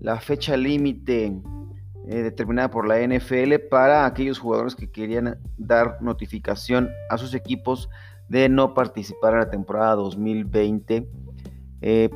la 0.00 0.20
fecha 0.20 0.56
límite 0.56 1.34
eh, 2.08 2.22
determinada 2.22 2.70
por 2.70 2.88
la 2.88 2.98
NFL 3.00 3.56
para 3.70 4.06
aquellos 4.06 4.38
jugadores 4.38 4.74
que 4.74 4.90
querían 4.90 5.38
dar 5.58 6.00
notificación 6.00 6.88
a 7.10 7.18
sus 7.18 7.34
equipos 7.34 7.90
de 8.30 8.48
no 8.48 8.72
participar 8.72 9.34
en 9.34 9.40
la 9.40 9.50
temporada 9.50 9.96
2020 9.96 11.06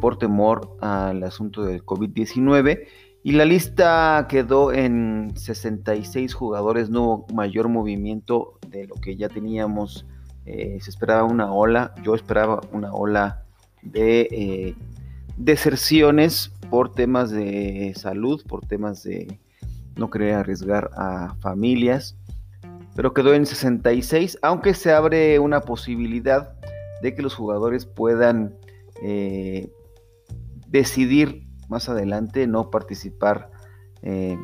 por 0.00 0.16
temor 0.16 0.76
al 0.80 1.22
asunto 1.22 1.62
del 1.62 1.84
COVID-19 1.84 2.86
y 3.22 3.32
la 3.32 3.44
lista 3.44 4.26
quedó 4.28 4.72
en 4.72 5.32
66 5.34 6.32
jugadores, 6.34 6.88
no 6.88 7.02
hubo 7.02 7.26
mayor 7.34 7.68
movimiento 7.68 8.58
de 8.68 8.86
lo 8.86 8.94
que 8.94 9.16
ya 9.16 9.28
teníamos. 9.28 10.06
Eh, 10.46 10.78
se 10.80 10.88
esperaba 10.88 11.24
una 11.24 11.52
ola, 11.52 11.92
yo 12.02 12.14
esperaba 12.14 12.60
una 12.72 12.92
ola 12.94 13.42
de 13.82 14.28
eh, 14.30 14.74
deserciones 15.36 16.52
por 16.70 16.92
temas 16.92 17.30
de 17.30 17.92
salud, 17.96 18.42
por 18.46 18.64
temas 18.64 19.02
de 19.02 19.38
no 19.96 20.10
querer 20.10 20.34
arriesgar 20.34 20.90
a 20.96 21.34
familias, 21.40 22.16
pero 22.94 23.12
quedó 23.12 23.34
en 23.34 23.46
66, 23.46 24.38
aunque 24.42 24.74
se 24.74 24.92
abre 24.92 25.38
una 25.38 25.60
posibilidad 25.60 26.54
de 27.02 27.14
que 27.14 27.22
los 27.22 27.34
jugadores 27.34 27.84
puedan 27.84 28.54
eh, 29.02 29.70
decidir 30.68 31.46
más 31.68 31.88
adelante 31.88 32.46
no 32.46 32.70
participar 32.70 33.50
eh, 34.02 34.36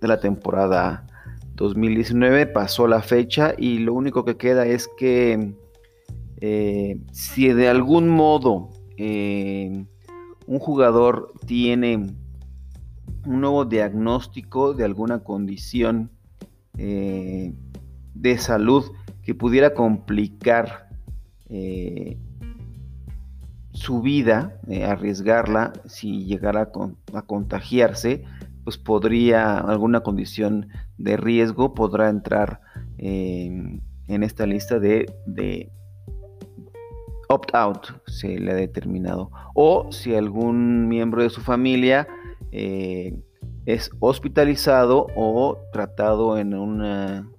de 0.00 0.08
la 0.08 0.20
temporada 0.20 1.06
2019. 1.54 2.46
Pasó 2.46 2.86
la 2.86 3.02
fecha 3.02 3.54
y 3.56 3.78
lo 3.78 3.94
único 3.94 4.24
que 4.24 4.36
queda 4.36 4.66
es 4.66 4.88
que 4.98 5.54
eh, 6.40 7.00
si 7.12 7.48
de 7.48 7.68
algún 7.68 8.08
modo 8.08 8.70
un 10.46 10.58
jugador 10.58 11.32
tiene 11.46 11.96
un 13.24 13.40
nuevo 13.40 13.64
diagnóstico 13.64 14.74
de 14.74 14.84
alguna 14.84 15.20
condición 15.20 16.10
de 16.74 18.38
salud 18.38 18.92
que 19.22 19.34
pudiera 19.34 19.72
complicar 19.72 20.90
su 23.80 24.02
vida, 24.02 24.60
eh, 24.68 24.84
arriesgarla, 24.84 25.72
si 25.86 26.24
llegara 26.26 26.70
a, 27.14 27.22
contagiarse, 27.22 28.24
pues 28.64 28.76
podría, 28.76 29.58
alguna 29.58 30.00
condición 30.00 30.68
de 30.98 31.16
riesgo, 31.16 31.74
podrá 31.74 32.10
entrar 32.10 32.60
en 32.98 33.82
esta 34.22 34.44
lista 34.44 34.78
de, 34.78 35.06
de 35.24 35.72
opt-out, 37.30 37.86
se 38.06 38.38
le 38.38 38.50
ha 38.50 38.54
determinado. 38.54 39.30
O 39.54 39.90
si 39.92 40.14
algún 40.14 40.88
miembro 40.88 41.22
de 41.22 41.30
su 41.30 41.40
familia 41.40 42.08
eh, 42.50 43.16
es 43.66 43.90
hospitalizado 44.00 45.06
o 45.14 45.58
tratado 45.72 46.38
en 46.38 46.54
una 46.54 47.30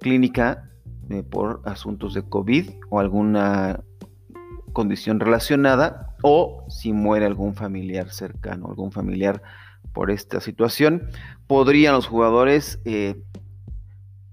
clínica 0.00 0.70
eh, 1.08 1.22
por 1.22 1.62
asuntos 1.64 2.14
de 2.14 2.22
COVID 2.22 2.70
o 2.90 2.98
alguna 2.98 3.80
condición 4.72 5.20
relacionada 5.20 6.14
o 6.22 6.64
si 6.68 6.92
muere 6.92 7.26
algún 7.26 7.54
familiar 7.54 8.10
cercano, 8.10 8.68
algún 8.68 8.92
familiar 8.92 9.42
por 9.92 10.10
esta 10.10 10.40
situación, 10.40 11.08
podrían 11.46 11.94
los 11.94 12.06
jugadores 12.06 12.80
eh, 12.84 13.20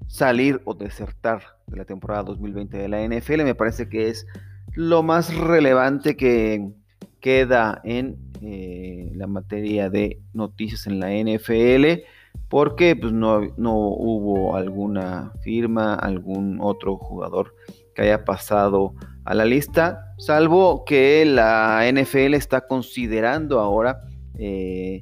salir 0.07 0.61
o 0.65 0.73
desertar 0.73 1.43
de 1.67 1.77
la 1.77 1.85
temporada 1.85 2.23
2020 2.23 2.77
de 2.77 2.87
la 2.87 3.01
NFL. 3.03 3.43
Me 3.43 3.55
parece 3.55 3.89
que 3.89 4.09
es 4.09 4.25
lo 4.73 5.03
más 5.03 5.35
relevante 5.35 6.15
que 6.15 6.71
queda 7.19 7.81
en 7.83 8.17
eh, 8.41 9.11
la 9.15 9.27
materia 9.27 9.89
de 9.89 10.21
noticias 10.33 10.87
en 10.87 10.99
la 10.99 11.11
NFL, 11.11 12.03
porque 12.47 12.95
pues, 12.95 13.11
no, 13.11 13.41
no 13.57 13.75
hubo 13.75 14.55
alguna 14.55 15.33
firma, 15.41 15.95
algún 15.95 16.59
otro 16.61 16.97
jugador 16.97 17.55
que 17.95 18.03
haya 18.03 18.23
pasado 18.23 18.93
a 19.25 19.33
la 19.33 19.45
lista, 19.45 20.06
salvo 20.17 20.83
que 20.85 21.25
la 21.25 21.83
NFL 21.91 22.33
está 22.33 22.67
considerando 22.67 23.59
ahora 23.59 24.01
eh, 24.37 24.99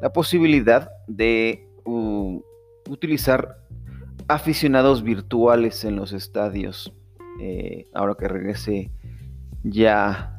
la 0.00 0.12
posibilidad 0.12 0.90
de 1.06 1.66
utilizar 2.88 3.58
aficionados 4.28 5.02
virtuales 5.02 5.84
en 5.84 5.96
los 5.96 6.12
estadios. 6.12 6.92
Eh, 7.40 7.86
ahora 7.94 8.14
que 8.18 8.28
regrese 8.28 8.90
ya 9.62 10.38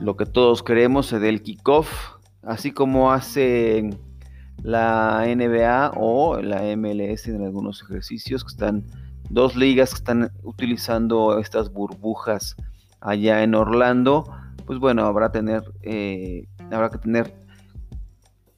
lo 0.00 0.16
que 0.16 0.26
todos 0.26 0.62
queremos 0.62 1.10
del 1.10 1.42
kickoff, 1.42 2.16
así 2.42 2.70
como 2.72 3.12
hace 3.12 3.90
la 4.62 5.24
NBA 5.26 5.92
o 5.96 6.40
la 6.40 6.62
MLS 6.76 7.26
en 7.28 7.44
algunos 7.44 7.82
ejercicios 7.82 8.44
que 8.44 8.52
están 8.52 8.84
dos 9.30 9.56
ligas 9.56 9.90
que 9.90 9.96
están 9.96 10.32
utilizando 10.42 11.38
estas 11.38 11.72
burbujas 11.72 12.56
allá 13.04 13.42
en 13.42 13.54
Orlando, 13.54 14.24
pues 14.66 14.80
bueno, 14.80 15.04
habrá, 15.04 15.30
tener, 15.30 15.62
eh, 15.82 16.48
habrá 16.72 16.90
que 16.90 16.98
tener 16.98 17.34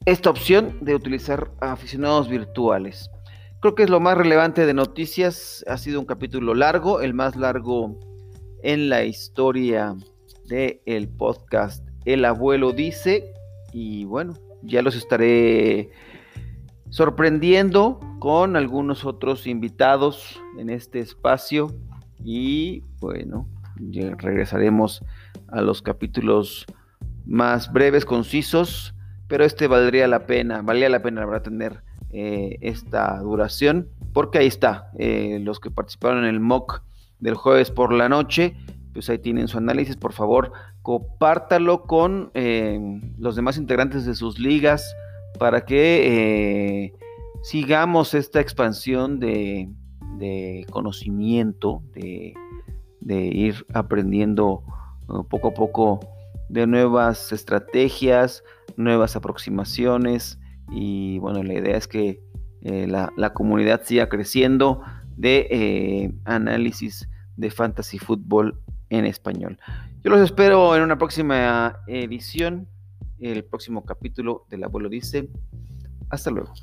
esta 0.05 0.29
opción 0.29 0.77
de 0.81 0.95
utilizar 0.95 1.51
aficionados 1.59 2.29
virtuales. 2.29 3.11
Creo 3.59 3.75
que 3.75 3.83
es 3.83 3.89
lo 3.89 3.99
más 3.99 4.17
relevante 4.17 4.65
de 4.65 4.73
noticias. 4.73 5.65
Ha 5.67 5.77
sido 5.77 5.99
un 5.99 6.05
capítulo 6.05 6.55
largo, 6.55 7.01
el 7.01 7.13
más 7.13 7.35
largo 7.35 7.99
en 8.63 8.87
la 8.87 9.03
historia 9.03 9.95
del 10.47 10.79
el 10.85 11.09
podcast 11.09 11.85
El 12.05 12.23
abuelo 12.23 12.71
dice. 12.71 13.33
Y 13.73 14.05
bueno, 14.05 14.33
ya 14.61 14.81
los 14.81 14.95
estaré 14.95 15.89
sorprendiendo 16.89 17.99
con 18.19 18.55
algunos 18.55 19.03
otros 19.03 19.45
invitados 19.45 20.41
en 20.57 20.69
este 20.69 20.99
espacio. 20.99 21.67
Y 22.23 22.83
bueno, 22.99 23.49
regresaremos 24.17 25.03
a 25.47 25.61
los 25.61 25.81
capítulos 25.81 26.65
más 27.25 27.71
breves, 27.71 28.05
concisos, 28.05 28.93
pero 29.27 29.43
este 29.43 29.67
valdría 29.67 30.07
la 30.07 30.25
pena, 30.25 30.61
valía 30.61 30.89
la 30.89 31.01
pena, 31.01 31.25
la 31.25 31.41
tener 31.41 31.83
eh, 32.11 32.57
esta 32.61 33.19
duración, 33.19 33.89
porque 34.13 34.39
ahí 34.39 34.47
está, 34.47 34.91
eh, 34.97 35.39
los 35.41 35.59
que 35.59 35.69
participaron 35.69 36.19
en 36.19 36.29
el 36.29 36.39
mock 36.39 36.81
del 37.19 37.35
jueves 37.35 37.71
por 37.71 37.93
la 37.93 38.07
noche, 38.09 38.55
pues 38.93 39.09
ahí 39.09 39.19
tienen 39.19 39.47
su 39.47 39.57
análisis, 39.57 39.97
por 39.97 40.13
favor, 40.13 40.53
compártalo 40.81 41.83
con 41.83 42.31
eh, 42.33 42.79
los 43.17 43.35
demás 43.35 43.57
integrantes 43.57 44.05
de 44.05 44.15
sus 44.15 44.39
ligas 44.39 44.95
para 45.37 45.65
que 45.65 46.93
sigamos 47.43 48.13
esta 48.13 48.39
expansión 48.39 49.19
de, 49.19 49.69
de 50.17 50.65
conocimiento, 50.71 51.83
de 51.93 52.33
de 53.07 53.25
ir 53.25 53.65
aprendiendo 53.73 54.63
uh, 55.07 55.23
poco 55.23 55.47
a 55.47 55.53
poco 55.53 55.99
de 56.49 56.67
nuevas 56.67 57.31
estrategias, 57.31 58.43
nuevas 58.75 59.15
aproximaciones 59.15 60.39
y 60.71 61.17
bueno, 61.19 61.41
la 61.41 61.53
idea 61.53 61.77
es 61.77 61.87
que 61.87 62.21
eh, 62.63 62.85
la, 62.85 63.33
comunidad 63.33 63.81
siga 63.85 64.09
creciendo 64.09 64.81
de 65.15 65.47
eh, 65.49 66.13
análisis 66.25 67.07
de 67.37 67.49
fantasy 67.49 67.97
fútbol 67.97 68.59
en 68.89 69.05
español. 69.05 69.57
Yo 70.03 70.11
los 70.11 70.19
espero 70.19 70.75
en 70.75 70.83
una 70.83 70.97
próxima 70.97 71.79
edición, 71.87 72.67
el 73.19 73.45
próximo 73.45 73.85
capítulo 73.85 74.45
del 74.49 74.65
abuelo 74.65 74.89
dice. 74.89 75.29
Hasta 76.09 76.29
luego. 76.29 76.53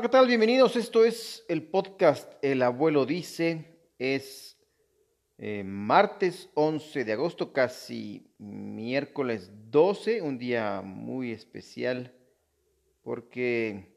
Hola, 0.00 0.08
¿qué 0.08 0.12
tal? 0.12 0.28
Bienvenidos. 0.28 0.76
Esto 0.76 1.04
es 1.04 1.44
el 1.46 1.62
podcast 1.64 2.32
El 2.40 2.62
abuelo 2.62 3.04
dice. 3.04 3.66
Es 3.98 4.56
eh, 5.36 5.62
martes 5.62 6.48
11 6.54 7.04
de 7.04 7.12
agosto, 7.12 7.52
casi 7.52 8.32
miércoles 8.38 9.50
12, 9.70 10.22
un 10.22 10.38
día 10.38 10.80
muy 10.80 11.32
especial 11.32 12.14
porque, 13.02 13.94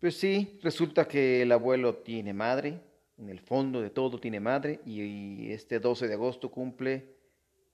pues 0.00 0.16
sí, 0.16 0.58
resulta 0.62 1.06
que 1.06 1.42
el 1.42 1.52
abuelo 1.52 1.96
tiene 1.96 2.32
madre, 2.32 2.80
en 3.18 3.28
el 3.28 3.40
fondo 3.40 3.82
de 3.82 3.90
todo 3.90 4.18
tiene 4.18 4.40
madre, 4.40 4.80
y, 4.86 5.52
este 5.52 5.80
12 5.80 6.08
de 6.08 6.14
agosto 6.14 6.50
cumple 6.50 7.14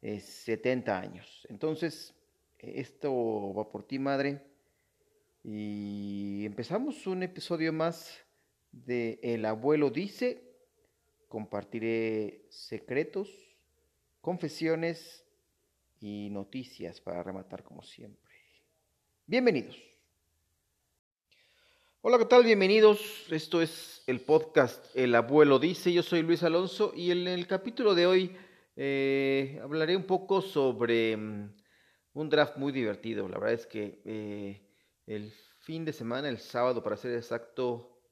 70 0.03 0.91
eh, 0.91 1.07
años. 1.07 1.47
Entonces, 1.49 2.13
esto 2.59 3.55
va 3.55 3.71
por 3.71 3.85
ti, 3.85 4.01
madre. 4.01 4.50
Y 5.43 6.45
empezamos 6.45 7.07
un 7.07 7.23
episodio 7.23 7.73
más 7.73 8.19
de 8.73 9.19
El 9.23 9.47
abuelo 9.47 9.89
dice. 9.89 10.45
Compartiré 11.29 12.45
secretos, 12.51 13.31
confesiones 14.21 15.25
y 15.99 16.29
noticias 16.31 17.01
para 17.01 17.23
rematar 17.23 17.63
como 17.63 17.83
siempre. 17.83 18.35
Bienvenidos. 19.27 19.79
Hola, 22.03 22.19
¿qué 22.19 22.27
tal? 22.27 22.45
Bienvenidos. 22.45 23.27
Esto 23.31 23.63
es 23.63 24.03
el 24.07 24.21
podcast 24.21 24.95
El 24.95 25.15
abuelo 25.15 25.59
dice. 25.59 25.91
Yo 25.91 26.03
soy 26.03 26.21
Luis 26.21 26.43
Alonso 26.43 26.93
y 26.95 27.13
en 27.13 27.27
el 27.27 27.47
capítulo 27.47 27.95
de 27.95 28.07
hoy 28.07 28.37
eh, 28.77 29.59
hablaré 29.63 29.97
un 29.97 30.05
poco 30.05 30.43
sobre 30.43 31.17
mm, 31.17 31.55
un 32.13 32.29
draft 32.29 32.59
muy 32.59 32.73
divertido. 32.73 33.27
La 33.27 33.39
verdad 33.39 33.55
es 33.55 33.67
que 33.67 34.03
eh, 34.05 34.70
el 35.15 35.33
fin 35.61 35.85
de 35.85 35.93
semana, 35.93 36.29
el 36.29 36.39
sábado 36.39 36.83
para 36.83 36.97
ser 36.97 37.15
exacto, 37.15 38.03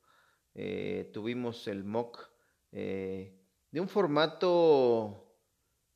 eh, 0.54 1.10
tuvimos 1.12 1.66
el 1.68 1.84
mock 1.84 2.28
de 2.70 3.80
un 3.80 3.88
formato 3.88 5.34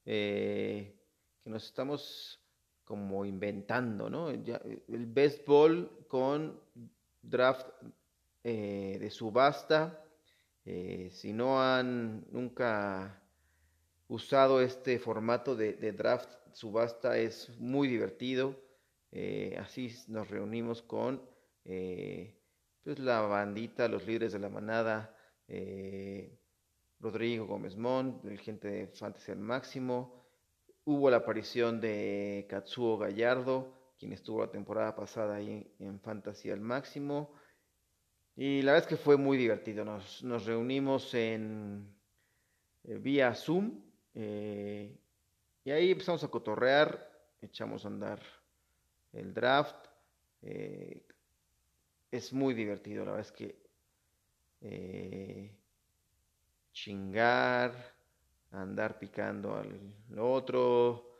que 0.04 0.96
nos 1.44 1.64
estamos 1.64 2.40
como 2.84 3.24
inventando, 3.24 4.08
¿no? 4.08 4.30
el 4.30 5.06
best 5.06 5.46
ball 5.46 6.06
con 6.08 6.58
draft 7.22 7.66
eh, 8.44 8.98
de 9.00 9.10
subasta. 9.10 10.04
Eh, 10.64 11.10
si 11.12 11.32
no 11.32 11.62
han 11.62 12.26
nunca 12.30 13.22
usado 14.08 14.60
este 14.60 14.98
formato 14.98 15.56
de, 15.56 15.92
draft 15.92 16.28
subasta, 16.52 17.18
es 17.18 17.48
muy 17.58 17.88
divertido. 17.88 18.56
Eh, 19.12 19.56
así 19.60 19.94
nos 20.08 20.28
reunimos 20.28 20.82
con 20.82 21.22
pues 21.62 22.98
la 22.98 23.20
bandita, 23.20 23.86
los 23.86 24.04
líderes 24.06 24.32
de 24.32 24.40
la 24.40 24.48
manada, 24.48 25.14
Rodrigo 26.98 27.46
Gómez 27.46 27.76
Mont, 27.76 28.24
el 28.24 28.40
gente 28.40 28.68
de 28.68 28.86
Fantasy 28.88 29.30
al 29.30 29.38
Máximo. 29.38 30.24
Hubo 30.84 31.10
la 31.10 31.18
aparición 31.18 31.80
de 31.80 32.46
Katsuo 32.48 32.98
Gallardo, 32.98 33.94
quien 34.02 34.12
estuvo 34.12 34.40
la 34.40 34.50
temporada 34.50 34.96
pasada 34.96 35.36
ahí 35.36 35.72
en 35.78 36.00
Fantasy 36.00 36.50
al 36.50 36.60
máximo. 36.60 37.32
Y 38.34 38.62
la 38.62 38.72
verdad 38.72 38.90
es 38.90 38.96
que 38.96 39.04
fue 39.04 39.16
muy 39.16 39.36
divertido. 39.36 39.84
Nos, 39.84 40.44
reunimos 40.44 41.14
en 41.14 41.94
eh, 42.82 42.98
vía 42.98 43.32
Zoom 43.34 43.80
eh, 44.14 44.98
y 45.64 45.70
ahí 45.70 45.92
empezamos 45.92 46.24
a 46.24 46.28
cotorrear, 46.28 47.08
echamos 47.40 47.84
a 47.84 47.88
andar 47.88 48.20
el 49.12 49.32
draft. 49.34 49.86
Eh, 50.42 51.06
es 52.10 52.32
muy 52.32 52.54
divertido, 52.54 53.04
la 53.04 53.12
verdad 53.12 53.26
es 53.26 53.32
que 53.32 53.62
chingar, 56.72 57.72
andar 58.50 58.98
picando 58.98 59.56
al 59.56 60.18
otro 60.18 61.10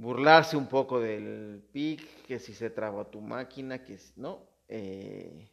burlarse 0.00 0.56
un 0.56 0.66
poco 0.66 0.98
del 0.98 1.62
pic, 1.72 2.24
que 2.26 2.38
si 2.38 2.54
se 2.54 2.70
traba 2.70 3.10
tu 3.10 3.20
máquina, 3.20 3.84
que 3.84 3.98
no, 4.16 4.46
eh, 4.66 5.50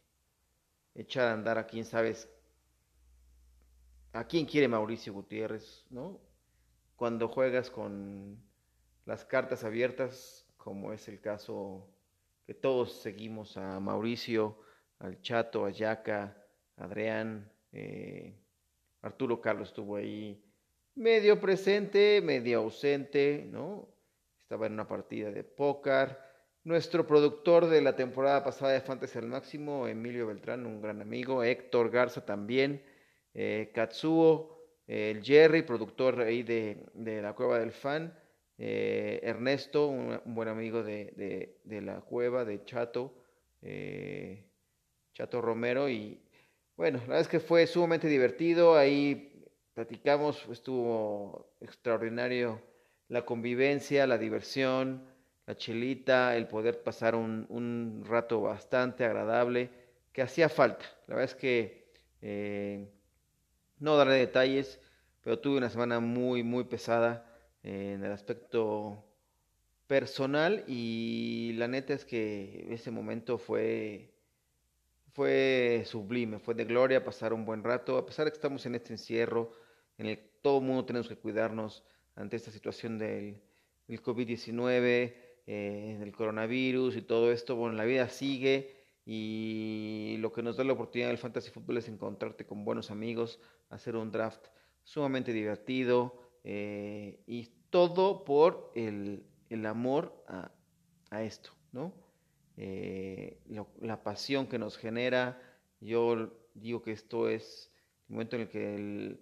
echar 0.94 1.28
a 1.28 1.34
andar 1.34 1.58
a 1.58 1.66
quién 1.66 1.84
sabes, 1.84 2.30
a 4.14 4.26
quién 4.26 4.46
quiere 4.46 4.66
Mauricio 4.66 5.12
Gutiérrez, 5.12 5.84
¿no? 5.90 6.18
Cuando 6.96 7.28
juegas 7.28 7.68
con 7.68 8.42
las 9.08 9.24
cartas 9.24 9.64
abiertas, 9.64 10.46
como 10.58 10.92
es 10.92 11.08
el 11.08 11.18
caso 11.18 11.88
que 12.46 12.52
todos 12.52 12.92
seguimos 12.92 13.56
a 13.56 13.80
Mauricio, 13.80 14.58
al 14.98 15.22
Chato, 15.22 15.64
a 15.64 15.70
Yaca, 15.70 16.36
Adrián, 16.76 17.50
eh, 17.72 18.38
Arturo 19.00 19.40
Carlos 19.40 19.68
estuvo 19.68 19.96
ahí 19.96 20.44
medio 20.94 21.40
presente, 21.40 22.20
medio 22.20 22.58
ausente, 22.58 23.48
¿no? 23.50 23.88
estaba 24.42 24.66
en 24.66 24.74
una 24.74 24.86
partida 24.86 25.30
de 25.30 25.42
póker. 25.42 26.18
Nuestro 26.64 27.06
productor 27.06 27.66
de 27.66 27.80
la 27.80 27.96
temporada 27.96 28.44
pasada 28.44 28.72
de 28.72 28.82
Fantasy 28.82 29.18
al 29.20 29.28
Máximo, 29.28 29.88
Emilio 29.88 30.26
Beltrán, 30.26 30.66
un 30.66 30.82
gran 30.82 31.00
amigo, 31.00 31.42
Héctor 31.42 31.88
Garza 31.88 32.26
también, 32.26 32.84
eh, 33.32 33.70
Katsuo, 33.74 34.66
el 34.86 35.22
Jerry, 35.22 35.62
productor 35.62 36.20
ahí 36.20 36.42
de, 36.42 36.84
la 37.22 37.32
Cueva 37.32 37.58
del 37.58 37.72
Fan, 37.72 38.14
eh, 38.58 39.20
Ernesto, 39.22 39.86
un, 39.86 40.20
buen 40.26 40.48
amigo 40.48 40.82
de, 40.82 41.60
la 41.64 42.00
Cueva, 42.00 42.44
de 42.44 42.64
Chato, 42.64 43.14
eh, 43.62 44.44
Chato 45.14 45.40
Romero, 45.40 45.88
y 45.88 46.20
bueno, 46.76 46.98
la 46.98 47.04
verdad 47.04 47.20
es 47.20 47.28
que 47.28 47.40
fue 47.40 47.66
sumamente 47.66 48.08
divertido, 48.08 48.76
ahí 48.76 49.46
platicamos, 49.74 50.44
estuvo 50.50 51.52
extraordinario 51.60 52.60
la 53.08 53.24
convivencia, 53.24 54.06
la 54.06 54.18
diversión, 54.18 55.04
la 55.46 55.56
chelita, 55.56 56.36
el 56.36 56.48
poder 56.48 56.82
pasar 56.82 57.14
un, 57.14 58.04
rato 58.06 58.40
bastante 58.42 59.04
agradable 59.04 59.70
que 60.12 60.22
hacía 60.22 60.48
falta. 60.48 60.84
La 61.06 61.14
verdad 61.14 61.32
es 61.32 61.34
que 61.34 61.90
eh, 62.22 62.88
no 63.78 63.96
daré 63.96 64.14
detalles, 64.14 64.80
pero 65.22 65.38
tuve 65.38 65.58
una 65.58 65.70
semana 65.70 66.00
muy, 66.00 66.42
muy 66.42 66.64
pesada 66.64 67.27
en 67.62 68.04
el 68.04 68.12
aspecto 68.12 69.04
personal 69.86 70.64
y 70.66 71.52
la 71.54 71.68
neta 71.68 71.94
es 71.94 72.04
que 72.04 72.66
ese 72.70 72.90
momento 72.90 73.38
fue 73.38 74.14
fue 75.14 75.82
sublime, 75.84 76.38
fue 76.38 76.54
de 76.54 76.64
gloria 76.64 77.02
pasar 77.02 77.32
un 77.32 77.44
buen 77.44 77.64
rato, 77.64 77.98
a 77.98 78.06
pesar 78.06 78.24
de 78.26 78.30
que 78.30 78.36
estamos 78.36 78.64
en 78.66 78.76
este 78.76 78.92
encierro 78.92 79.52
en 79.96 80.06
el 80.06 80.18
que 80.18 80.30
todo 80.42 80.60
mundo 80.60 80.84
tenemos 80.84 81.08
que 81.08 81.16
cuidarnos, 81.16 81.82
ante 82.14 82.36
esta 82.36 82.50
situación 82.50 82.98
del, 82.98 83.40
COVID-19, 83.88 85.14
eh, 85.46 85.96
del 85.98 86.12
coronavirus 86.12 86.96
y 86.96 87.02
todo 87.02 87.32
esto, 87.32 87.56
bueno, 87.56 87.74
la 87.76 87.84
vida 87.84 88.08
sigue 88.08 88.76
y 89.04 90.16
lo 90.20 90.32
que 90.32 90.42
nos 90.42 90.56
da 90.56 90.64
la 90.64 90.74
oportunidad 90.74 91.08
del 91.08 91.18
fantasy 91.18 91.50
fútbol 91.50 91.78
es 91.78 91.88
encontrarte 91.88 92.44
con 92.44 92.64
buenos 92.64 92.90
amigos, 92.90 93.40
hacer 93.70 93.96
un 93.96 94.12
draft 94.12 94.46
sumamente 94.84 95.32
divertido 95.32 96.27
eh, 96.44 97.20
y 97.26 97.50
todo 97.70 98.24
por 98.24 98.72
el, 98.74 99.24
amor 99.66 100.24
a, 100.28 101.22
esto, 101.22 101.50
¿no? 101.72 101.92
Eh, 102.56 103.38
la 103.80 104.02
pasión 104.02 104.46
que 104.46 104.58
nos 104.58 104.76
genera, 104.76 105.40
yo 105.80 106.32
digo 106.54 106.82
que 106.82 106.92
esto 106.92 107.28
es 107.28 107.70
el 108.08 108.14
momento 108.14 108.36
en 108.36 108.42
el 108.42 108.48
que 108.48 108.74
el, 108.74 109.20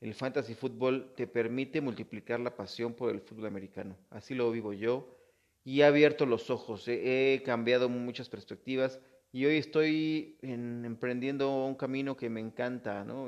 el 0.00 0.14
fantasy 0.14 0.54
fútbol 0.54 1.12
te 1.16 1.26
permite 1.26 1.80
multiplicar 1.80 2.40
la 2.40 2.56
pasión 2.56 2.94
por 2.94 3.10
el 3.10 3.20
fútbol 3.20 3.46
americano. 3.46 3.96
Así 4.10 4.34
lo 4.34 4.50
vivo 4.50 4.72
yo 4.72 5.18
y 5.64 5.80
he 5.80 5.84
abierto 5.84 6.24
los 6.24 6.48
ojos, 6.48 6.88
he, 6.88 7.42
cambiado 7.44 7.88
muchas 7.88 8.28
perspectivas 8.28 9.00
y 9.32 9.44
hoy 9.44 9.56
estoy 9.56 10.38
emprendiendo 10.40 11.66
un 11.66 11.74
camino 11.74 12.16
que 12.16 12.30
me 12.30 12.40
encanta, 12.40 13.04
¿no? 13.04 13.26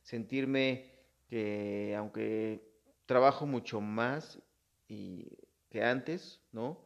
sentirme 0.00 0.91
que 1.32 1.96
aunque 1.96 2.60
trabajo 3.06 3.46
mucho 3.46 3.80
más 3.80 4.38
y, 4.86 5.38
que 5.70 5.82
antes, 5.82 6.42
¿no? 6.52 6.78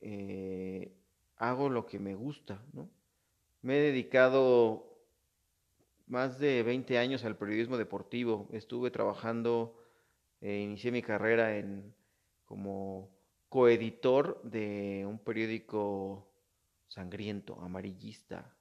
Eh, 0.00 0.96
hago 1.34 1.68
lo 1.68 1.84
que 1.84 1.98
me 1.98 2.14
gusta, 2.14 2.64
¿no? 2.72 2.88
Me 3.62 3.78
he 3.78 3.80
dedicado 3.80 5.02
más 6.06 6.38
de 6.38 6.62
20 6.62 6.96
años 6.98 7.24
al 7.24 7.36
periodismo 7.36 7.76
deportivo. 7.76 8.48
Estuve 8.52 8.92
trabajando, 8.92 9.76
eh, 10.40 10.60
inicié 10.60 10.92
mi 10.92 11.02
carrera 11.02 11.56
en 11.56 11.92
como 12.44 13.10
coeditor 13.48 14.40
de 14.44 15.04
un 15.08 15.18
periódico 15.18 16.30
sangriento, 16.86 17.60
amarillista, 17.60 18.56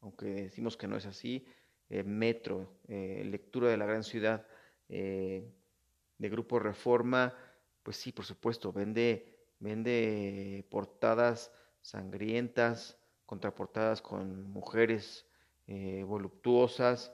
aunque 0.00 0.28
decimos 0.28 0.78
que 0.78 0.88
no 0.88 0.96
es 0.96 1.04
así, 1.04 1.44
Metro, 1.88 2.80
eh, 2.88 3.22
lectura 3.24 3.68
de 3.68 3.76
la 3.76 3.86
gran 3.86 4.02
ciudad, 4.02 4.46
de 4.88 6.28
Grupo 6.28 6.58
Reforma, 6.58 7.34
pues 7.82 7.96
sí, 7.96 8.12
por 8.12 8.24
supuesto, 8.24 8.72
vende, 8.72 9.46
vende 9.58 10.66
portadas 10.70 11.52
sangrientas, 11.80 12.98
contraportadas 13.26 14.02
con 14.02 14.50
mujeres 14.50 15.26
voluptuosas, 15.66 17.12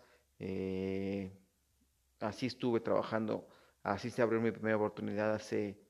así 2.20 2.46
estuve 2.46 2.80
trabajando, 2.80 3.48
así 3.82 4.10
se 4.10 4.22
abrió 4.22 4.40
mi 4.40 4.50
primera 4.50 4.76
oportunidad 4.76 5.32
hace 5.34 5.80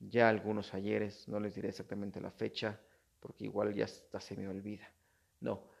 ya 0.00 0.28
algunos 0.28 0.74
ayeres, 0.74 1.28
no 1.28 1.38
les 1.38 1.54
diré 1.54 1.68
exactamente 1.68 2.20
la 2.20 2.30
fecha, 2.30 2.80
porque 3.20 3.44
igual 3.44 3.72
ya 3.74 3.86
se 3.86 4.36
me 4.36 4.48
olvida. 4.48 4.92
No. 5.40 5.71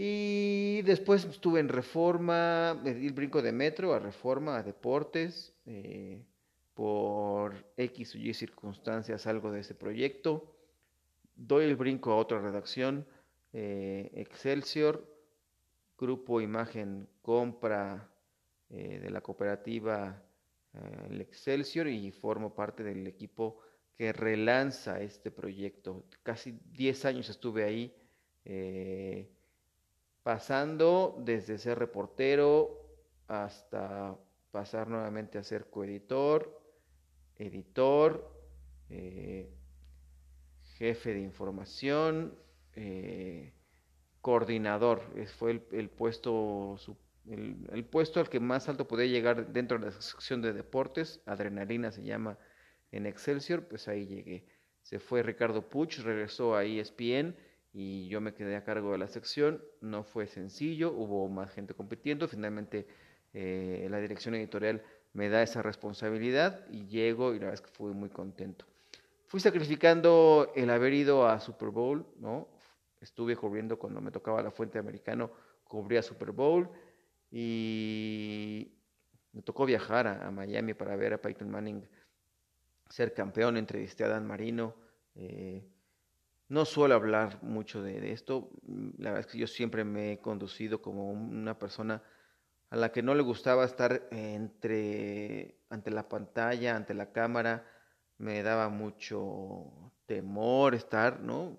Y 0.00 0.82
después 0.82 1.24
estuve 1.24 1.58
en 1.58 1.68
Reforma, 1.68 2.80
el 2.84 3.12
brinco 3.12 3.42
de 3.42 3.50
metro 3.50 3.92
a 3.92 3.98
Reforma, 3.98 4.56
a 4.56 4.62
Deportes, 4.62 5.52
eh, 5.66 6.24
por 6.72 7.66
X 7.76 8.14
o 8.14 8.18
Y 8.18 8.32
circunstancias 8.32 9.26
algo 9.26 9.50
de 9.50 9.58
ese 9.58 9.74
proyecto. 9.74 10.54
Doy 11.34 11.64
el 11.64 11.74
brinco 11.74 12.12
a 12.12 12.16
otra 12.16 12.38
redacción, 12.38 13.08
eh, 13.52 14.08
Excelsior, 14.14 15.04
Grupo 15.98 16.40
Imagen 16.40 17.08
compra 17.20 18.08
eh, 18.70 19.00
de 19.00 19.10
la 19.10 19.20
cooperativa 19.20 20.22
el 21.10 21.20
Excelsior 21.20 21.88
y 21.88 22.12
formo 22.12 22.54
parte 22.54 22.84
del 22.84 23.04
equipo 23.08 23.58
que 23.96 24.12
relanza 24.12 25.00
este 25.00 25.32
proyecto. 25.32 26.04
Casi 26.22 26.56
10 26.70 27.04
años 27.04 27.28
estuve 27.30 27.64
ahí, 27.64 27.92
pasando 30.28 31.16
desde 31.24 31.56
ser 31.56 31.78
reportero 31.78 32.84
hasta 33.28 34.14
pasar 34.50 34.86
nuevamente 34.86 35.38
a 35.38 35.42
ser 35.42 35.70
coeditor, 35.70 36.60
editor, 37.36 38.30
eh, 38.90 39.50
jefe 40.76 41.14
de 41.14 41.20
información, 41.20 42.38
coordinador. 44.20 45.00
Fue 45.38 45.52
el, 45.52 45.62
el 45.72 45.88
puesto 45.88 46.76
el, 47.24 47.86
puesto 47.86 48.20
al 48.20 48.28
que 48.28 48.38
más 48.38 48.68
alto 48.68 48.86
podía 48.86 49.06
llegar 49.06 49.50
dentro 49.50 49.78
de 49.78 49.86
la 49.86 49.92
sección 49.92 50.42
de 50.42 50.52
deportes, 50.52 51.22
Adrenalina 51.24 51.90
se 51.90 52.04
llama 52.04 52.36
en 52.92 53.06
Excelsior, 53.06 53.66
pues 53.66 53.88
ahí 53.88 54.04
llegué. 54.04 54.44
Se 54.82 54.98
fue 54.98 55.22
Ricardo 55.22 55.70
Puch, 55.70 56.00
regresó 56.00 56.54
a 56.54 56.64
ESPN 56.64 57.34
y 57.72 58.08
yo 58.08 58.20
me 58.20 58.34
quedé 58.34 58.56
a 58.56 58.64
cargo 58.64 58.92
de 58.92 58.98
la 58.98 59.08
sección. 59.08 59.62
No 59.80 60.04
fue 60.04 60.26
sencillo, 60.26 60.92
hubo 60.92 61.28
más 61.28 61.52
gente 61.52 61.74
compitiendo. 61.74 62.28
Finalmente 62.28 62.86
eh, 63.32 63.86
la 63.90 63.98
dirección 63.98 64.34
editorial 64.34 64.82
me 65.12 65.28
da 65.28 65.42
esa 65.42 65.62
responsabilidad 65.62 66.66
y 66.70 66.86
llego 66.86 67.34
y 67.34 67.38
la 67.38 67.46
verdad 67.46 67.54
es 67.54 67.60
que 67.60 67.70
fui 67.70 67.92
muy 67.92 68.08
contento. 68.08 68.64
Fui 69.26 69.40
sacrificando 69.40 70.52
el 70.54 70.70
haber 70.70 70.94
ido 70.94 71.26
a 71.26 71.38
Super 71.40 71.68
Bowl, 71.68 72.06
¿no? 72.18 72.48
Estuve 73.00 73.36
cubriendo 73.36 73.78
cuando 73.78 74.00
me 74.00 74.10
tocaba 74.10 74.42
la 74.42 74.50
fuente 74.50 74.78
americano, 74.78 75.30
cubría 75.64 76.02
Super 76.02 76.32
Bowl 76.32 76.68
y 77.30 78.72
me 79.32 79.42
tocó 79.42 79.66
viajar 79.66 80.06
a, 80.06 80.30
Miami 80.30 80.74
para 80.74 80.96
ver 80.96 81.12
a 81.12 81.20
Peyton 81.20 81.50
Manning 81.50 81.86
ser 82.88 83.12
campeón, 83.12 83.56
entrevisté 83.56 84.04
a 84.04 84.08
Dan 84.08 84.26
Marino. 84.26 84.74
Eh, 85.14 85.62
no 86.48 86.64
suelo 86.64 86.94
hablar 86.94 87.42
mucho 87.42 87.82
de, 87.82 88.12
esto, 88.12 88.50
la 88.98 89.10
verdad 89.10 89.20
es 89.20 89.26
que 89.26 89.38
yo 89.38 89.46
siempre 89.46 89.84
me 89.84 90.12
he 90.12 90.18
conducido 90.20 90.80
como 90.80 91.10
una 91.10 91.58
persona 91.58 92.02
a 92.70 92.76
la 92.76 92.90
que 92.90 93.02
no 93.02 93.14
le 93.14 93.22
gustaba 93.22 93.64
estar 93.64 94.08
entre, 94.10 95.60
ante 95.70 95.90
la 95.90 96.08
pantalla, 96.08 96.76
ante 96.76 96.94
la 96.94 97.12
cámara, 97.12 97.66
me 98.18 98.42
daba 98.42 98.68
mucho 98.68 99.92
temor 100.06 100.74
estar, 100.74 101.20
¿no? 101.20 101.56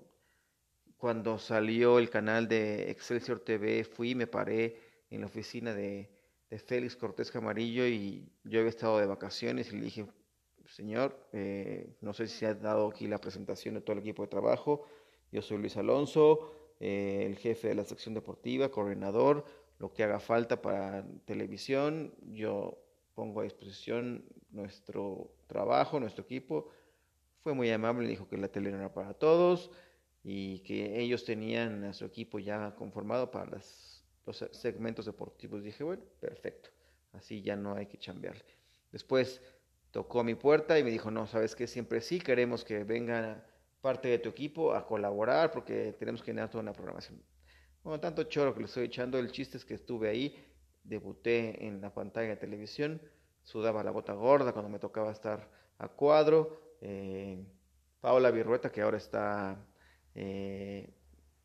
Cuando 0.98 1.40
salió 1.40 2.00
el 2.00 2.10
canal 2.10 2.48
de 2.48 2.92
Excelsior 2.92 3.40
TV, 3.40 3.84
fui, 3.84 4.16
me 4.16 4.28
paré, 4.28 4.90
en 5.10 5.22
la 5.22 5.28
oficina 5.28 5.74
de, 5.74 6.16
Félix 6.66 6.96
Cortés 6.96 7.30
Camarillo 7.30 7.86
y 7.86 8.28
yo 8.44 8.60
había 8.60 8.72
estado 8.72 8.98
de 8.98 9.06
vacaciones 9.06 9.72
y 9.72 9.76
le 9.76 9.84
dije, 9.84 10.08
señor, 10.70 11.28
eh, 11.34 11.96
no 12.02 12.14
sé 12.14 12.28
si 12.28 12.38
se 12.38 12.46
ha 12.48 12.54
dado 12.54 12.88
aquí 12.88 13.08
la 13.08 13.20
presentación 13.20 13.76
de 13.76 13.82
todo 13.82 13.94
el 13.94 14.00
equipo 14.00 14.24
de 14.24 14.30
trabajo, 14.30 14.86
yo 15.32 15.42
soy 15.42 15.58
Luis 15.58 15.78
Alonso, 15.78 16.52
eh, 16.80 17.24
el 17.26 17.38
jefe 17.38 17.70
de 17.70 17.76
la 17.76 17.84
sección 17.84 18.14
deportiva, 18.14 18.70
coordinador, 18.70 19.46
lo 19.80 19.94
que 19.94 20.04
haga 20.04 20.20
falta 20.20 20.62
para 20.62 21.06
televisión, 21.26 22.14
yo 22.32 22.78
pongo 23.16 23.42
a 23.42 23.44
disposición 23.44 24.26
nuestro 24.52 25.32
trabajo, 25.48 26.00
nuestro 26.00 26.24
equipo. 26.24 26.70
Fue 27.42 27.54
muy 27.54 27.70
amable, 27.70 28.08
dijo 28.08 28.28
que 28.28 28.38
la 28.38 28.50
tele 28.50 28.70
era 28.70 28.94
para 28.94 29.14
todos 29.14 29.72
y 30.24 30.60
que 30.60 31.00
ellos 31.00 31.24
tenían 31.24 31.84
a 31.86 31.94
su 31.94 32.06
equipo 32.06 32.40
ya 32.40 32.76
conformado 32.76 33.32
para 33.32 33.46
los 33.46 34.04
segmentos 34.52 35.06
deportivos. 35.06 35.64
Dije, 35.64 35.84
bueno, 35.84 36.04
perfecto, 36.20 36.70
así 37.14 37.42
ya 37.42 37.56
no 37.56 37.76
hay 37.76 37.88
que 37.88 37.98
chambearle. 37.98 38.44
Después 38.92 39.42
tocó 39.92 40.24
mi 40.24 40.36
puerta 40.36 40.78
y 40.78 40.84
me 40.84 40.92
dijo, 40.92 41.12
no, 41.12 41.28
sabes 41.28 41.56
que 41.56 41.68
siempre 41.68 42.02
sí 42.02 42.20
queremos 42.20 42.64
que 42.64 42.84
venga 42.84 43.46
parte 43.82 44.10
de 44.10 44.20
tu 44.20 44.30
equipo 44.30 44.74
a 44.74 44.86
colaborar 44.86 45.52
porque 45.52 45.96
tenemos 45.98 46.22
que 46.22 46.28
generar 46.28 46.50
toda 46.50 46.62
una 46.62 46.74
programación. 46.74 47.22
Bueno, 47.84 48.00
tanto 48.00 48.24
choro 48.24 48.54
que 48.54 48.60
le 48.60 48.66
estoy 48.66 48.86
echando, 48.86 49.18
el 49.18 49.32
chiste 49.32 49.58
es 49.58 49.66
que 49.66 49.74
estuve 49.74 50.10
ahí, 50.10 50.36
debuté 50.84 51.66
en 51.66 51.82
la 51.82 51.94
pantalla 51.94 52.30
de 52.30 52.36
televisión, 52.38 53.02
sudaba 53.44 53.84
la 53.84 53.92
bota 53.92 54.14
gorda 54.14 54.52
cuando 54.52 54.70
me 54.70 54.80
tocaba 54.80 55.12
estar 55.12 55.50
a 55.78 55.88
cuadro. 55.88 56.60
Eh, 56.82 57.44
Paola 58.02 58.32
Virrueta, 58.32 58.72
que 58.72 58.82
ahora 58.82 58.98
está 58.98 59.58
eh, 60.16 60.94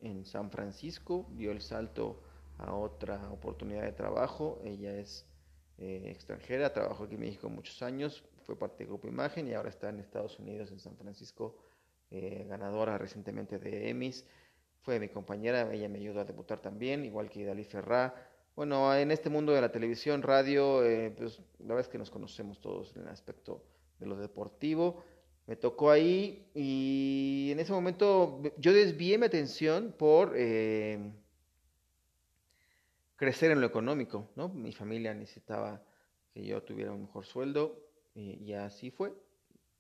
en 0.01 0.25
San 0.25 0.51
Francisco, 0.51 1.27
dio 1.33 1.51
el 1.51 1.61
salto 1.61 2.23
a 2.59 2.75
otra 2.75 3.31
oportunidad 3.31 3.83
de 3.83 3.93
trabajo. 3.93 4.61
Ella 4.65 4.97
es 4.99 5.27
eh, 5.79 6.05
extranjera, 6.07 6.73
trabajó 6.73 7.05
aquí 7.05 7.15
en 7.15 7.21
México 7.21 7.49
muchos 7.49 7.83
años, 7.83 8.25
fue 8.45 8.57
parte 8.59 8.79
del 8.79 8.89
Grupo 8.89 9.09
Imagen 9.09 9.49
y 9.49 9.55
ahora 9.55 9.71
está 9.71 9.89
en 9.89 10.01
Estados 10.01 10.39
Unidos, 10.39 10.71
en 10.71 10.79
San 10.79 10.97
Francisco, 10.97 11.57
eh, 12.11 12.45
ganadora 12.49 12.99
recientemente 12.99 13.59
de 13.59 13.89
Emmys. 13.89 14.25
Fue 14.83 15.01
mi 15.01 15.09
compañera, 15.09 15.73
ella 15.73 15.89
me 15.89 15.99
ayudó 15.99 16.21
a 16.21 16.25
debutar 16.25 16.61
también, 16.61 17.05
igual 17.05 17.31
que 17.31 17.45
Dalí 17.45 17.65
Ferrá. 17.65 18.15
Bueno, 18.55 18.95
en 18.95 19.11
este 19.11 19.31
mundo 19.31 19.53
de 19.53 19.61
la 19.61 19.73
televisión, 19.73 20.23
radio, 20.23 20.85
eh, 20.85 21.11
pues 21.17 21.41
la 21.59 21.69
verdad 21.75 21.81
es 21.81 21.89
que 21.89 21.99
nos 21.99 22.11
conocemos 22.11 22.61
todos 22.61 22.95
en 22.97 23.03
el 23.03 23.09
aspecto 23.09 23.65
de 23.99 24.07
lo 24.07 24.17
deportivo. 24.17 25.03
Me 25.47 25.57
tocó 25.57 25.91
ahí 25.91 26.51
y 26.55 27.51
en 27.53 27.61
ese 27.61 27.73
momento 27.73 28.41
yo 28.59 28.73
desvié 28.73 29.19
mi 29.19 29.27
atención 29.27 29.95
por 29.99 30.35
crecer 33.17 33.51
en 33.51 33.61
lo 33.61 33.67
económico, 33.67 34.31
¿no? 34.37 34.49
Mi 34.49 34.73
familia 34.73 35.13
necesitaba 35.15 35.83
que 36.33 36.45
yo 36.45 36.63
tuviera 36.63 36.93
un 36.93 37.03
mejor 37.03 37.25
sueldo 37.27 37.84
y, 38.15 38.53
así 38.53 38.91
fue. 38.91 39.13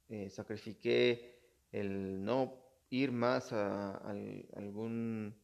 Eh, 0.08 0.28
sacrifiqué 0.28 1.38
el 1.72 2.24
no 2.24 2.54
ir 2.90 3.12
más 3.12 3.52
a, 3.52 3.96
algún 4.54 5.34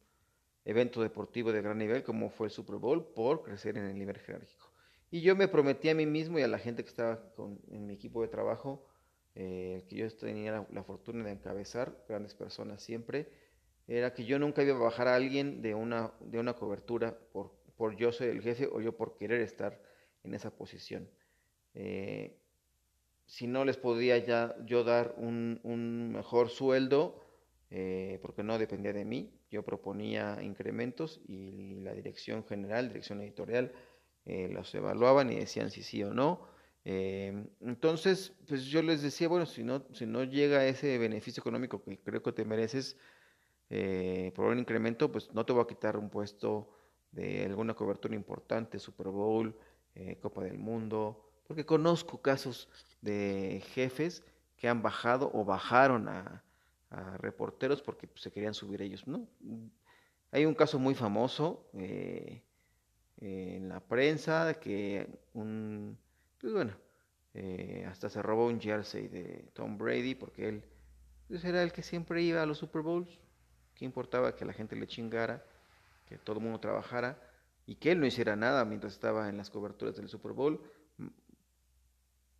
evento 0.63 1.01
deportivo 1.01 1.51
de 1.51 1.61
gran 1.61 1.77
nivel 1.77 2.03
como 2.03 2.29
fue 2.29 2.47
el 2.47 2.51
Super 2.51 2.75
Bowl 2.75 3.13
por 3.13 3.43
crecer 3.43 3.77
en 3.77 3.85
el 3.85 3.97
nivel 3.97 4.17
jerárquico. 4.19 4.71
Y 5.09 5.21
yo 5.21 5.35
me 5.35 5.47
prometí 5.47 5.89
a 5.89 5.95
mí 5.95 6.05
mismo 6.05 6.39
y 6.39 6.43
a 6.43 6.47
la 6.47 6.59
gente 6.59 6.83
que 6.83 6.89
estaba 6.89 7.33
en 7.69 7.85
mi 7.85 7.93
equipo 7.93 8.21
de 8.21 8.27
trabajo, 8.29 8.87
eh, 9.35 9.85
que 9.89 9.95
yo 9.95 10.15
tenía 10.15 10.65
la, 10.71 10.83
fortuna 10.83 11.25
de 11.25 11.31
encabezar, 11.31 12.05
grandes 12.07 12.33
personas 12.33 12.81
siempre, 12.81 13.29
era 13.87 14.13
que 14.13 14.25
yo 14.25 14.39
nunca 14.39 14.63
iba 14.63 14.75
a 14.75 14.79
bajar 14.79 15.07
a 15.07 15.15
alguien 15.15 15.61
de 15.61 15.75
una, 15.75 16.13
de 16.21 16.39
una 16.39 16.53
cobertura 16.53 17.17
por 17.33 17.61
por 17.81 17.95
yo 17.95 18.11
soy 18.11 18.27
el 18.27 18.43
jefe 18.43 18.69
o 18.71 18.79
yo 18.79 18.95
por 18.95 19.17
querer 19.17 19.41
estar 19.41 19.81
en 20.23 20.35
esa 20.35 20.55
posición. 20.55 21.09
Eh, 21.73 22.39
si 23.31 23.47
no 23.47 23.63
les 23.63 23.77
podía 23.77 24.17
ya 24.17 24.57
yo 24.65 24.83
dar 24.83 25.15
un, 25.15 26.11
mejor 26.11 26.49
sueldo, 26.49 27.23
eh, 27.69 28.19
porque 28.21 28.43
no 28.43 28.59
dependía 28.59 28.91
de 28.91 29.05
mí, 29.05 29.31
yo 29.49 29.63
proponía 29.63 30.43
incrementos 30.43 31.21
y 31.29 31.75
la 31.75 31.93
dirección 31.93 32.43
general, 32.43 32.89
dirección 32.89 33.21
editorial, 33.21 33.71
eh, 34.25 34.49
los 34.51 34.75
evaluaban 34.75 35.31
y 35.31 35.37
decían 35.37 35.71
si 35.71 35.81
sí 35.81 36.03
o 36.03 36.13
no. 36.13 36.45
entonces, 36.83 38.33
pues 38.47 38.65
yo 38.65 38.81
les 38.81 39.01
decía, 39.01 39.29
bueno, 39.29 39.45
si 39.45 39.63
no, 39.63 39.85
si 39.93 40.05
no 40.05 40.25
llega 40.25 40.65
ese 40.65 40.97
beneficio 40.97 41.39
económico 41.39 41.81
que 41.81 41.99
creo 41.99 42.21
que 42.21 42.33
te 42.33 42.43
mereces 42.43 42.97
por 44.35 44.47
un 44.47 44.59
incremento, 44.59 45.09
pues 45.09 45.31
no 45.33 45.45
te 45.45 45.53
voy 45.53 45.63
a 45.63 45.67
quitar 45.67 45.95
un 45.95 46.09
puesto 46.09 46.69
de 47.11 47.45
alguna 47.45 47.75
cobertura 47.75 48.13
importante, 48.13 48.77
Super 48.77 49.07
Bowl, 49.07 49.55
eh, 49.95 50.17
Copa 50.21 50.43
del 50.43 50.57
Mundo, 50.57 51.30
porque 51.51 51.65
conozco 51.65 52.21
casos 52.21 52.69
de 53.01 53.61
jefes 53.73 54.23
que 54.55 54.69
han 54.69 54.81
bajado 54.81 55.29
o 55.33 55.43
bajaron 55.43 56.07
a, 56.07 56.41
reporteros 57.17 57.81
porque 57.81 58.07
pues, 58.07 58.21
se 58.21 58.31
querían 58.31 58.53
subir 58.53 58.81
ellos, 58.81 59.05
¿no? 59.05 59.27
Hay 60.31 60.45
un 60.45 60.53
caso 60.53 60.79
muy 60.79 60.95
famoso 60.95 61.69
eh, 61.73 62.41
en 63.17 63.67
la 63.67 63.81
prensa 63.81 64.53
que 64.61 65.09
un, 65.33 65.97
pues 66.39 66.53
bueno, 66.53 66.71
eh, 67.33 67.85
hasta 67.89 68.09
se 68.09 68.21
robó 68.21 68.47
un 68.47 68.61
jersey 68.61 69.09
de 69.09 69.49
Tom 69.53 69.77
Brady 69.77 70.15
porque 70.15 70.47
él 70.47 70.63
pues, 71.27 71.43
era 71.43 71.63
el 71.63 71.73
que 71.73 71.83
siempre 71.83 72.21
iba 72.21 72.41
a 72.41 72.45
los 72.45 72.59
Super 72.59 72.81
Bowls. 72.81 73.19
¿Qué 73.75 73.83
importaba 73.83 74.37
que 74.37 74.45
la 74.45 74.53
gente 74.53 74.77
le 74.77 74.87
chingara, 74.87 75.45
que 76.07 76.17
todo 76.17 76.37
el 76.37 76.43
mundo 76.43 76.61
trabajara 76.61 77.21
y 77.65 77.75
que 77.75 77.91
él 77.91 77.99
no 77.99 78.05
hiciera 78.05 78.37
nada 78.37 78.63
mientras 78.63 78.93
estaba 78.93 79.27
en 79.27 79.35
las 79.35 79.49
coberturas 79.49 79.97
del 79.97 80.07
Super 80.07 80.31
Bowl? 80.31 80.61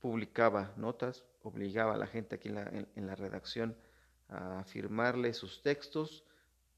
Publicaba 0.01 0.73
notas, 0.77 1.23
obligaba 1.43 1.93
a 1.93 1.97
la 1.97 2.07
gente 2.07 2.35
aquí 2.35 2.49
en 2.49 2.55
la, 2.55 2.87
en 2.95 3.07
la 3.07 3.15
redacción 3.15 3.77
a 4.31 4.63
firmarle 4.63 5.33
sus 5.33 5.61
textos 5.61 6.25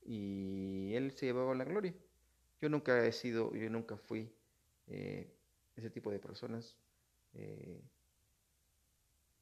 y 0.06 0.94
él 0.96 1.12
se 1.12 1.28
llevaba 1.28 1.56
la 1.56 1.64
gloria. 1.64 1.94
Yo 2.62 2.70
nunca 2.70 3.06
he 3.06 3.12
sido, 3.12 3.54
yo 3.54 3.70
nunca 3.70 3.98
fui 3.98 4.34
eh, 4.88 5.32
ese 5.76 5.90
tipo 5.90 6.12
de 6.12 6.20
personas. 6.20 6.78
Eh, 7.34 7.82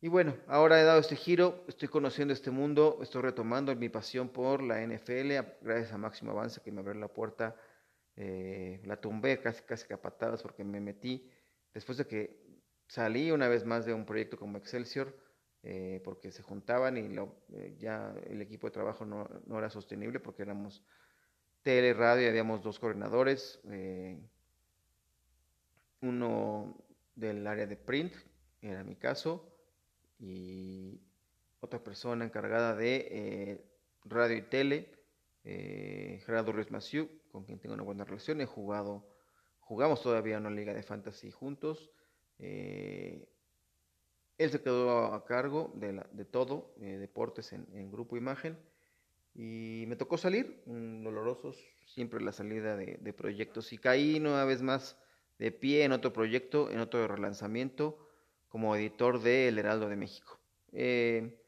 y 0.01 0.07
bueno, 0.07 0.35
ahora 0.47 0.81
he 0.81 0.83
dado 0.83 0.99
este 0.99 1.15
giro, 1.15 1.63
estoy 1.67 1.87
conociendo 1.87 2.33
este 2.33 2.51
mundo, 2.51 2.99
estoy 3.01 3.21
retomando 3.21 3.75
mi 3.75 3.89
pasión 3.89 4.29
por 4.29 4.63
la 4.63 4.81
NFL, 4.81 5.31
gracias 5.61 5.93
a 5.93 5.97
Máximo 5.97 6.31
Avance 6.31 6.61
que 6.61 6.71
me 6.71 6.79
abrió 6.79 6.95
la 6.95 7.07
puerta, 7.07 7.55
eh, 8.15 8.81
la 8.85 8.99
tumbé 8.99 9.39
casi, 9.39 9.61
casi 9.63 9.87
capatadas 9.87 10.41
porque 10.41 10.63
me 10.63 10.79
metí, 10.79 11.29
después 11.73 11.99
de 11.99 12.07
que 12.07 12.40
salí 12.91 13.31
una 13.31 13.47
vez 13.47 13.65
más 13.65 13.85
de 13.85 13.93
un 13.93 14.05
proyecto 14.05 14.35
como 14.35 14.57
Excelsior, 14.57 15.17
eh, 15.63 16.01
porque 16.03 16.29
se 16.29 16.43
juntaban 16.43 16.97
y 16.97 17.15
eh, 17.55 17.75
ya 17.79 18.13
el 18.27 18.41
equipo 18.41 18.67
de 18.67 18.71
trabajo 18.71 19.05
no, 19.05 19.29
no, 19.45 19.59
era 19.59 19.69
sostenible 19.69 20.19
porque 20.19 20.41
éramos 20.41 20.83
tele, 21.61 21.93
radio 21.93 22.25
y 22.25 22.27
habíamos 22.27 22.61
dos 22.61 22.79
coordinadores, 22.79 23.61
eh, 23.69 24.19
uno 26.01 26.75
del 27.15 27.47
área 27.47 27.65
de 27.65 27.77
print, 27.77 28.13
era 28.61 28.83
mi 28.83 28.97
caso, 28.97 29.55
y 30.19 30.99
otra 31.61 31.81
persona 31.81 32.25
encargada 32.25 32.75
de 32.75 33.63
radio 34.03 34.35
y 34.35 34.41
tele, 34.41 34.91
Gerardo 35.45 36.51
Ruiz 36.51 36.69
Maciú, 36.71 37.09
con 37.31 37.45
quien 37.45 37.57
tengo 37.57 37.73
una 37.73 37.83
buena 37.83 38.03
relación, 38.03 38.41
he 38.41 38.45
jugado, 38.45 39.07
jugamos 39.61 40.01
todavía 40.01 40.39
una 40.39 40.49
liga 40.49 40.73
de 40.73 40.83
fantasy 40.83 41.31
juntos, 41.31 41.89
él 44.41 44.49
se 44.49 44.61
quedó 44.61 45.13
a 45.13 45.23
cargo 45.25 45.71
de, 45.75 46.25
todo, 46.25 46.73
eh, 46.81 46.97
deportes 46.97 47.53
en, 47.53 47.91
grupo 47.91 48.17
imagen, 48.17 48.57
y 49.35 49.85
me 49.87 49.95
tocó 49.95 50.17
salir, 50.17 50.63
dolorosos, 50.65 51.57
siempre 51.85 52.21
la 52.21 52.31
salida 52.31 52.75
de, 52.75 53.13
proyectos, 53.13 53.71
y 53.71 53.77
caí 53.77 54.17
una 54.17 54.43
vez 54.45 54.63
más 54.63 54.97
de 55.37 55.51
pie 55.51 55.83
en 55.83 55.91
otro 55.91 56.11
proyecto, 56.11 56.71
en 56.71 56.79
otro 56.79 57.07
relanzamiento, 57.07 57.99
como 58.49 58.75
editor 58.75 59.21
de 59.21 59.47
El 59.47 59.59
Heraldo 59.59 59.87
de 59.87 59.95
México. 59.95 60.39
Eh, 60.73 61.39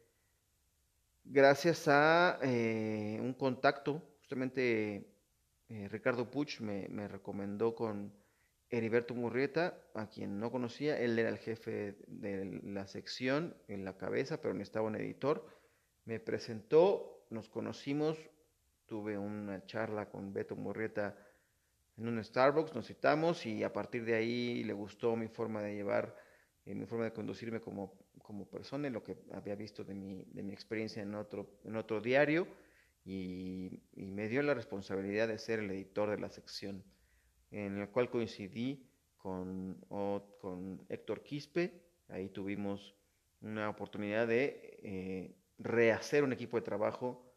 gracias 1.25 1.87
a 1.87 2.37
eh, 2.43 3.17
un 3.19 3.33
contacto, 3.33 4.03
justamente 4.19 5.07
Ricardo 5.89 6.29
Puch 6.29 6.59
me 6.59 7.07
recomendó 7.07 7.73
con 7.73 8.13
Heriberto 8.73 9.13
Murrieta, 9.13 9.77
a 9.93 10.09
quien 10.09 10.39
no 10.39 10.49
conocía, 10.51 10.99
él 10.99 11.19
era 11.19 11.29
el 11.29 11.37
jefe 11.37 11.95
de 12.07 12.59
la 12.63 12.87
sección 12.87 13.55
en 13.67 13.85
la 13.85 13.97
cabeza, 13.97 14.41
pero 14.41 14.55
necesitaba 14.55 14.87
un 14.87 14.95
editor. 14.95 15.45
Me 16.05 16.19
presentó, 16.19 17.27
nos 17.29 17.49
conocimos, 17.49 18.17
tuve 18.87 19.15
una 19.15 19.63
charla 19.67 20.09
con 20.09 20.33
Beto 20.33 20.55
Murrieta 20.55 21.15
en 21.97 22.07
un 22.07 22.23
Starbucks, 22.23 22.73
nos 22.73 22.87
citamos 22.87 23.45
y 23.45 23.63
a 23.63 23.71
partir 23.71 24.05
de 24.05 24.15
ahí 24.15 24.63
le 24.63 24.73
gustó 24.73 25.15
mi 25.15 25.27
forma 25.27 25.61
de 25.61 25.75
llevar, 25.75 26.17
eh, 26.65 26.73
mi 26.73 26.87
forma 26.87 27.05
de 27.05 27.13
conducirme 27.13 27.61
como, 27.61 27.93
como 28.23 28.49
persona, 28.49 28.89
lo 28.89 29.03
que 29.03 29.17
había 29.33 29.53
visto 29.53 29.83
de 29.83 29.93
mi, 29.93 30.25
de 30.31 30.41
mi 30.41 30.51
experiencia 30.51 31.03
en 31.03 31.13
otro, 31.13 31.59
en 31.63 31.75
otro 31.75 32.01
diario 32.01 32.47
y, 33.05 33.83
y 33.93 34.07
me 34.07 34.27
dio 34.29 34.41
la 34.41 34.55
responsabilidad 34.55 35.27
de 35.27 35.37
ser 35.37 35.59
el 35.59 35.69
editor 35.69 36.09
de 36.09 36.17
la 36.17 36.29
sección 36.31 36.83
en 37.53 37.77
el 37.77 37.89
cual 37.89 38.09
coincidí 38.09 38.83
con, 39.17 39.77
con 40.41 40.83
Héctor 40.89 41.21
Quispe. 41.21 41.81
Ahí 42.09 42.29
tuvimos 42.29 42.95
una 43.41 43.69
oportunidad 43.69 44.27
de 44.27 44.79
eh, 44.81 45.35
rehacer 45.59 46.23
un 46.23 46.33
equipo 46.33 46.57
de 46.57 46.63
trabajo 46.63 47.31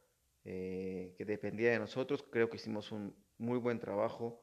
eh, 0.45 1.15
que 1.19 1.25
dependía 1.27 1.71
de 1.71 1.79
nosotros. 1.79 2.25
Creo 2.31 2.49
que 2.49 2.57
hicimos 2.57 2.93
un 2.93 3.15
muy 3.37 3.59
buen 3.59 3.79
trabajo 3.79 4.43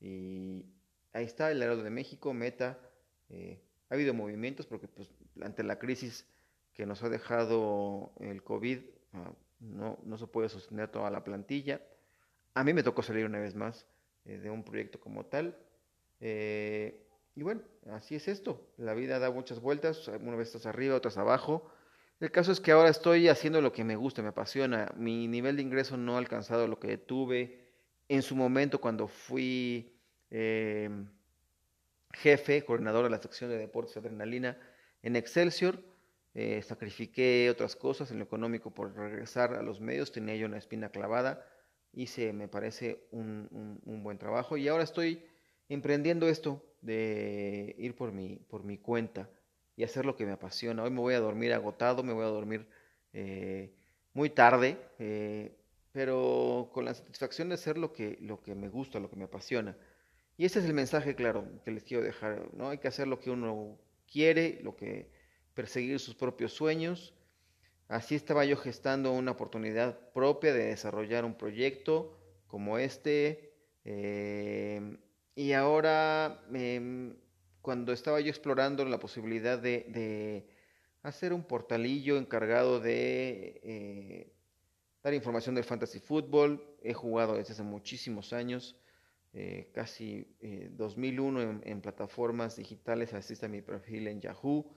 y 0.00 0.66
ahí 1.12 1.24
está 1.24 1.50
el 1.50 1.62
Heraldo 1.62 1.82
de 1.82 1.90
México, 1.90 2.32
Meta. 2.32 2.78
Eh, 3.28 3.60
ha 3.90 3.94
habido 3.94 4.14
movimientos 4.14 4.66
porque 4.66 4.86
pues, 4.86 5.10
ante 5.42 5.64
la 5.64 5.80
crisis 5.80 6.26
que 6.74 6.86
nos 6.86 7.02
ha 7.02 7.08
dejado 7.08 8.12
el 8.20 8.44
COVID, 8.44 8.78
ah, 9.14 9.32
no, 9.58 9.98
no 10.04 10.16
se 10.16 10.28
puede 10.28 10.48
sostener 10.48 10.90
toda 10.90 11.10
la 11.10 11.24
plantilla. 11.24 11.82
A 12.54 12.62
mí 12.62 12.72
me 12.72 12.84
tocó 12.84 13.02
salir 13.02 13.26
una 13.26 13.40
vez 13.40 13.56
más 13.56 13.84
de 14.36 14.50
un 14.50 14.62
proyecto 14.62 15.00
como 15.00 15.24
tal. 15.26 15.56
Eh, 16.20 17.06
y 17.34 17.42
bueno, 17.42 17.62
así 17.90 18.14
es 18.14 18.28
esto. 18.28 18.68
La 18.76 18.94
vida 18.94 19.18
da 19.18 19.30
muchas 19.30 19.60
vueltas, 19.60 20.08
una 20.08 20.36
vez 20.36 20.48
estás 20.48 20.66
arriba, 20.66 20.96
otras 20.96 21.16
abajo. 21.16 21.70
El 22.20 22.30
caso 22.30 22.52
es 22.52 22.60
que 22.60 22.72
ahora 22.72 22.90
estoy 22.90 23.28
haciendo 23.28 23.60
lo 23.62 23.72
que 23.72 23.84
me 23.84 23.96
gusta, 23.96 24.22
me 24.22 24.28
apasiona. 24.28 24.92
Mi 24.96 25.28
nivel 25.28 25.56
de 25.56 25.62
ingreso 25.62 25.96
no 25.96 26.16
ha 26.16 26.18
alcanzado 26.18 26.66
lo 26.66 26.78
que 26.78 26.98
tuve 26.98 27.68
en 28.08 28.22
su 28.22 28.34
momento 28.34 28.80
cuando 28.80 29.06
fui 29.06 29.96
eh, 30.30 30.90
jefe, 32.12 32.64
coordinador 32.64 33.04
de 33.04 33.10
la 33.10 33.22
sección 33.22 33.50
de 33.50 33.58
deportes 33.58 33.96
adrenalina 33.96 34.58
en 35.02 35.16
Excelsior. 35.16 35.82
sacrifiqué 36.62 37.48
otras 37.50 37.76
cosas 37.76 38.10
en 38.10 38.18
lo 38.18 38.24
económico 38.24 38.72
por 38.72 38.94
regresar 38.94 39.54
a 39.54 39.62
los 39.62 39.80
medios, 39.80 40.12
tenía 40.12 40.36
yo 40.36 40.46
una 40.46 40.58
espina 40.58 40.88
clavada 40.90 41.44
hice, 41.92 42.32
me 42.32 42.48
parece, 42.48 43.06
un, 43.10 43.80
buen 44.02 44.18
trabajo 44.18 44.56
y 44.56 44.68
ahora 44.68 44.84
estoy 44.84 45.22
emprendiendo 45.68 46.28
esto 46.28 46.64
de 46.80 47.74
ir 47.78 47.94
por 47.94 48.12
mi, 48.12 48.36
por 48.36 48.64
mi 48.64 48.78
cuenta 48.78 49.28
y 49.76 49.84
hacer 49.84 50.06
lo 50.06 50.16
que 50.16 50.26
me 50.26 50.32
apasiona. 50.32 50.82
Hoy 50.82 50.90
me 50.90 51.00
voy 51.00 51.14
a 51.14 51.20
dormir 51.20 51.52
agotado, 51.52 52.02
me 52.02 52.12
voy 52.12 52.24
a 52.24 52.28
dormir 52.28 52.66
eh, 53.12 53.72
muy 54.12 54.30
tarde, 54.30 54.78
eh, 54.98 55.56
pero 55.92 56.70
con 56.72 56.84
la 56.84 56.94
satisfacción 56.94 57.48
de 57.48 57.54
hacer 57.54 57.78
lo 57.78 57.92
que, 57.92 58.18
lo 58.20 58.40
que 58.42 58.54
me 58.54 58.68
gusta, 58.68 59.00
lo 59.00 59.10
que 59.10 59.16
me 59.16 59.24
apasiona. 59.24 59.76
Y 60.36 60.44
ese 60.44 60.60
es 60.60 60.64
el 60.66 60.74
mensaje 60.74 61.14
claro 61.14 61.44
que 61.64 61.70
les 61.70 61.82
quiero 61.82 62.02
dejar, 62.02 62.48
¿no? 62.54 62.70
Hay 62.70 62.78
que 62.78 62.88
hacer 62.88 63.08
lo 63.08 63.18
que 63.18 63.30
uno 63.30 63.76
quiere, 64.10 64.60
lo 64.62 64.76
que 64.76 65.10
perseguir 65.54 65.98
sus 65.98 66.14
propios 66.14 66.52
sueños 66.52 67.12
Así 67.88 68.14
estaba 68.14 68.44
yo 68.44 68.58
gestando 68.58 69.12
una 69.12 69.30
oportunidad 69.30 69.98
propia 70.12 70.52
de 70.52 70.66
desarrollar 70.66 71.24
un 71.24 71.34
proyecto 71.34 72.18
como 72.46 72.78
este. 72.78 73.54
Eh, 73.84 74.98
y 75.34 75.52
ahora, 75.52 76.44
em, 76.52 77.16
cuando 77.62 77.92
estaba 77.92 78.20
yo 78.20 78.28
explorando 78.28 78.84
la 78.84 79.00
posibilidad 79.00 79.58
de, 79.58 80.46
hacer 81.02 81.32
un 81.32 81.44
portalillo 81.44 82.18
encargado 82.18 82.80
de 82.80 83.60
eh, 83.62 84.32
dar 85.02 85.14
información 85.14 85.54
del 85.54 85.64
fantasy 85.64 86.00
fútbol, 86.00 86.76
he 86.82 86.92
jugado 86.92 87.36
desde 87.36 87.54
hace 87.54 87.62
muchísimos 87.62 88.34
años, 88.34 88.76
eh, 89.32 89.70
casi 89.72 90.36
2001 90.72 91.40
en, 91.40 91.62
en, 91.64 91.80
plataformas 91.80 92.56
digitales, 92.56 93.14
así 93.14 93.32
está 93.32 93.48
mi 93.48 93.62
perfil 93.62 94.08
en 94.08 94.20
Yahoo, 94.20 94.70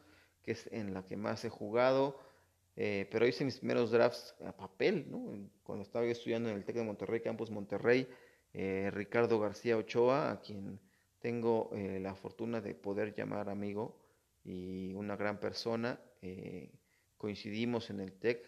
que 0.43 0.51
es 0.51 0.69
en 0.71 0.93
la 0.93 1.03
que 1.03 1.17
más 1.17 1.43
he 1.43 1.49
jugado. 1.49 2.30
Eh, 2.75 3.07
pero 3.11 3.27
hice 3.27 3.43
mis 3.43 3.57
primeros 3.57 3.91
drafts 3.91 4.35
a 4.45 4.55
papel, 4.55 5.05
¿no? 5.09 5.49
Cuando 5.63 5.83
estaba 5.83 6.05
estudiando 6.05 6.49
en 6.49 6.55
el 6.55 6.63
TEC 6.63 6.77
de 6.77 6.83
Monterrey, 6.83 7.21
Campus 7.21 7.51
Monterrey, 7.51 8.07
eh, 8.53 8.89
Ricardo 8.93 9.39
García 9.39 9.77
Ochoa, 9.77 10.31
a 10.31 10.41
quien 10.41 10.79
tengo 11.19 11.69
eh, 11.73 11.99
la 11.99 12.15
fortuna 12.15 12.61
de 12.61 12.73
poder 12.73 13.13
llamar 13.13 13.49
amigo 13.49 13.99
y 14.43 14.93
una 14.93 15.15
gran 15.15 15.39
persona. 15.39 15.99
coincidimos 17.17 17.89
en 17.89 17.99
el 17.99 18.13
TEC 18.13 18.39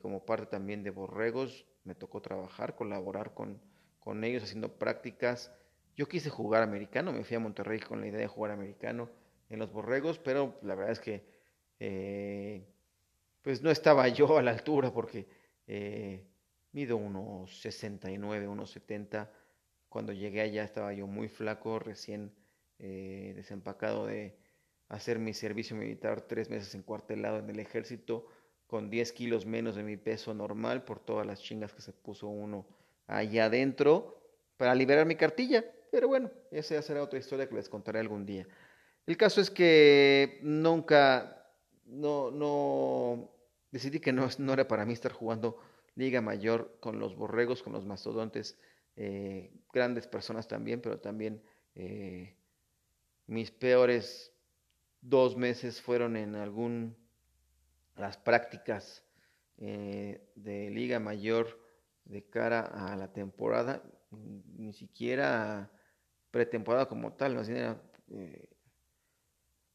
como 0.00 0.24
parte 0.24 0.46
también 0.46 0.82
de 0.82 0.90
Borregos. 0.90 1.66
Me 1.84 1.94
tocó 1.94 2.20
trabajar, 2.20 2.76
colaborar 2.76 3.34
con, 3.34 3.60
con 3.98 4.22
ellos 4.24 4.44
haciendo 4.44 4.78
prácticas. 4.78 5.52
Yo 5.96 6.06
quise 6.06 6.30
jugar 6.30 6.62
americano, 6.62 7.12
me 7.12 7.24
fui 7.24 7.36
a 7.36 7.40
Monterrey 7.40 7.80
con 7.80 8.00
la 8.00 8.06
idea 8.06 8.20
de 8.20 8.28
jugar 8.28 8.52
americano 8.52 9.10
en 9.48 9.58
los 9.58 9.72
Borregos, 9.72 10.18
pero 10.18 10.58
la 10.62 10.76
verdad 10.76 10.92
es 10.92 11.00
que 11.00 11.24
pues 13.48 13.62
no 13.62 13.70
estaba 13.70 14.06
yo 14.08 14.36
a 14.36 14.42
la 14.42 14.50
altura 14.50 14.92
porque 14.92 15.26
eh, 15.66 16.22
mido 16.72 16.98
unos 16.98 17.62
69, 17.62 18.46
unos 18.46 18.70
70. 18.72 19.32
Cuando 19.88 20.12
llegué 20.12 20.42
allá 20.42 20.64
estaba 20.64 20.92
yo 20.92 21.06
muy 21.06 21.28
flaco, 21.28 21.78
recién 21.78 22.30
eh, 22.78 23.32
desempacado 23.34 24.04
de 24.04 24.36
hacer 24.90 25.18
mi 25.18 25.32
servicio 25.32 25.74
militar 25.74 26.20
tres 26.20 26.50
meses 26.50 26.74
encuartelado 26.74 27.38
en 27.38 27.48
el 27.48 27.58
ejército. 27.58 28.26
con 28.66 28.90
10 28.90 29.12
kilos 29.12 29.46
menos 29.46 29.76
de 29.76 29.82
mi 29.82 29.96
peso 29.96 30.34
normal 30.34 30.84
por 30.84 31.00
todas 31.00 31.26
las 31.26 31.40
chingas 31.40 31.72
que 31.72 31.80
se 31.80 31.94
puso 31.94 32.28
uno 32.28 32.66
allá 33.06 33.46
adentro 33.46 34.20
para 34.58 34.74
liberar 34.74 35.06
mi 35.06 35.16
cartilla. 35.16 35.64
Pero 35.90 36.06
bueno, 36.06 36.30
esa 36.50 36.74
ya 36.74 36.82
será 36.82 37.02
otra 37.02 37.18
historia 37.18 37.48
que 37.48 37.54
les 37.54 37.70
contaré 37.70 37.98
algún 37.98 38.26
día. 38.26 38.46
El 39.06 39.16
caso 39.16 39.40
es 39.40 39.50
que 39.50 40.38
nunca, 40.42 41.50
no, 41.86 42.30
no, 42.30 43.37
decidí 43.70 44.00
que 44.00 44.12
no, 44.12 44.28
no 44.38 44.52
era 44.52 44.68
para 44.68 44.84
mí 44.84 44.92
estar 44.92 45.12
jugando 45.12 45.58
Liga 45.94 46.20
Mayor 46.20 46.76
con 46.80 46.98
los 46.98 47.16
borregos, 47.16 47.62
con 47.62 47.72
los 47.72 47.84
mastodontes, 47.84 48.58
eh, 48.96 49.52
grandes 49.72 50.06
personas 50.06 50.48
también, 50.48 50.80
pero 50.80 51.00
también 51.00 51.42
eh, 51.74 52.36
mis 53.26 53.50
peores 53.50 54.32
dos 55.00 55.36
meses 55.36 55.80
fueron 55.80 56.16
en 56.16 56.34
algún 56.34 56.96
las 57.96 58.16
prácticas 58.16 59.04
eh, 59.58 60.30
de 60.36 60.70
Liga 60.70 61.00
Mayor 61.00 61.60
de 62.04 62.24
cara 62.24 62.60
a 62.60 62.96
la 62.96 63.12
temporada, 63.12 63.82
ni 64.56 64.72
siquiera 64.72 65.70
pretemporada 66.30 66.86
como 66.86 67.12
tal, 67.14 67.34
bien 67.34 67.56
era 67.56 67.82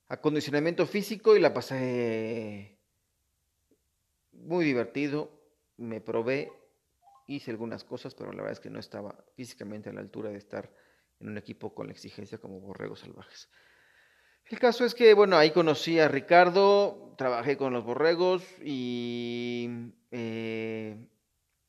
acondicionamiento 0.08 0.86
físico 0.88 1.36
y 1.36 1.40
la 1.40 1.54
pasé 1.54 2.73
muy 4.44 4.66
divertido, 4.66 5.32
me 5.78 6.02
probé, 6.02 6.52
hice 7.28 7.52
algunas 7.52 7.84
cosas, 7.84 8.14
pero 8.16 8.32
la 8.32 8.38
verdad 8.38 8.54
es 8.54 8.60
que 8.60 8.70
no 8.70 8.80
estaba 8.80 9.24
físicamente 9.36 9.90
a 9.90 9.94
la 9.94 10.02
altura 10.02 10.30
de 10.30 10.38
estar 10.38 10.72
en 11.20 11.30
un 11.30 11.38
equipo 11.38 11.74
con 11.74 11.88
la 11.88 11.94
exigencia 11.94 12.38
como 12.38 12.60
Borregos 12.60 13.00
Salvajes. 13.00 13.50
El 14.46 14.60
caso 14.60 14.86
es 14.86 14.94
que, 14.94 15.14
bueno, 15.14 15.38
ahí 15.38 15.52
conocí 15.52 16.00
a 16.00 16.08
Ricardo, 16.08 17.16
trabajé 17.18 17.56
con 17.56 17.72
los 17.72 17.86
borregos 17.86 18.44
y 18.62 19.70
eh, 20.12 21.08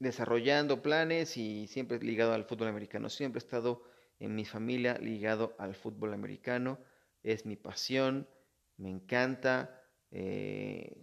desarrollando 0.01 0.83
planes 0.83 1.37
y 1.37 1.69
siempre 1.69 2.01
ligado 2.01 2.33
al 2.33 2.45
fútbol 2.45 2.69
americano. 2.69 3.09
Siempre 3.09 3.39
he 3.39 3.45
estado 3.45 3.85
en 4.19 4.35
mi 4.35 4.45
familia 4.45 4.99
ligado 4.99 5.55
al 5.59 5.75
fútbol 5.77 6.13
americano. 6.15 6.79
Es 7.23 7.47
mi 7.47 7.57
pasión, 7.57 8.29
me 8.77 8.91
encanta. 8.91 9.81
Eh, 10.11 10.97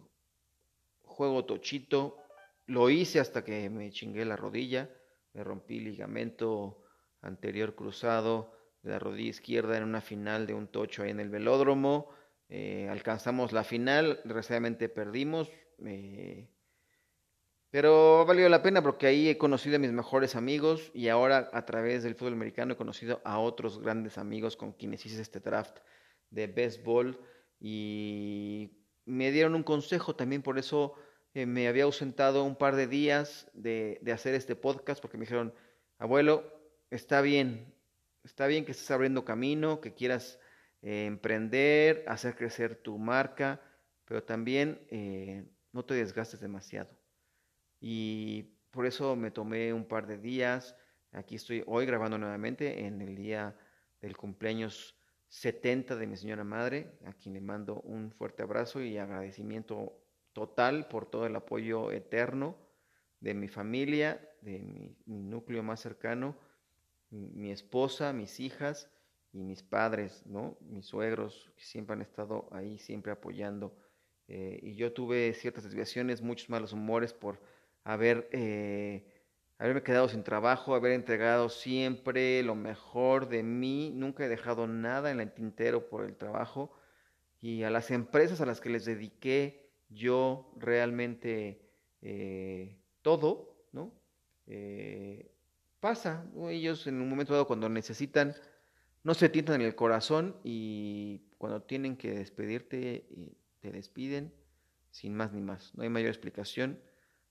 juego 1.22 1.46
tochito. 1.46 2.18
Lo 2.66 2.90
hice 2.90 3.20
hasta 3.20 3.44
que 3.44 3.70
me 3.70 3.92
chingué 3.92 4.26
la 4.26 4.36
rodilla. 4.36 4.90
Me 5.34 5.44
rompí 5.44 5.80
ligamento 5.80 6.82
anterior 7.22 7.76
cruzado 7.76 8.58
de 8.82 8.90
la 8.90 8.98
rodilla 8.98 9.30
izquierda 9.30 9.78
en 9.78 9.84
una 9.84 10.02
final 10.02 10.48
de 10.48 10.56
un 10.56 10.68
tocho 10.68 11.04
ahí 11.04 11.12
en 11.12 11.20
el 11.20 11.30
velódromo. 11.30 12.10
Eh, 12.50 12.88
alcanzamos 12.90 13.52
la 13.52 13.64
final, 13.64 14.20
desgraciadamente 14.24 14.90
perdimos, 14.90 15.52
eh, 15.86 16.50
pero 17.70 18.26
valió 18.26 18.50
la 18.50 18.64
pena 18.64 18.82
porque 18.82 19.06
ahí 19.06 19.30
he 19.30 19.38
conocido 19.38 19.76
a 19.76 19.80
mis 19.80 19.92
mejores 19.92 20.36
amigos 20.36 20.90
y 20.96 21.08
ahora 21.10 21.52
a 21.54 21.66
través 21.68 22.02
del 22.02 22.16
fútbol 22.16 22.34
americano 22.34 22.74
he 22.74 22.78
conocido 22.78 23.22
a 23.24 23.38
otros 23.38 23.80
grandes 23.80 24.18
amigos 24.18 24.58
con 24.58 24.74
quienes 24.74 25.06
hice 25.06 25.22
este 25.22 25.40
draft 25.40 25.78
de 26.32 26.48
béisbol 26.48 27.20
y 27.60 28.82
me 29.06 29.32
dieron 29.32 29.56
un 29.56 29.64
consejo 29.64 30.16
también, 30.16 30.42
por 30.42 30.58
eso 30.58 30.96
eh, 31.34 31.46
me 31.46 31.68
había 31.68 31.84
ausentado 31.84 32.44
un 32.44 32.56
par 32.56 32.76
de 32.76 32.88
días 32.88 33.50
de, 33.54 34.00
de 34.02 34.12
hacer 34.12 34.34
este 34.36 34.56
podcast 34.56 35.02
porque 35.02 35.18
me 35.18 35.26
dijeron, 35.26 35.54
abuelo, 35.98 36.44
está 36.90 37.22
bien, 37.22 37.74
Está 38.24 38.46
bien 38.48 38.66
que 38.66 38.72
estés 38.72 38.92
abriendo 38.92 39.26
camino, 39.26 39.82
que 39.82 39.94
quieras 39.94 40.40
eh, 40.82 41.06
emprender, 41.06 42.04
hacer 42.08 42.36
crecer 42.36 42.76
tu 42.76 42.98
marca, 42.98 43.62
pero 44.06 44.24
también 44.24 44.86
eh, 44.90 45.46
no 45.72 45.86
te 45.86 45.96
desgastes 45.96 46.40
demasiado. 46.40 46.90
Y 47.80 48.44
por 48.70 48.86
eso 48.86 49.16
me 49.16 49.32
tomé 49.32 49.74
un 49.74 49.88
par 49.88 50.06
de 50.06 50.18
días. 50.18 50.76
Aquí 51.12 51.36
estoy 51.36 51.64
hoy 51.66 51.86
grabando 51.86 52.18
nuevamente 52.18 52.86
en 52.86 53.02
el 53.02 53.16
día 53.16 53.58
del 54.02 54.16
cumpleaños 54.16 54.96
70 55.30 55.96
de 55.96 56.08
mi 56.08 56.16
señora 56.16 56.44
madre, 56.44 57.00
a 57.06 57.14
quien 57.14 57.34
le 57.34 57.42
mando 57.42 57.82
un 57.82 58.12
fuerte 58.12 58.44
abrazo 58.44 58.82
y 58.82 58.98
agradecimiento 58.98 60.01
total 60.34 60.88
por 60.88 61.06
todo 61.10 61.26
el 61.26 61.36
apoyo 61.36 61.92
eterno 61.92 62.56
de 63.20 63.34
mi 63.34 63.48
familia, 63.48 64.20
de 64.42 64.60
mi 65.06 65.22
núcleo 65.24 65.64
más 65.64 65.80
cercano 65.80 66.36
mi 67.12 67.52
esposa, 67.52 68.14
mis 68.14 68.40
hijas 68.40 68.90
y 69.34 69.44
mis 69.44 69.64
padres, 69.64 70.24
¿no? 70.26 70.58
Mis 70.62 70.86
suegros, 70.86 71.52
que 71.56 71.64
siempre 71.64 71.94
han 71.94 72.02
estado 72.02 72.48
ahí, 72.52 72.78
siempre 72.78 73.12
apoyando. 73.12 73.76
Eh, 74.28 74.60
y 74.64 74.76
yo 74.76 74.94
tuve 74.94 75.34
ciertas 75.34 75.66
desviaciones, 75.66 76.22
muchos 76.22 76.50
malos 76.50 76.74
humores 76.74 77.14
por 77.14 77.42
haber, 77.84 78.30
eh, 78.32 79.06
haberme 79.58 79.84
quedado 79.84 80.08
sin 80.08 80.24
trabajo, 80.24 80.74
haber 80.74 80.94
entregado 80.94 81.50
siempre 81.50 82.42
lo 82.44 82.56
mejor 82.56 83.28
de 83.28 83.44
mí. 83.44 83.92
Nunca 83.94 84.26
he 84.26 84.30
dejado 84.30 84.68
nada 84.68 85.12
en 85.12 85.20
el 85.20 85.34
tintero 85.34 85.90
por 85.90 86.06
el 86.06 86.16
trabajo. 86.16 86.72
Y 87.42 87.64
a 87.64 87.70
las 87.70 87.92
empresas 87.92 88.40
a 88.40 88.46
las 88.46 88.62
que 88.62 88.70
les 88.70 88.86
dediqué 88.86 89.61
yo 89.92 90.54
realmente 90.58 91.62
eh, 92.02 92.80
todo, 93.02 93.68
¿no? 93.72 93.94
pasa. 95.80 96.26
Ellos 96.50 96.88
en 96.88 97.02
un 97.02 97.10
momento 97.10 97.34
dado 97.34 97.48
cuando 97.48 97.70
necesitan, 97.70 98.36
no 99.04 99.14
se 99.14 99.30
tientan 99.30 99.62
en 99.62 99.68
el 99.68 99.76
corazón 99.76 100.38
y 100.44 101.22
cuando 101.38 101.62
tienen 101.64 101.98
que 101.98 102.14
despedirte, 102.14 103.08
te 103.60 103.72
despiden 103.72 104.34
sin 104.92 105.16
más 105.16 105.34
ni 105.34 105.42
más. 105.42 105.74
No 105.76 105.84
hay 105.84 105.90
mayor 105.90 106.10
explicación. 106.10 106.80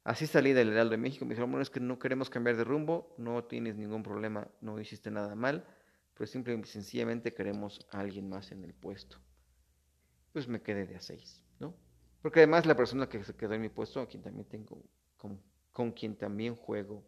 Así 0.02 0.26
salí 0.26 0.52
del 0.52 0.70
Heraldo 0.70 0.92
de 0.92 0.96
México. 0.96 1.24
Me 1.24 1.30
dijeron, 1.30 1.50
bueno, 1.50 1.62
es 1.62 1.70
que 1.70 1.80
no 1.80 1.98
queremos 1.98 2.30
cambiar 2.30 2.56
de 2.56 2.64
rumbo, 2.64 3.14
no 3.18 3.44
tienes 3.44 3.76
ningún 3.76 4.02
problema, 4.02 4.48
no 4.60 4.80
hiciste 4.80 5.10
nada 5.10 5.34
mal, 5.34 5.64
pero 6.14 6.26
simple 6.26 6.54
y 6.54 6.64
sencillamente 6.64 7.32
queremos 7.32 7.86
a 7.92 8.00
alguien 8.00 8.28
más 8.28 8.50
en 8.50 8.64
el 8.64 8.74
puesto. 8.74 9.18
Pues 10.32 10.48
me 10.48 10.62
quedé 10.62 10.86
de 10.86 10.96
a 10.96 11.00
seis. 11.00 11.42
Porque 12.22 12.40
además 12.40 12.66
la 12.66 12.76
persona 12.76 13.08
que 13.08 13.24
se 13.24 13.34
quedó 13.34 13.54
en 13.54 13.62
mi 13.62 13.68
puesto, 13.68 14.06
quien 14.06 14.22
también 14.22 14.46
tengo, 14.46 14.82
con, 15.16 15.40
con 15.72 15.92
quien 15.92 16.16
también 16.16 16.54
juego 16.54 17.02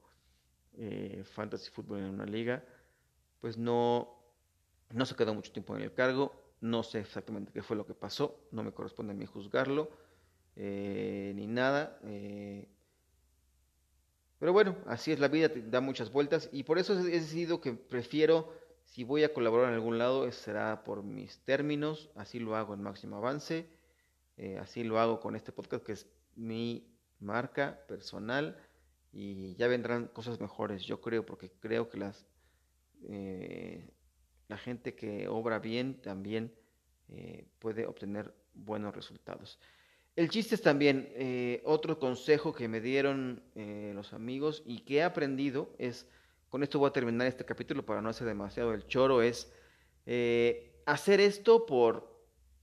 eh, 0.78 1.22
fantasy 1.24 1.70
fútbol 1.70 1.98
en 1.98 2.06
una 2.06 2.24
liga, 2.24 2.64
pues 3.40 3.58
no, 3.58 4.16
no 4.90 5.04
se 5.04 5.14
quedó 5.14 5.34
mucho 5.34 5.52
tiempo 5.52 5.76
en 5.76 5.82
el 5.82 5.92
cargo, 5.92 6.32
no 6.60 6.82
sé 6.82 7.00
exactamente 7.00 7.52
qué 7.52 7.62
fue 7.62 7.76
lo 7.76 7.86
que 7.86 7.94
pasó, 7.94 8.40
no 8.52 8.62
me 8.62 8.72
corresponde 8.72 9.12
a 9.12 9.16
mí 9.16 9.26
juzgarlo, 9.26 9.90
eh, 10.56 11.32
ni 11.34 11.46
nada. 11.46 11.98
Eh, 12.04 12.68
pero 14.38 14.52
bueno, 14.52 14.76
así 14.86 15.12
es 15.12 15.20
la 15.20 15.28
vida, 15.28 15.50
da 15.66 15.80
muchas 15.80 16.10
vueltas 16.10 16.48
y 16.52 16.62
por 16.64 16.78
eso 16.78 16.98
he 16.98 17.02
decidido 17.02 17.60
que 17.60 17.74
prefiero, 17.74 18.52
si 18.84 19.04
voy 19.04 19.24
a 19.24 19.32
colaborar 19.32 19.68
en 19.68 19.74
algún 19.74 19.98
lado, 19.98 20.30
será 20.32 20.84
por 20.84 21.02
mis 21.02 21.38
términos, 21.44 22.10
así 22.16 22.38
lo 22.38 22.56
hago 22.56 22.74
en 22.74 22.82
máximo 22.82 23.16
avance, 23.16 23.68
así 24.60 24.82
lo 24.82 24.98
hago 24.98 25.20
con 25.20 25.36
este 25.36 25.52
podcast 25.52 25.84
que 25.84 25.92
es 25.92 26.06
mi 26.34 26.86
marca 27.20 27.84
personal 27.86 28.56
y 29.12 29.54
ya 29.56 29.68
vendrán 29.68 30.08
cosas 30.08 30.40
mejores, 30.40 30.82
yo 30.82 31.00
creo, 31.00 31.24
porque 31.24 31.50
creo 31.60 31.88
que 31.88 31.98
las 31.98 32.26
eh, 33.08 33.88
la 34.48 34.58
gente 34.58 34.94
que 34.94 35.28
obra 35.28 35.58
bien 35.58 36.00
también 36.02 36.52
eh, 37.08 37.46
puede 37.58 37.86
obtener 37.86 38.34
buenos 38.54 38.94
resultados. 38.94 39.58
El 40.14 40.28
chiste 40.28 40.54
es 40.54 40.62
también, 40.62 41.08
eh, 41.14 41.62
otro 41.64 41.98
consejo 41.98 42.52
que 42.52 42.68
me 42.68 42.82
dieron 42.82 43.42
los 43.94 44.12
amigos 44.12 44.62
y 44.66 44.80
que 44.80 44.96
he 44.96 45.02
aprendido 45.02 45.74
es, 45.78 46.06
con 46.50 46.62
esto 46.62 46.78
voy 46.78 46.90
a 46.90 46.92
terminar 46.92 47.26
este 47.26 47.46
capítulo 47.46 47.86
para 47.86 48.02
no 48.02 48.10
hacer 48.10 48.26
demasiado 48.26 48.74
el 48.74 48.86
choro, 48.86 49.22
es 49.22 49.50
hacer 50.84 51.20
esto 51.20 51.64
por, 51.64 52.11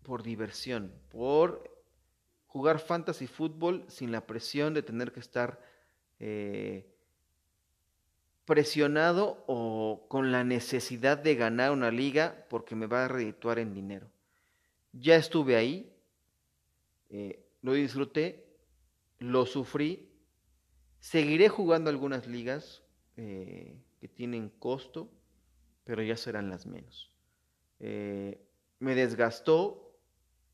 por 0.09 0.23
diversión, 0.23 0.91
por 1.11 1.71
jugar 2.47 2.79
fantasy 2.79 3.27
fútbol 3.27 3.85
sin 3.89 4.11
la 4.11 4.25
presión 4.25 4.73
de 4.73 4.81
tener 4.81 5.11
que 5.11 5.19
estar 5.19 5.61
eh, 6.19 6.91
presionado 8.43 9.43
o 9.45 10.07
con 10.09 10.31
la 10.31 10.43
necesidad 10.43 11.15
de 11.19 11.35
ganar 11.35 11.71
una 11.71 11.91
liga 11.91 12.47
porque 12.49 12.73
me 12.73 12.87
va 12.87 13.05
a 13.05 13.07
redituar 13.07 13.59
en 13.59 13.75
dinero. 13.75 14.09
Ya 14.93 15.15
estuve 15.15 15.55
ahí, 15.55 15.93
eh, 17.11 17.45
lo 17.61 17.73
disfruté, 17.73 18.47
lo 19.19 19.45
sufrí, 19.45 20.09
seguiré 20.99 21.49
jugando 21.49 21.91
algunas 21.91 22.25
ligas 22.25 22.81
eh, 23.15 23.77
que 24.01 24.07
tienen 24.07 24.49
costo, 24.57 25.07
pero 25.83 26.01
ya 26.01 26.17
serán 26.17 26.49
las 26.49 26.65
menos. 26.65 27.13
me 27.79 28.95
desgastó, 28.95 29.88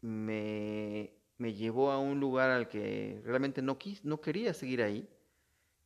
me, 0.06 1.12
me, 1.38 1.54
llevó 1.54 1.92
a 1.92 2.00
un 2.00 2.20
lugar 2.20 2.52
al 2.52 2.68
que 2.68 3.22
realmente 3.26 3.62
no, 3.62 3.78
quis, 3.78 4.06
no 4.06 4.22
quería 4.22 4.54
seguir 4.54 4.82
ahí. 4.82 5.10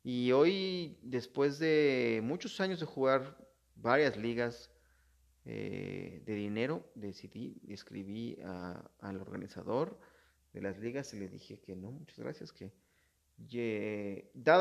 Y 0.04 0.32
hoy, 0.32 0.98
después 1.02 1.60
de 1.60 2.20
muchos 2.24 2.60
años 2.60 2.80
de 2.80 2.86
jugar 2.86 3.38
varias 3.76 4.18
ligas 4.18 4.72
eh, 5.46 6.22
de 6.26 6.34
dinero, 6.36 6.92
decidí, 6.96 7.62
escribí 7.68 8.38
al 8.44 9.22
organizador 9.22 10.00
de 10.54 10.62
las 10.62 10.78
ligas 10.80 11.14
y 11.14 11.20
le 11.20 11.30
dije 11.30 11.60
que 11.60 11.76
no, 11.76 11.92
muchas 11.92 12.20
gracias, 12.20 12.52
que 12.52 12.74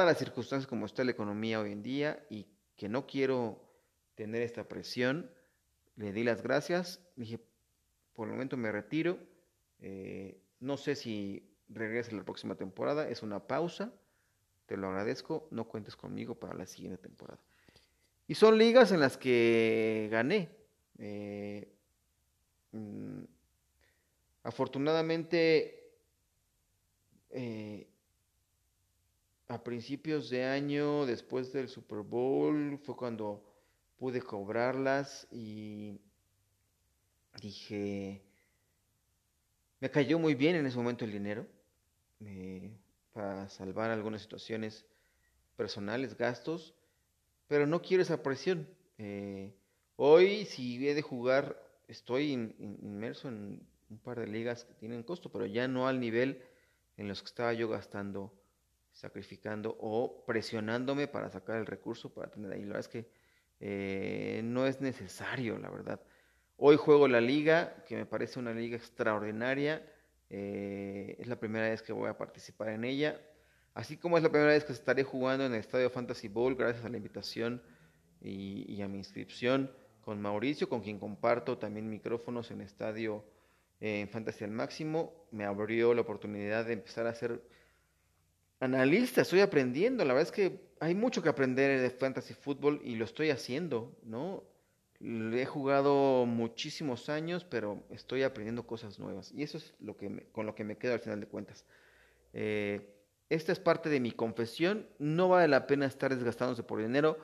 las 0.04 0.18
circunstancias 0.18 0.68
como 0.68 0.86
está 0.86 1.02
la 1.02 1.10
economía 1.10 1.60
hoy 1.60 1.72
en 1.72 1.82
día 1.82 2.24
y 2.30 2.46
que 2.76 2.88
no 2.88 3.06
quiero 3.06 3.60
tener 4.14 4.42
esta 4.42 4.68
presión, 4.68 5.30
le 5.96 6.12
di 6.12 6.22
las 6.22 6.42
gracias, 6.42 7.04
dije, 7.16 7.40
por 8.12 8.28
el 8.28 8.34
momento 8.34 8.56
me 8.56 8.72
retiro, 8.72 9.18
eh, 9.80 10.40
no 10.60 10.76
sé 10.76 10.94
si 10.94 11.48
regrese 11.68 12.12
la 12.14 12.24
próxima 12.24 12.54
temporada, 12.54 13.08
es 13.08 13.22
una 13.22 13.46
pausa, 13.46 13.92
te 14.66 14.76
lo 14.76 14.88
agradezco, 14.88 15.48
no 15.50 15.68
cuentes 15.68 15.96
conmigo 15.96 16.34
para 16.34 16.54
la 16.54 16.66
siguiente 16.66 16.98
temporada. 16.98 17.40
Y 18.26 18.34
son 18.34 18.58
ligas 18.58 18.92
en 18.92 19.00
las 19.00 19.16
que 19.16 20.08
gané. 20.10 20.50
Eh, 20.98 21.72
mm, 22.72 23.22
afortunadamente, 24.42 25.92
eh, 27.30 27.88
a 29.48 29.64
principios 29.64 30.28
de 30.28 30.44
año, 30.44 31.06
después 31.06 31.52
del 31.52 31.68
Super 31.68 32.00
Bowl, 32.00 32.78
fue 32.78 32.96
cuando 32.96 33.42
pude 33.96 34.20
cobrarlas 34.20 35.26
y 35.30 35.98
dije, 37.40 38.27
me 39.80 39.90
cayó 39.90 40.18
muy 40.18 40.34
bien 40.34 40.56
en 40.56 40.66
ese 40.66 40.76
momento 40.76 41.04
el 41.04 41.12
dinero 41.12 41.46
eh, 42.20 42.70
para 43.12 43.48
salvar 43.48 43.90
algunas 43.90 44.22
situaciones 44.22 44.86
personales, 45.56 46.16
gastos, 46.16 46.74
pero 47.46 47.66
no 47.66 47.82
quiero 47.82 48.02
esa 48.02 48.22
presión. 48.22 48.68
Eh, 48.98 49.54
hoy, 49.96 50.44
si 50.46 50.86
he 50.88 50.94
de 50.94 51.02
jugar, 51.02 51.60
estoy 51.88 52.32
inmerso 52.32 53.28
en 53.28 53.66
un 53.90 53.98
par 53.98 54.20
de 54.20 54.26
ligas 54.26 54.64
que 54.64 54.74
tienen 54.74 55.02
costo, 55.02 55.30
pero 55.30 55.46
ya 55.46 55.66
no 55.68 55.88
al 55.88 56.00
nivel 56.00 56.42
en 56.96 57.08
los 57.08 57.22
que 57.22 57.26
estaba 57.26 57.52
yo 57.52 57.68
gastando 57.68 58.32
sacrificando 58.92 59.76
o 59.80 60.24
presionándome 60.26 61.06
para 61.06 61.30
sacar 61.30 61.56
el 61.56 61.66
recurso 61.66 62.12
para 62.12 62.30
tener 62.30 62.52
ahí. 62.52 62.62
La 62.62 62.74
verdad 62.74 62.80
es 62.80 62.88
que 62.88 63.10
eh, 63.60 64.40
no 64.44 64.66
es 64.66 64.80
necesario, 64.80 65.56
la 65.58 65.70
verdad. 65.70 66.00
Hoy 66.60 66.76
juego 66.76 67.06
la 67.06 67.20
liga, 67.20 67.84
que 67.86 67.94
me 67.94 68.04
parece 68.04 68.40
una 68.40 68.52
liga 68.52 68.76
extraordinaria. 68.76 69.80
Eh, 70.28 71.14
es 71.20 71.28
la 71.28 71.36
primera 71.36 71.68
vez 71.68 71.82
que 71.82 71.92
voy 71.92 72.08
a 72.08 72.18
participar 72.18 72.70
en 72.70 72.84
ella. 72.84 73.16
Así 73.74 73.96
como 73.96 74.16
es 74.16 74.24
la 74.24 74.28
primera 74.28 74.50
vez 74.50 74.64
que 74.64 74.72
estaré 74.72 75.04
jugando 75.04 75.46
en 75.46 75.52
el 75.52 75.60
Estadio 75.60 75.88
Fantasy 75.88 76.26
Bowl, 76.26 76.56
gracias 76.56 76.84
a 76.84 76.88
la 76.88 76.96
invitación 76.96 77.62
y, 78.20 78.82
a 78.82 78.88
mi 78.88 78.98
inscripción 78.98 79.70
con 80.00 80.20
Mauricio, 80.20 80.68
con 80.68 80.80
quien 80.80 80.98
comparto 80.98 81.58
también 81.58 81.88
micrófonos 81.88 82.50
en 82.50 82.60
Estadio 82.60 83.24
eh, 83.80 84.08
Fantasy 84.10 84.42
al 84.42 84.50
Máximo. 84.50 85.28
Me 85.30 85.44
abrió 85.44 85.94
la 85.94 86.00
oportunidad 86.00 86.66
de 86.66 86.72
empezar 86.72 87.06
a 87.06 87.10
hacer 87.10 87.40
analista, 88.58 89.22
estoy 89.22 89.42
aprendiendo. 89.42 90.04
La 90.04 90.12
verdad 90.12 90.28
es 90.28 90.34
que 90.34 90.60
hay 90.80 90.96
mucho 90.96 91.22
que 91.22 91.28
aprender 91.28 91.80
de 91.80 91.90
fantasy 91.90 92.34
fútbol 92.34 92.80
y 92.82 92.96
lo 92.96 93.04
estoy 93.04 93.30
haciendo, 93.30 93.96
¿no? 94.02 94.42
He 95.00 95.46
jugado 95.46 96.26
muchísimos 96.26 97.08
años, 97.08 97.44
pero 97.44 97.84
estoy 97.90 98.22
aprendiendo 98.22 98.66
cosas 98.66 98.98
nuevas. 98.98 99.32
Y 99.32 99.42
eso 99.42 99.58
es 99.58 99.74
lo 99.80 99.96
que 99.96 100.28
con 100.32 100.46
lo 100.46 100.54
que 100.54 100.64
me 100.64 100.76
quedo 100.76 100.94
al 100.94 101.00
final 101.00 101.20
de 101.20 101.28
cuentas. 101.28 101.64
Eh, 102.32 102.94
esta 103.28 103.52
es 103.52 103.60
parte 103.60 103.88
de 103.88 104.00
mi 104.00 104.12
confesión. 104.12 104.88
No 104.98 105.28
vale 105.28 105.48
la 105.48 105.66
pena 105.66 105.86
estar 105.86 106.14
desgastándose 106.14 106.62
por 106.62 106.80
dinero. 106.80 107.18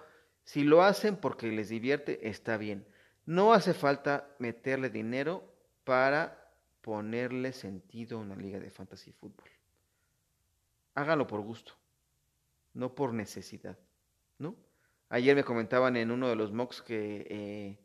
Si 0.44 0.62
lo 0.62 0.82
hacen 0.82 1.16
porque 1.16 1.48
les 1.48 1.68
divierte, 1.68 2.28
está 2.28 2.56
bien. 2.56 2.86
No 3.26 3.52
hace 3.52 3.74
falta 3.74 4.28
meterle 4.38 4.90
dinero 4.90 5.42
para 5.84 6.52
ponerle 6.82 7.52
sentido 7.52 8.18
a 8.18 8.20
una 8.20 8.36
liga 8.36 8.60
de 8.60 8.70
fantasy 8.70 9.12
fútbol 9.12 9.48
hágalo 10.94 11.26
por 11.26 11.40
gusto, 11.40 11.72
no 12.72 12.94
por 12.94 13.12
necesidad, 13.12 13.78
¿no? 14.38 14.56
Ayer 15.08 15.36
me 15.36 15.44
comentaban 15.44 15.96
en 15.96 16.10
uno 16.10 16.28
de 16.28 16.36
los 16.36 16.52
mocks 16.52 16.82
que 16.82 17.26
eh, 17.28 17.78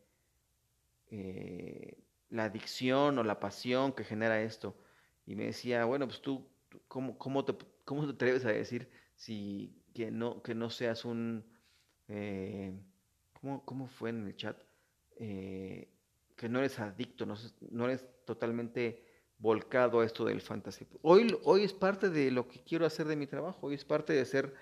eh, 1.12 1.98
la 2.30 2.46
adicción 2.46 3.18
o 3.18 3.24
la 3.24 3.40
pasión 3.40 3.94
que 3.94 4.04
genera 4.04 4.42
esto, 4.42 4.76
y 5.26 5.36
me 5.36 5.46
decía, 5.46 5.86
bueno, 5.86 6.08
pues 6.08 6.22
tú, 6.22 6.48
¿cómo, 6.88 7.18
cómo, 7.18 7.46
te, 7.46 7.56
cómo 7.86 8.06
te 8.06 8.14
atreves 8.14 8.46
a 8.46 8.50
decir 8.50 8.90
si 9.16 9.76
que 9.94 10.12
no, 10.12 10.42
que 10.42 10.56
no 10.56 10.70
seas 10.70 11.06
un... 11.06 11.46
Eh, 12.08 12.74
¿cómo, 13.34 13.64
¿cómo, 13.66 13.88
fue 13.88 14.10
en 14.10 14.26
el 14.26 14.36
chat? 14.36 14.58
que 15.18 16.48
no 16.48 16.60
eres 16.60 16.80
adicto, 16.80 17.26
no, 17.26 17.36
no 17.70 17.86
eres 17.86 18.06
totalmente 18.24 19.04
volcado 19.40 20.02
a 20.02 20.06
esto 20.06 20.26
del 20.26 20.42
fantasy. 20.42 20.88
Hoy, 21.02 21.36
hoy 21.44 21.64
es 21.64 21.74
parte 21.74 22.10
de 22.10 22.30
lo 22.32 22.48
que 22.48 22.62
quiero 22.62 22.86
hacer 22.86 23.08
de 23.08 23.16
mi 23.16 23.28
trabajo, 23.28 23.68
hoy 23.68 23.76
es 23.76 23.86
parte 23.86 24.14
de 24.14 24.22
hacer 24.22 24.54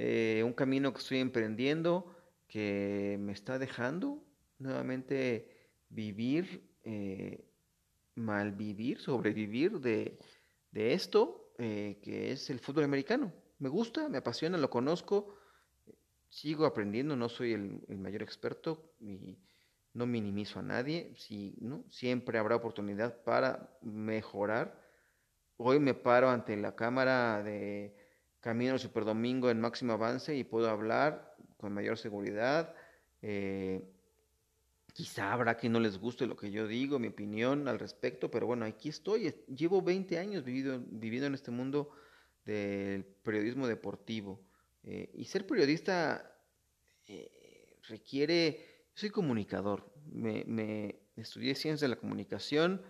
eh, 0.00 0.44
un 0.44 0.52
camino 0.52 0.92
que 0.92 1.00
estoy 1.00 1.18
emprendiendo, 1.18 2.14
que 2.46 3.16
me 3.18 3.32
está 3.32 3.58
dejando 3.58 4.24
nuevamente 4.60 5.72
vivir, 5.88 6.70
eh, 6.84 7.44
malvivir, 8.14 9.00
sobrevivir 9.00 9.80
de, 9.80 10.16
de 10.70 10.92
esto, 10.92 11.52
eh, 11.58 11.98
que 12.00 12.30
es 12.30 12.48
el 12.48 12.60
fútbol 12.60 12.84
americano. 12.84 13.32
Me 13.58 13.68
gusta, 13.68 14.08
me 14.08 14.18
apasiona, 14.18 14.56
lo 14.56 14.70
conozco, 14.70 15.34
sigo 16.28 16.64
aprendiendo, 16.64 17.16
no 17.16 17.28
soy 17.28 17.54
el, 17.54 17.84
el 17.88 17.98
mayor 17.98 18.22
experto 18.22 18.94
y 19.00 19.36
no 19.94 20.06
minimizo 20.06 20.60
a 20.60 20.62
nadie, 20.62 21.12
si, 21.16 21.56
¿no? 21.60 21.82
siempre 21.90 22.38
habrá 22.38 22.54
oportunidad 22.54 23.24
para 23.24 23.76
mejorar. 23.82 24.80
Hoy 25.56 25.80
me 25.80 25.94
paro 25.94 26.30
ante 26.30 26.56
la 26.56 26.76
cámara 26.76 27.42
de 27.42 27.96
Camino 28.40 28.72
al 28.72 28.80
Superdomingo 28.80 29.50
en 29.50 29.60
máximo 29.60 29.92
avance 29.92 30.36
y 30.36 30.44
puedo 30.44 30.70
hablar 30.70 31.34
con 31.56 31.72
mayor 31.72 31.98
seguridad. 31.98 32.74
Eh, 33.22 33.82
quizá 34.92 35.32
habrá 35.32 35.56
quien 35.56 35.72
no 35.72 35.80
les 35.80 35.98
guste 35.98 36.26
lo 36.26 36.36
que 36.36 36.50
yo 36.50 36.66
digo, 36.66 36.98
mi 36.98 37.08
opinión 37.08 37.68
al 37.68 37.78
respecto, 37.78 38.30
pero 38.30 38.46
bueno, 38.46 38.64
aquí 38.64 38.88
estoy. 38.88 39.34
Llevo 39.48 39.82
20 39.82 40.18
años 40.18 40.44
vivido, 40.44 40.80
viviendo 40.86 41.26
en 41.26 41.34
este 41.34 41.50
mundo 41.50 41.90
del 42.44 43.04
periodismo 43.04 43.66
deportivo. 43.66 44.40
Eh, 44.84 45.10
y 45.14 45.24
ser 45.24 45.46
periodista 45.46 46.36
eh, 47.06 47.78
requiere 47.88 48.78
soy 48.98 49.10
comunicador, 49.10 49.88
me, 50.10 50.98
estudié 51.14 51.54
ciencias 51.54 51.82
de 51.82 51.86
la 51.86 52.00
comunicación, 52.00 52.82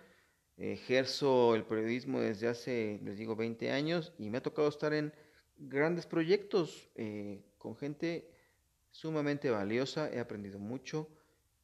ejerzo 0.57 1.53
el 1.53 1.65
periodismo 1.65 2.19
desde 2.19 2.47
hace, 2.47 2.99
les 3.03 3.19
digo, 3.19 3.35
20 3.35 3.71
años 3.71 4.11
y 4.17 4.31
me 4.31 4.39
ha 4.39 4.41
tocado 4.41 4.67
estar 4.69 4.91
en 4.91 5.13
grandes 5.59 6.05
proyectos 6.05 6.89
eh, 6.95 7.43
con 7.57 7.75
gente 7.75 8.29
sumamente 8.91 9.49
valiosa, 9.49 10.09
he 10.11 10.19
aprendido 10.19 10.59
mucho, 10.59 11.09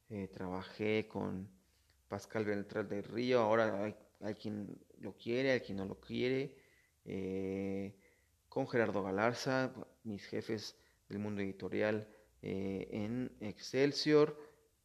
eh, 0.08 0.28
trabajé 0.28 1.08
con 1.08 1.48
Pascal 2.08 2.44
Beltrán 2.44 2.88
del 2.88 3.02
Río, 3.02 3.40
ahora 3.40 3.94
hay, 4.20 4.34
quien 4.34 4.78
lo 5.00 5.16
quiere, 5.16 5.50
hay 5.50 5.60
quien 5.60 5.78
no 5.78 5.86
lo 5.86 5.98
quiere, 5.98 6.56
eh, 7.04 7.96
con 8.48 8.68
Gerardo 8.68 9.02
Galarza, 9.02 9.74
mis 10.04 10.24
jefes 10.24 10.78
del 11.08 11.18
mundo 11.18 11.42
editorial 11.42 12.08
en 12.42 13.36
Excelsior. 13.40 14.38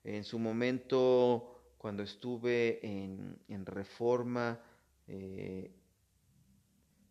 En 0.04 0.24
su 0.24 0.40
momento, 0.40 1.62
cuando 1.82 2.04
estuve 2.04 2.80
en, 2.86 3.66
Reforma, 3.66 4.60
eh, 5.08 5.72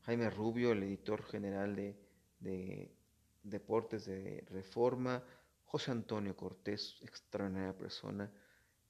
Jaime 0.02 0.30
Rubio, 0.30 0.72
el 0.72 0.82
editor 0.82 1.22
general 1.24 1.76
de, 1.76 2.90
Deportes 3.42 4.06
de 4.06 4.44
Reforma, 4.50 5.22
José 5.64 5.90
Antonio 5.90 6.36
Cortés, 6.36 6.98
extraordinaria 7.02 7.76
persona, 7.76 8.30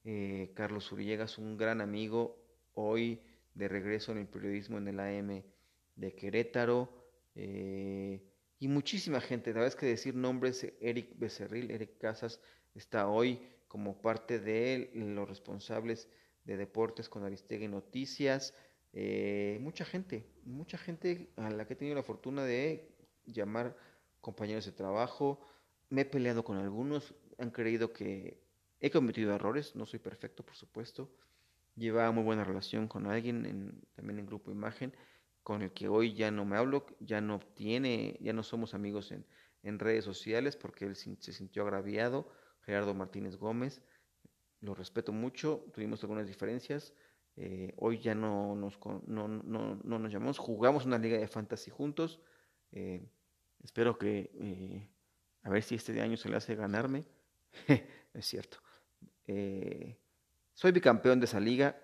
eh, 0.03 0.51
Carlos 0.55 0.91
Uriegas, 0.91 1.37
un 1.37 1.57
gran 1.57 1.79
amigo, 1.79 2.37
hoy 2.73 3.21
de 3.53 3.67
regreso 3.67 4.11
en 4.11 4.19
el 4.19 4.27
periodismo 4.27 4.77
en 4.77 4.87
el 4.87 4.99
AM 4.99 5.43
de 5.95 6.15
Querétaro, 6.15 6.89
y 8.61 8.67
muchísima 8.67 9.19
gente. 9.19 9.53
La 9.53 9.65
es 9.65 9.75
que 9.75 9.87
decir 9.87 10.13
nombres, 10.15 10.71
Eric 10.79 11.17
Becerril, 11.17 11.71
Eric 11.71 11.97
Casas, 11.97 12.39
está 12.75 13.07
hoy 13.07 13.41
como 13.67 13.99
parte 13.99 14.39
de 14.39 14.91
los 14.93 15.27
responsables 15.27 16.07
de 16.43 16.57
deportes 16.57 17.09
con 17.09 17.23
Aristegui 17.23 17.67
Noticias. 17.67 18.53
Eh, 18.93 19.57
mucha 19.61 19.85
gente, 19.85 20.25
mucha 20.43 20.77
gente 20.77 21.31
a 21.37 21.49
la 21.49 21.65
que 21.65 21.73
he 21.73 21.77
tenido 21.77 21.95
la 21.95 22.03
fortuna 22.03 22.43
de 22.43 22.93
llamar 23.25 23.75
compañeros 24.19 24.65
de 24.65 24.71
trabajo. 24.71 25.39
Me 25.89 26.01
he 26.01 26.05
peleado 26.05 26.43
con 26.43 26.57
algunos, 26.57 27.13
han 27.37 27.51
creído 27.51 27.93
que 27.93 28.41
he 28.79 28.91
cometido 28.91 29.33
errores, 29.33 29.75
no 29.75 29.85
soy 29.85 29.99
perfecto, 29.99 30.43
por 30.43 30.55
supuesto. 30.55 31.09
Llevaba 31.75 32.11
muy 32.11 32.23
buena 32.23 32.43
relación 32.43 32.87
con 32.87 33.07
alguien, 33.07 33.81
también 33.95 34.19
en 34.19 34.25
Grupo 34.25 34.51
Imagen, 34.51 34.93
con 35.43 35.61
el 35.61 35.71
que 35.71 35.87
hoy 35.87 36.13
ya 36.13 36.31
no 36.31 36.45
me 36.45 36.57
hablo, 36.57 36.85
ya 36.99 37.21
no 37.21 37.39
tiene, 37.39 38.17
ya 38.21 38.33
no 38.33 38.43
somos 38.43 38.73
amigos 38.73 39.11
en, 39.11 39.25
redes 39.79 40.03
sociales 40.03 40.57
porque 40.57 40.85
él 40.85 40.95
se 40.95 41.33
sintió 41.33 41.63
agraviado, 41.63 42.31
Gerardo 42.61 42.93
Martínez 42.93 43.37
Gómez, 43.37 43.81
lo 44.59 44.75
respeto 44.75 45.11
mucho, 45.11 45.65
tuvimos 45.73 46.01
algunas 46.03 46.27
diferencias, 46.27 46.93
Eh, 47.37 47.73
hoy 47.77 47.99
ya 47.99 48.13
no 48.13 48.55
nos, 48.55 48.77
no, 49.07 49.27
no, 49.27 49.79
no 49.83 49.99
nos 49.99 50.11
llamamos, 50.11 50.37
jugamos 50.37 50.85
una 50.85 50.97
liga 50.97 51.17
de 51.17 51.27
fantasy 51.27 51.71
juntos. 51.71 52.19
Eh, 52.71 53.07
espero 53.63 53.97
que, 53.97 54.31
eh, 54.33 54.89
a 55.43 55.49
ver 55.49 55.63
si 55.63 55.75
este 55.75 55.99
año 56.01 56.17
se 56.17 56.29
le 56.29 56.37
hace 56.37 56.55
ganarme. 56.55 57.05
es 58.13 58.25
cierto. 58.25 58.57
soy 60.53 60.71
bicampeón 60.71 61.19
de 61.19 61.25
esa 61.25 61.39
liga 61.39 61.79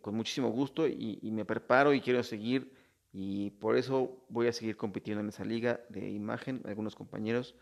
con 0.00 0.14
muchísimo 0.14 0.48
gusto 0.48 0.86
y, 0.86 1.18
y, 1.20 1.30
me 1.32 1.44
preparo 1.44 1.92
y 1.92 2.00
quiero 2.00 2.22
seguir 2.22 2.72
y 3.12 3.50
por 3.50 3.76
eso 3.76 4.24
voy 4.30 4.46
a 4.46 4.52
seguir 4.52 4.78
compitiendo 4.78 5.20
en 5.20 5.28
esa 5.28 5.44
liga 5.44 5.80
de 5.90 6.08
imagen. 6.08 6.62
Algunos 6.64 6.94
compañeros, 6.94 7.54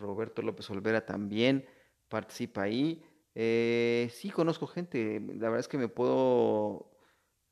Roberto 0.00 0.42
López 0.42 0.68
Olvera 0.70 1.06
también 1.06 1.64
participa 2.08 2.62
ahí. 2.62 3.04
Eh, 3.34 4.10
sí, 4.12 4.30
conozco 4.30 4.66
gente. 4.66 5.20
La 5.20 5.48
verdad 5.48 5.60
es 5.60 5.68
que 5.68 5.78
me 5.78 5.88
puedo. 5.88 6.90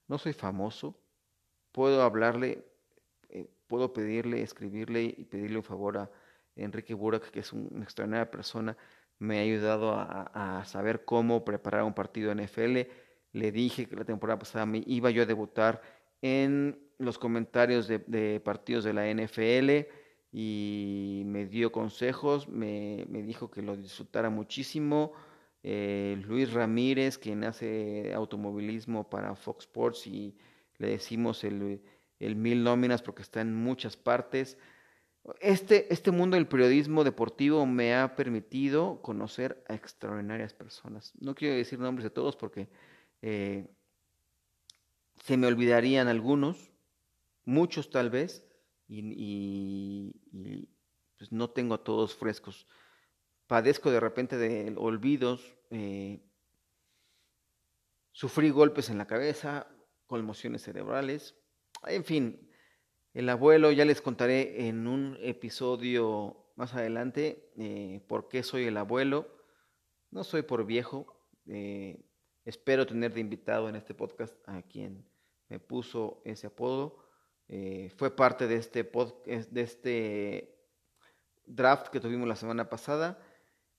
No 0.09 0.19
soy 0.19 0.33
famoso. 0.33 1.01
Puedo 1.73 2.03
hablarle, 2.03 2.65
eh, 3.29 3.49
puedo 3.69 3.93
pedirle, 3.93 4.43
escribirle 4.43 5.03
y 5.05 5.25
pedirle 5.25 5.59
un 5.59 5.63
favor 5.63 5.99
a 5.99 6.11
Enrique 6.57 6.95
Burak, 6.95 7.31
que 7.31 7.41
es 7.41 7.53
una 7.53 7.85
extraordinaria 7.85 8.31
persona. 8.31 8.77
Me 9.19 9.39
ha 9.39 9.43
ayudado 9.43 9.93
a, 9.95 10.65
saber 10.65 11.05
cómo 11.05 11.45
preparar 11.45 11.85
un 11.85 11.95
partido 11.95 12.35
NFL. 12.35 12.89
Le 13.33 13.53
dije 13.53 13.87
que 13.89 13.97
la 13.97 14.05
temporada 14.05 14.39
pasada 14.39 14.67
me 14.67 14.83
iba 14.87 15.11
yo 15.11 15.23
a 15.23 15.27
debutar 15.27 15.83
en 16.23 16.91
los 16.99 17.19
comentarios 17.19 17.87
de, 17.87 17.99
de 17.99 18.41
partidos 18.41 18.85
de 18.85 18.93
la 18.93 19.09
NFL 19.13 19.89
y 20.33 21.23
me 21.27 21.47
dio 21.47 21.73
consejos, 21.73 22.49
me, 22.49 23.05
me 23.09 23.23
dijo 23.23 23.51
que 23.51 23.63
lo 23.63 23.77
disfrutara 23.77 24.31
muchísimo 24.31 25.13
eh, 25.63 26.21
Luis 26.27 26.53
Ramírez, 26.53 27.19
quien 27.19 27.45
hace 27.45 28.13
automovilismo 28.15 29.09
para 29.09 29.35
Fox 29.35 29.65
Sports 29.65 30.07
y 30.07 30.37
le 30.79 30.89
decimos 30.89 31.45
el, 31.45 31.83
mil 32.19 32.65
nóminas 32.65 33.03
porque 33.03 33.23
está 33.23 33.41
en 33.43 33.55
muchas 33.55 33.97
partes. 33.97 34.57
Este, 35.41 35.93
este 35.93 36.11
mundo 36.11 36.37
del 36.37 36.47
periodismo 36.47 37.05
deportivo 37.05 37.67
me 37.67 37.95
ha 37.95 38.17
permitido 38.17 39.03
conocer 39.03 39.63
a 39.69 39.75
extraordinarias 39.75 40.55
personas. 40.55 41.13
No 41.21 41.35
quiero 41.35 41.55
decir 41.55 41.79
nombres 41.79 42.05
de 42.05 42.11
todos 42.11 42.37
porque 42.37 42.69
eh, 43.21 43.69
se 45.23 45.37
me 45.37 45.47
olvidarían 45.47 46.09
algunos, 46.09 46.73
muchos 47.45 47.91
tal 47.91 48.09
vez, 48.09 48.47
y, 48.89 49.03
y 50.33 50.69
pues 51.19 51.31
no 51.31 51.51
tengo 51.51 51.75
a 51.75 51.85
todos 51.85 52.17
frescos 52.17 52.67
padezco 53.51 53.91
de 53.91 53.99
repente 53.99 54.37
de 54.37 54.73
olvidos, 54.77 55.57
eh, 55.71 56.23
sufrí 58.13 58.51
golpes 58.51 58.91
en 58.91 58.99
la 58.99 59.09
cabeza, 59.09 59.67
conmociones 60.07 60.63
cerebrales, 60.63 61.35
en 61.85 62.05
fin, 62.05 62.49
el 63.13 63.29
abuelo, 63.29 63.73
ya 63.73 63.85
les 63.85 64.01
contaré 64.01 64.69
en 64.69 64.87
un 64.87 65.19
episodio 65.21 66.53
más 66.55 66.75
adelante 66.75 67.51
eh, 67.59 68.07
por 68.07 68.29
qué 68.29 68.45
soy 68.45 68.67
el 68.67 68.77
abuelo. 68.77 69.27
No 70.13 70.23
soy 70.23 70.43
por 70.43 70.65
viejo, 70.65 71.21
eh, 71.47 72.07
espero 72.45 72.87
tener 72.87 73.13
de 73.13 73.21
invitado 73.21 73.69
en 73.69 73.75
este 73.75 73.95
podcast 73.95 74.33
a 74.47 74.63
quien 74.63 75.11
me 75.49 75.59
puso 75.59 76.23
ese 76.25 76.47
apodo. 76.47 77.05
fue 77.97 78.15
parte 78.15 78.47
de 78.47 78.55
este, 78.55 78.85
de 78.85 79.61
este 79.61 80.57
draft 81.47 81.89
que 81.89 81.99
tuvimos 81.99 82.29
la 82.29 82.37
semana 82.37 82.71
pasada 82.71 83.19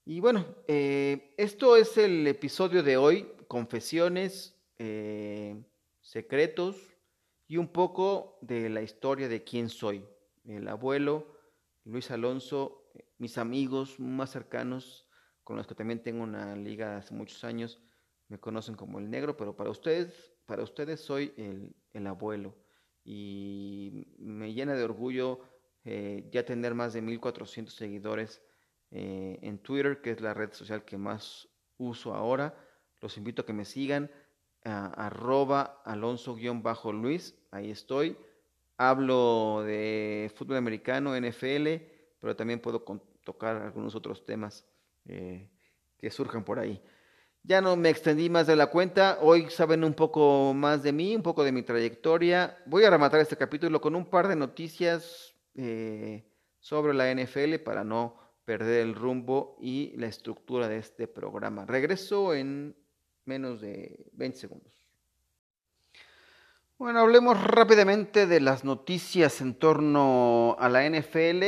y 0.04 0.20
bueno, 0.20 0.44
eh, 0.66 1.34
esto 1.36 1.76
es 1.76 1.96
el 1.96 2.26
episodio 2.26 2.82
de 2.82 2.96
hoy, 2.96 3.28
confesiones, 3.46 4.60
eh, 4.78 5.62
secretos 6.00 6.76
y 7.46 7.56
un 7.56 7.68
poco 7.68 8.38
de 8.40 8.68
la 8.68 8.82
historia 8.82 9.28
de 9.28 9.44
quién 9.44 9.68
soy. 9.68 10.04
El 10.44 10.66
abuelo, 10.66 11.36
Luis 11.84 12.10
Alonso, 12.10 12.90
mis 13.18 13.38
amigos 13.38 14.00
más 14.00 14.30
cercanos, 14.30 15.08
con 15.44 15.56
los 15.56 15.66
que 15.66 15.74
también 15.74 16.02
tengo 16.02 16.24
una 16.24 16.56
liga 16.56 16.96
hace 16.96 17.14
muchos 17.14 17.44
años, 17.44 17.80
me 18.28 18.40
conocen 18.40 18.74
como 18.74 18.98
el 18.98 19.08
negro, 19.08 19.36
pero 19.36 19.54
para 19.54 19.70
ustedes, 19.70 20.32
para 20.46 20.62
ustedes 20.62 21.00
soy 21.00 21.32
el, 21.36 21.76
el 21.92 22.06
abuelo. 22.06 22.56
Y 23.04 24.06
me 24.18 24.52
llena 24.52 24.74
de 24.74 24.84
orgullo 24.84 25.40
eh, 25.84 26.28
ya 26.30 26.44
tener 26.44 26.74
más 26.74 26.92
de 26.92 27.02
1400 27.02 27.74
seguidores 27.74 28.42
eh, 28.92 29.38
en 29.40 29.58
Twitter, 29.58 30.00
que 30.02 30.10
es 30.10 30.20
la 30.20 30.34
red 30.34 30.52
social 30.52 30.84
que 30.84 30.98
más 30.98 31.48
uso 31.78 32.14
ahora. 32.14 32.54
Los 33.00 33.16
invito 33.16 33.42
a 33.42 33.46
que 33.46 33.52
me 33.52 33.64
sigan, 33.64 34.10
arroba 34.64 35.80
alonso-luis, 35.84 37.34
ahí 37.50 37.70
estoy. 37.70 38.16
Hablo 38.76 39.62
de 39.64 40.30
fútbol 40.34 40.56
americano, 40.56 41.18
NFL, 41.18 41.66
pero 42.20 42.36
también 42.36 42.60
puedo 42.60 42.84
tocar 43.24 43.56
algunos 43.56 43.94
otros 43.94 44.24
temas 44.24 44.66
eh, 45.06 45.50
que 45.98 46.10
surjan 46.10 46.44
por 46.44 46.58
ahí. 46.58 46.82
Ya 47.44 47.60
no 47.60 47.74
me 47.76 47.88
extendí 47.88 48.30
más 48.30 48.46
de 48.46 48.56
la 48.56 48.68
cuenta. 48.68 49.18
Hoy 49.20 49.50
saben 49.50 49.82
un 49.82 49.94
poco 49.94 50.54
más 50.54 50.82
de 50.82 50.92
mí, 50.92 51.16
un 51.16 51.22
poco 51.22 51.42
de 51.42 51.50
mi 51.50 51.62
trayectoria. 51.62 52.62
Voy 52.66 52.84
a 52.84 52.90
rematar 52.90 53.20
este 53.20 53.36
capítulo 53.36 53.80
con 53.80 53.96
un 53.96 54.06
par 54.06 54.28
de 54.28 54.36
noticias 54.36 55.34
eh, 55.54 56.24
sobre 56.60 56.94
la 56.94 57.12
NFL 57.12 57.56
para 57.64 57.82
no 57.82 58.21
perder 58.44 58.80
el 58.80 58.94
rumbo 58.94 59.56
y 59.60 59.92
la 59.96 60.06
estructura 60.06 60.68
de 60.68 60.78
este 60.78 61.06
programa. 61.06 61.64
Regreso 61.66 62.34
en 62.34 62.76
menos 63.24 63.60
de 63.60 64.06
20 64.12 64.38
segundos. 64.38 64.72
Bueno, 66.78 67.00
hablemos 67.00 67.40
rápidamente 67.42 68.26
de 68.26 68.40
las 68.40 68.64
noticias 68.64 69.40
en 69.40 69.54
torno 69.54 70.56
a 70.58 70.68
la 70.68 70.88
NFL 70.88 71.44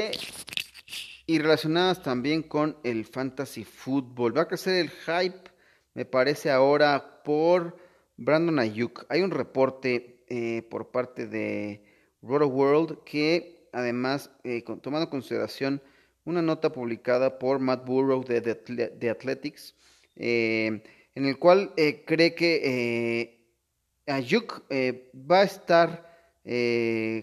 y 1.26 1.38
relacionadas 1.38 2.02
también 2.02 2.42
con 2.42 2.76
el 2.84 3.04
fantasy 3.04 3.64
fútbol. 3.64 4.36
Va 4.36 4.42
a 4.42 4.48
crecer 4.48 4.74
el 4.74 4.90
hype, 4.90 5.50
me 5.94 6.04
parece 6.04 6.50
ahora, 6.50 7.22
por 7.24 7.76
Brandon 8.16 8.60
Ayuk. 8.60 9.06
Hay 9.08 9.22
un 9.22 9.32
reporte 9.32 10.24
eh, 10.28 10.62
por 10.70 10.92
parte 10.92 11.26
de 11.26 11.84
Roto 12.22 12.46
World 12.46 13.02
que 13.04 13.68
además, 13.72 14.30
eh, 14.44 14.62
tomando 14.62 15.06
en 15.06 15.10
consideración 15.10 15.82
una 16.24 16.42
nota 16.42 16.72
publicada 16.72 17.38
por 17.38 17.58
Matt 17.58 17.86
Burrow 17.86 18.24
de 18.24 18.40
The, 18.40 19.10
Athletics, 19.10 19.74
eh, 20.16 20.82
en 21.14 21.24
el 21.26 21.38
cual 21.38 21.72
eh, 21.76 22.04
cree 22.06 22.34
que 22.34 22.60
eh, 22.64 24.12
Ayuk 24.12 24.64
va 24.70 25.40
a 25.40 25.44
estar 25.44 26.14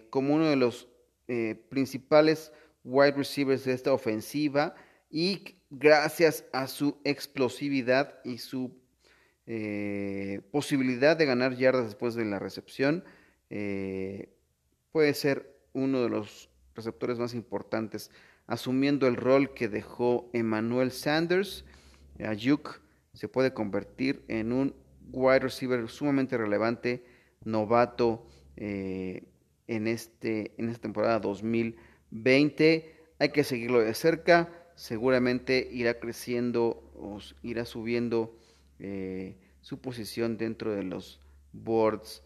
como 0.10 0.34
uno 0.34 0.50
de 0.50 0.56
los 0.56 0.88
principales 1.70 2.52
wide 2.84 3.12
receivers 3.12 3.66
de 3.66 3.74
esta 3.74 3.94
ofensiva 3.94 4.74
y 5.12 5.60
gracias 5.70 6.44
a 6.52 6.66
su 6.66 6.98
explosividad 7.04 8.20
y 8.24 8.40
su 8.40 8.76
posibilidad 10.50 11.16
de 11.16 11.26
ganar 11.28 11.56
yardas 11.56 11.86
después 11.86 12.16
de 12.16 12.26
la 12.26 12.40
recepción, 12.40 13.04
puede 14.92 15.14
ser 15.14 15.56
uno 15.74 16.02
de 16.02 16.10
los 16.10 16.50
receptores 16.74 17.20
más 17.20 17.36
importantes 17.36 18.10
asumiendo 18.52 19.08
el 19.08 19.16
rol 19.16 19.54
que 19.54 19.70
dejó 19.70 20.30
Emmanuel 20.34 20.92
Sanders. 20.92 21.64
Ayuk 22.20 22.82
se 23.14 23.30
puede 23.30 23.54
convertir 23.54 24.26
en 24.28 24.52
un 24.52 24.76
wide 25.14 25.40
receiver 25.40 25.88
sumamente 25.88 26.38
relevante, 26.38 27.06
novato 27.46 28.28
eh, 28.58 29.24
en, 29.68 29.88
este, 29.88 30.54
en 30.58 30.68
esta 30.68 30.82
temporada 30.82 31.20
2020. 31.20 32.94
Hay 33.20 33.30
que 33.30 33.46
seguirlo 33.46 33.80
de 33.80 33.94
cerca, 33.94 34.50
seguramente 34.76 35.70
irá 35.72 35.98
creciendo 36.00 36.92
o 36.96 37.20
irá 37.44 37.64
subiendo 37.64 38.38
eh, 38.80 39.38
su 39.62 39.80
posición 39.80 40.36
dentro 40.36 40.74
de 40.76 40.84
los 40.84 41.22
boards. 41.54 42.22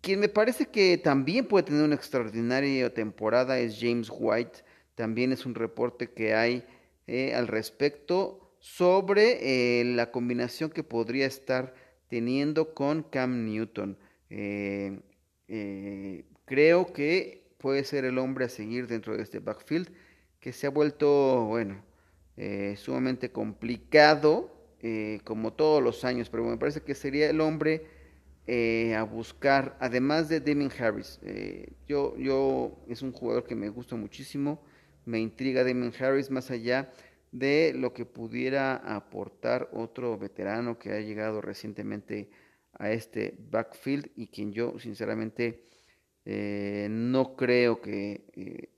Quien 0.00 0.18
me 0.18 0.28
parece 0.28 0.66
que 0.66 0.98
también 0.98 1.46
puede 1.46 1.62
tener 1.62 1.84
una 1.84 1.94
extraordinaria 1.94 2.92
temporada 2.92 3.60
es 3.60 3.78
James 3.80 4.10
White 4.12 4.64
también 4.94 5.32
es 5.32 5.46
un 5.46 5.54
reporte 5.54 6.10
que 6.10 6.34
hay 6.34 6.64
eh, 7.06 7.34
al 7.34 7.48
respecto 7.48 8.56
sobre 8.60 9.80
eh, 9.80 9.84
la 9.84 10.10
combinación 10.10 10.70
que 10.70 10.82
podría 10.82 11.26
estar 11.26 11.74
teniendo 12.08 12.74
con 12.74 13.02
Cam 13.02 13.44
Newton. 13.44 13.98
Eh, 14.30 15.00
creo 16.46 16.92
que 16.92 17.54
puede 17.58 17.84
ser 17.84 18.04
el 18.04 18.18
hombre 18.18 18.46
a 18.46 18.48
seguir 18.48 18.86
dentro 18.86 19.16
de 19.16 19.22
este 19.22 19.38
backfield 19.38 19.90
que 20.40 20.52
se 20.52 20.66
ha 20.66 20.70
vuelto, 20.70 21.44
bueno, 21.44 21.82
sumamente 22.76 23.30
complicado 23.30 24.50
como 25.24 25.52
todos 25.54 25.82
los 25.82 26.04
años, 26.04 26.28
pero 26.28 26.44
me 26.44 26.58
parece 26.58 26.82
que 26.82 26.94
sería 26.94 27.30
el 27.30 27.40
hombre 27.40 27.86
a 28.94 29.02
buscar, 29.04 29.76
además 29.80 30.28
de 30.28 30.40
Damien 30.40 30.70
Harris. 30.78 31.20
yo, 31.86 32.16
yo 32.18 32.84
es 32.88 33.00
un 33.02 33.12
jugador 33.12 33.44
que 33.44 33.54
me 33.54 33.68
gusta 33.70 33.96
muchísimo 33.96 34.60
me 35.04 35.20
intriga 35.20 35.64
Damon 35.64 35.92
Harris 35.98 36.30
más 36.30 36.50
allá 36.50 36.92
de 37.32 37.72
lo 37.74 37.92
que 37.92 38.04
pudiera 38.04 38.76
aportar 38.76 39.68
otro 39.72 40.16
veterano 40.16 40.78
que 40.78 40.92
ha 40.92 41.00
llegado 41.00 41.40
recientemente 41.40 42.30
a 42.78 42.90
este 42.90 43.36
backfield 43.50 44.10
y 44.14 44.28
quien 44.28 44.52
yo 44.52 44.78
sinceramente 44.78 45.64
eh, 46.24 46.86
no 46.90 47.36
creo 47.36 47.80
que 47.80 48.24
eh, 48.34 48.70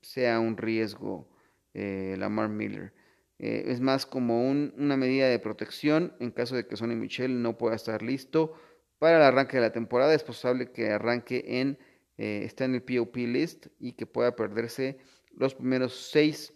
sea 0.00 0.40
un 0.40 0.56
riesgo 0.56 1.28
eh, 1.74 2.14
Lamar 2.18 2.48
Miller. 2.48 2.92
es 3.38 3.80
más 3.80 4.06
como 4.06 4.48
una 4.48 4.96
medida 4.96 5.28
de 5.28 5.38
protección 5.38 6.14
en 6.20 6.30
caso 6.30 6.54
de 6.56 6.66
que 6.66 6.76
Sonny 6.76 6.94
Michel 6.94 7.42
no 7.42 7.58
pueda 7.58 7.74
estar 7.74 8.00
listo 8.00 8.54
para 8.98 9.16
el 9.16 9.22
arranque 9.22 9.56
de 9.56 9.62
la 9.62 9.72
temporada. 9.72 10.14
Es 10.14 10.22
posible 10.22 10.70
que 10.70 10.90
arranque 10.90 11.44
en, 11.46 11.78
está 12.16 12.64
en 12.64 12.76
el 12.76 12.82
POP 12.82 13.16
list 13.16 13.66
y 13.80 13.94
que 13.94 14.06
pueda 14.06 14.36
perderse 14.36 14.98
los 15.36 15.54
primeros 15.54 16.10
seis 16.10 16.54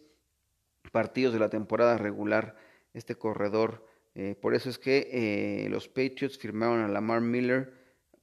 partidos 0.92 1.34
de 1.34 1.40
la 1.40 1.50
temporada 1.50 1.98
regular 1.98 2.56
este 2.94 3.14
corredor. 3.14 3.86
por 4.40 4.54
eso 4.54 4.70
es 4.70 4.78
que 4.78 5.66
los 5.70 5.88
Patriots 5.88 6.38
firmaron 6.38 6.80
a 6.80 6.88
Lamar 6.88 7.20
Miller 7.20 7.72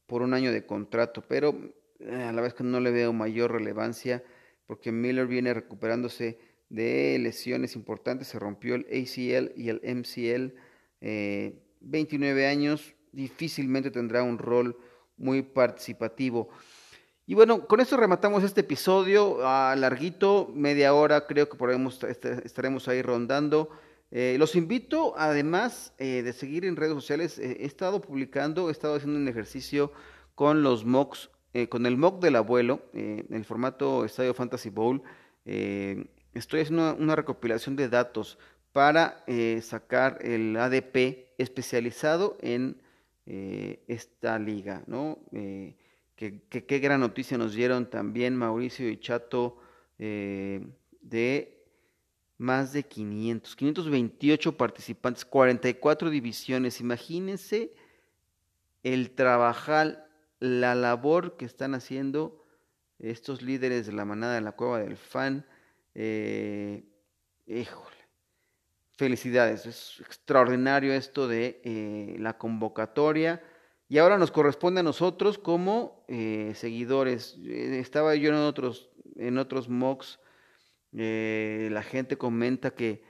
por 0.06 0.22
un 0.22 0.34
año 0.34 0.52
de 0.52 0.65
contrato, 0.65 1.23
pero 1.27 1.56
eh, 1.99 2.23
a 2.23 2.32
la 2.32 2.41
vez 2.41 2.53
que 2.53 2.64
no 2.64 2.80
le 2.80 2.91
veo 2.91 3.14
mayor 3.14 3.52
relevancia 3.53 4.23
porque 4.68 4.91
Miller 4.91 5.27
viene 5.27 5.53
recuperándose 5.53 6.40
de 6.69 7.18
lesiones 7.19 7.76
importantes, 7.76 8.27
se 8.27 8.40
rompió 8.40 8.76
el 8.76 8.86
ACL 8.88 9.53
y 9.56 9.69
el 9.69 9.82
MCL, 9.84 10.56
29 11.82 12.41
eh, 12.41 12.48
años, 12.48 12.95
difícilmente 13.11 13.91
tendrá 13.91 14.23
un 14.23 14.40
rol 14.40 14.77
muy 15.18 15.44
participativo. 15.44 16.49
Y 17.27 17.34
bueno, 17.34 17.68
con 17.68 17.80
esto 17.80 17.97
rematamos 17.97 18.43
este 18.43 18.61
episodio 18.61 19.47
a 19.47 19.76
larguito, 19.76 20.52
media 20.53 20.93
hora, 20.93 21.26
creo 21.26 21.49
que 21.49 21.57
podemos, 21.57 22.03
estaremos 22.03 22.88
ahí 22.88 23.02
rondando. 23.02 23.69
Eh, 24.11 24.35
los 24.38 24.56
invito, 24.56 25.15
además 25.18 25.93
de 25.97 26.31
seguir 26.34 26.65
en 26.65 26.76
redes 26.76 26.93
sociales, 26.93 27.39
he 27.39 27.65
estado 27.65 28.02
publicando, 28.02 28.69
he 28.69 28.72
estado 28.72 28.95
haciendo 28.95 29.19
un 29.19 29.27
ejercicio 29.27 29.91
con 30.35 30.61
los 30.61 30.85
mocks 30.85 31.30
eh, 31.56 31.69
con 31.69 31.85
el 31.85 31.95
mock 31.95 32.22
del 32.22 32.35
abuelo, 32.35 32.81
eh, 32.91 33.23
en 33.30 33.34
el 33.34 33.45
formato 33.45 34.03
Estadio 34.03 34.34
Fantasy 34.34 34.69
Bowl, 34.69 35.02
eh, 35.45 36.06
estoy 36.34 36.60
haciendo 36.60 36.97
una, 36.97 37.15
recopilación 37.15 37.77
de 37.77 37.88
datos 37.88 38.38
para 38.73 39.23
sacar 39.61 40.18
el 40.19 40.57
ADP 40.57 41.30
especializado 41.38 42.38
en 42.41 42.81
esta 43.26 44.38
liga, 44.38 44.84
¿no? 44.85 45.18
Que, 46.16 46.42
qué 46.50 46.80
gran 46.80 47.02
noticia 47.02 47.38
nos 47.38 47.54
dieron 47.54 47.90
también 47.90 48.36
Mauricio 48.36 48.90
y 48.90 48.98
Chato 48.98 49.58
de 49.98 51.56
más 52.38 52.74
de 52.74 52.84
500, 52.84 53.56
528 53.56 54.58
participantes, 54.58 55.26
44 55.26 56.10
divisiones. 56.10 56.82
Imagínense 56.82 57.74
el 58.84 59.12
trabajar 59.12 60.10
la 60.40 60.76
labor 60.76 61.38
que 61.38 61.46
están 61.46 61.74
haciendo 61.74 62.46
estos 63.00 63.42
líderes 63.42 63.86
de 63.86 63.94
la 63.94 64.06
manada 64.06 64.36
de 64.36 64.42
la 64.42 64.52
cueva 64.52 64.80
del 64.80 64.98
fan. 64.98 65.46
Eh, 65.94 66.84
híjole, 67.48 67.96
felicidades, 68.98 69.66
es 69.66 70.00
extraordinario 70.02 70.94
esto 70.94 71.28
de 71.28 71.62
eh, 71.64 72.16
la 72.20 72.38
convocatoria. 72.38 73.42
Y 73.88 73.98
ahora 73.99 74.18
nos 74.18 74.32
corresponde 74.32 74.80
a 74.80 74.84
nosotros 74.84 75.38
como 75.38 76.03
eh, 76.07 76.53
seguidores. 76.56 77.38
estaba 77.44 78.16
yo 78.16 78.30
en 78.30 78.36
otros, 78.36 78.90
en 79.16 79.38
otros 79.38 79.70
mocks, 79.70 80.20
la 80.91 81.84
gente 81.84 82.18
comenta 82.18 82.72
que 82.72 83.03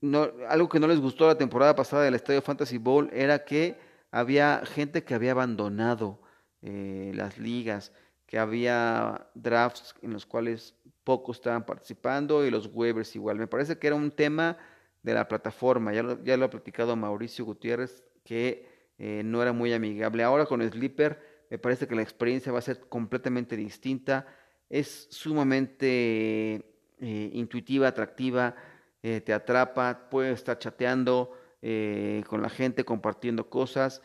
no, 0.00 0.30
algo 0.48 0.68
que 0.68 0.80
no 0.80 0.86
les 0.86 1.00
gustó 1.00 1.26
la 1.26 1.38
temporada 1.38 1.74
pasada 1.74 2.04
del 2.04 2.14
Estadio 2.14 2.42
Fantasy 2.42 2.78
Bowl 2.78 3.10
era 3.12 3.44
que 3.44 3.78
había 4.10 4.62
gente 4.64 5.04
que 5.04 5.14
había 5.14 5.32
abandonado 5.32 6.20
eh, 6.62 7.12
las 7.14 7.38
ligas, 7.38 7.92
que 8.26 8.38
había 8.38 9.28
drafts 9.34 9.94
en 10.02 10.12
los 10.12 10.26
cuales 10.26 10.74
pocos 11.04 11.38
estaban 11.38 11.64
participando 11.64 12.44
y 12.44 12.50
los 12.50 12.70
waivers 12.72 13.14
igual. 13.16 13.38
Me 13.38 13.46
parece 13.46 13.78
que 13.78 13.86
era 13.86 13.96
un 13.96 14.10
tema 14.10 14.56
de 15.02 15.14
la 15.14 15.26
plataforma, 15.26 15.92
ya 15.92 16.18
ya 16.22 16.36
lo 16.36 16.44
ha 16.44 16.50
platicado 16.50 16.94
Mauricio 16.96 17.44
Gutiérrez, 17.44 18.04
que 18.28 18.92
eh, 18.98 19.22
no 19.24 19.40
era 19.40 19.52
muy 19.52 19.72
amigable. 19.72 20.22
Ahora 20.22 20.44
con 20.44 20.60
Sleeper 20.60 21.46
me 21.50 21.58
parece 21.58 21.88
que 21.88 21.94
la 21.94 22.02
experiencia 22.02 22.52
va 22.52 22.58
a 22.58 22.62
ser 22.62 22.80
completamente 22.80 23.56
distinta, 23.56 24.26
es 24.68 25.08
sumamente 25.10 26.74
eh, 27.00 27.30
intuitiva, 27.32 27.88
atractiva, 27.88 28.54
te 29.00 29.32
atrapa, 29.32 30.08
puedes 30.10 30.34
estar 30.34 30.58
chateando, 30.58 31.32
eh, 31.60 32.22
con 32.28 32.40
la 32.40 32.50
gente, 32.50 32.84
compartiendo 32.84 33.50
cosas. 33.50 34.00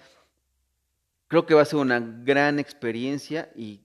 Creo 1.27 1.45
que 1.45 1.53
va 1.53 1.61
a 1.61 1.65
ser 1.65 1.79
una 1.79 1.99
gran 1.99 2.57
experiencia 2.57 3.51
y, 3.55 3.81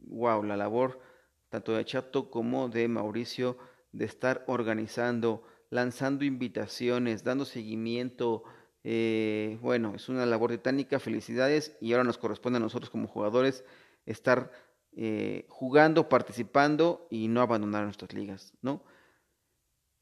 wow, 0.00 0.42
la 0.42 0.56
labor 0.56 1.00
tanto 1.48 1.72
de 1.72 1.84
Chato 1.84 2.30
como 2.30 2.68
de 2.68 2.88
Mauricio 2.88 3.58
de 3.92 4.06
estar 4.06 4.42
organizando, 4.48 5.44
lanzando 5.70 6.24
invitaciones, 6.24 7.22
dando 7.22 7.44
seguimiento. 7.44 8.42
Eh, 8.84 9.58
bueno, 9.60 9.94
es 9.94 10.08
una 10.08 10.26
labor 10.26 10.50
titánica, 10.50 10.98
felicidades 10.98 11.76
y 11.80 11.92
ahora 11.92 12.04
nos 12.04 12.18
corresponde 12.18 12.56
a 12.56 12.60
nosotros 12.60 12.90
como 12.90 13.06
jugadores 13.06 13.64
estar 14.06 14.50
eh, 14.96 15.46
jugando, 15.48 16.08
participando 16.08 17.06
y 17.10 17.28
no 17.28 17.40
abandonar 17.40 17.84
nuestras 17.84 18.12
ligas, 18.12 18.52
¿no? 18.60 18.82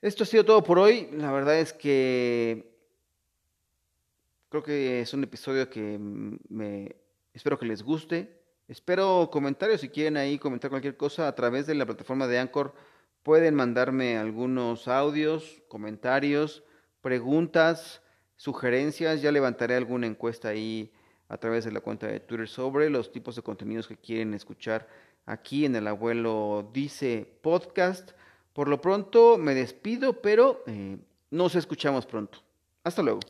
Esto 0.01 0.23
ha 0.25 0.27
sido 0.27 0.45
todo 0.45 0.65
por 0.65 0.79
hoy. 0.79 1.09
La 1.13 1.31
verdad 1.31 1.59
es 1.59 1.75
que 1.75 2.71
Creo 4.51 4.65
que 4.65 5.01
es 5.01 5.15
un 5.15 5.23
episodio 5.23 5.71
que 5.71 5.97
me 6.01 6.97
espero 7.33 7.57
que 7.57 7.67
les 7.67 7.85
guste. 7.85 8.43
Espero 8.67 9.31
comentarios 9.31 9.81
si 9.81 9.91
quieren 9.91 10.17
ahí 10.17 10.41
comentar 10.41 10.71
cualquier 10.71 10.97
cosa 10.97 11.29
a 11.29 11.35
través 11.37 11.69
de 11.69 11.77
la 11.77 11.87
plataforma 11.87 12.27
de 12.27 12.41
Anchor. 12.41 12.75
Pueden 13.23 13.55
mandarme 13.55 14.19
algunos 14.19 14.89
audios, 14.89 15.63
comentarios, 15.69 16.65
preguntas, 17.01 18.00
sugerencias. 18.41 19.21
Ya 19.21 19.31
levantaré 19.31 19.75
alguna 19.77 20.07
encuesta 20.07 20.49
ahí 20.49 20.91
a 21.29 21.37
través 21.37 21.67
de 21.67 21.73
la 21.73 21.81
cuenta 21.81 22.07
de 22.07 22.21
Twitter 22.21 22.49
sobre 22.49 22.89
los 22.89 23.13
tipos 23.13 23.37
de 23.37 23.43
contenidos 23.43 23.87
que 23.87 23.97
quieren 23.97 24.33
escuchar 24.33 24.89
aquí 25.27 25.67
en 25.67 25.77
el 25.77 25.87
abuelo 25.87 26.71
dice 26.73 27.31
podcast. 27.43 28.13
Por 28.55 28.69
lo 28.69 28.81
pronto 28.81 29.37
me 29.37 29.55
despido, 29.55 30.23
pero 30.23 30.65
eh, 30.67 30.97
nos 31.31 31.55
escuchamos 31.55 32.07
pronto. 32.07 32.39
Hasta 32.83 33.03
luego. 33.03 33.21